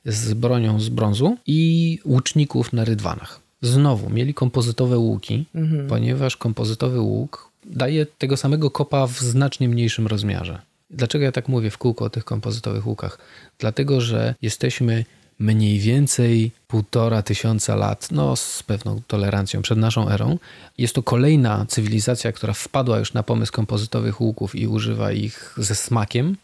z 0.05 0.35
bronią 0.35 0.81
z 0.81 0.89
brązu 0.89 1.37
i 1.47 1.99
łuczników 2.05 2.73
na 2.73 2.85
rydwanach. 2.85 3.41
Znowu 3.63 4.11
mieli 4.11 4.35
kompozytowe 4.35 4.99
łuki, 4.99 5.45
ponieważ 5.89 6.37
kompozytowy 6.37 7.01
łuk 7.01 7.51
daje 7.67 8.07
tego 8.07 8.37
samego 8.37 8.71
kopa 8.71 9.07
w 9.07 9.19
znacznie 9.19 9.69
mniejszym 9.69 10.07
rozmiarze. 10.07 10.59
Dlaczego 10.91 11.25
ja 11.25 11.33
tak 11.33 11.49
mówię 11.49 11.71
w 11.71 11.79
kółko 11.79 12.05
o 12.05 12.11
tych 12.11 12.25
kompozytowych 12.25 12.87
łukach? 12.87 13.19
Dlatego, 13.59 14.01
że 14.01 14.35
jesteśmy 14.43 15.05
mniej 15.43 15.79
więcej 15.79 16.51
półtora 16.69 17.23
tysiąca 17.23 17.77
lat, 17.77 18.09
no 18.11 18.37
z 18.37 18.63
pewną 18.63 19.01
tolerancją 19.07 19.63
przed 19.63 19.79
naszą 19.79 20.09
erą. 20.09 20.39
Jest 20.79 20.95
to 20.95 21.03
kolejna 21.03 21.67
cywilizacja, 21.69 22.33
która 22.33 22.53
wpadła 22.53 22.99
już 22.99 23.13
na 23.13 23.23
pomysł 23.23 23.53
kompozytowych 23.53 24.21
łuków 24.21 24.55
i 24.55 24.67
używa 24.67 25.13
ich 25.13 25.55
ze 25.57 25.75
smakiem, 25.75 26.37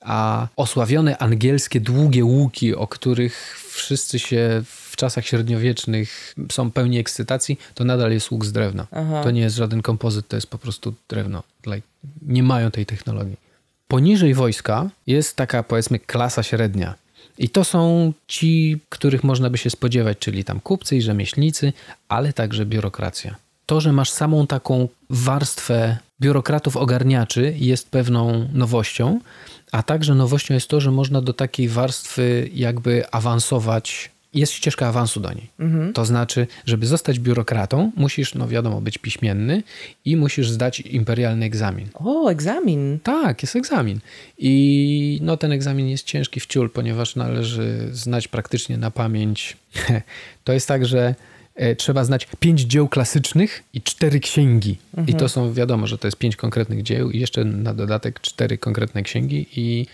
a 0.00 0.48
osławione 0.56 1.18
angielskie 1.18 1.80
długie 1.80 2.24
łuki, 2.24 2.74
o 2.74 2.86
których 2.86 3.58
wszyscy 3.70 4.18
się 4.18 4.62
w 4.64 4.96
czasach 4.96 5.26
średniowiecznych 5.26 6.34
są 6.52 6.70
pełni 6.70 6.98
ekscytacji, 6.98 7.58
to 7.74 7.84
nadal 7.84 8.12
jest 8.12 8.30
łuk 8.30 8.44
z 8.44 8.52
drewna. 8.52 8.86
Aha. 8.92 9.22
To 9.22 9.30
nie 9.30 9.40
jest 9.40 9.56
żaden 9.56 9.82
kompozyt, 9.82 10.28
to 10.28 10.36
jest 10.36 10.46
po 10.46 10.58
prostu 10.58 10.94
drewno. 11.08 11.42
Like, 11.66 11.86
nie 12.22 12.42
mają 12.42 12.70
tej 12.70 12.86
technologii. 12.86 13.36
Poniżej 13.88 14.34
wojska 14.34 14.90
jest 15.06 15.36
taka 15.36 15.62
powiedzmy 15.62 15.98
klasa 15.98 16.42
średnia. 16.42 16.94
I 17.42 17.48
to 17.48 17.64
są 17.64 18.12
ci, 18.28 18.80
których 18.88 19.24
można 19.24 19.50
by 19.50 19.58
się 19.58 19.70
spodziewać, 19.70 20.18
czyli 20.18 20.44
tam 20.44 20.60
kupcy 20.60 20.96
i 20.96 21.02
rzemieślnicy, 21.02 21.72
ale 22.08 22.32
także 22.32 22.66
biurokracja. 22.66 23.36
To, 23.66 23.80
że 23.80 23.92
masz 23.92 24.10
samą 24.10 24.46
taką 24.46 24.88
warstwę 25.10 25.98
biurokratów 26.20 26.76
ogarniaczy 26.76 27.54
jest 27.56 27.90
pewną 27.90 28.48
nowością, 28.52 29.20
a 29.72 29.82
także 29.82 30.14
nowością 30.14 30.54
jest 30.54 30.68
to, 30.68 30.80
że 30.80 30.90
można 30.90 31.22
do 31.22 31.32
takiej 31.32 31.68
warstwy 31.68 32.50
jakby 32.54 33.10
awansować. 33.10 34.10
Jest 34.34 34.52
ścieżka 34.52 34.88
awansu 34.88 35.20
do 35.20 35.32
niej. 35.32 35.50
To 35.94 36.04
znaczy, 36.04 36.46
żeby 36.66 36.86
zostać 36.86 37.18
biurokratą, 37.18 37.92
musisz, 37.96 38.34
no 38.34 38.48
wiadomo, 38.48 38.80
być 38.80 38.98
piśmienny 38.98 39.62
i 40.04 40.16
musisz 40.16 40.50
zdać 40.50 40.80
imperialny 40.80 41.46
egzamin. 41.46 41.88
O, 41.94 42.28
egzamin. 42.28 42.98
Tak, 43.02 43.42
jest 43.42 43.56
egzamin. 43.56 44.00
I 44.38 45.18
no, 45.22 45.36
ten 45.36 45.52
egzamin 45.52 45.88
jest 45.88 46.04
ciężki 46.04 46.40
w 46.40 46.46
ciul, 46.46 46.70
ponieważ 46.70 47.16
należy 47.16 47.88
znać 47.92 48.28
praktycznie 48.28 48.78
na 48.78 48.90
pamięć. 48.90 49.56
To 50.44 50.52
jest 50.52 50.68
tak, 50.68 50.86
że 50.86 51.14
e, 51.54 51.76
trzeba 51.76 52.04
znać 52.04 52.28
pięć 52.40 52.60
dzieł 52.60 52.88
klasycznych 52.88 53.62
i 53.74 53.82
cztery 53.82 54.20
księgi. 54.20 54.76
I 55.06 55.14
to 55.14 55.28
są, 55.28 55.52
wiadomo, 55.52 55.86
że 55.86 55.98
to 55.98 56.06
jest 56.06 56.16
pięć 56.16 56.36
konkretnych 56.36 56.82
dzieł 56.82 57.10
i 57.10 57.20
jeszcze 57.20 57.44
na 57.44 57.74
dodatek 57.74 58.20
cztery 58.20 58.58
konkretne 58.58 59.02
księgi. 59.02 59.46
I 59.56 59.86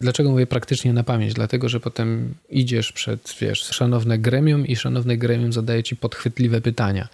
dlaczego 0.00 0.30
mówię 0.30 0.46
praktycznie 0.46 0.92
na 0.92 1.02
pamięć? 1.04 1.34
Dlatego, 1.34 1.68
że 1.68 1.80
potem 1.80 2.34
idziesz 2.50 2.92
przed, 2.92 3.34
wiesz, 3.40 3.58
szanowne 3.62 4.18
gremium 4.18 4.66
i 4.66 4.76
szanowne 4.76 5.16
gremium 5.16 5.52
zadaje 5.52 5.82
ci 5.82 5.96
podchwytliwe 5.96 6.60
pytania. 6.60 7.08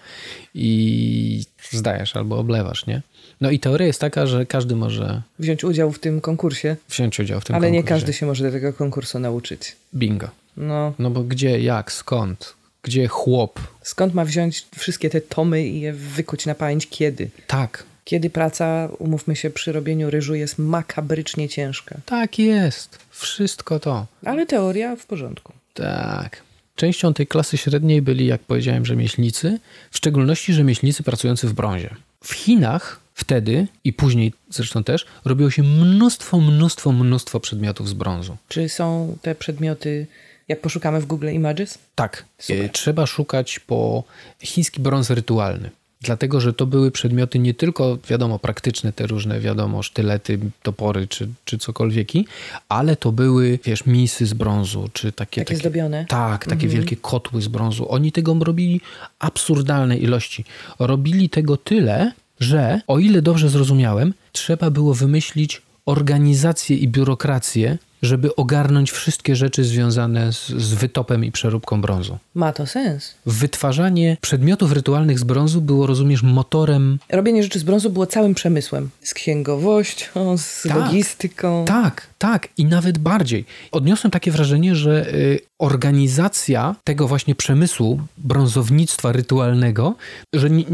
I 0.54 1.44
zdajesz 1.70 2.16
albo 2.16 2.38
oblewasz, 2.38 2.86
nie? 2.86 3.02
No 3.40 3.50
i 3.50 3.58
teoria 3.58 3.86
jest 3.86 4.00
taka, 4.00 4.26
że 4.26 4.46
każdy 4.46 4.76
może 4.76 5.22
Wziąć 5.38 5.64
udział 5.64 5.92
w 5.92 5.98
tym 5.98 6.20
konkursie, 6.20 6.76
wziąć 6.90 7.20
udział 7.20 7.40
w 7.40 7.44
tym 7.44 7.56
ale 7.56 7.70
nie 7.70 7.78
konkursie. 7.78 7.94
każdy 7.94 8.12
się 8.12 8.26
może 8.26 8.44
do 8.44 8.50
tego 8.52 8.72
konkursu 8.72 9.18
nauczyć. 9.18 9.76
Bingo. 9.94 10.28
No, 10.56 10.92
No 10.98 11.10
bo 11.10 11.22
gdzie, 11.22 11.60
jak, 11.60 11.92
skąd? 11.92 12.54
Gdzie 12.82 13.08
chłop? 13.08 13.60
skąd 13.82 14.14
ma 14.14 14.24
wziąć 14.24 14.66
wszystkie 14.78 15.10
te 15.10 15.20
tomy 15.20 15.66
i 15.68 15.80
je 15.80 15.92
wykuć 15.92 16.46
na 16.46 16.54
pamięć 16.54 16.88
kiedy? 16.88 17.30
Tak, 17.46 17.84
Kiedy 18.04 18.30
praca, 18.30 18.88
umówmy 18.98 19.36
się, 19.36 19.50
przy 19.50 19.72
robieniu 19.72 20.10
ryżu 20.10 20.34
jest 20.34 20.58
makabrycznie 20.58 21.48
ciężka. 21.48 21.96
tak 22.06 22.38
jest. 22.38 22.98
Wszystko 23.10 23.80
to. 23.80 24.06
Ale 24.24 24.46
teoria 24.46 24.96
w 24.96 25.06
porządku. 25.06 25.52
Tak. 25.74 26.42
Częścią 26.76 27.14
tej 27.14 27.26
klasy 27.26 27.56
średniej 27.56 28.02
byli, 28.02 28.26
jak 28.26 28.40
powiedziałem, 28.40 28.86
rzemieślnicy, 28.86 29.58
w 29.90 29.96
szczególności 29.96 30.52
rzemieślnicy 30.52 31.02
pracujący 31.02 31.48
w 31.48 31.52
brązie. 31.52 31.90
W 32.24 32.32
Chinach 32.32 33.00
wtedy 33.14 33.66
i 33.84 33.92
później 33.92 34.32
zresztą 34.50 34.84
też 34.84 35.06
robiło 35.24 35.50
się 35.50 35.62
mnóstwo, 35.62 36.40
mnóstwo, 36.40 36.92
mnóstwo 36.92 37.40
przedmiotów 37.40 37.88
z 37.88 37.92
brązu. 37.92 38.36
Czy 38.48 38.68
są 38.68 39.16
te 39.22 39.34
przedmioty, 39.34 40.06
jak 40.48 40.60
poszukamy 40.60 41.00
w 41.00 41.06
Google 41.06 41.28
Images? 41.32 41.78
Tak, 41.94 42.24
Super. 42.38 42.64
e, 42.64 42.68
trzeba 42.68 43.06
szukać 43.06 43.58
po 43.58 44.04
chiński 44.42 44.80
brąz 44.80 45.10
rytualny. 45.10 45.70
Dlatego, 46.02 46.40
że 46.40 46.52
to 46.52 46.66
były 46.66 46.90
przedmioty 46.90 47.38
nie 47.38 47.54
tylko, 47.54 47.98
wiadomo, 48.08 48.38
praktyczne, 48.38 48.92
te 48.92 49.06
różne, 49.06 49.40
wiadomo, 49.40 49.82
sztylety, 49.82 50.38
topory 50.62 51.08
czy, 51.08 51.28
czy 51.44 51.58
cokolwieki, 51.58 52.26
ale 52.68 52.96
to 52.96 53.12
były, 53.12 53.58
wiesz, 53.64 53.86
misy 53.86 54.26
z 54.26 54.34
brązu, 54.34 54.88
czy 54.92 55.12
takie... 55.12 55.44
Takie 55.44 55.56
zdobione? 55.56 56.06
Tak, 56.08 56.46
takie 56.46 56.68
wielkie 56.68 56.96
kotły 56.96 57.42
z 57.42 57.48
brązu. 57.48 57.92
Oni 57.92 58.12
tego 58.12 58.36
robili 58.40 58.80
absurdalne 59.18 59.96
ilości. 59.96 60.44
Robili 60.78 61.28
tego 61.28 61.56
tyle, 61.56 62.12
że, 62.40 62.80
o 62.86 62.98
ile 62.98 63.22
dobrze 63.22 63.48
zrozumiałem, 63.48 64.14
trzeba 64.32 64.70
było 64.70 64.94
wymyślić 64.94 65.62
organizację 65.86 66.76
i 66.76 66.88
biurokrację, 66.88 67.78
żeby 68.02 68.36
ogarnąć 68.36 68.90
wszystkie 68.90 69.36
rzeczy 69.36 69.64
związane 69.64 70.32
z, 70.32 70.48
z 70.48 70.74
wytopem 70.74 71.24
i 71.24 71.32
przeróbką 71.32 71.80
brązu. 71.80 72.18
Ma 72.34 72.52
to 72.52 72.66
sens. 72.66 73.14
Wytwarzanie 73.26 74.16
przedmiotów 74.20 74.72
rytualnych 74.72 75.18
z 75.18 75.24
brązu 75.24 75.60
było, 75.60 75.86
rozumiesz, 75.86 76.22
motorem. 76.22 76.98
Robienie 77.08 77.42
rzeczy 77.42 77.58
z 77.58 77.62
brązu 77.62 77.90
było 77.90 78.06
całym 78.06 78.34
przemysłem. 78.34 78.90
Z 79.02 79.14
księgowością, 79.14 80.38
z 80.38 80.62
Tak. 80.62 80.76
logistyką. 80.76 81.64
Tak, 81.64 82.06
tak 82.18 82.48
i 82.56 82.64
nawet 82.64 82.98
bardziej. 82.98 83.44
Odniosłem 83.72 84.10
takie 84.10 84.30
wrażenie, 84.30 84.74
że 84.76 85.14
y, 85.14 85.40
organizacja 85.58 86.74
tego 86.84 87.08
właśnie 87.08 87.34
przemysłu 87.34 88.00
brązownictwa 88.18 89.12
rytualnego, 89.12 89.94
że 90.34 90.50
nie, 90.50 90.64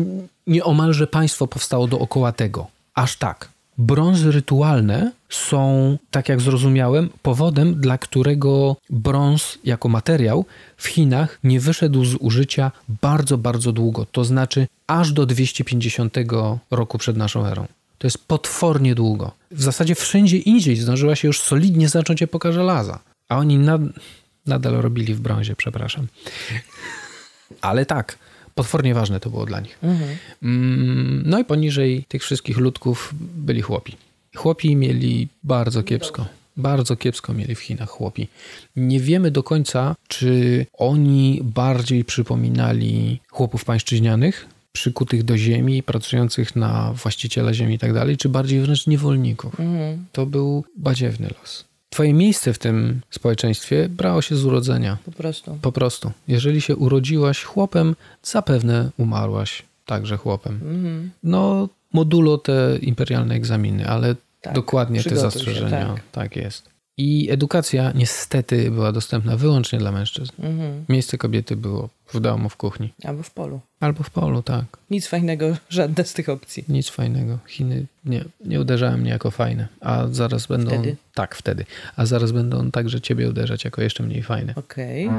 nieomalże 0.46 1.06
państwo 1.06 1.46
powstało 1.46 1.86
dookoła 1.86 2.32
tego. 2.32 2.66
Aż 2.94 3.16
tak. 3.16 3.48
Brązy 3.78 4.32
rytualne 4.32 5.12
są, 5.28 5.96
tak 6.10 6.28
jak 6.28 6.40
zrozumiałem, 6.40 7.10
powodem, 7.22 7.74
dla 7.74 7.98
którego 7.98 8.76
brąz 8.90 9.58
jako 9.64 9.88
materiał 9.88 10.44
w 10.76 10.86
Chinach 10.86 11.38
nie 11.44 11.60
wyszedł 11.60 12.04
z 12.04 12.14
użycia 12.14 12.72
bardzo, 13.02 13.38
bardzo 13.38 13.72
długo. 13.72 14.06
To 14.12 14.24
znaczy 14.24 14.66
aż 14.86 15.12
do 15.12 15.26
250 15.26 16.16
roku 16.70 16.98
przed 16.98 17.16
naszą 17.16 17.46
erą. 17.46 17.66
To 17.98 18.06
jest 18.06 18.18
potwornie 18.26 18.94
długo. 18.94 19.32
W 19.50 19.62
zasadzie 19.62 19.94
wszędzie 19.94 20.36
indziej 20.36 20.76
zdążyła 20.76 21.16
się 21.16 21.28
już 21.28 21.40
solidnie 21.40 21.88
zacząć 21.88 22.22
epoka 22.22 22.52
żelaza. 22.52 22.98
A 23.28 23.36
oni 23.36 23.58
nad, 23.58 23.80
nadal 24.46 24.74
robili 24.74 25.14
w 25.14 25.20
brązie, 25.20 25.56
przepraszam. 25.56 26.06
Ale 27.60 27.86
tak, 27.86 28.18
potwornie 28.62 28.94
ważne 28.94 29.20
to 29.20 29.30
było 29.30 29.46
dla 29.46 29.60
nich. 29.60 29.78
Mm, 30.42 31.22
No 31.26 31.38
i 31.38 31.44
poniżej 31.44 32.04
tych 32.08 32.22
wszystkich 32.22 32.56
ludków 32.58 33.14
byli 33.48 33.62
chłopi. 33.62 33.92
Chłopi 34.36 34.76
mieli 34.76 35.28
bardzo 35.44 35.82
kiepsko. 35.82 36.26
Bardzo 36.56 36.96
kiepsko 36.96 37.34
mieli 37.34 37.54
w 37.54 37.60
Chinach 37.60 37.88
chłopi. 37.90 38.28
Nie 38.76 39.00
wiemy 39.00 39.30
do 39.30 39.42
końca, 39.42 39.94
czy 40.08 40.66
oni 40.78 41.40
bardziej 41.44 42.04
przypominali 42.04 43.20
chłopów 43.30 43.64
pańszczyźnianych, 43.64 44.46
przykutych 44.72 45.22
do 45.22 45.38
ziemi, 45.38 45.82
pracujących 45.82 46.56
na 46.56 46.92
właściciela 46.92 47.54
ziemi 47.54 47.74
i 47.74 47.78
tak 47.78 47.92
dalej, 47.92 48.16
czy 48.16 48.28
bardziej 48.28 48.60
wręcz 48.60 48.86
niewolników. 48.86 49.52
To 50.12 50.26
był 50.26 50.64
badziewny 50.76 51.28
los. 51.40 51.64
Twoje 51.98 52.14
miejsce 52.14 52.52
w 52.52 52.58
tym 52.58 53.00
społeczeństwie 53.10 53.88
brało 53.88 54.22
się 54.22 54.36
z 54.36 54.44
urodzenia. 54.44 54.98
Po 55.04 55.12
prostu. 55.12 55.58
Po 55.62 55.72
prostu. 55.72 56.12
Jeżeli 56.28 56.60
się 56.60 56.76
urodziłaś 56.76 57.44
chłopem, 57.44 57.96
zapewne 58.22 58.90
umarłaś 58.98 59.62
także 59.86 60.16
chłopem. 60.16 60.54
Mhm. 60.54 61.10
No, 61.22 61.68
modulo 61.92 62.38
te 62.38 62.78
imperialne 62.82 63.34
egzaminy, 63.34 63.88
ale 63.88 64.14
Tak, 64.40 64.54
dokładnie 64.54 65.02
te 65.02 65.10
przygotuj 65.10 65.30
się, 65.30 65.30
zastrzeżenia. 65.30 65.86
tak. 65.86 66.02
tak 66.12 66.36
jest. 66.36 66.70
I 66.98 67.30
edukacja 67.30 67.92
niestety 67.94 68.70
była 68.70 68.92
dostępna 68.92 69.36
wyłącznie 69.36 69.78
dla 69.78 69.92
mężczyzn. 69.92 70.32
Mhm. 70.38 70.84
Miejsce 70.88 71.18
kobiety 71.18 71.56
było 71.56 71.88
w 72.14 72.20
domu, 72.20 72.48
w 72.48 72.56
kuchni. 72.56 72.92
Albo 73.04 73.22
w 73.22 73.30
polu. 73.30 73.60
Albo 73.80 74.02
w 74.02 74.10
polu, 74.10 74.42
tak. 74.42 74.64
Nic 74.90 75.06
fajnego, 75.06 75.56
żadne 75.68 76.04
z 76.04 76.12
tych 76.12 76.28
opcji. 76.28 76.64
Nic 76.68 76.88
fajnego. 76.88 77.38
Chiny 77.46 77.86
nie, 78.04 78.24
nie 78.44 78.60
uderzały 78.60 78.96
mnie 78.96 79.10
jako 79.10 79.30
fajne. 79.30 79.68
A 79.80 80.06
zaraz 80.10 80.46
będą... 80.46 80.70
Wtedy? 80.70 80.96
Tak, 81.14 81.34
wtedy. 81.34 81.64
A 81.96 82.06
zaraz 82.06 82.32
będą 82.32 82.70
także 82.70 83.00
ciebie 83.00 83.28
uderzać 83.28 83.64
jako 83.64 83.82
jeszcze 83.82 84.02
mniej 84.02 84.22
fajne. 84.22 84.54
Okej. 84.56 85.10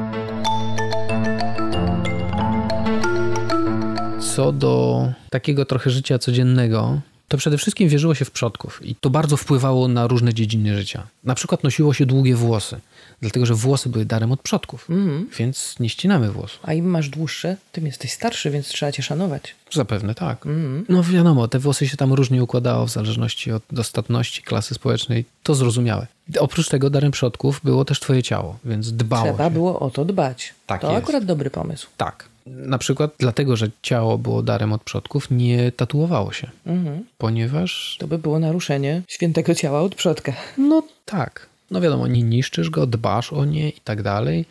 Co 4.36 4.52
do 4.52 5.06
takiego 5.30 5.66
trochę 5.66 5.90
życia 5.90 6.20
codziennego, 6.20 7.00
to 7.30 7.38
przede 7.38 7.58
wszystkim 7.58 7.90
wierzyło 7.90 8.16
się 8.16 8.26
w 8.26 8.32
przodków 8.32 8.86
i 8.86 8.96
to 8.96 9.10
bardzo 9.10 9.38
wpływało 9.38 9.88
na 9.88 10.08
różne 10.08 10.34
dziedziny 10.34 10.78
życia. 10.78 11.08
Na 11.24 11.36
przykład 11.36 11.64
nosiło 11.64 11.94
się 11.94 12.06
długie 12.06 12.36
włosy, 12.36 12.80
dlatego 13.22 13.46
że 13.46 13.54
włosy 13.54 13.90
były 13.90 14.06
darem 14.06 14.32
od 14.32 14.42
przodków, 14.42 14.90
Mhm. 14.90 15.28
więc 15.38 15.76
nie 15.80 15.90
ścinamy 15.90 16.32
włosów. 16.32 16.60
A 16.64 16.74
im 16.74 16.86
masz 16.86 17.10
dłuższe, 17.10 17.58
tym 17.72 17.86
jesteś 17.86 18.12
starszy, 18.14 18.52
więc 18.52 18.68
trzeba 18.68 18.92
cię 18.92 19.04
szanować. 19.04 19.56
Zapewne 19.74 20.16
tak. 20.16 20.46
Mhm. 20.46 20.86
No 20.90 21.04
wiadomo, 21.04 21.48
te 21.48 21.60
włosy 21.60 21.88
się 21.88 21.98
tam 21.98 22.14
różnie 22.14 22.44
układało 22.44 22.86
w 22.86 22.90
zależności 22.92 23.52
od 23.52 23.64
dostatności 23.72 24.42
klasy 24.44 24.74
społecznej. 24.74 25.26
To 25.44 25.56
zrozumiałe. 25.56 26.08
Oprócz 26.40 26.70
tego 26.70 26.90
darem 26.90 27.12
przodków 27.12 27.62
było 27.64 27.86
też 27.86 28.00
twoje 28.00 28.24
ciało, 28.24 28.58
więc 28.66 28.92
dbało 28.94 29.24
Trzeba 29.26 29.44
się. 29.46 29.52
było 29.52 29.80
o 29.80 29.90
to 29.90 30.06
dbać. 30.06 30.54
Tak 30.68 30.82
to 30.82 30.92
jest. 30.92 31.04
akurat 31.04 31.26
dobry 31.26 31.50
pomysł. 31.50 31.88
Tak. 31.98 32.26
Na 32.46 32.78
przykład 32.78 33.12
dlatego, 33.20 33.56
że 33.56 33.70
ciało 33.82 34.18
było 34.18 34.44
darem 34.44 34.74
od 34.74 34.84
przodków, 34.84 35.32
nie 35.32 35.72
tatuowało 35.72 36.32
się, 36.32 36.50
Mhm. 36.66 37.06
ponieważ 37.18 37.98
To 38.00 38.08
by 38.08 38.18
było 38.18 38.40
naruszenie 38.40 39.02
świętego 39.08 39.56
ciała 39.56 39.82
od 39.82 39.96
przodka. 39.96 40.34
No 40.58 40.84
tak. 41.06 41.50
No 41.72 41.82
wiadomo, 41.82 42.08
nie 42.08 42.24
niszczysz 42.24 42.70
go, 42.70 42.88
dbasz 42.88 43.34
o 43.34 43.46
nie 43.46 43.70
i 43.70 43.82
tak 43.84 44.02
dalej. 44.04 44.46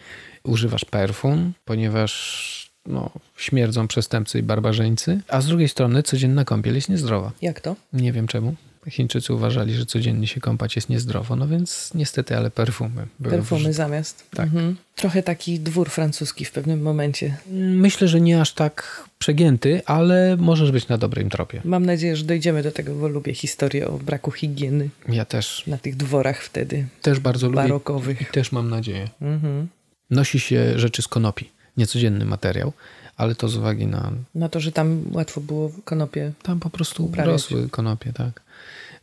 Używasz 0.44 0.85
perfum, 0.85 1.52
ponieważ 1.65 2.70
no, 2.86 3.10
śmierdzą 3.36 3.89
przestępcy 3.89 4.39
i 4.39 4.43
barbarzyńcy. 4.43 5.20
A 5.28 5.40
z 5.40 5.47
drugiej 5.47 5.69
strony 5.69 6.02
codzienna 6.02 6.44
kąpiel 6.44 6.74
jest 6.74 6.89
niezdrowa. 6.89 7.32
Jak 7.43 7.60
to? 7.60 7.77
Nie 7.93 8.12
wiem 8.12 8.27
czemu. 8.27 8.55
Chińczycy 8.91 9.35
uważali, 9.35 9.75
że 9.75 9.87
codziennie 9.87 10.27
się 10.27 10.41
kąpać 10.41 10.77
jest 10.77 10.89
niezdrowo, 10.89 11.37
no 11.37 11.49
więc 11.49 11.91
niestety, 11.95 12.37
ale 12.37 12.51
perfumy 12.51 13.07
były 13.21 13.35
Perfumy 13.35 13.73
zamiast. 13.73 14.25
Tak. 14.31 14.45
Mhm. 14.45 14.77
Trochę 14.97 15.23
taki 15.23 15.61
dwór 15.61 15.91
francuski 15.91 16.45
w 16.45 16.53
pewnym 16.53 16.83
momencie. 16.83 17.37
Myślę, 17.57 18.09
że 18.09 18.21
nie 18.21 18.41
aż 18.41 18.53
tak 18.53 19.05
przegięty, 19.19 19.83
ale 19.87 20.37
możesz 20.37 20.73
być 20.73 20.89
na 20.89 20.99
dobrym 20.99 21.31
tropie. 21.31 21.61
Mam 21.65 21.87
nadzieję, 21.87 22.17
że 22.17 22.25
dojdziemy 22.25 22.63
do 22.63 22.73
tego, 22.73 22.95
bo 22.95 23.09
lubię 23.09 23.35
historię 23.35 23.89
o 23.89 23.99
braku 23.99 24.31
higieny 24.31 24.89
Ja 25.09 25.25
też, 25.25 25.65
na 25.67 25.79
tych 25.79 25.97
dworach 25.97 26.43
wtedy 26.43 26.87
też 27.03 27.21
bardzo 27.21 27.47
lubię 27.47 27.57
barokowych. 27.57 28.23
i 28.23 28.25
też 28.25 28.53
mam 28.53 28.71
nadzieję. 28.71 29.09
Mhm. 29.21 29.69
Nosi 30.11 30.41
się 30.41 30.79
rzeczy 30.79 31.03
z 31.03 31.09
konopi. 31.09 31.51
Niecodzienny 31.77 32.25
materiał, 32.25 32.73
ale 33.17 33.35
to 33.35 33.49
z 33.49 33.57
uwagi 33.57 33.87
na 33.87 34.13
Na 34.35 34.49
to, 34.49 34.61
że 34.61 34.73
tam 34.73 35.03
łatwo 35.13 35.41
było 35.41 35.73
konopie. 35.85 36.33
Tam 36.43 36.61
po 36.61 36.71
prostu 36.71 37.05
Uprawiać. 37.05 37.33
rosły 37.33 37.69
konopie, 37.69 38.13
tak. 38.13 38.48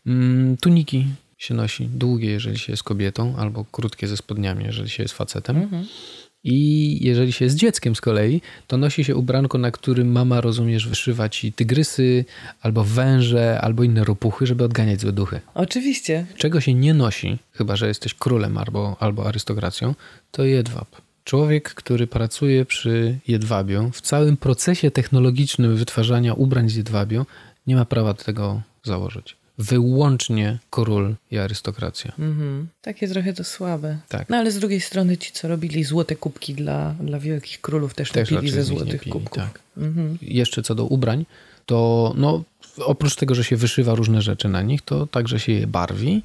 Mm, 0.07 0.57
tuniki 0.57 1.05
się 1.37 1.53
nosi 1.53 1.85
długie, 1.85 2.31
jeżeli 2.31 2.59
się 2.59 2.73
jest 2.73 2.83
kobietą, 2.83 3.35
albo 3.37 3.65
krótkie 3.71 4.07
ze 4.07 4.17
spodniami, 4.17 4.65
jeżeli 4.65 4.89
się 4.89 5.03
jest 5.03 5.13
facetem. 5.13 5.57
Mhm. 5.57 5.85
I 6.47 6.99
jeżeli 7.05 7.31
się 7.31 7.45
jest 7.45 7.57
dzieckiem 7.57 7.95
z 7.95 8.01
kolei, 8.01 8.41
to 8.67 8.77
nosi 8.77 9.03
się 9.03 9.15
ubranko, 9.15 9.57
na 9.57 9.71
którym 9.71 10.11
mama, 10.11 10.41
rozumiesz, 10.41 10.87
wyszywa 10.87 11.29
ci 11.29 11.53
tygrysy, 11.53 12.25
albo 12.61 12.83
węże, 12.83 13.61
albo 13.61 13.83
inne 13.83 14.03
ropuchy, 14.03 14.47
żeby 14.47 14.63
odganiać 14.63 15.01
złe 15.01 15.11
duchy. 15.11 15.41
Oczywiście. 15.53 16.25
Czego 16.37 16.61
się 16.61 16.73
nie 16.73 16.93
nosi, 16.93 17.37
chyba 17.51 17.75
że 17.75 17.87
jesteś 17.87 18.13
królem 18.13 18.57
albo, 18.57 18.95
albo 18.99 19.27
arystokracją, 19.27 19.95
to 20.31 20.43
jedwab. 20.43 20.87
Człowiek, 21.23 21.73
który 21.73 22.07
pracuje 22.07 22.65
przy 22.65 23.19
jedwabiu, 23.27 23.91
w 23.93 24.01
całym 24.01 24.37
procesie 24.37 24.91
technologicznym 24.91 25.75
wytwarzania 25.75 26.33
ubrań 26.33 26.69
z 26.69 26.75
jedwabiu, 26.75 27.25
nie 27.67 27.75
ma 27.75 27.85
prawa 27.85 28.13
tego 28.13 28.61
założyć. 28.83 29.35
Wyłącznie 29.57 30.59
król 30.69 31.15
i 31.31 31.37
arystokracja. 31.37 32.11
Mhm. 32.19 32.67
Takie 32.81 33.07
trochę 33.07 33.33
to 33.33 33.43
słabe. 33.43 33.97
Tak. 34.09 34.29
No 34.29 34.37
ale 34.37 34.51
z 34.51 34.59
drugiej 34.59 34.81
strony 34.81 35.17
ci, 35.17 35.31
co 35.31 35.47
robili 35.47 35.83
złote 35.83 36.15
kubki 36.15 36.53
dla, 36.53 36.95
dla 36.99 37.19
wielkich 37.19 37.61
królów, 37.61 37.93
też, 37.93 38.11
Też 38.11 38.31
nie 38.31 38.37
pili 38.37 38.51
raczej 38.51 38.63
ze 38.63 38.63
złotych 38.63 39.01
pili, 39.01 39.11
kubków. 39.11 39.43
tak. 39.43 39.59
Mhm. 39.77 40.17
Jeszcze 40.21 40.63
co 40.63 40.75
do 40.75 40.85
ubrań, 40.85 41.25
to 41.65 42.13
no, 42.17 42.43
oprócz 42.77 43.15
tego, 43.15 43.35
że 43.35 43.43
się 43.43 43.55
wyszywa 43.55 43.95
różne 43.95 44.21
rzeczy 44.21 44.49
na 44.49 44.61
nich, 44.61 44.81
to 44.81 45.07
także 45.07 45.39
się 45.39 45.51
je 45.51 45.67
barwi 45.67 46.23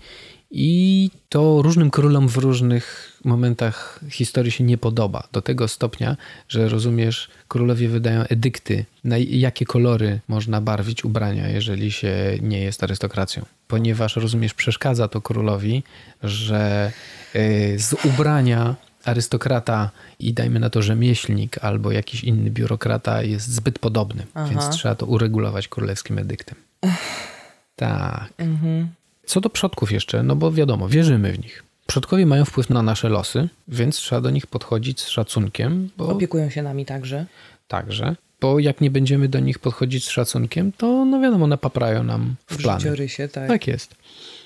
i 0.50 1.10
to 1.28 1.62
różnym 1.62 1.90
królom 1.90 2.28
w 2.28 2.36
różnych 2.36 3.18
momentach 3.24 4.00
historii 4.10 4.52
się 4.52 4.64
nie 4.64 4.78
podoba. 4.78 5.28
Do 5.32 5.42
tego 5.42 5.68
stopnia, 5.68 6.16
że 6.48 6.68
rozumiesz, 6.68 7.30
królowie 7.48 7.88
wydają 7.88 8.22
edykty, 8.22 8.84
na 9.04 9.18
jakie 9.18 9.66
kolory 9.66 10.20
można 10.28 10.60
barwić 10.60 11.04
ubrania, 11.04 11.48
jeżeli 11.48 11.92
się 11.92 12.38
nie 12.42 12.60
jest 12.60 12.82
arystokracją. 12.82 13.44
Ponieważ, 13.68 14.16
rozumiesz, 14.16 14.54
przeszkadza 14.54 15.08
to 15.08 15.20
królowi, 15.20 15.82
że 16.22 16.92
y, 17.36 17.78
z 17.78 18.04
ubrania 18.04 18.76
arystokrata 19.04 19.90
i 20.18 20.32
dajmy 20.32 20.60
na 20.60 20.70
to 20.70 20.82
rzemieślnik 20.82 21.58
albo 21.64 21.92
jakiś 21.92 22.24
inny 22.24 22.50
biurokrata 22.50 23.22
jest 23.22 23.48
zbyt 23.48 23.78
podobny, 23.78 24.26
Aha. 24.34 24.48
więc 24.50 24.68
trzeba 24.68 24.94
to 24.94 25.06
uregulować 25.06 25.68
królewskim 25.68 26.18
edyktem. 26.18 26.58
Tak. 27.76 28.32
Mhm. 28.38 28.88
Co 29.30 29.40
do 29.40 29.50
przodków 29.50 29.92
jeszcze, 29.92 30.22
no 30.22 30.36
bo 30.36 30.52
wiadomo, 30.52 30.88
wierzymy 30.88 31.32
w 31.32 31.38
nich. 31.38 31.62
Przodkowie 31.86 32.26
mają 32.26 32.44
wpływ 32.44 32.70
na 32.70 32.82
nasze 32.82 33.08
losy, 33.08 33.48
więc 33.68 33.96
trzeba 33.96 34.20
do 34.20 34.30
nich 34.30 34.46
podchodzić 34.46 35.00
z 35.00 35.08
szacunkiem, 35.08 35.90
bo 35.96 36.08
Opiekują 36.08 36.50
się 36.50 36.62
nami 36.62 36.86
także. 36.86 37.26
także, 37.68 38.16
bo 38.40 38.58
jak 38.58 38.80
nie 38.80 38.90
będziemy 38.90 39.28
do 39.28 39.40
nich 39.40 39.58
podchodzić 39.58 40.04
z 40.04 40.08
szacunkiem, 40.10 40.72
to 40.72 41.04
no 41.04 41.20
wiadomo, 41.20 41.46
napaprają 41.46 42.02
nam 42.04 42.34
w 42.46 42.54
W 42.54 42.62
plany. 42.62 42.80
życiorysie, 42.80 43.28
tak. 43.28 43.48
Tak 43.48 43.66
jest. 43.66 43.94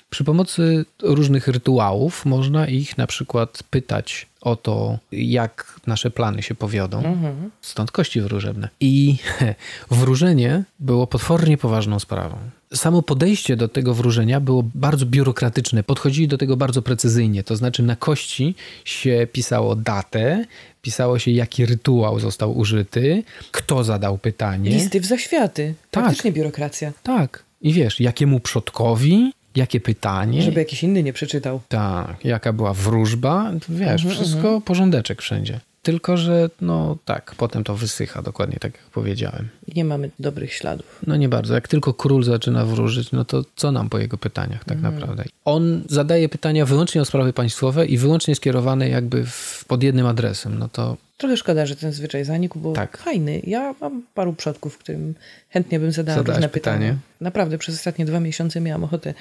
Przy 0.09 0.23
pomocy 0.23 0.85
różnych 1.01 1.47
rytuałów 1.47 2.25
można 2.25 2.67
ich 2.67 2.97
na 2.97 3.07
przykład 3.07 3.63
pytać 3.69 4.27
o 4.41 4.55
to, 4.55 4.97
jak 5.11 5.79
nasze 5.87 6.11
plany 6.11 6.41
się 6.43 6.55
powiodą. 6.55 6.97
Mhm. 6.97 7.51
Stąd 7.61 7.91
kości 7.91 8.21
wróżebne. 8.21 8.69
I 8.79 9.17
wróżenie 9.91 10.63
było 10.79 11.07
potwornie 11.07 11.57
poważną 11.57 11.99
sprawą. 11.99 12.37
Samo 12.73 13.01
podejście 13.01 13.55
do 13.55 13.67
tego 13.67 13.93
wróżenia 13.93 14.39
było 14.39 14.63
bardzo 14.75 15.05
biurokratyczne. 15.05 15.83
Podchodzili 15.83 16.27
do 16.27 16.37
tego 16.37 16.57
bardzo 16.57 16.81
precyzyjnie. 16.81 17.43
To 17.43 17.55
znaczy, 17.55 17.83
na 17.83 17.95
kości 17.95 18.55
się 18.85 19.27
pisało 19.31 19.75
datę, 19.75 20.45
pisało 20.81 21.19
się, 21.19 21.31
jaki 21.31 21.65
rytuał 21.65 22.19
został 22.19 22.57
użyty, 22.57 23.23
kto 23.51 23.83
zadał 23.83 24.17
pytanie. 24.17 24.69
Listy 24.69 24.99
w 24.99 25.05
zaświaty. 25.05 25.73
Tak. 25.91 26.03
Praktycznie 26.03 26.31
biurokracja. 26.31 26.93
Tak. 27.03 27.43
I 27.61 27.73
wiesz, 27.73 27.99
jakiemu 27.99 28.39
przodkowi, 28.39 29.31
jakie 29.55 29.79
pytanie. 29.79 30.41
Żeby 30.41 30.59
jakiś 30.59 30.83
inny 30.83 31.03
nie 31.03 31.13
przeczytał. 31.13 31.61
Tak, 31.69 32.25
jaka 32.25 32.53
była 32.53 32.73
wróżba, 32.73 33.51
wiesz, 33.69 34.05
Mhm, 34.05 34.09
wszystko 34.09 34.61
porządeczek 34.61 35.21
wszędzie. 35.21 35.59
Tylko, 35.85 36.17
że 36.17 36.49
no 36.61 36.97
tak, 37.05 37.35
potem 37.37 37.63
to 37.63 37.75
wysycha, 37.75 38.21
dokładnie 38.21 38.57
tak 38.59 38.73
jak 38.73 38.83
powiedziałem. 38.83 39.49
Nie 39.75 39.85
mamy 39.85 40.11
dobrych 40.19 40.53
śladów. 40.53 40.99
No 41.07 41.15
nie 41.15 41.29
bardzo. 41.29 41.53
Jak 41.53 41.67
tylko 41.67 41.93
król 41.93 42.23
zaczyna 42.23 42.65
wróżyć, 42.65 43.11
no 43.11 43.25
to 43.25 43.43
co 43.55 43.71
nam 43.71 43.89
po 43.89 43.99
jego 43.99 44.17
pytaniach 44.17 44.63
tak 44.63 44.81
naprawdę? 44.81 45.23
On 45.45 45.83
zadaje 45.89 46.29
pytania 46.29 46.65
wyłącznie 46.65 47.01
o 47.01 47.05
sprawy 47.05 47.33
państwowe 47.33 47.85
i 47.85 47.97
wyłącznie 47.97 48.35
skierowane 48.35 48.89
jakby 48.89 49.25
w, 49.25 49.65
pod 49.67 49.83
jednym 49.83 50.05
adresem. 50.05 50.59
No 50.59 50.69
to 50.69 50.97
Trochę 51.17 51.37
szkoda, 51.37 51.65
że 51.65 51.75
ten 51.75 51.91
zwyczaj 51.91 52.25
zanikł, 52.25 52.59
bo 52.59 52.73
Tak. 52.73 52.97
fajny. 52.97 53.41
Ja 53.47 53.75
mam 53.81 54.03
paru 54.13 54.33
przodków, 54.33 54.77
którym 54.77 55.13
chętnie 55.49 55.79
bym 55.79 55.91
zadała 55.91 56.17
Zadałaś 56.17 56.37
różne 56.37 56.49
pytanie? 56.49 56.77
pytania. 56.77 56.97
Naprawdę, 57.21 57.57
przez 57.57 57.75
ostatnie 57.75 58.05
dwa 58.05 58.19
miesiące 58.19 58.61
miałam 58.61 58.83
ochotę 58.83 59.13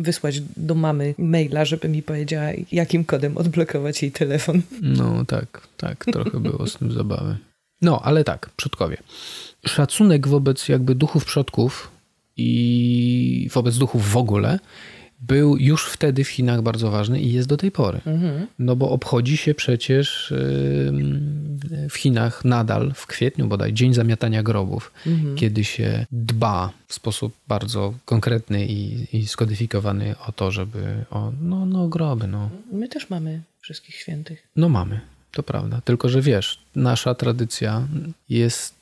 wysłać 0.00 0.40
do 0.56 0.74
mamy 0.74 1.14
maila, 1.18 1.64
żeby 1.64 1.88
mi 1.88 2.02
powiedziała, 2.02 2.46
jakim 2.72 3.04
kodem 3.04 3.36
odblokować 3.36 4.02
jej 4.02 4.12
telefon. 4.12 4.62
no 4.82 5.24
tak, 5.24 5.68
tak, 5.76 6.04
trochę 6.12 6.40
było 6.40 6.66
z 6.66 6.76
tym 6.76 6.92
zabawy. 6.92 7.36
No, 7.82 8.00
ale 8.04 8.24
tak, 8.24 8.50
przodkowie. 8.56 8.96
Szacunek 9.66 10.28
wobec 10.28 10.68
jakby 10.68 10.94
duchów 10.94 11.24
przodków 11.24 11.90
i 12.36 13.48
wobec 13.52 13.78
duchów 13.78 14.10
w 14.10 14.16
ogóle 14.16 14.58
był 15.20 15.56
już 15.56 15.86
wtedy 15.86 16.24
w 16.24 16.28
Chinach 16.28 16.62
bardzo 16.62 16.90
ważny 16.90 17.20
i 17.20 17.32
jest 17.32 17.48
do 17.48 17.56
tej 17.56 17.70
pory. 17.70 18.00
Mhm. 18.06 18.46
No 18.58 18.76
bo 18.76 18.90
obchodzi 18.90 19.36
się 19.36 19.54
przecież 19.54 20.34
w 21.90 21.94
Chinach 21.96 22.44
nadal 22.44 22.92
w 22.94 23.06
kwietniu 23.06 23.46
bodaj 23.46 23.72
Dzień 23.72 23.94
Zamiatania 23.94 24.42
Grobów, 24.42 24.92
Mhm. 25.06 25.36
kiedy 25.36 25.64
się 25.64 26.06
dba 26.12 26.72
w 26.86 26.94
sposób 26.94 27.32
bardzo 27.48 27.94
konkretny 28.04 28.66
i, 28.66 29.06
i 29.16 29.26
skodyfikowany 29.26 30.14
o 30.26 30.32
to, 30.32 30.50
żeby 30.50 31.04
o, 31.10 31.32
no, 31.40 31.66
no 31.66 31.88
groby, 31.88 32.26
no. 32.26 32.50
My 32.72 32.88
też 32.88 33.10
mamy 33.10 33.40
wszystkich 33.60 33.94
świętych. 33.94 34.42
No 34.56 34.68
mamy, 34.68 35.00
to 35.32 35.42
prawda. 35.42 35.80
Tylko, 35.84 36.08
że 36.08 36.22
wiesz, 36.22 36.58
nasza 36.76 37.14
tradycja 37.14 37.82
jest 38.28 38.74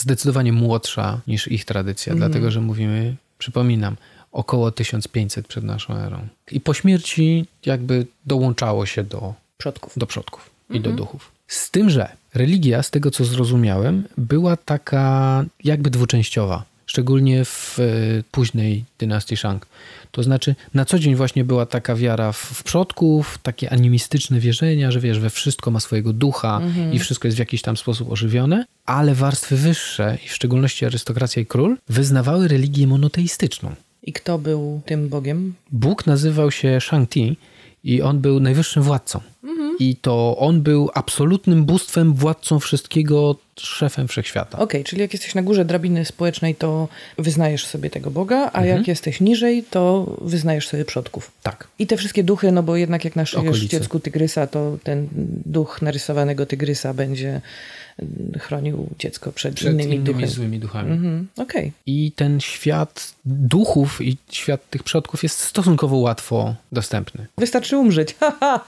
zdecydowanie 0.00 0.52
młodsza 0.52 1.20
niż 1.26 1.48
ich 1.48 1.64
tradycja, 1.64 2.14
dlatego, 2.14 2.50
że 2.50 2.60
mówimy, 2.60 3.16
przypominam, 3.38 3.96
około 4.32 4.70
1500 4.70 5.46
przed 5.46 5.64
naszą 5.64 5.94
erą. 5.94 6.28
I 6.52 6.60
po 6.60 6.74
śmierci 6.74 7.46
jakby 7.66 8.06
dołączało 8.26 8.86
się 8.86 9.04
do, 9.04 9.34
Przodków. 9.58 9.92
do 9.96 10.06
przodków 10.06 10.50
i 10.70 10.80
do 10.80 10.92
duchów. 10.92 11.30
Z 11.48 11.70
tym, 11.70 11.90
że 11.90 12.08
religia, 12.34 12.82
z 12.82 12.90
tego 12.90 13.10
co 13.10 13.24
zrozumiałem, 13.24 14.04
była 14.18 14.56
taka 14.56 15.44
jakby 15.64 15.90
dwuczęściowa. 15.90 16.64
Szczególnie 16.86 17.44
w 17.44 17.78
e, 17.78 17.82
późnej 18.30 18.84
dynastii 18.98 19.36
Shang. 19.36 19.66
To 20.10 20.22
znaczy, 20.22 20.54
na 20.74 20.84
co 20.84 20.98
dzień 20.98 21.14
właśnie 21.14 21.44
była 21.44 21.66
taka 21.66 21.94
wiara 21.94 22.32
w, 22.32 22.36
w 22.36 22.62
przodków, 22.62 23.38
takie 23.42 23.72
animistyczne 23.72 24.40
wierzenia, 24.40 24.90
że 24.90 25.00
wiesz, 25.00 25.18
we 25.18 25.30
wszystko 25.30 25.70
ma 25.70 25.80
swojego 25.80 26.12
ducha 26.12 26.60
i 26.92 26.98
wszystko 26.98 27.28
jest 27.28 27.36
w 27.36 27.38
jakiś 27.38 27.62
tam 27.62 27.76
sposób 27.76 28.12
ożywione, 28.12 28.64
ale 28.86 29.14
warstwy 29.14 29.56
wyższe, 29.56 30.18
i 30.24 30.28
w 30.28 30.34
szczególności 30.34 30.86
arystokracja 30.86 31.42
i 31.42 31.46
król, 31.46 31.76
wyznawały 31.88 32.48
religię 32.48 32.86
monoteistyczną. 32.86 33.74
I 34.02 34.12
kto 34.12 34.38
był 34.38 34.80
tym 34.86 35.08
Bogiem? 35.08 35.54
Bóg 35.72 36.06
nazywał 36.06 36.50
się 36.50 36.78
Shang-Ti 36.80 37.36
i 37.84 38.02
on 38.02 38.18
był 38.20 38.40
najwyższym 38.40 38.82
władcą. 38.82 39.20
I 39.78 39.96
to 39.96 40.36
on 40.38 40.60
był 40.62 40.90
absolutnym 40.94 41.64
bóstwem, 41.64 42.14
władcą 42.14 42.60
wszystkiego, 42.60 43.36
szefem 43.60 44.08
wszechświata. 44.08 44.58
Okej, 44.58 44.84
czyli 44.84 45.02
jak 45.02 45.12
jesteś 45.12 45.34
na 45.34 45.42
górze 45.42 45.64
drabiny 45.64 46.04
społecznej, 46.04 46.54
to 46.54 46.88
wyznajesz 47.18 47.66
sobie 47.66 47.90
tego 47.90 48.10
Boga, 48.10 48.36
a 48.36 48.58
Mhm. 48.58 48.66
jak 48.78 48.88
jesteś 48.88 49.20
niżej, 49.20 49.64
to 49.70 50.16
wyznajesz 50.20 50.68
sobie 50.68 50.84
przodków. 50.84 51.30
Tak. 51.42 51.68
I 51.78 51.86
te 51.86 51.96
wszystkie 51.96 52.24
duchy, 52.24 52.52
no 52.52 52.62
bo 52.62 52.76
jednak 52.76 53.04
jak 53.04 53.14
Okolice. 53.36 53.68
dziecku 53.68 54.00
tygrysa, 54.00 54.46
to 54.46 54.78
ten 54.82 55.08
duch 55.46 55.82
narysowanego 55.82 56.46
tygrysa 56.46 56.94
będzie 56.94 57.40
chronił 58.40 58.86
dziecko 58.98 59.32
przed, 59.32 59.54
Przed 59.54 59.72
innymi, 59.72 59.94
innymi, 59.94 60.04
duchami. 60.04 60.26
złymi 60.26 60.58
duchami. 60.58 60.92
Mhm, 60.92 61.28
Okej. 61.36 61.72
I 61.86 62.12
ten 62.16 62.40
świat 62.40 63.14
duchów 63.24 64.00
i 64.00 64.16
świat 64.30 64.70
tych 64.70 64.82
przodków 64.82 65.22
jest 65.22 65.38
stosunkowo 65.38 65.96
łatwo 65.96 66.54
dostępny. 66.72 67.26
Wystarczy 67.38 67.76
umrzeć. 67.78 68.14
Haha. 68.20 68.60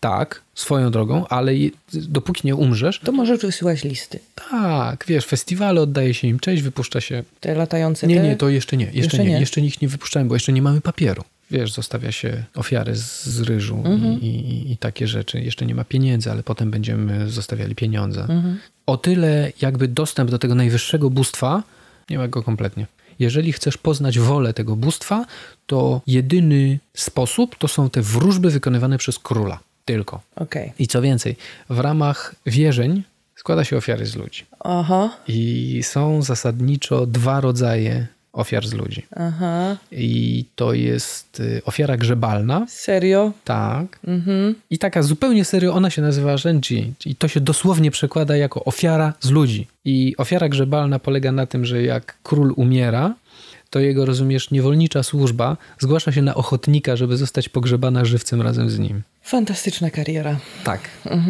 Tak, 0.00 0.42
swoją 0.54 0.90
drogą, 0.90 1.26
ale 1.28 1.52
dopóki 1.92 2.40
nie 2.44 2.54
umrzesz, 2.56 3.00
To 3.04 3.12
możesz 3.12 3.40
wysyłać 3.40 3.84
listy. 3.84 4.18
tak, 4.50 5.04
wiesz, 5.08 5.26
festiwale 5.26 5.80
oddaje 5.80 6.14
się 6.14 6.28
im 6.28 6.40
cześć, 6.40 6.62
wypuszcza 6.62 7.00
się 7.00 7.22
Te 7.40 7.54
latające 7.54 8.06
Nie, 8.06 8.16
te... 8.16 8.22
nie, 8.22 8.36
to 8.36 8.48
jeszcze 8.48 8.76
nie. 8.76 8.84
Jeszcze, 8.84 8.98
Jeszcze 9.00 9.18
nie. 9.24 9.30
nie. 9.30 9.40
Jeszcze 9.40 9.60
ich 9.60 9.82
nie 9.82 9.88
wypuszczałem, 9.88 10.28
bo 10.28 10.34
jeszcze 10.34 10.52
nie 10.52 10.62
mamy 10.62 10.80
papieru. 10.80 11.24
Wiesz, 11.50 11.72
zostawia 11.72 12.12
się 12.12 12.44
ofiary 12.54 12.96
z, 12.96 13.40
ryżu 13.40 13.76
Mhm. 13.84 14.20
i, 14.20 14.26
i, 14.26 14.72
i 14.72 14.76
takie 14.76 15.06
rzeczy. 15.06 15.40
Jeszcze 15.40 15.66
nie 15.66 15.74
ma 15.74 15.84
pieniędzy, 15.84 16.30
ale 16.30 16.42
potem 16.42 16.70
będziemy 16.70 17.30
zostawiali 17.30 17.74
pieniądze. 17.74 18.20
Mhm. 18.20 18.58
O 18.86 18.96
tyle 18.96 19.52
jakby 19.60 19.88
dostęp 19.88 20.30
do 20.30 20.38
tego 20.38 20.54
najwyższego 20.54 21.10
bóstwa 21.10 21.62
nie 22.10 22.18
ma 22.18 22.28
go 22.28 22.42
kompletnie. 22.42 22.86
Jeżeli 23.18 23.52
chcesz 23.52 23.78
poznać 23.78 24.18
wolę 24.18 24.54
tego 24.54 24.76
bóstwa, 24.76 25.26
to 25.66 26.00
jedyny 26.06 26.78
sposób 26.94 27.56
to 27.58 27.68
są 27.68 27.90
te 27.90 28.02
wróżby 28.02 28.50
wykonywane 28.50 28.98
przez 28.98 29.18
króla. 29.18 29.58
Tylko. 29.84 30.20
Okej. 30.36 30.72
I 30.78 30.86
co 30.86 31.02
więcej, 31.02 31.36
w 31.70 31.78
ramach 31.78 32.34
wierzeń 32.46 33.02
składa 33.36 33.64
się 33.64 33.76
ofiary 33.76 34.06
z 34.06 34.16
ludzi. 34.16 34.44
Aha, 34.60 35.16
I 35.28 35.80
są 35.82 36.22
zasadniczo 36.22 37.06
dwa 37.06 37.40
rodzaje 37.40 38.06
ofiar 38.36 38.66
z 38.66 38.72
ludzi. 38.72 39.02
aha. 39.16 39.76
I 39.92 40.44
to 40.56 40.72
jest 40.72 41.40
y, 41.40 41.62
ofiara 41.64 41.96
grzebalna, 41.96 42.66
Serio? 42.68 43.32
tak. 43.44 43.98
Mhm. 44.06 44.54
I 44.70 44.78
taka 44.78 45.02
zupełnie 45.02 45.44
serio, 45.44 45.74
ona 45.74 45.90
się 45.90 46.02
nazywa 46.02 46.36
Renji. 46.44 46.94
I 47.06 47.14
to 47.16 47.28
się 47.28 47.40
dosłownie 47.40 47.90
przekłada 47.90 48.36
jako 48.36 48.64
ofiara 48.64 49.12
z 49.20 49.30
ludzi. 49.30 49.66
I 49.84 50.14
ofiara 50.18 50.48
grzebalna 50.48 50.98
polega 50.98 51.32
na 51.32 51.46
tym, 51.46 51.64
że 51.64 51.82
jak 51.82 52.16
król 52.22 52.52
umiera, 52.56 53.14
to 53.70 53.80
jego, 53.80 54.04
rozumiesz, 54.06 54.50
niewolnicza 54.50 55.02
służba 55.02 55.56
zgłasza 55.78 56.12
się 56.12 56.22
na 56.22 56.34
ochotnika, 56.34 56.96
żeby 56.96 57.16
zostać 57.16 57.48
pogrzebana 57.48 58.04
żywcem 58.04 58.42
razem 58.42 58.70
z 58.70 58.78
nim. 58.78 59.02
Fantastyczna 59.22 59.90
kariera. 59.90 60.36
Tak, 60.64 60.80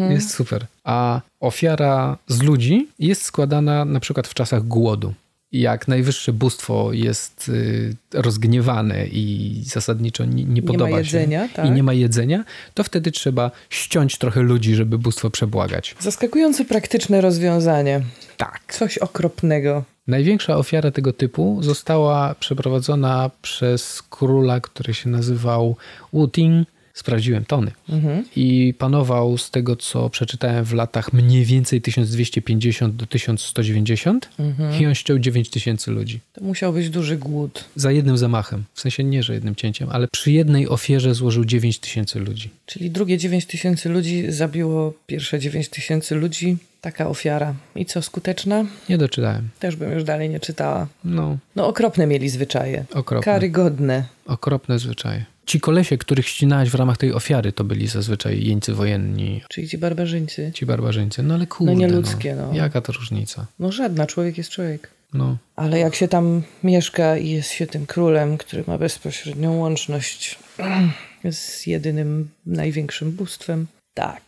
jest 0.09 0.33
super. 0.33 0.65
A 0.83 1.21
ofiara 1.39 2.17
z 2.27 2.41
ludzi 2.41 2.87
jest 2.99 3.21
składana 3.23 3.85
na 3.85 3.99
przykład 3.99 4.27
w 4.27 4.33
czasach 4.33 4.63
głodu. 4.63 5.13
Jak 5.51 5.87
najwyższe 5.87 6.33
bóstwo 6.33 6.93
jest 6.93 7.49
y, 7.49 7.95
rozgniewane 8.13 9.07
i 9.07 9.53
zasadniczo 9.65 10.25
nie, 10.25 10.43
nie 10.43 10.61
ma 10.61 10.67
podoba 10.67 10.97
jedzenia, 10.97 11.47
się 11.47 11.53
tak? 11.53 11.65
i 11.65 11.71
nie 11.71 11.83
ma 11.83 11.93
jedzenia, 11.93 12.43
to 12.73 12.83
wtedy 12.83 13.11
trzeba 13.11 13.51
ściąć 13.69 14.17
trochę 14.17 14.41
ludzi, 14.41 14.75
żeby 14.75 14.97
bóstwo 14.97 15.29
przebłagać. 15.29 15.95
Zaskakująco 15.99 16.65
praktyczne 16.65 17.21
rozwiązanie. 17.21 18.01
Tak. 18.37 18.61
Coś 18.69 18.97
okropnego. 18.97 19.83
Największa 20.07 20.57
ofiara 20.57 20.91
tego 20.91 21.13
typu 21.13 21.57
została 21.61 22.35
przeprowadzona 22.39 23.31
przez 23.41 24.03
króla, 24.09 24.59
który 24.61 24.93
się 24.93 25.09
nazywał 25.09 25.75
Wu 26.13 26.27
Ting. 26.27 26.67
Sprawdziłem 26.97 27.45
tony. 27.45 27.71
Mhm. 27.89 28.23
I 28.35 28.73
panował 28.77 29.37
z 29.37 29.51
tego, 29.51 29.75
co 29.75 30.09
przeczytałem 30.09 30.65
w 30.65 30.73
latach 30.73 31.13
mniej 31.13 31.45
więcej 31.45 31.81
1250 31.81 32.95
do 32.95 33.05
1190 33.05 34.29
Mhm. 34.39 34.81
i 34.81 34.85
on 34.85 34.95
ściął 34.95 35.19
9000 35.19 35.91
ludzi. 35.91 36.19
To 36.33 36.43
musiał 36.43 36.73
być 36.73 36.89
duży 36.89 37.17
głód. 37.17 37.65
Za 37.75 37.91
jednym 37.91 38.17
zamachem. 38.17 38.63
W 38.73 38.81
sensie 38.81 39.03
nie, 39.03 39.23
że 39.23 39.33
jednym 39.33 39.55
cięciem, 39.55 39.89
ale 39.91 40.07
przy 40.07 40.31
jednej 40.31 40.69
ofierze 40.69 41.15
złożył 41.15 41.45
9000 41.45 42.19
ludzi. 42.19 42.49
Czyli 42.65 42.91
drugie 42.91 43.17
9 43.17 43.45
tysięcy 43.45 43.89
ludzi 43.89 44.31
zabiło 44.31 44.93
pierwsze 45.07 45.39
9 45.39 45.69
tysięcy 45.69 46.15
ludzi. 46.15 46.57
Taka 46.81 47.07
ofiara. 47.09 47.53
I 47.75 47.85
co, 47.85 48.01
skuteczna? 48.01 48.65
Nie 48.89 48.97
doczytałem. 48.97 49.49
Też 49.59 49.75
bym 49.75 49.91
już 49.91 50.03
dalej 50.03 50.29
nie 50.29 50.39
czytała. 50.39 50.87
No, 51.03 51.37
No 51.55 51.67
okropne 51.67 52.07
mieli 52.07 52.29
zwyczaje. 52.29 52.85
okropne. 52.93 53.25
Karygodne. 53.33 54.03
Okropne 54.25 54.79
zwyczaje. 54.79 55.25
Ci 55.47 55.59
kolesie, 55.59 55.97
których 55.97 56.27
ścinałeś 56.27 56.69
w 56.69 56.75
ramach 56.75 56.97
tej 56.97 57.13
ofiary, 57.13 57.51
to 57.51 57.63
byli 57.63 57.87
zazwyczaj 57.87 58.43
jeńcy 58.43 58.73
wojenni, 58.73 59.41
Czyli 59.49 59.69
ci 59.69 59.77
barbarzyńcy. 59.77 60.51
ci 60.53 60.65
barbarzyńcy. 60.65 61.23
No 61.23 61.33
ale 61.33 61.47
kurde, 61.47 61.73
No 61.73 61.79
nieludzkie, 61.79 62.35
no. 62.35 62.53
Jaka 62.53 62.81
to 62.81 62.91
różnica? 62.93 63.45
No 63.59 63.71
żadna, 63.71 64.05
człowiek 64.07 64.37
jest 64.37 64.49
człowiek. 64.49 64.89
No, 65.13 65.37
Ale 65.55 65.79
jak 65.79 65.95
się 65.95 66.07
tam 66.07 66.41
mieszka 66.63 67.17
i 67.17 67.29
jest 67.29 67.51
się 67.51 67.67
tym 67.67 67.85
królem, 67.85 68.37
który 68.37 68.63
ma 68.67 68.77
bezpośrednią 68.77 69.57
łączność 69.57 70.39
z 71.31 71.67
jedynym 71.67 72.29
największym 72.45 73.11
bóstwem, 73.11 73.67
tak. 73.93 74.23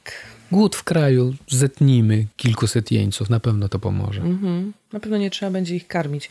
Głód 0.51 0.75
w 0.75 0.83
kraju, 0.83 1.33
zetnijmy 1.49 2.25
kilkuset 2.37 2.91
jeńców, 2.91 3.29
na 3.29 3.39
pewno 3.39 3.69
to 3.69 3.79
pomoże. 3.79 4.21
Mhm. 4.21 4.73
Na 4.93 4.99
pewno 4.99 5.17
nie 5.17 5.29
trzeba 5.29 5.51
będzie 5.51 5.75
ich 5.75 5.87
karmić, 5.87 6.29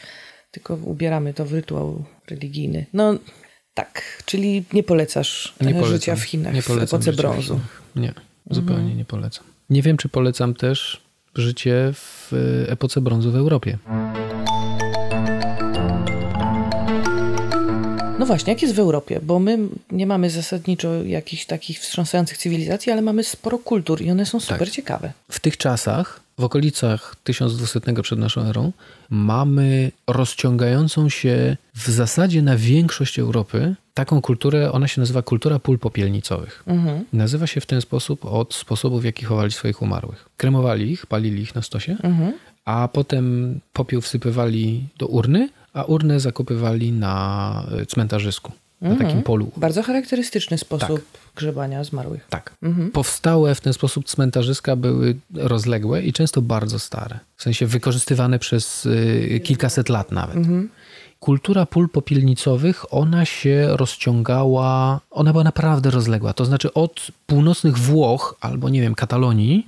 tylko 0.50 0.74
ubieramy 0.74 1.34
to 1.34 1.44
w 1.46 1.52
rytuał 1.52 2.04
religijny. 2.30 2.86
No 2.92 3.18
tak, 3.78 4.22
czyli 4.26 4.64
nie 4.72 4.82
polecasz 4.82 5.54
Nie 5.60 5.68
e, 5.68 5.72
polecam. 5.72 5.92
życia 5.92 6.16
w 6.16 6.22
Chinach 6.22 6.54
Nie 6.54 6.62
w 6.62 6.66
polecam 6.66 6.96
epoce 6.98 7.12
w 7.12 7.16
brązu. 7.16 7.52
Mhm. 7.54 7.70
Chinach. 7.94 8.14
Nie, 8.16 8.54
zupełnie 8.54 8.94
nie 8.94 9.04
polecam. 9.04 9.44
Nie 9.70 9.82
wiem, 9.82 9.96
czy 9.96 10.08
polecam 10.08 10.54
też 10.54 11.00
życie 11.34 11.90
w 11.94 12.32
e, 12.66 12.70
epoce 12.72 13.00
brązu 13.00 13.32
w 13.32 13.36
Europie. 13.36 13.78
No 18.18 18.26
właśnie, 18.26 18.52
jak 18.52 18.62
jest 18.62 18.74
w 18.74 18.78
Europie? 18.78 19.20
Bo 19.22 19.38
my 19.38 19.58
nie 19.90 20.06
mamy 20.06 20.30
zasadniczo 20.30 21.04
jakichś 21.04 21.44
takich 21.44 21.80
wstrząsających 21.80 22.38
cywilizacji, 22.38 22.92
ale 22.92 23.02
mamy 23.02 23.24
sporo 23.24 23.58
kultur 23.58 24.02
i 24.02 24.10
one 24.10 24.26
są 24.26 24.40
super 24.40 24.58
Tak. 24.58 24.70
ciekawe. 24.70 25.12
W 25.30 25.40
tych 25.40 25.56
czasach, 25.56 26.20
w 26.38 26.44
okolicach 26.44 27.16
1200 27.24 27.80
przed 28.02 28.18
naszą 28.18 28.40
erą, 28.42 28.72
mamy 29.10 29.92
rozciągającą 30.06 31.08
się 31.08 31.56
w 31.74 31.88
zasadzie 31.88 32.42
na 32.42 32.56
większość 32.56 33.18
Europy 33.18 33.74
taką 33.94 34.20
kulturę, 34.20 34.72
ona 34.72 34.88
się 34.88 35.00
nazywa 35.00 35.22
kultura 35.22 35.58
pól 35.58 35.78
popielnicowych. 35.78 36.62
Mhm. 36.66 37.04
Nazywa 37.12 37.46
się 37.46 37.60
w 37.60 37.66
ten 37.66 37.80
sposób 37.80 38.24
od 38.24 38.54
sposobów, 38.54 39.02
w 39.02 39.04
jaki 39.04 39.24
chowali 39.24 39.52
swoich 39.52 39.82
umarłych. 39.82 40.28
Kremowali 40.36 40.90
ich, 40.92 41.06
palili 41.06 41.42
ich 41.42 41.54
na 41.54 41.62
stosie, 41.62 41.96
Mhm. 42.02 42.32
a 42.64 42.88
potem 42.92 43.24
popiół 43.72 44.00
wsypywali 44.00 44.88
do 44.98 45.06
urny, 45.06 45.48
a 45.72 45.82
urnę 45.82 46.20
zakopywali 46.20 46.92
na 46.92 47.66
y, 47.82 47.86
cmentarzysku, 48.80 49.04
na 49.04 49.08
takim 49.08 49.22
polu. 49.22 49.50
Bardzo 49.56 49.82
charakterystyczny 49.82 50.58
sposób 50.58 51.00
grzebania 51.36 51.84
zmarłych. 51.84 52.26
Tak. 52.30 52.54
Mhm. 52.62 52.90
Powstałe 52.90 53.54
w 53.54 53.60
ten 53.60 53.72
sposób 53.72 54.06
cmentarzyska 54.06 54.76
były 54.76 55.16
rozległe 55.34 56.02
i 56.02 56.12
często 56.12 56.42
bardzo 56.42 56.78
stare. 56.78 57.18
W 57.36 57.42
sensie 57.42 57.66
wykorzystywane 57.66 58.38
przez 58.38 58.86
y, 58.86 59.40
kilkaset 59.44 59.88
lat 59.88 60.12
nawet. 60.12 60.36
Mhm. 60.36 60.68
kultura 61.20 61.66
pól 61.66 61.88
popielnicowych, 61.88 62.94
ona 62.94 63.24
się 63.24 63.68
rozciągała, 63.70 65.00
ona 65.10 65.32
była 65.32 65.44
naprawdę 65.44 65.90
rozległa. 65.90 66.32
To 66.32 66.44
znaczy 66.44 66.74
od 66.74 67.06
północnych 67.26 67.78
Włoch 67.78 68.36
albo, 68.40 68.68
nie 68.68 68.80
wiem, 68.80 68.94
Katalonii, 68.94 69.66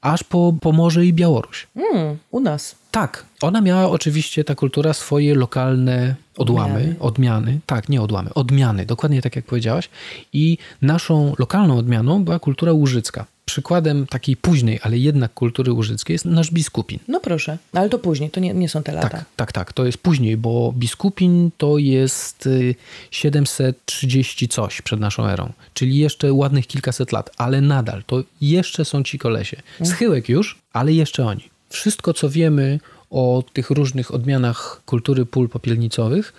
aż 0.00 0.24
po 0.24 0.54
Pomorze 0.60 1.06
i 1.06 1.12
Białoruś. 1.12 1.66
Mm, 1.76 2.18
u 2.30 2.40
nas. 2.40 2.79
Tak, 2.90 3.24
ona 3.40 3.60
miała 3.60 3.88
oczywiście 3.90 4.44
ta 4.44 4.54
kultura 4.54 4.92
swoje 4.92 5.34
lokalne 5.34 6.14
odłamy, 6.36 6.74
Odmiany. 6.74 6.96
odmiany. 7.00 7.60
Tak, 7.66 7.88
nie 7.88 8.02
odłamy, 8.02 8.34
odmiany, 8.34 8.86
dokładnie 8.86 9.22
tak 9.22 9.36
jak 9.36 9.44
powiedziałaś. 9.44 9.88
I 10.32 10.58
naszą 10.82 11.34
lokalną 11.38 11.78
odmianą 11.78 12.24
była 12.24 12.38
kultura 12.38 12.72
łużycka. 12.72 13.26
Przykładem 13.44 14.06
takiej 14.06 14.36
późnej, 14.36 14.80
ale 14.82 14.98
jednak 14.98 15.34
kultury 15.34 15.72
łużyckiej 15.72 16.14
jest 16.14 16.24
nasz 16.24 16.50
biskupin. 16.50 16.98
No 17.08 17.20
proszę, 17.20 17.58
ale 17.72 17.88
to 17.88 17.98
później, 17.98 18.30
to 18.30 18.40
nie, 18.40 18.54
nie 18.54 18.68
są 18.68 18.82
te 18.82 18.92
lata. 18.92 19.08
Tak, 19.08 19.24
tak, 19.36 19.52
tak. 19.52 19.72
To 19.72 19.86
jest 19.86 19.98
później, 19.98 20.36
bo 20.36 20.72
biskupin 20.76 21.50
to 21.58 21.78
jest 21.78 22.46
y, 22.46 22.74
730 23.10 24.48
coś 24.48 24.82
przed 24.82 25.00
naszą 25.00 25.26
erą, 25.26 25.52
czyli 25.74 25.96
jeszcze 25.98 26.32
ładnych 26.32 26.66
kilkaset 26.66 27.12
lat, 27.12 27.30
ale 27.36 27.60
nadal 27.60 28.02
to 28.06 28.22
jeszcze 28.40 28.84
są 28.84 29.02
ci 29.02 29.18
kolesie. 29.18 29.56
Schyłek 29.84 30.28
już, 30.28 30.58
ale 30.72 30.92
jeszcze 30.92 31.26
oni. 31.26 31.50
Wszystko, 31.70 32.14
co 32.14 32.30
wiemy 32.30 32.80
o 33.10 33.44
tych 33.52 33.70
różnych 33.70 34.14
odmianach 34.14 34.82
kultury 34.86 35.26
pól 35.26 35.48
popielnicowych, 35.48 36.32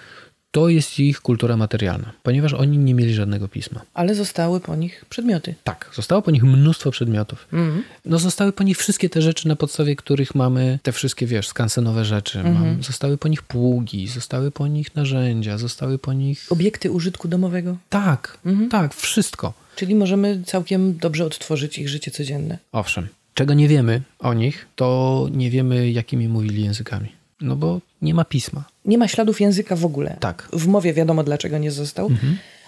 to 0.51 0.69
jest 0.69 0.99
ich 0.99 1.21
kultura 1.21 1.57
materialna, 1.57 2.11
ponieważ 2.23 2.53
oni 2.53 2.77
nie 2.77 2.93
mieli 2.93 3.13
żadnego 3.13 3.47
pisma. 3.47 3.81
Ale 3.93 4.15
zostały 4.15 4.59
po 4.59 4.75
nich 4.75 5.05
przedmioty. 5.09 5.55
Tak, 5.63 5.89
zostało 5.93 6.21
po 6.21 6.31
nich 6.31 6.43
mnóstwo 6.43 6.91
przedmiotów. 6.91 7.47
Mhm. 7.53 7.83
No 8.05 8.19
zostały 8.19 8.53
po 8.53 8.63
nich 8.63 8.77
wszystkie 8.77 9.09
te 9.09 9.21
rzeczy, 9.21 9.47
na 9.47 9.55
podstawie 9.55 9.95
których 9.95 10.35
mamy 10.35 10.79
te 10.83 10.91
wszystkie, 10.91 11.25
wiesz, 11.27 11.47
skansenowe 11.47 12.05
rzeczy. 12.05 12.39
Mhm. 12.39 12.55
Mam, 12.55 12.83
zostały 12.83 13.17
po 13.17 13.27
nich 13.27 13.41
pługi, 13.41 14.07
zostały 14.07 14.51
po 14.51 14.67
nich 14.67 14.95
narzędzia, 14.95 15.57
zostały 15.57 15.97
po 15.99 16.13
nich... 16.13 16.45
Obiekty 16.49 16.91
użytku 16.91 17.27
domowego. 17.27 17.77
Tak, 17.89 18.37
Mhm. 18.45 18.69
tak, 18.69 18.93
wszystko. 18.95 19.53
Czyli 19.75 19.95
możemy 19.95 20.43
całkiem 20.45 20.97
dobrze 20.97 21.25
odtworzyć 21.25 21.77
ich 21.79 21.89
życie 21.89 22.11
codzienne. 22.11 22.57
Owszem. 22.71 23.07
Czego 23.33 23.53
nie 23.53 23.67
wiemy 23.67 24.01
o 24.19 24.33
nich, 24.33 24.67
to 24.75 25.27
nie 25.31 25.49
wiemy, 25.49 25.91
jakimi 25.91 26.27
mówili 26.27 26.63
językami. 26.63 27.09
No 27.41 27.55
bo 27.55 27.81
nie 28.01 28.13
ma 28.13 28.25
pisma. 28.25 28.63
Nie 28.85 28.97
ma 28.97 29.07
śladów 29.07 29.41
języka 29.41 29.75
w 29.75 29.85
ogóle. 29.85 30.17
Tak. 30.19 30.49
W 30.53 30.67
mowie 30.67 30.93
wiadomo 30.93 31.23
dlaczego 31.23 31.57
nie 31.57 31.71
został, 31.71 32.09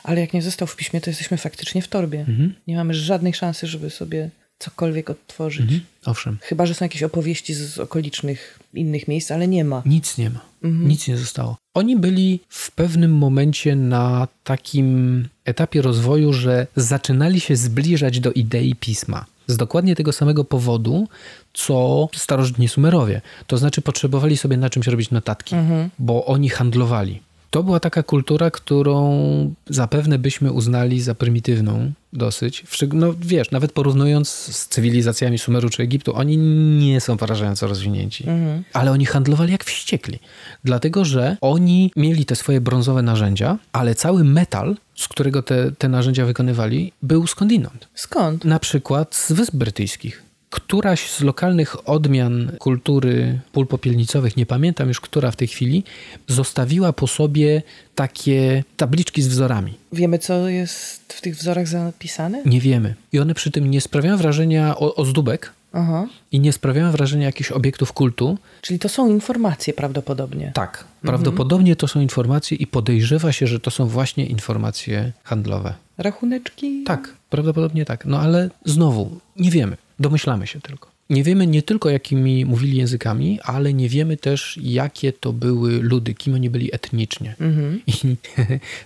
ale 0.03 0.21
jak 0.21 0.33
nie 0.33 0.41
został 0.41 0.67
w 0.67 0.75
piśmie, 0.75 1.01
to 1.01 1.09
jesteśmy 1.09 1.37
faktycznie 1.37 1.81
w 1.81 1.87
torbie. 1.87 2.25
Nie 2.67 2.75
mamy 2.75 2.93
żadnej 2.93 3.33
szansy, 3.33 3.67
żeby 3.67 3.89
sobie 3.89 4.29
cokolwiek 4.59 5.09
odtworzyć. 5.09 5.61
Mhm. 5.61 5.81
Owszem. 6.05 6.37
Chyba, 6.41 6.65
że 6.65 6.73
są 6.73 6.85
jakieś 6.85 7.03
opowieści 7.03 7.53
z, 7.53 7.73
z 7.73 7.79
okolicznych 7.79 8.59
innych 8.73 9.07
miejsc, 9.07 9.31
ale 9.31 9.47
nie 9.47 9.63
ma. 9.63 9.81
Nic 9.85 10.17
nie 10.17 10.29
ma. 10.29 10.39
Nic 10.63 11.07
nie 11.07 11.17
zostało. 11.17 11.57
Oni 11.73 11.97
byli 11.97 12.39
w 12.49 12.71
pewnym 12.71 13.13
momencie 13.17 13.75
na 13.75 14.27
takim 14.43 15.27
etapie 15.45 15.81
rozwoju, 15.81 16.33
że 16.33 16.67
zaczynali 16.75 17.39
się 17.39 17.55
zbliżać 17.55 18.19
do 18.19 18.31
idei 18.31 18.75
pisma. 18.75 19.25
Z 19.47 19.57
dokładnie 19.57 19.95
tego 19.95 20.11
samego 20.11 20.43
powodu, 20.43 21.07
co 21.53 22.07
starożytni 22.15 22.67
Sumerowie. 22.67 23.21
To 23.47 23.57
znaczy 23.57 23.81
potrzebowali 23.81 24.37
sobie 24.37 24.57
na 24.57 24.69
czymś 24.69 24.87
robić 24.87 25.11
notatki, 25.11 25.55
bo 25.99 26.25
oni 26.25 26.49
handlowali. 26.49 27.21
To 27.53 27.63
była 27.63 27.79
taka 27.79 28.03
kultura, 28.03 28.51
którą 28.51 29.53
zapewne 29.69 30.19
byśmy 30.19 30.51
uznali 30.51 31.01
za 31.01 31.15
prymitywną 31.15 31.91
dosyć. 32.13 32.63
No 32.93 33.13
wiesz, 33.19 33.51
nawet 33.51 33.71
porównując 33.71 34.29
z 34.29 34.67
cywilizacjami 34.67 35.37
Sumeru 35.37 35.69
czy 35.69 35.83
Egiptu, 35.83 36.15
oni 36.15 36.37
nie 36.77 37.01
są 37.01 37.17
porażająco 37.17 37.67
rozwinięci. 37.67 38.25
Ale 38.73 38.91
oni 38.91 39.05
handlowali 39.05 39.51
jak 39.51 39.63
wściekli. 39.63 40.19
Dlatego, 40.63 41.05
że 41.05 41.37
oni 41.41 41.91
mieli 41.95 42.25
te 42.25 42.35
swoje 42.35 42.61
brązowe 42.61 43.01
narzędzia, 43.01 43.57
ale 43.73 43.95
cały 43.95 44.23
metal, 44.23 44.75
z 44.95 45.07
którego 45.07 45.43
te, 45.43 45.71
te 45.71 45.89
narzędzia 45.89 46.25
wykonywali, 46.25 46.91
był 47.01 47.27
skądinąd. 47.27 47.87
Skąd? 47.95 48.45
Na 48.45 48.59
przykład 48.59 49.15
z 49.15 49.31
Wysp 49.31 49.55
Brytyjskich. 49.55 50.23
Któraś 50.53 51.11
z 51.11 51.21
lokalnych 51.21 51.89
odmian 51.89 52.51
kultury 52.59 53.39
pól 53.51 53.67
popielnicowych, 53.67 54.37
nie 54.37 54.45
pamiętam 54.45 54.87
już 54.87 55.01
która 55.01 55.31
w 55.31 55.35
tej 55.35 55.47
chwili, 55.47 55.83
zostawiła 56.27 56.93
po 56.93 57.07
sobie 57.07 57.61
takie 57.95 58.63
tabliczki 58.77 59.21
z 59.21 59.27
wzorami. 59.27 59.73
Wiemy, 59.93 60.19
co 60.19 60.49
jest 60.49 61.13
w 61.13 61.21
tych 61.21 61.35
wzorach 61.35 61.67
zapisane? 61.67 62.41
Nie 62.45 62.61
wiemy. 62.61 62.95
I 63.11 63.19
one 63.19 63.33
przy 63.33 63.51
tym 63.51 63.71
nie 63.71 63.81
sprawiają 63.81 64.17
wrażenia 64.17 64.77
ozdóbek 64.77 65.53
Aha. 65.73 66.07
i 66.31 66.39
nie 66.39 66.53
sprawiają 66.53 66.91
wrażenia 66.91 67.25
jakichś 67.25 67.51
obiektów 67.51 67.93
kultu. 67.93 68.37
Czyli 68.61 68.79
to 68.79 68.89
są 68.89 69.09
informacje 69.09 69.73
prawdopodobnie. 69.73 70.51
Tak. 70.55 70.85
Prawdopodobnie 71.01 71.75
to 71.75 71.87
są 71.87 72.01
informacje 72.01 72.57
i 72.57 72.67
podejrzewa 72.67 73.31
się, 73.31 73.47
że 73.47 73.59
to 73.59 73.71
są 73.71 73.87
właśnie 73.87 74.25
informacje 74.25 75.11
handlowe. 75.23 75.73
Rachuneczki? 75.97 76.83
Tak, 76.83 77.13
prawdopodobnie 77.29 77.85
tak. 77.85 78.05
No 78.05 78.19
ale 78.19 78.49
znowu, 78.65 79.19
nie 79.37 79.51
wiemy. 79.51 79.77
Domyślamy 79.99 80.47
się 80.47 80.61
tylko. 80.61 80.93
Nie 81.09 81.23
wiemy 81.23 81.47
nie 81.47 81.63
tylko, 81.63 81.89
jakimi 81.89 82.45
mówili 82.45 82.77
językami, 82.77 83.39
ale 83.43 83.73
nie 83.73 83.89
wiemy 83.89 84.17
też, 84.17 84.59
jakie 84.61 85.13
to 85.13 85.33
były 85.33 85.81
ludy, 85.81 86.13
kim 86.13 86.33
oni 86.33 86.49
byli 86.49 86.75
etnicznie. 86.75 87.35
I 87.87 88.15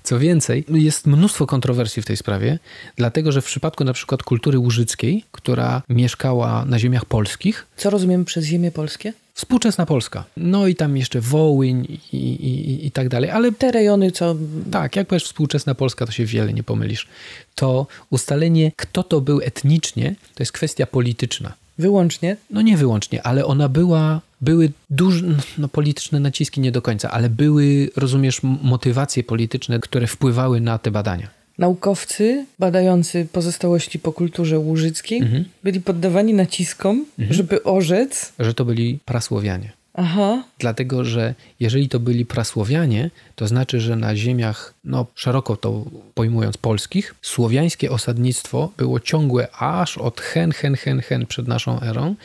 co 0.03 0.19
więcej, 0.19 0.65
jest 0.69 1.07
mnóstwo 1.07 1.45
kontrowersji 1.45 2.01
w 2.01 2.05
tej 2.05 2.17
sprawie, 2.17 2.59
dlatego 2.95 3.31
że 3.31 3.41
w 3.41 3.45
przypadku 3.45 3.84
na 3.84 3.93
przykład 3.93 4.23
kultury 4.23 4.59
łużyckiej, 4.59 5.23
która 5.31 5.81
mieszkała 5.89 6.65
na 6.65 6.79
ziemiach 6.79 7.05
polskich, 7.05 7.65
Co 7.77 7.89
rozumiemy 7.89 8.25
przez 8.25 8.45
ziemie 8.45 8.71
polskie? 8.71 9.13
Współczesna 9.38 9.85
Polska, 9.85 10.23
no 10.38 10.68
i 10.68 10.76
tam 10.76 10.97
jeszcze 10.97 11.22
Wołyń 11.22 11.97
i, 12.14 12.18
i, 12.18 12.88
i, 12.88 12.91
tak 12.91 13.09
dalej, 13.09 13.30
ale 13.30 13.51
Te 13.51 13.72
rejony, 13.72 14.11
co 14.11 14.35
tak, 14.72 14.95
jak 14.95 15.07
powiesz 15.07 15.23
współczesna 15.23 15.76
Polska, 15.76 16.05
to 16.05 16.11
się 16.11 16.26
wiele 16.26 16.53
nie 16.53 16.64
pomylisz. 16.64 17.07
To 17.55 17.88
ustalenie, 18.09 18.72
kto 18.76 19.03
to 19.03 19.22
był 19.22 19.41
etnicznie, 19.41 20.15
to 20.35 20.43
jest 20.43 20.51
kwestia 20.51 20.85
polityczna. 20.85 21.53
wyłącznie 21.77 22.38
No 22.49 22.61
nie 22.61 22.77
wyłącznie, 22.77 23.23
ale 23.23 23.45
ona 23.45 23.69
była, 23.69 24.22
były 24.41 24.72
duże, 24.89 25.26
no 25.57 25.68
polityczne 25.68 26.19
naciski 26.19 26.61
nie 26.61 26.72
do 26.72 26.81
końca, 26.81 27.11
ale 27.11 27.30
były, 27.30 27.89
rozumiesz, 27.95 28.39
motywacje 28.43 29.23
polityczne, 29.23 29.80
które 29.80 30.07
wpływały 30.07 30.61
na 30.61 30.77
te 30.77 30.91
badania. 30.91 31.36
Naukowcy 31.57 32.45
badający 32.59 33.27
pozostałości 33.31 33.99
po 33.99 34.13
kulturze 34.13 34.59
łużyckiej 34.59 35.21
byli 35.63 35.81
poddawani 35.81 36.34
naciskom, 36.34 37.05
żeby 37.29 37.63
orzec. 37.63 38.34
Że 38.39 38.53
to 38.53 38.65
byli 38.65 38.99
prasłowianie. 39.05 39.77
Aha, 39.99 40.43
Dlatego, 40.59 41.05
że 41.05 41.35
jeżeli 41.59 41.89
to 41.89 41.99
byli 41.99 42.25
prasłowianie, 42.25 43.09
to 43.35 43.47
znaczy, 43.47 43.79
że 43.79 43.95
na 43.95 44.15
ziemiach, 44.15 44.73
no 44.84 45.05
szeroko 45.15 45.55
to 45.55 45.85
pojmując 46.13 46.57
polskich, 46.57 47.15
słowiańskie 47.21 47.91
osadnictwo 47.91 48.71
było 48.77 48.99
ciągłe 48.99 49.47
aż 49.59 49.97
od 49.97 50.21
hen, 50.21 50.51
hen, 50.51 50.75
hen, 50.75 51.01
hen 51.01 51.25
przed 51.25 51.47
naszą 51.47 51.81
erą 51.81 52.15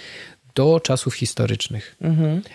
do 0.55 0.81
czasów 0.81 1.15
historycznych. 1.15 1.97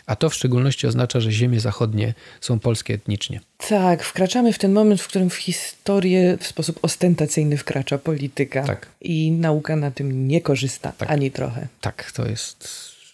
A 0.05 0.15
to 0.15 0.29
w 0.29 0.35
szczególności 0.35 0.87
oznacza, 0.87 1.19
że 1.19 1.31
ziemie 1.31 1.59
zachodnie 1.59 2.13
są 2.41 2.59
polskie 2.59 2.93
etnicznie. 2.93 3.39
tak, 3.69 4.03
wkraczamy 4.03 4.53
w 4.53 4.57
ten 4.59 4.73
moment, 4.73 5.01
w 5.01 5.07
którym 5.07 5.29
w 5.29 5.35
historię 5.35 6.37
w 6.41 6.47
sposób 6.47 6.79
ostentacyjny 6.81 7.57
wkracza 7.57 7.97
polityka. 7.97 8.63
Tak. 8.63 8.87
I 9.01 9.31
nauka 9.31 9.75
na 9.75 9.91
tym 9.91 10.27
nie 10.27 10.41
korzysta 10.41 10.91
Tak. 10.91 11.11
ani 11.11 11.31
trochę. 11.31 11.67
Tak, 11.81 12.11
to 12.11 12.25
jest 12.27 12.69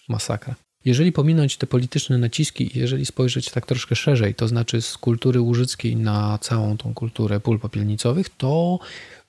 masakra. 0.08 0.54
Jeżeli 0.84 1.12
pominąć 1.12 1.56
te 1.56 1.66
polityczne 1.66 2.18
naciski 2.18 2.76
i 2.76 2.80
jeżeli 2.80 3.06
spojrzeć 3.06 3.50
tak 3.50 3.66
troszkę 3.66 3.96
szerzej, 3.96 4.34
to 4.34 4.48
znaczy 4.48 4.82
z 4.82 4.98
kultury 4.98 5.40
łużyckiej 5.40 5.96
na 5.96 6.38
całą 6.40 6.76
tą 6.76 6.94
kulturę 6.94 7.40
pól 7.40 7.58
popielnicowych, 7.58 8.28
to 8.28 8.78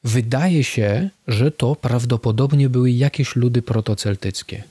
wydaje 0.06 0.64
się, 0.64 1.10
że 1.28 1.52
to 1.52 1.76
prawdopodobnie 1.76 2.70
były 2.70 2.92
jakieś 2.92 3.36
ludy 3.36 3.62
protoceltyckie. 3.62 4.64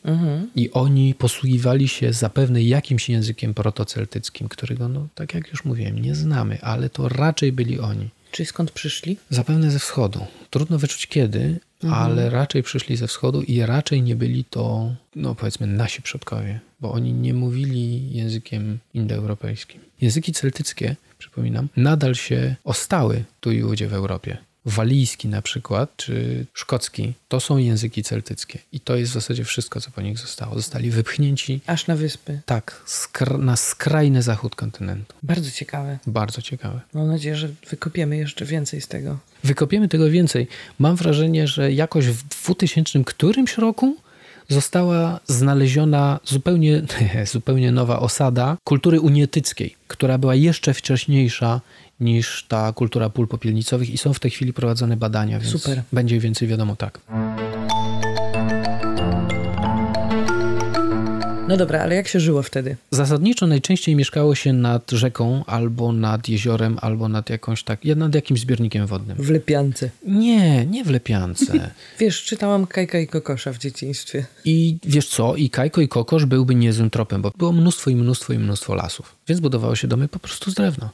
I 0.57 0.71
oni 0.71 1.15
posługiwali 1.15 1.89
się 1.89 2.13
zapewne 2.13 2.63
jakimś 2.63 3.09
językiem 3.09 3.55
protoceltyckim, 3.55 4.49
którego, 4.49 4.89
no, 4.89 5.09
tak 5.15 5.35
jak 5.35 5.49
już 5.51 5.65
mówiłem, 5.65 5.99
nie 5.99 6.15
znamy, 6.15 6.59
ale 6.63 6.91
to 6.91 7.09
raczej 7.09 7.53
byli 7.53 7.81
oni. 7.81 8.09
Czyli 8.31 8.47
skąd 8.47 8.71
przyszli? 8.71 9.17
Zapewne 9.31 9.71
ze 9.71 9.79
wschodu. 9.79 10.27
Trudno 10.51 10.79
wyczuć 10.79 11.07
kiedy, 11.07 11.61
ale 11.91 12.31
raczej 12.31 12.63
przyszli 12.63 12.97
ze 12.97 13.07
wschodu 13.07 13.43
i 13.43 13.61
raczej 13.61 14.03
nie 14.03 14.17
byli 14.17 14.45
to, 14.45 14.95
no 15.17 15.35
powiedzmy, 15.35 15.67
nasi 15.67 16.03
przodkowie, 16.03 16.61
bo 16.81 16.93
oni 16.93 17.13
nie 17.13 17.35
mówili 17.35 18.13
językiem 18.13 18.79
indoeuropejskim. 18.95 19.81
Języki 20.01 20.33
celtyckie, 20.33 20.97
przypominam, 21.19 21.69
nadal 21.77 22.15
się 22.15 22.57
ostały 22.65 23.25
tu 23.41 23.53
i 23.53 23.63
ówdzie 23.63 23.89
w 23.89 23.95
Europie. 23.95 24.39
Walijski 24.67 25.29
na 25.29 25.43
przykład, 25.43 25.97
czy 25.97 26.47
szkocki, 26.55 27.13
to 27.29 27.41
są 27.41 27.57
języki 27.57 28.03
celtyckie. 28.03 28.59
I 28.73 28.81
to 28.81 28.97
jest 28.97 29.11
w 29.11 29.15
zasadzie 29.15 29.45
wszystko, 29.45 29.81
co 29.81 29.91
po 29.91 30.01
nich 30.03 30.19
zostało. 30.19 30.55
Zostali 30.55 30.91
wypchnięci, 30.91 31.61
Aż 31.67 31.87
na 31.87 31.97
wyspy. 31.97 32.41
tak, 32.47 32.83
skr- 32.87 33.39
na 33.39 33.57
skrajny 33.57 34.23
zachód 34.23 34.55
kontynentu. 34.55 35.15
Bardzo 35.23 35.51
ciekawe. 35.51 35.99
Bardzo 36.07 36.43
ciekawe. 36.43 36.81
Mam 36.95 37.09
nadzieję, 37.09 37.37
że 37.37 37.49
wykopiemy 37.71 38.17
jeszcze 38.17 38.45
więcej 38.45 38.81
z 38.81 38.89
tego. 38.89 39.19
Wykopiemy 39.45 39.89
tego 39.89 40.11
więcej. 40.11 40.47
Mam 40.79 40.97
wrażenie, 40.97 41.47
że 41.49 41.73
jakoś 41.73 42.07
w 42.07 42.23
2000 42.45 43.05
którymś 43.05 43.59
roku 43.59 43.97
została 44.49 45.21
znaleziona 45.27 46.21
zupełnie, 46.25 46.83
zupełnie 47.33 47.73
nowa 47.73 48.01
osada 48.01 48.57
kultury 48.65 49.01
unietyckiej, 49.01 49.77
która 49.89 50.19
była 50.19 50.35
jeszcze 50.35 50.75
wcześniejsza 50.75 51.61
niż 52.01 52.45
ta 52.49 52.73
kultura 52.73 53.11
pól 53.11 53.29
popielnicowych 53.29 53.91
i 53.91 53.99
są 53.99 54.15
w 54.15 54.21
tej 54.21 54.31
chwili 54.31 54.53
prowadzone 54.53 54.97
badania, 54.97 55.41
więc 55.41 55.63
Super. 55.63 55.83
będzie 55.93 56.21
więcej 56.21 56.49
wiadomo 56.49 56.77
tak. 56.77 57.01
No 61.49 61.57
dobra, 61.57 61.83
ale 61.83 61.95
jak 61.95 62.09
się 62.09 62.21
żyło 62.21 62.43
wtedy? 62.43 62.77
Zasadniczo 62.91 63.47
najczęściej 63.47 63.97
mieszkało 63.97 64.35
się 64.35 64.53
nad 64.53 64.91
rzeką, 64.91 65.45
albo 65.47 65.93
nad 65.93 66.29
jeziorem, 66.29 66.79
albo 66.81 67.09
nad 67.09 67.31
jakąś 67.31 67.63
tak, 67.63 67.85
nad 67.97 68.15
jakimś 68.15 68.41
zbiornikiem 68.41 68.87
wodnym. 68.87 69.17
W 69.17 69.31
Lepiance. 69.31 69.91
Nie, 70.07 70.67
nie 70.67 70.85
w 70.85 70.91
Lepiance. 70.91 71.71
Wiesz, 72.01 72.25
czytałam 72.25 72.67
Kajka 72.67 72.99
i 72.99 73.07
Kokosza 73.07 73.53
w 73.53 73.59
dzieciństwie. 73.59 74.25
I 74.45 74.79
wiesz 74.85 75.09
co, 75.09 75.37
i 75.37 75.51
Kajko 75.51 75.81
i 75.81 75.89
Kokosz 75.89 76.25
byłby 76.25 76.55
niezłym 76.55 76.91
tropem, 76.91 77.23
bo 77.23 77.33
było 77.39 77.53
mnóstwo 77.53 77.91
i 77.91 77.97
mnóstwo 77.97 78.33
i 78.33 78.39
mnóstwo 78.39 78.75
lasów. 78.75 79.17
Więc 79.29 79.41
budowało 79.41 79.77
się 79.77 79.89
domy 79.89 80.09
po 80.09 80.19
prostu 80.19 80.51
z 80.51 80.55
drewna. 80.55 80.91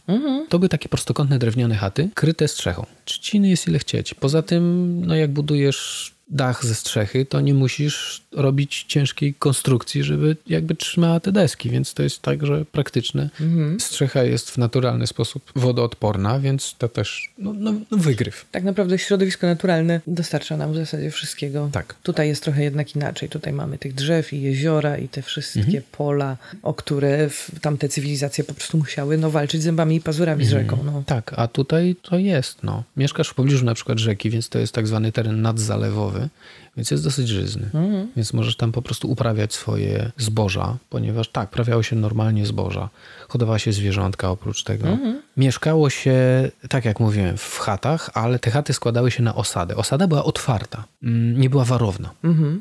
To 0.49 0.59
były 0.59 0.69
takie 0.69 0.89
prostokątne 0.89 1.39
drewniane 1.39 1.75
chaty, 1.75 2.09
kryte 2.15 2.49
strzechą. 2.49 2.87
Trzciny 3.05 3.49
jest 3.49 3.69
ile 3.69 3.79
chcieć. 3.79 4.15
Poza 4.15 4.43
tym, 4.43 4.95
no 5.07 5.15
jak 5.15 5.31
budujesz 5.31 6.13
dach 6.31 6.65
ze 6.67 6.75
strzechy, 6.75 7.27
to 7.27 7.41
nie 7.41 7.55
musisz 7.55 8.23
robić 8.33 8.85
ciężkiej 8.89 9.35
konstrukcji, 9.35 10.05
żeby 10.05 10.37
jakby 10.47 10.75
trzymała 10.75 11.21
te 11.21 11.33
deski, 11.33 11.71
więc 11.71 11.95
to 11.95 12.03
jest 12.03 12.23
także 12.23 12.65
praktyczne. 12.73 13.31
Strzecha 13.79 14.23
jest 14.23 14.51
w 14.51 14.59
naturalny 14.59 15.07
sposób 15.07 15.53
wodoodporna, 15.57 16.41
więc 16.41 16.75
to 16.79 16.89
też 16.89 17.31
no, 17.39 17.53
no, 17.53 17.73
no 17.91 17.99
wygryw. 17.99 18.47
Tak 18.51 18.65
naprawdę 18.65 18.99
środowisko 18.99 19.47
naturalne 19.47 20.01
dostarcza 20.07 20.57
nam 20.57 20.73
w 20.73 20.77
zasadzie 20.77 21.11
wszystkiego. 21.11 21.69
Tak. 21.73 21.95
Tutaj 22.03 22.29
jest 22.29 22.43
trochę 22.43 22.63
jednak 22.63 22.97
inaczej. 22.97 23.29
Tutaj 23.29 23.53
mamy 23.53 23.79
tych 23.79 23.95
drzew 23.95 24.33
i 24.33 24.43
jeziora 24.43 24.99
i 24.99 25.09
te 25.09 25.23
wszystkie 25.23 25.61
Mhm. 25.61 25.83
pola, 25.93 26.37
o 26.63 26.75
które 26.75 27.31
tamte 27.61 27.89
cywilizacje 27.89 28.45
po 28.45 28.55
prostu 28.55 28.79
musiały 28.79 29.19
no, 29.19 29.31
walczyć 29.31 29.63
zębami 29.63 29.97
i 29.97 30.01
pazurami 30.01 30.45
z 30.45 30.51
rzeką. 30.51 30.79
No. 30.85 31.03
Tak, 31.07 31.33
a 31.37 31.49
tutaj 31.49 31.97
to 32.03 32.19
jest. 32.19 32.63
No. 32.63 32.85
Mieszkasz 32.97 33.29
w 33.29 33.35
pobliżu 33.35 33.65
na 33.65 33.75
przykład 33.75 33.99
rzeki, 33.99 34.31
więc 34.31 34.49
to 34.49 34.59
jest 34.59 34.73
tak 34.73 34.87
zwany 34.87 35.13
teren 35.13 35.43
nadzalewowy, 35.43 36.20
Yeah. 36.21 36.29
Więc 36.81 36.91
jest 36.91 37.05
dosyć 37.05 37.29
żyzny. 37.29 37.71
Więc 38.17 38.33
możesz 38.33 38.57
tam 38.57 38.73
po 38.73 38.83
prostu 38.83 39.11
uprawiać 39.11 39.55
swoje 39.55 40.11
zboża, 40.17 40.77
ponieważ 40.91 41.29
tak, 41.29 41.51
prawiało 41.51 41.83
się 41.83 41.97
normalnie 41.97 42.47
zboża. 42.47 42.89
Hodowała 43.29 43.59
się 43.59 43.73
zwierzątka 43.73 44.31
oprócz 44.31 44.65
tego. 44.65 44.87
Mieszkało 45.37 45.91
się, 45.91 46.15
tak 46.69 46.85
jak 46.85 47.01
mówiłem, 47.01 47.37
w 47.37 47.59
chatach, 47.59 48.11
ale 48.15 48.39
te 48.39 48.51
chaty 48.51 48.73
składały 48.73 49.11
się 49.11 49.23
na 49.23 49.35
osadę. 49.35 49.77
Osada 49.77 50.07
była 50.07 50.25
otwarta, 50.25 50.85
mm, 51.03 51.41
nie 51.41 51.51
była 51.51 51.65
warowna. 51.65 52.11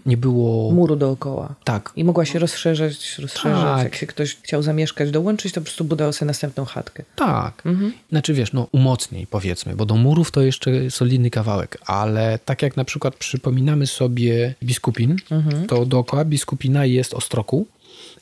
Nie 0.06 0.18
było... 0.18 0.72
Muru 0.72 0.96
dookoła. 0.96 1.56
Tak, 1.64 1.92
I 1.96 2.04
mogła 2.04 2.26
się 2.26 2.40
rozszerzać, 2.40 3.20
rozszerzać. 3.20 3.64
Tak. 3.64 3.84
Jak 3.84 3.96
się 3.96 4.08
ktoś 4.08 4.36
chciał 4.36 4.64
zamieszkać, 4.64 5.12
dołączyć, 5.12 5.54
to 5.54 5.62
po 5.62 5.66
prostu 5.66 5.84
budował 5.84 6.14
sobie 6.14 6.28
następną 6.28 6.66
chatkę. 6.66 7.04
Tak. 7.16 7.64
Znaczy 8.10 8.34
wiesz, 8.34 8.54
no 8.54 8.68
umocniej 8.72 9.28
powiedzmy, 9.28 9.76
bo 9.76 9.86
do 9.86 9.96
murów 9.96 10.32
to 10.32 10.42
jeszcze 10.42 10.92
solidny 10.92 11.30
kawałek, 11.30 11.78
ale 11.86 12.40
tak 12.46 12.62
jak 12.62 12.78
na 12.78 12.86
przykład 12.86 13.16
przypominamy 13.16 13.88
sobie 13.88 14.09
biskupin, 14.64 15.16
to 15.68 15.86
dookoła 15.86 16.26
biskupina 16.26 16.86
jest 16.86 17.14
Ostroku, 17.14 17.68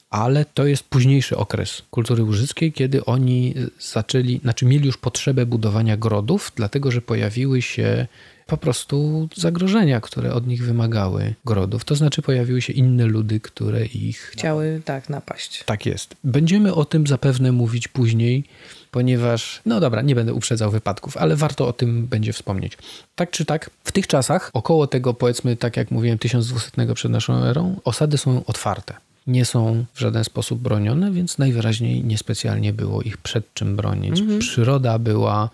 ale 0.09 0.45
to 0.45 0.65
jest 0.65 0.83
późniejszy 0.83 1.37
okres 1.37 1.81
kultury 1.91 2.23
łużyckiej, 2.23 2.73
kiedy 2.73 3.05
oni 3.05 3.53
zaczęli, 3.79 4.39
znaczy 4.43 4.65
mieli 4.65 4.85
już 4.85 4.97
potrzebę 4.97 5.45
budowania 5.45 5.97
grodów, 5.97 6.51
dlatego 6.55 6.91
że 6.91 7.01
pojawiły 7.01 7.61
się 7.61 8.07
po 8.47 8.57
prostu 8.57 9.29
zagrożenia, 9.35 10.01
które 10.01 10.33
od 10.33 10.47
nich 10.47 10.63
wymagały 10.63 11.33
grodów. 11.45 11.85
To 11.85 11.95
znaczy 11.95 12.21
pojawiły 12.21 12.61
się 12.61 12.73
inne 12.73 13.05
ludy, 13.05 13.39
które 13.39 13.85
ich 13.85 14.19
Chciały, 14.19 14.81
tak, 14.85 15.09
napaść. 15.09 15.63
tak 15.63 15.85
jest. 15.85 16.15
Będziemy 16.23 16.73
o 16.73 16.85
tym 16.85 17.07
zapewne 17.07 17.51
mówić 17.51 17.87
później, 17.87 18.43
ponieważ, 18.91 19.61
no 19.65 19.79
dobra, 19.79 20.01
nie 20.01 20.15
będę 20.15 20.33
uprzedzał 20.33 20.71
wypadków, 20.71 21.17
ale 21.17 21.35
warto 21.35 21.67
o 21.67 21.73
tym 21.73 22.07
będzie 22.07 22.33
wspomnieć. 22.33 22.77
Tak 23.15 23.31
czy 23.31 23.45
tak, 23.45 23.69
w 23.83 23.91
tych 23.91 24.07
czasach, 24.07 24.51
około 24.53 24.87
tego 24.87 25.13
powiedzmy, 25.13 25.55
tak 25.55 25.77
jak 25.77 25.91
mówiłem, 25.91 26.17
1200 26.17 26.93
przed 26.93 27.11
naszą 27.11 27.33
erą, 27.43 27.79
osady 27.83 28.17
są 28.17 28.45
otwarte. 28.45 28.93
Nie 29.27 29.45
są 29.45 29.85
w 29.93 29.99
żaden 29.99 30.23
sposób 30.23 30.59
bronione, 30.59 31.11
więc 31.11 31.37
najwyraźniej 31.37 32.03
niespecjalnie 32.03 32.73
było 32.73 33.01
ich 33.01 33.17
przed 33.17 33.53
czym 33.53 33.75
bronić. 33.75 34.23
Przyroda 34.39 34.99
była 34.99 35.49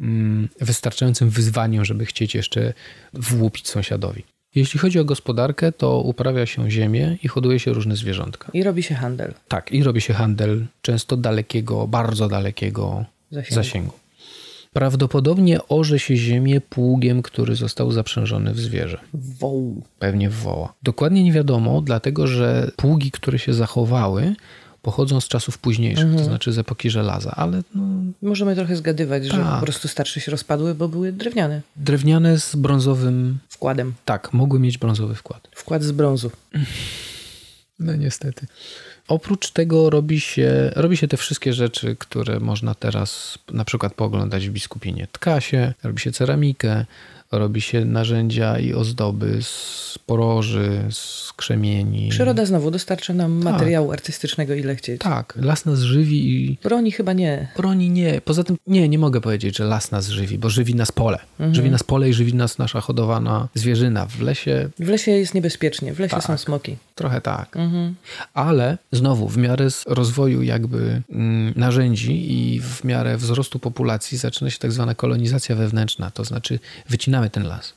mm, 0.00 0.48
wystarczającym 0.60 1.30
wyzwaniem, 1.30 1.84
żeby 1.84 2.06
chcieć 2.06 2.34
jeszcze 2.34 2.72
włupić 3.12 3.68
sąsiadowi. 3.68 4.24
Jeśli 4.54 4.80
chodzi 4.80 4.98
o 4.98 5.04
gospodarkę, 5.04 5.72
to 5.72 6.00
uprawia 6.00 6.46
się 6.46 6.70
ziemię 6.70 7.16
i 7.22 7.28
hoduje 7.28 7.58
się 7.58 7.72
różne 7.72 7.96
zwierzątka. 7.96 8.50
I 8.52 8.62
robi 8.62 8.82
się 8.82 8.94
handel. 8.94 9.34
Tak, 9.48 9.72
i 9.72 9.82
robi 9.82 10.00
się 10.00 10.14
handel 10.14 10.66
często 10.82 11.16
dalekiego, 11.16 11.86
bardzo 11.86 12.28
dalekiego 12.28 13.04
Zasięgu. 13.30 13.54
zasięgu. 13.54 13.92
Prawdopodobnie 14.72 15.58
orze 15.68 15.98
się 15.98 16.16
ziemię 16.16 16.60
pługiem, 16.60 17.22
który 17.22 17.56
został 17.56 17.92
zaprzężony 17.92 18.54
w 18.54 18.60
zwierzę. 18.60 18.98
Woł. 19.14 19.82
Pewnie 19.98 20.30
w 20.30 20.34
woła. 20.34 20.72
Dokładnie 20.82 21.24
nie 21.24 21.32
wiadomo, 21.32 21.80
dlatego 21.80 22.26
że 22.26 22.70
pługi, 22.76 23.10
które 23.10 23.38
się 23.38 23.54
zachowały, 23.54 24.34
pochodzą 24.84 25.20
z 25.20 25.28
czasów 25.28 25.58
późniejszych, 25.58 26.04
Mhm. 26.04 26.18
to 26.18 26.24
znaczy 26.24 26.52
z 26.52 26.58
epoki 26.58 26.90
żelaza, 26.90 27.30
ale 27.36 27.62
no, 27.74 27.82
Możemy 28.22 28.54
trochę 28.54 28.76
zgadywać, 28.76 29.24
że 29.24 29.30
Tak. 29.38 29.54
po 29.60 29.66
prostu 29.66 29.88
starsze 29.88 30.20
się 30.20 30.30
rozpadły, 30.30 30.74
bo 30.74 30.88
były 30.88 31.12
drewniane. 31.12 31.60
drewniane 31.76 32.38
z 32.40 32.56
brązowym. 32.56 33.38
Wkładem. 33.48 33.92
Tak, 34.04 34.32
mogły 34.32 34.60
mieć 34.60 34.78
brązowy 34.78 35.14
wkład. 35.14 35.48
Wkład 35.54 35.82
z 35.82 35.92
brązu. 35.92 36.30
No 37.78 37.96
niestety. 37.96 38.46
Oprócz 39.08 39.50
tego 39.50 39.90
robi 39.90 40.20
się, 40.20 40.70
robi 40.76 40.96
się 40.96 41.08
te 41.08 41.16
wszystkie 41.16 41.52
rzeczy, 41.52 41.96
które 41.98 42.40
można 42.40 42.74
teraz 42.74 43.38
na 43.52 43.64
przykład 43.64 43.94
pooglądać 43.94 44.48
w 44.48 44.52
biskupinie. 44.52 45.06
Tka 45.12 45.40
się, 45.40 45.74
robi 45.82 46.00
się 46.00 46.12
ceramikę, 46.12 46.86
robi 47.38 47.60
się 47.60 47.84
narzędzia 47.84 48.58
i 48.58 48.72
ozdoby 48.74 49.38
z 49.42 49.98
poroży, 50.06 50.84
z 50.90 51.32
krzemieni. 51.36 52.08
Przyroda 52.08 52.46
znowu 52.46 52.70
dostarcza 52.70 53.14
nam 53.14 53.32
materiału 53.32 53.92
artystycznego 53.92 54.54
ile 54.54 54.76
chcieć. 54.76 55.00
Tak, 55.00 55.34
las 55.36 55.64
nas 55.64 55.78
żywi 55.80 56.28
i 56.34 56.58
Broni 56.62 56.92
chyba 56.92 57.12
nie. 57.12 57.48
broni 57.56 57.90
nie. 57.90 58.20
Poza 58.24 58.44
tym 58.44 58.56
nie, 58.66 58.88
nie 58.88 58.98
mogę 58.98 59.20
powiedzieć, 59.20 59.56
że 59.56 59.64
las 59.64 59.90
nas 59.90 60.08
żywi, 60.08 60.38
bo 60.38 60.50
żywi 60.50 60.74
nas 60.74 60.92
pole. 60.92 61.18
Mhm. 61.32 61.54
Żywi 61.54 61.70
nas 61.70 61.82
pole 61.82 62.08
i 62.08 62.14
żywi 62.14 62.34
nas 62.34 62.58
nasza 62.58 62.80
hodowana 62.80 63.48
zwierzyna. 63.54 64.06
W 64.06 64.20
lesie 64.20 64.68
W 64.78 64.88
lesie 64.88 65.10
jest 65.10 65.34
niebezpiecznie, 65.34 65.94
w 65.94 65.98
lesie 66.00 66.14
Tak. 66.16 66.24
są 66.24 66.36
smoki. 66.36 66.76
trochę 66.94 67.20
tak. 67.20 67.56
Mhm. 67.56 67.94
Ale 68.34 68.78
znowu, 68.92 69.28
w 69.28 69.36
miarę 69.36 69.68
rozwoju 69.86 70.42
jakby 70.42 71.02
mm, 71.10 71.52
narzędzi 71.56 72.32
i 72.32 72.60
w 72.60 72.84
miarę 72.84 73.16
wzrostu 73.16 73.58
populacji 73.58 74.18
zaczyna 74.18 74.50
się 74.50 74.58
tak 74.58 74.72
zwana 74.72 74.94
kolonizacja 74.94 75.56
wewnętrzna, 75.56 76.10
to 76.10 76.24
znaczy 76.24 76.58
wycinamy 76.88 77.23
ten 77.30 77.46
las, 77.46 77.74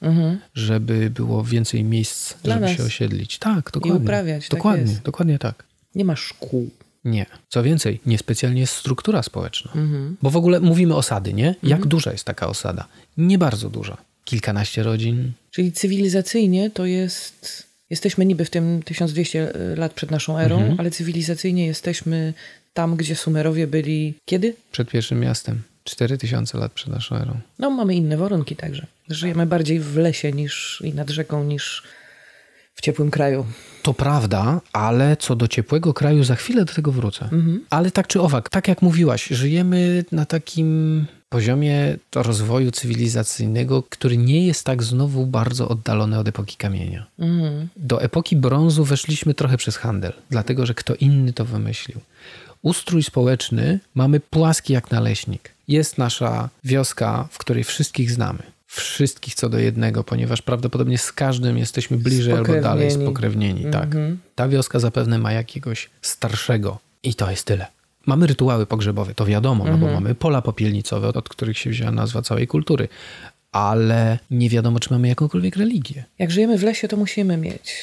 żeby 0.54 1.10
było 1.10 1.44
więcej 1.44 1.84
miejsc, 1.84 2.34
Dla 2.44 2.54
żeby 2.56 2.66
nas. 2.68 2.78
się 2.78 2.84
osiedlić. 2.84 3.38
Tak, 3.40 3.72
dokładnie. 3.72 4.00
uprawiać, 4.00 4.48
tak 4.50 4.58
Dokładnie, 4.60 4.92
jest. 4.92 5.02
dokładnie 5.04 5.40
tak. 5.40 5.64
Nie 5.96 6.06
ma 6.06 6.16
szkół. 6.16 6.70
Nie. 7.06 7.26
Co 7.50 7.64
więcej, 7.64 8.00
niespecjalnie 8.06 8.62
jest 8.62 8.74
struktura 8.74 9.24
społeczna. 9.24 9.72
Mhm. 9.76 10.18
Bo 10.22 10.30
w 10.30 10.38
ogóle 10.38 10.60
mówimy 10.60 10.96
osady, 10.96 11.34
nie? 11.34 11.56
Jak 11.64 11.86
duża 11.86 12.12
jest 12.12 12.24
taka 12.24 12.48
osada? 12.48 12.88
Nie 13.18 13.38
bardzo 13.38 13.70
duża. 13.70 13.98
Kilkanaście 14.26 14.84
rodzin. 14.84 15.32
Czyli 15.52 15.72
cywilizacyjnie 15.72 16.70
to 16.72 16.86
jest. 16.86 17.68
Jesteśmy 17.90 18.26
niby 18.26 18.46
w 18.46 18.50
tym 18.50 18.84
1200 18.86 19.54
lat 19.78 19.94
przed 19.94 20.12
naszą 20.12 20.38
erą, 20.40 20.58
Mhm. 20.58 20.80
ale 20.80 20.92
cywilizacyjnie 20.92 21.66
jesteśmy 21.66 22.34
tam, 22.74 22.96
gdzie 22.96 23.16
Sumerowie 23.16 23.68
byli. 23.68 24.14
Kiedy? 24.26 24.56
Przed 24.72 24.90
pierwszym 24.90 25.20
miastem. 25.20 25.62
4000 25.88 26.58
lat 26.58 26.72
przed 26.72 26.90
naszą 26.90 27.16
erą. 27.16 27.40
No, 27.60 27.70
mamy 27.70 27.96
inne 27.96 28.18
warunki 28.18 28.56
także. 28.56 28.88
Żyjemy 29.10 29.46
bardziej 29.46 29.80
w 29.80 29.98
lesie 29.98 30.32
niż 30.32 30.82
i 30.86 30.94
nad 30.94 31.10
rzeką 31.10 31.44
niż 31.44 31.84
w 32.74 32.82
ciepłym 32.82 33.12
kraju. 33.12 33.46
To 33.84 33.94
prawda, 33.94 34.62
ale 34.74 35.18
co 35.18 35.36
do 35.36 35.48
ciepłego 35.48 35.94
kraju, 35.94 36.24
za 36.24 36.36
chwilę 36.36 36.66
do 36.66 36.74
tego 36.74 36.92
wrócę. 36.92 37.30
Ale 37.70 37.92
tak 37.92 38.08
czy 38.08 38.22
owak, 38.22 38.50
tak 38.50 38.68
jak 38.68 38.82
mówiłaś, 38.82 39.28
żyjemy 39.28 40.06
na 40.12 40.26
takim 40.26 41.06
poziomie 41.30 41.98
rozwoju 42.16 42.72
cywilizacyjnego, 42.72 43.84
który 43.84 44.18
nie 44.18 44.48
jest 44.48 44.64
tak 44.64 44.84
znowu 44.84 45.26
bardzo 45.26 45.70
oddalony 45.70 46.20
od 46.20 46.28
epoki 46.28 46.56
kamienia. 46.56 47.06
Do 47.78 48.02
epoki 48.02 48.36
brązu 48.36 48.86
weszliśmy 48.86 49.34
trochę 49.34 49.58
przez 49.58 49.78
handel, 49.78 50.14
dlatego 50.30 50.66
że 50.66 50.74
kto 50.74 50.96
inny 50.96 51.34
to 51.34 51.46
wymyślił. 51.46 52.00
Ustrój 52.62 53.04
społeczny 53.04 53.80
mamy 53.96 54.20
płaski 54.20 54.74
jak 54.74 54.92
naleśnik. 54.92 55.57
Jest 55.68 55.98
nasza 55.98 56.50
wioska, 56.64 57.28
w 57.32 57.38
której 57.38 57.64
wszystkich 57.64 58.12
znamy. 58.12 58.40
Wszystkich 58.68 59.36
co 59.36 59.50
do 59.50 59.60
jednego, 59.60 60.04
ponieważ 60.04 60.42
prawdopodobnie 60.42 60.98
z 60.98 61.12
każdym 61.12 61.58
jesteśmy 61.58 61.98
bliżej 61.98 62.34
albo 62.34 62.62
dalej 62.62 62.92
Spokrewnieni. 62.92 63.66
Tak. 63.72 63.90
Ta 64.36 64.48
wioska 64.48 64.80
zapewne 64.80 65.20
ma 65.20 65.32
jakiegoś 65.32 65.90
starszego 66.02 66.80
i 67.04 67.16
to 67.16 67.30
jest 67.30 67.46
tyle. 67.46 67.68
Mamy 68.06 68.28
rytuały 68.28 68.66
pogrzebowe, 68.66 69.14
to 69.14 69.26
wiadomo, 69.26 69.66
no 69.66 69.78
bo 69.78 69.88
mamy 69.88 70.16
pola 70.16 70.42
popielnicowe, 70.42 71.08
od 71.08 71.30
których 71.30 71.58
się 71.58 71.70
wzięła 71.70 71.92
nazwa 71.92 72.22
całej 72.22 72.48
kultury, 72.48 72.88
ale 73.52 74.20
nie 74.32 74.50
wiadomo, 74.50 74.80
czy 74.80 74.94
mamy 74.94 75.08
jakąkolwiek 75.08 75.56
religię. 75.56 76.04
Jak 76.20 76.32
żyjemy 76.32 76.58
w 76.58 76.64
lesie, 76.64 76.88
to 76.88 76.98
musimy 76.98 77.38
mieć 77.38 77.74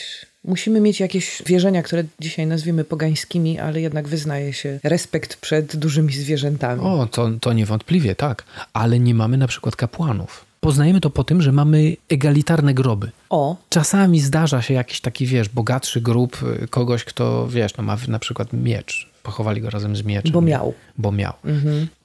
Musimy 0.45 0.81
mieć 0.81 1.01
jakieś 1.01 1.43
wierzenia, 1.47 1.83
które 1.83 2.05
dzisiaj 2.21 2.47
nazwiemy 2.47 2.85
pogańskimi, 2.85 3.59
ale 3.59 3.81
jednak 3.81 4.09
wyznaje 4.09 4.53
się 4.53 4.81
respekt 4.83 5.37
przed 5.37 5.77
dużymi 5.77 6.13
zwierzętami. 6.13 6.83
O, 6.83 7.07
to, 7.11 7.31
to 7.41 7.53
niewątpliwie, 7.53 8.15
tak. 8.15 8.45
Ale 8.73 8.99
nie 8.99 9.15
mamy 9.15 9.37
na 9.37 9.47
przykład 9.47 9.77
kapłanów. 9.77 10.45
Poznajemy 10.61 11.01
to 11.01 11.11
po 11.11 11.25
tym, 11.25 11.43
że 11.43 11.53
mamy 11.53 11.97
egalitarne 12.09 12.75
groby. 12.75 13.11
O, 13.31 13.57
Czasami 13.69 14.21
zdarza 14.21 14.63
się 14.63 14.75
jakiś 14.75 15.01
taki, 15.01 15.27
wiesz, 15.27 15.49
bogatszy 15.49 16.01
grób 16.01 16.39
y, 16.63 16.69
kogoś, 16.69 17.05
kto, 17.05 17.49
wiesz, 17.49 17.77
no 17.77 17.85
ma 17.85 17.97
na 18.09 18.19
przykład 18.19 18.53
miecz. 18.53 19.14
Pochowali 19.25 19.61
go 19.61 19.71
razem 19.71 19.97
z 19.97 20.03
mieczem. 20.03 20.33
Bo 20.33 20.41
miał. 20.41 20.75
Bo 20.99 21.13
miał. 21.13 21.33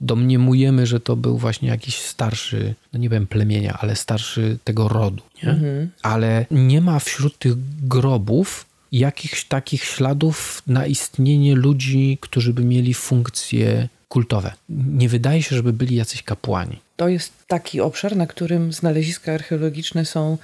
Domniemujemy, 0.02 0.86
że 0.86 1.00
to 1.00 1.16
był 1.16 1.38
właśnie 1.38 1.70
jakiś 1.70 1.96
starszy, 1.96 2.76
no 2.94 3.00
nie 3.00 3.10
wiem, 3.10 3.28
plemienia, 3.28 3.78
ale 3.82 3.96
starszy 3.96 4.58
tego 4.64 4.88
rodu, 4.88 5.24
nie? 5.44 5.56
Ale 6.04 6.46
nie 6.52 6.82
ma 6.82 7.00
wśród 7.00 7.38
tych 7.38 7.54
grobów 7.88 8.66
jakichś 8.92 9.44
takich 9.44 9.84
śladów 9.84 10.64
na 10.68 10.86
istnienie 10.86 11.56
ludzi, 11.56 12.18
którzy 12.22 12.54
by 12.54 12.64
mieli 12.64 12.94
funkcje 12.94 13.90
kultowe. 14.10 14.54
Nie 14.70 15.10
wydaje 15.10 15.44
się, 15.44 15.56
żeby 15.56 15.74
byli 15.74 15.96
jacyś 15.96 16.24
kapłani. 16.24 16.80
to 16.98 17.08
jest 17.08 17.34
taki 17.48 17.82
obszar, 17.82 18.16
na 18.16 18.28
którym 18.28 18.74
znaleziska 18.74 19.34
archeologiczne 19.34 20.06
są 20.06 20.38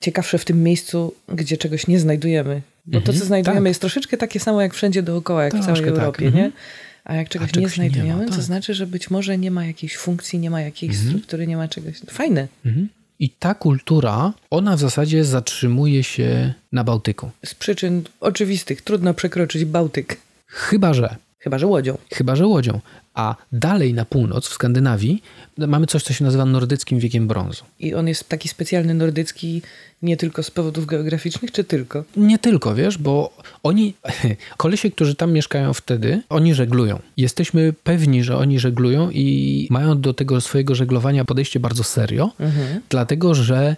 ciekawsze 0.00 0.38
w 0.38 0.44
tym 0.44 0.62
miejscu, 0.62 1.14
gdzie 1.28 1.56
czegoś 1.56 1.86
nie 1.86 2.00
znajdujemy. 2.00 2.62
Bo 2.86 3.00
to, 3.00 3.12
co 3.12 3.24
znajdujemy, 3.24 3.60
tak. 3.60 3.68
jest 3.68 3.80
troszeczkę 3.80 4.16
takie 4.16 4.40
samo 4.40 4.62
jak 4.62 4.74
wszędzie 4.74 5.02
dookoła, 5.02 5.44
jak 5.44 5.52
w 5.52 5.56
Troszkę 5.56 5.74
całej 5.74 5.90
tak, 5.90 5.98
Europie, 6.00 6.26
mhm. 6.26 6.44
nie? 6.44 6.52
A 7.04 7.14
jak 7.14 7.28
czegoś, 7.28 7.50
czegoś 7.52 7.78
nie 7.78 7.84
nie 7.84 7.88
ma, 7.88 7.92
znajdujemy, 7.94 8.24
to 8.26 8.32
tak. 8.32 8.42
znaczy, 8.42 8.74
że 8.74 8.86
być 8.86 9.10
może 9.10 9.38
nie 9.38 9.50
ma 9.50 9.66
jakiejś 9.66 9.96
funkcji, 9.96 10.38
nie 10.38 10.50
ma 10.50 10.60
jakiejś 10.60 10.92
Mhm. 10.92 11.10
struktury, 11.10 11.46
nie 11.46 11.56
ma 11.56 11.68
czegoś. 11.68 12.00
Fajne. 12.10 12.48
Mhm. 12.66 12.88
I 13.18 13.30
ta 13.30 13.54
kultura, 13.54 14.32
ona 14.50 14.76
w 14.76 14.80
zasadzie 14.80 15.24
zatrzymuje 15.24 16.04
się 16.04 16.54
na 16.72 16.84
Bałtyku. 16.84 17.30
Z 17.46 17.54
przyczyn 17.54 18.02
oczywistych 18.20 18.82
trudno 18.82 19.14
przekroczyć 19.14 19.64
Bałtyk. 19.64 20.16
Chyba, 20.46 20.94
że 20.94 21.16
Chyba, 21.40 21.58
że 21.58 21.66
łodzią. 21.66 21.98
Chyba, 22.12 22.36
że 22.36 22.46
łodzią. 22.46 22.80
A 23.14 23.36
dalej 23.52 23.94
na 23.94 24.04
północ, 24.04 24.48
w 24.48 24.52
Skandynawii, 24.52 25.22
mamy 25.58 25.86
coś, 25.86 26.02
co 26.02 26.12
się 26.12 26.24
nazywa 26.24 26.44
nordyckim 26.44 26.98
wiekiem 26.98 27.28
brązu. 27.28 27.64
I 27.78 27.94
on 27.94 28.08
jest 28.08 28.28
taki 28.28 28.48
specjalny 28.48 28.94
nordycki 28.94 29.62
nie 30.02 30.16
tylko 30.16 30.42
z 30.42 30.50
powodów 30.50 30.86
geograficznych, 30.86 31.52
czy 31.52 31.64
tylko? 31.64 32.04
Nie 32.16 32.38
tylko, 32.38 32.74
wiesz, 32.74 32.98
bo 32.98 33.36
oni, 33.62 33.94
kolesie, 34.56 34.90
którzy 34.90 35.14
tam 35.14 35.32
mieszkają 35.32 35.74
wtedy, 35.74 36.22
oni 36.28 36.54
żeglują. 36.54 36.98
Jesteśmy 37.16 37.72
pewni, 37.84 38.24
że 38.24 38.36
oni 38.36 38.58
żeglują 38.58 39.10
i 39.10 39.66
mają 39.70 40.00
do 40.00 40.14
tego 40.14 40.40
swojego 40.40 40.74
żeglowania 40.74 41.24
podejście 41.24 41.60
bardzo 41.60 41.84
serio, 41.84 42.30
dlatego 42.88 43.34
że 43.34 43.76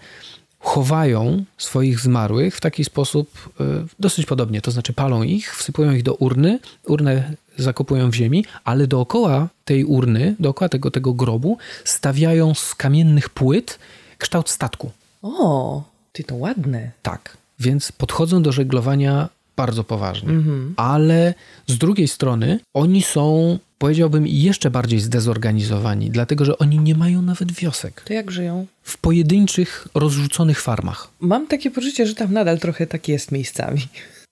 chowają 0.63 1.45
swoich 1.59 2.01
zmarłych 2.01 2.57
w 2.57 2.61
taki 2.61 2.85
sposób 2.85 3.51
y, 3.61 3.65
dosyć 3.99 4.27
podobnie. 4.27 4.61
To 4.61 4.71
znaczy 4.71 4.93
palą 4.93 5.23
ich, 5.23 5.57
wsypują 5.57 5.93
ich 5.93 6.03
do 6.03 6.15
urny, 6.15 6.59
urnę 6.87 7.35
zakopują 7.57 8.11
w 8.11 8.15
ziemi, 8.15 8.45
ale 8.65 8.87
dookoła 8.87 9.49
tej 9.65 9.85
urny, 9.85 10.37
dookoła 10.41 10.69
tego, 10.69 10.91
tego 10.91 11.13
grobu 11.13 11.59
stawiają 11.85 12.55
z 12.55 12.75
kamiennych 12.75 13.29
płyt 13.31 13.79
kształt 14.19 14.51
statku. 14.51 14.91
O, 15.23 15.83
ty 16.13 16.25
to 16.25 16.35
ładne. 16.35 16.91
Tak, 17.03 17.37
więc 17.61 17.93
podchodzą 17.93 18.43
do 18.43 18.53
żeglowania 18.53 19.29
bardzo 19.57 19.85
poważnie. 19.85 20.29
Ale 20.77 21.35
z 21.67 21.79
drugiej 21.79 22.09
strony 22.09 22.61
oni 22.75 23.03
są, 23.03 23.59
powiedziałbym, 23.83 24.27
jeszcze 24.27 24.71
bardziej 24.71 25.01
zdezorganizowani, 25.01 26.11
dlatego 26.11 26.45
że 26.45 26.59
oni 26.59 26.79
nie 26.79 26.95
mają 26.95 27.23
nawet 27.23 27.53
wiosek. 27.53 28.03
To 28.05 28.13
jak 28.13 28.31
żyją? 28.31 28.67
W 28.83 28.99
pojedynczych, 28.99 29.89
rozrzuconych 29.95 30.61
farmach. 30.61 31.09
Mam 31.21 31.47
takie 31.47 31.71
poczucie, 31.71 32.07
że 32.07 32.15
tam 32.15 32.33
nadal 32.33 32.59
trochę 32.59 32.87
tak 32.87 33.09
jest 33.09 33.33
miejscami. 33.33 33.89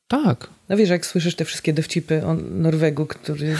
Tak, 0.09 0.49
No 0.69 0.77
wiesz, 0.77 0.89
jak 0.89 1.07
słyszysz 1.07 1.35
te 1.35 1.45
wszystkie 1.45 1.73
dowcipy 1.73 2.27
o 2.27 2.35
Norwegu, 2.35 3.07
który 3.07 3.57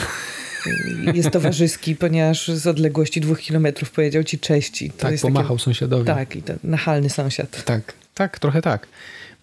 jest 1.13 1.31
towarzyski, 1.31 1.95
ponieważ 1.95 2.47
z 2.47 2.67
odległości 2.67 3.21
dwóch 3.21 3.39
kilometrów 3.39 3.91
powiedział 3.91 4.23
ci 4.23 4.39
cześć. 4.39 4.81
I 4.81 4.89
to 4.89 4.97
tak 4.97 5.19
pomachał 5.21 5.59
sąsiadowi. 5.59 6.05
Takie, 6.05 6.19
tak, 6.19 6.35
i 6.35 6.41
to 6.41 6.53
nachalny 6.63 7.09
sąsiad. 7.09 7.63
Tak, 7.63 7.93
tak, 8.13 8.39
trochę 8.39 8.61
tak. 8.61 8.87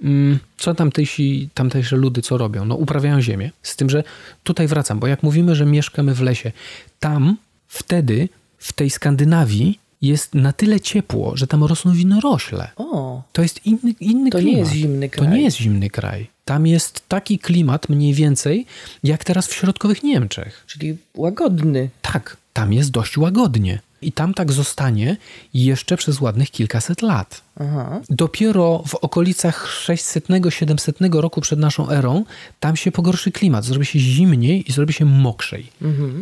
Mm, 0.03 0.39
Co 0.59 0.75
tamtejsi, 0.75 1.49
tamtejsze 1.55 1.97
ludy 1.97 2.23
co 2.23 2.39
robią? 2.39 2.65
No 2.65 2.75
uprawiają 2.75 3.21
ziemię. 3.23 3.51
Z 3.63 3.77
tym, 3.77 3.91
że 3.91 4.05
tutaj 4.43 4.67
wracam, 4.69 4.99
bo 4.99 5.07
jak 5.07 5.23
mówimy, 5.23 5.55
że 5.55 5.67
mieszkamy 5.67 6.15
w 6.15 6.21
lesie, 6.21 6.53
tam 7.01 7.37
wtedy 7.69 8.29
w 8.59 8.73
tej 8.73 8.91
Skandynawii 8.91 9.79
jest 10.03 10.35
na 10.35 10.53
tyle 10.53 10.81
ciepło, 10.81 11.37
że 11.37 11.47
tam 11.47 11.65
rosną 11.65 11.93
winorośle. 11.93 12.71
O, 12.77 13.23
To 13.33 13.43
jest 13.43 13.67
inny, 13.67 13.95
inny 14.01 14.31
To 14.31 14.39
nie 14.39 14.45
klimat. 14.45 14.59
jest 14.61 14.73
zimny 14.73 15.09
To 15.11 15.15
kraj. 15.19 15.29
nie 15.29 15.43
jest 15.43 15.57
zimny 15.57 15.91
kraj. 15.91 16.27
Tam 16.45 16.67
jest 16.67 17.09
taki 17.09 17.39
klimat 17.39 17.89
mniej 17.89 18.15
więcej 18.15 18.67
jak 19.05 19.25
teraz 19.25 19.47
w 19.47 19.55
środkowych 19.55 20.03
Niemczech. 20.03 20.65
czyli 20.67 20.97
łagodny. 21.15 21.89
Tak, 22.03 22.37
tam 22.53 22.73
jest 22.73 22.91
dość 22.91 23.19
łagodnie. 23.19 23.81
I 24.03 24.13
tam 24.13 24.35
tak 24.35 24.53
zostanie 24.53 25.17
jeszcze 25.55 25.97
przez 25.97 26.21
ładnych 26.21 26.51
kilkaset 26.51 27.03
lat. 27.03 27.43
Aha. 27.61 28.01
Dopiero 28.11 28.83
w 28.87 28.95
okolicach 28.95 29.69
600-700 29.87 31.21
roku 31.21 31.41
przed 31.41 31.59
naszą 31.59 31.91
erą 31.91 32.25
tam 32.61 32.77
się 32.77 32.93
pogorszy 32.93 33.33
klimat, 33.33 33.65
zrobi 33.65 33.87
się 33.87 33.99
zimniej 33.99 34.71
i 34.71 34.73
zrobi 34.73 34.93
się 34.93 35.05
mokrzej. 35.05 35.67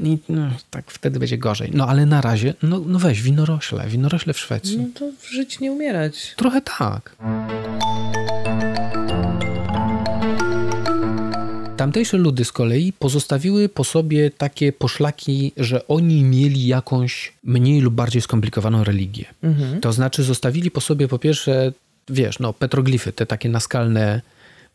I 0.03 0.19
no, 0.29 0.51
tak 0.71 0.91
wtedy 0.91 1.19
będzie 1.19 1.39
gorzej. 1.39 1.71
No 1.75 1.87
ale 1.87 2.07
na 2.07 2.21
razie, 2.21 2.55
no, 2.63 2.81
no 2.87 2.99
weź 2.99 3.23
winorośle, 3.23 3.89
winorośle 3.89 4.33
w 4.33 4.39
Szwecji. 4.39 4.79
No 4.79 4.89
to 4.95 5.11
żyć 5.29 5.61
nie 5.61 5.73
umierać. 5.73 6.35
Trochę 6.37 6.61
tak. 6.61 7.17
Tamtejsze 11.87 12.17
ludy 12.17 12.45
z 12.45 12.53
kolei 12.53 12.93
pozostawiły 12.93 13.69
po 13.69 13.85
sobie 13.85 14.31
takie 14.31 14.73
poszlaki, 14.73 15.53
że 15.57 15.89
oni 15.89 16.23
mieli 16.23 16.67
jakąś 16.67 17.33
mniej 17.45 17.81
lub 17.81 17.95
bardziej 17.95 18.23
skomplikowaną 18.23 18.85
religię. 18.85 19.25
To 19.81 19.93
znaczy 19.93 20.23
zostawili 20.23 20.71
po 20.71 20.81
sobie 20.81 21.09
po 21.09 21.19
pierwsze, 21.19 21.73
wiesz, 22.09 22.39
no 22.39 22.53
petroglify, 22.53 23.13
te 23.13 23.27
takie 23.27 23.49
naskalne 23.49 24.23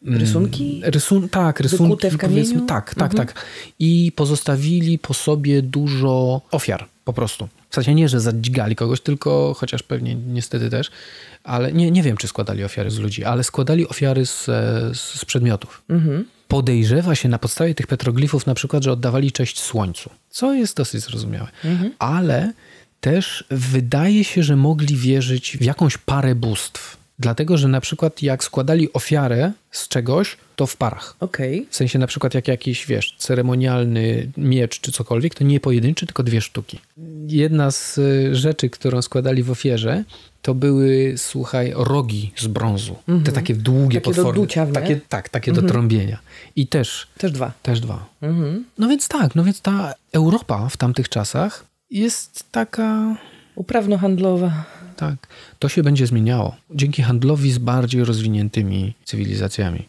mm, 0.06 0.20
Rysunki? 0.20 0.82
Rysun 0.86 1.30
tak, 1.30 1.60
rysunki. 1.60 2.10
W 2.10 2.18
kamieniu? 2.18 2.66
tak, 2.66 2.96
tak, 2.96 3.16
tak. 3.16 3.46
I 3.80 4.12
pozostawili 4.16 5.00
po 5.00 5.14
sobie 5.14 5.62
dużo 5.62 6.42
ofiar, 6.52 6.88
po 7.06 7.14
prostu. 7.14 7.48
W 7.70 7.76
sensie 7.76 7.96
nie, 7.96 8.10
że 8.10 8.20
zadźgali 8.20 8.76
kogoś, 8.76 9.02
tylko, 9.02 9.54
chociaż 9.58 9.84
pewnie 9.84 10.16
niestety 10.16 10.70
też, 10.70 10.92
ale 11.44 11.72
nie, 11.72 11.92
nie 11.92 12.04
wiem, 12.04 12.18
czy 12.18 12.28
składali 12.28 12.64
ofiary 12.64 12.92
z 12.92 13.00
ludzi, 13.00 13.24
ale 13.24 13.44
składali 13.44 13.88
ofiary 13.88 14.26
z, 14.26 14.46
z, 14.94 15.20
z 15.20 15.26
przedmiotów. 15.26 15.84
Podejrzewa 16.52 17.16
się 17.16 17.30
na 17.30 17.40
podstawie 17.40 17.76
tych 17.76 17.88
petroglifów 17.88 18.46
na 18.46 18.54
przykład, 18.54 18.84
że 18.84 18.92
oddawali 18.92 19.32
cześć 19.32 19.60
słońcu, 19.60 20.10
co 20.30 20.54
jest 20.54 20.78
dosyć 20.78 21.04
zrozumiałe. 21.04 21.48
Ale 22.00 22.54
też 23.02 23.44
wydaje 23.50 24.24
się, 24.24 24.44
że 24.44 24.56
mogli 24.56 24.96
wierzyć 24.96 25.58
w 25.58 25.64
jakąś 25.64 25.98
parę 25.98 26.36
bóstw. 26.36 26.98
Dlatego, 27.22 27.58
że 27.58 27.68
na 27.68 27.82
przykład 27.82 28.22
jak 28.22 28.44
składali 28.44 28.94
ofiarę 28.94 29.52
z 29.72 29.88
czegoś, 29.88 30.38
to 30.56 30.68
w 30.68 30.78
parach. 30.78 31.16
Okej. 31.20 31.68
W 31.70 31.76
sensie 31.76 32.00
na 32.00 32.08
przykład 32.08 32.34
jak 32.34 32.48
jakiś, 32.48 32.86
wiesz, 32.88 33.16
ceremonialny 33.18 34.32
miecz 34.38 34.80
czy 34.80 34.92
cokolwiek, 34.92 35.36
to 35.36 35.44
nie 35.44 35.60
pojedynczy, 35.60 36.06
tylko 36.06 36.24
dwie 36.24 36.42
sztuki. 36.42 36.80
Jedna 37.28 37.72
z 37.72 37.98
y, 37.98 38.36
rzeczy, 38.36 38.70
którą 38.70 39.02
składali 39.02 39.44
w 39.44 39.52
ofierze, 39.52 40.04
to 40.42 40.54
były, 40.54 41.14
słuchaj, 41.18 41.74
rogi 41.76 42.32
z 42.38 42.48
brązu. 42.48 42.96
Te 43.26 43.32
takie 43.32 43.56
długie 43.56 44.02
Takie 44.02 44.12
do 44.12 44.16
potwory. 44.16 44.36
ducia, 44.40 44.66
takie, 44.66 45.00
tak, 45.10 45.30
takie 45.30 45.52
do 45.52 45.62
trąbienia. 45.62 46.20
I 46.56 46.68
też, 46.68 47.08
Też 47.18 47.32
dwa. 47.32 47.52
też 47.64 47.80
dwa. 47.80 48.06
Mhm. 48.22 48.66
No 48.78 48.88
więc 48.88 49.08
tak, 49.08 49.36
no 49.36 49.44
więc 49.44 49.62
ta 49.62 49.94
Europa 50.14 50.70
w 50.70 50.78
tamtych 50.78 51.10
czasach 51.10 51.66
jest 51.90 52.46
taka... 52.52 53.16
Uprawno-handlowa. 53.56 54.52
Tak, 55.02 55.28
to 55.60 55.70
się 55.70 55.84
będzie 55.84 56.08
zmieniało 56.08 56.56
dzięki 56.72 57.02
handlowi 57.04 57.52
z 57.52 57.58
bardziej 57.58 58.04
rozwiniętymi 58.04 58.94
cywilizacjami. 59.06 59.88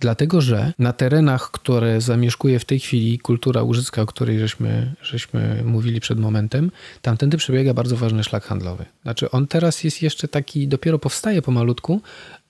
Dlatego, 0.00 0.40
że 0.40 0.72
na 0.78 0.92
terenach, 0.92 1.50
które 1.50 2.00
zamieszkuje 2.00 2.58
w 2.58 2.64
tej 2.64 2.80
chwili 2.80 3.18
kultura 3.18 3.62
łużycka, 3.62 4.02
o 4.02 4.06
której 4.06 4.38
żeśmy, 4.38 4.94
żeśmy 5.02 5.62
mówili 5.64 6.00
przed 6.00 6.18
momentem, 6.18 6.70
tamtędy 7.02 7.36
przebiega 7.36 7.74
bardzo 7.74 7.96
ważny 7.96 8.24
szlak 8.24 8.44
handlowy. 8.44 8.84
Znaczy, 9.02 9.30
on 9.30 9.46
teraz 9.46 9.84
jest 9.84 10.02
jeszcze 10.02 10.28
taki, 10.28 10.68
dopiero 10.68 10.98
powstaje 10.98 11.42
pomalutku, 11.42 12.00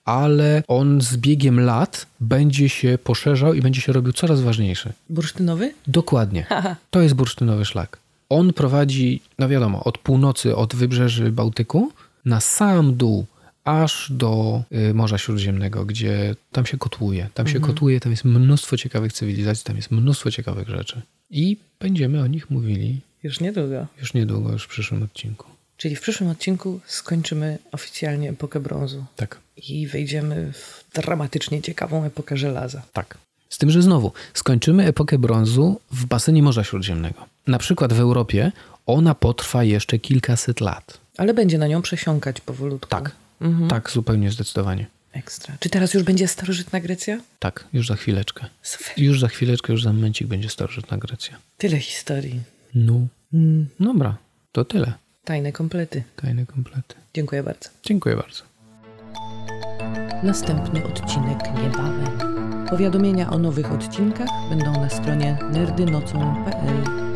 ale 0.05 0.63
on 0.67 1.01
z 1.01 1.17
biegiem 1.17 1.59
lat 1.59 2.05
będzie 2.19 2.69
się 2.69 2.97
poszerzał 3.03 3.53
i 3.53 3.61
będzie 3.61 3.81
się 3.81 3.93
robił 3.93 4.13
coraz 4.13 4.41
ważniejszy. 4.41 4.93
Bursztynowy? 5.09 5.73
Dokładnie. 5.87 6.45
To 6.89 7.01
jest 7.01 7.15
bursztynowy 7.15 7.65
szlak. 7.65 8.00
On 8.31 8.53
prowadzi, 8.53 9.21
no 9.39 9.49
wiadomo, 9.49 9.83
od 9.83 9.97
północy, 9.97 10.55
od 10.55 10.75
wybrzeży 10.75 11.31
Bałtyku 11.31 11.91
na 12.25 12.39
sam 12.41 12.95
dół, 12.95 13.25
aż 13.63 14.11
do 14.11 14.63
y, 14.89 14.93
Morza 14.93 15.17
Śródziemnego, 15.17 15.85
gdzie 15.85 16.35
tam 16.51 16.65
się 16.65 16.77
kotłuje. 16.77 17.29
Tam 17.33 17.47
się 17.47 17.59
kotłuje, 17.59 17.99
tam 17.99 18.11
jest 18.11 18.25
mnóstwo 18.25 18.77
ciekawych 18.77 19.13
cywilizacji, 19.13 19.63
tam 19.65 19.75
jest 19.75 19.91
mnóstwo 19.91 20.31
ciekawych 20.31 20.69
rzeczy. 20.69 21.01
I 21.29 21.57
będziemy 21.79 22.21
o 22.21 22.27
nich 22.27 22.49
mówili 22.49 23.01
Już 23.23 23.39
niedługo. 23.39 23.87
już 24.01 24.13
niedługo, 24.13 24.51
już 24.51 24.63
w 24.63 24.67
przyszłym 24.67 25.03
odcinku. 25.03 25.47
Czyli 25.77 25.95
w 25.95 26.01
przyszłym 26.01 26.29
odcinku 26.29 26.79
skończymy 26.85 27.57
oficjalnie 27.71 28.29
epokę 28.29 28.59
brązu 28.59 29.05
Tak. 29.15 29.39
i 29.69 29.87
wejdziemy 29.87 30.53
w 30.53 30.85
dramatycznie 30.93 31.61
ciekawą 31.61 32.03
epokę 32.05 32.37
żelaza. 32.37 32.81
Tak. 32.93 33.17
Z 33.51 33.57
tym, 33.57 33.71
że 33.71 33.81
znowu 33.81 34.11
skończymy 34.33 34.85
epokę 34.85 35.17
brązu 35.17 35.79
w 35.91 36.05
basenie 36.05 36.43
Morza 36.43 36.63
Śródziemnego. 36.63 37.25
Na 37.47 37.59
przykład 37.59 37.93
w 37.93 37.99
Europie 37.99 38.51
ona 38.85 39.15
potrwa 39.15 39.63
jeszcze 39.63 39.99
kilkaset 39.99 40.61
lat. 40.61 40.97
Ale 41.17 41.33
będzie 41.33 41.57
na 41.57 41.67
nią 41.67 41.81
przesiąkać 41.81 42.41
powolutku. 42.41 42.89
Tak. 42.89 43.11
Mhm. 43.41 43.69
Tak, 43.69 43.91
zupełnie 43.91 44.31
zdecydowanie. 44.31 44.85
Ekstra. 45.13 45.55
Czy 45.59 45.69
teraz 45.69 45.93
już 45.93 46.03
będzie 46.03 46.27
starożytna 46.27 46.79
Grecja? 46.79 47.19
Tak, 47.39 47.65
już 47.73 47.87
za 47.87 47.95
chwileczkę. 47.95 48.45
Super. 48.61 48.93
Już 48.97 49.19
za 49.19 49.27
chwileczkę, 49.27 49.73
już 49.73 49.83
za 49.83 49.93
momencik 49.93 50.27
będzie 50.27 50.49
starożytna 50.49 50.97
Grecja. 50.97 51.37
Tyle 51.57 51.79
historii. 51.79 52.39
No. 52.75 52.93
Mm. 53.33 53.67
Dobra, 53.79 54.15
to 54.51 54.65
tyle. 54.65 54.93
Tajne 55.23 55.51
komplety. 55.51 56.03
Tajne 56.15 56.45
komplety. 56.45 56.95
Dziękuję 57.13 57.43
bardzo. 57.43 57.69
Dziękuję 57.83 58.15
bardzo. 58.15 58.43
Następny 60.23 60.83
odcinek 60.83 61.39
niebawem. 61.63 62.30
Powiadomienia 62.71 63.29
o 63.29 63.37
nowych 63.37 63.71
odcinkach 63.71 64.29
będą 64.49 64.71
na 64.71 64.89
stronie 64.89 65.37
nerdynocą.pl 65.53 67.10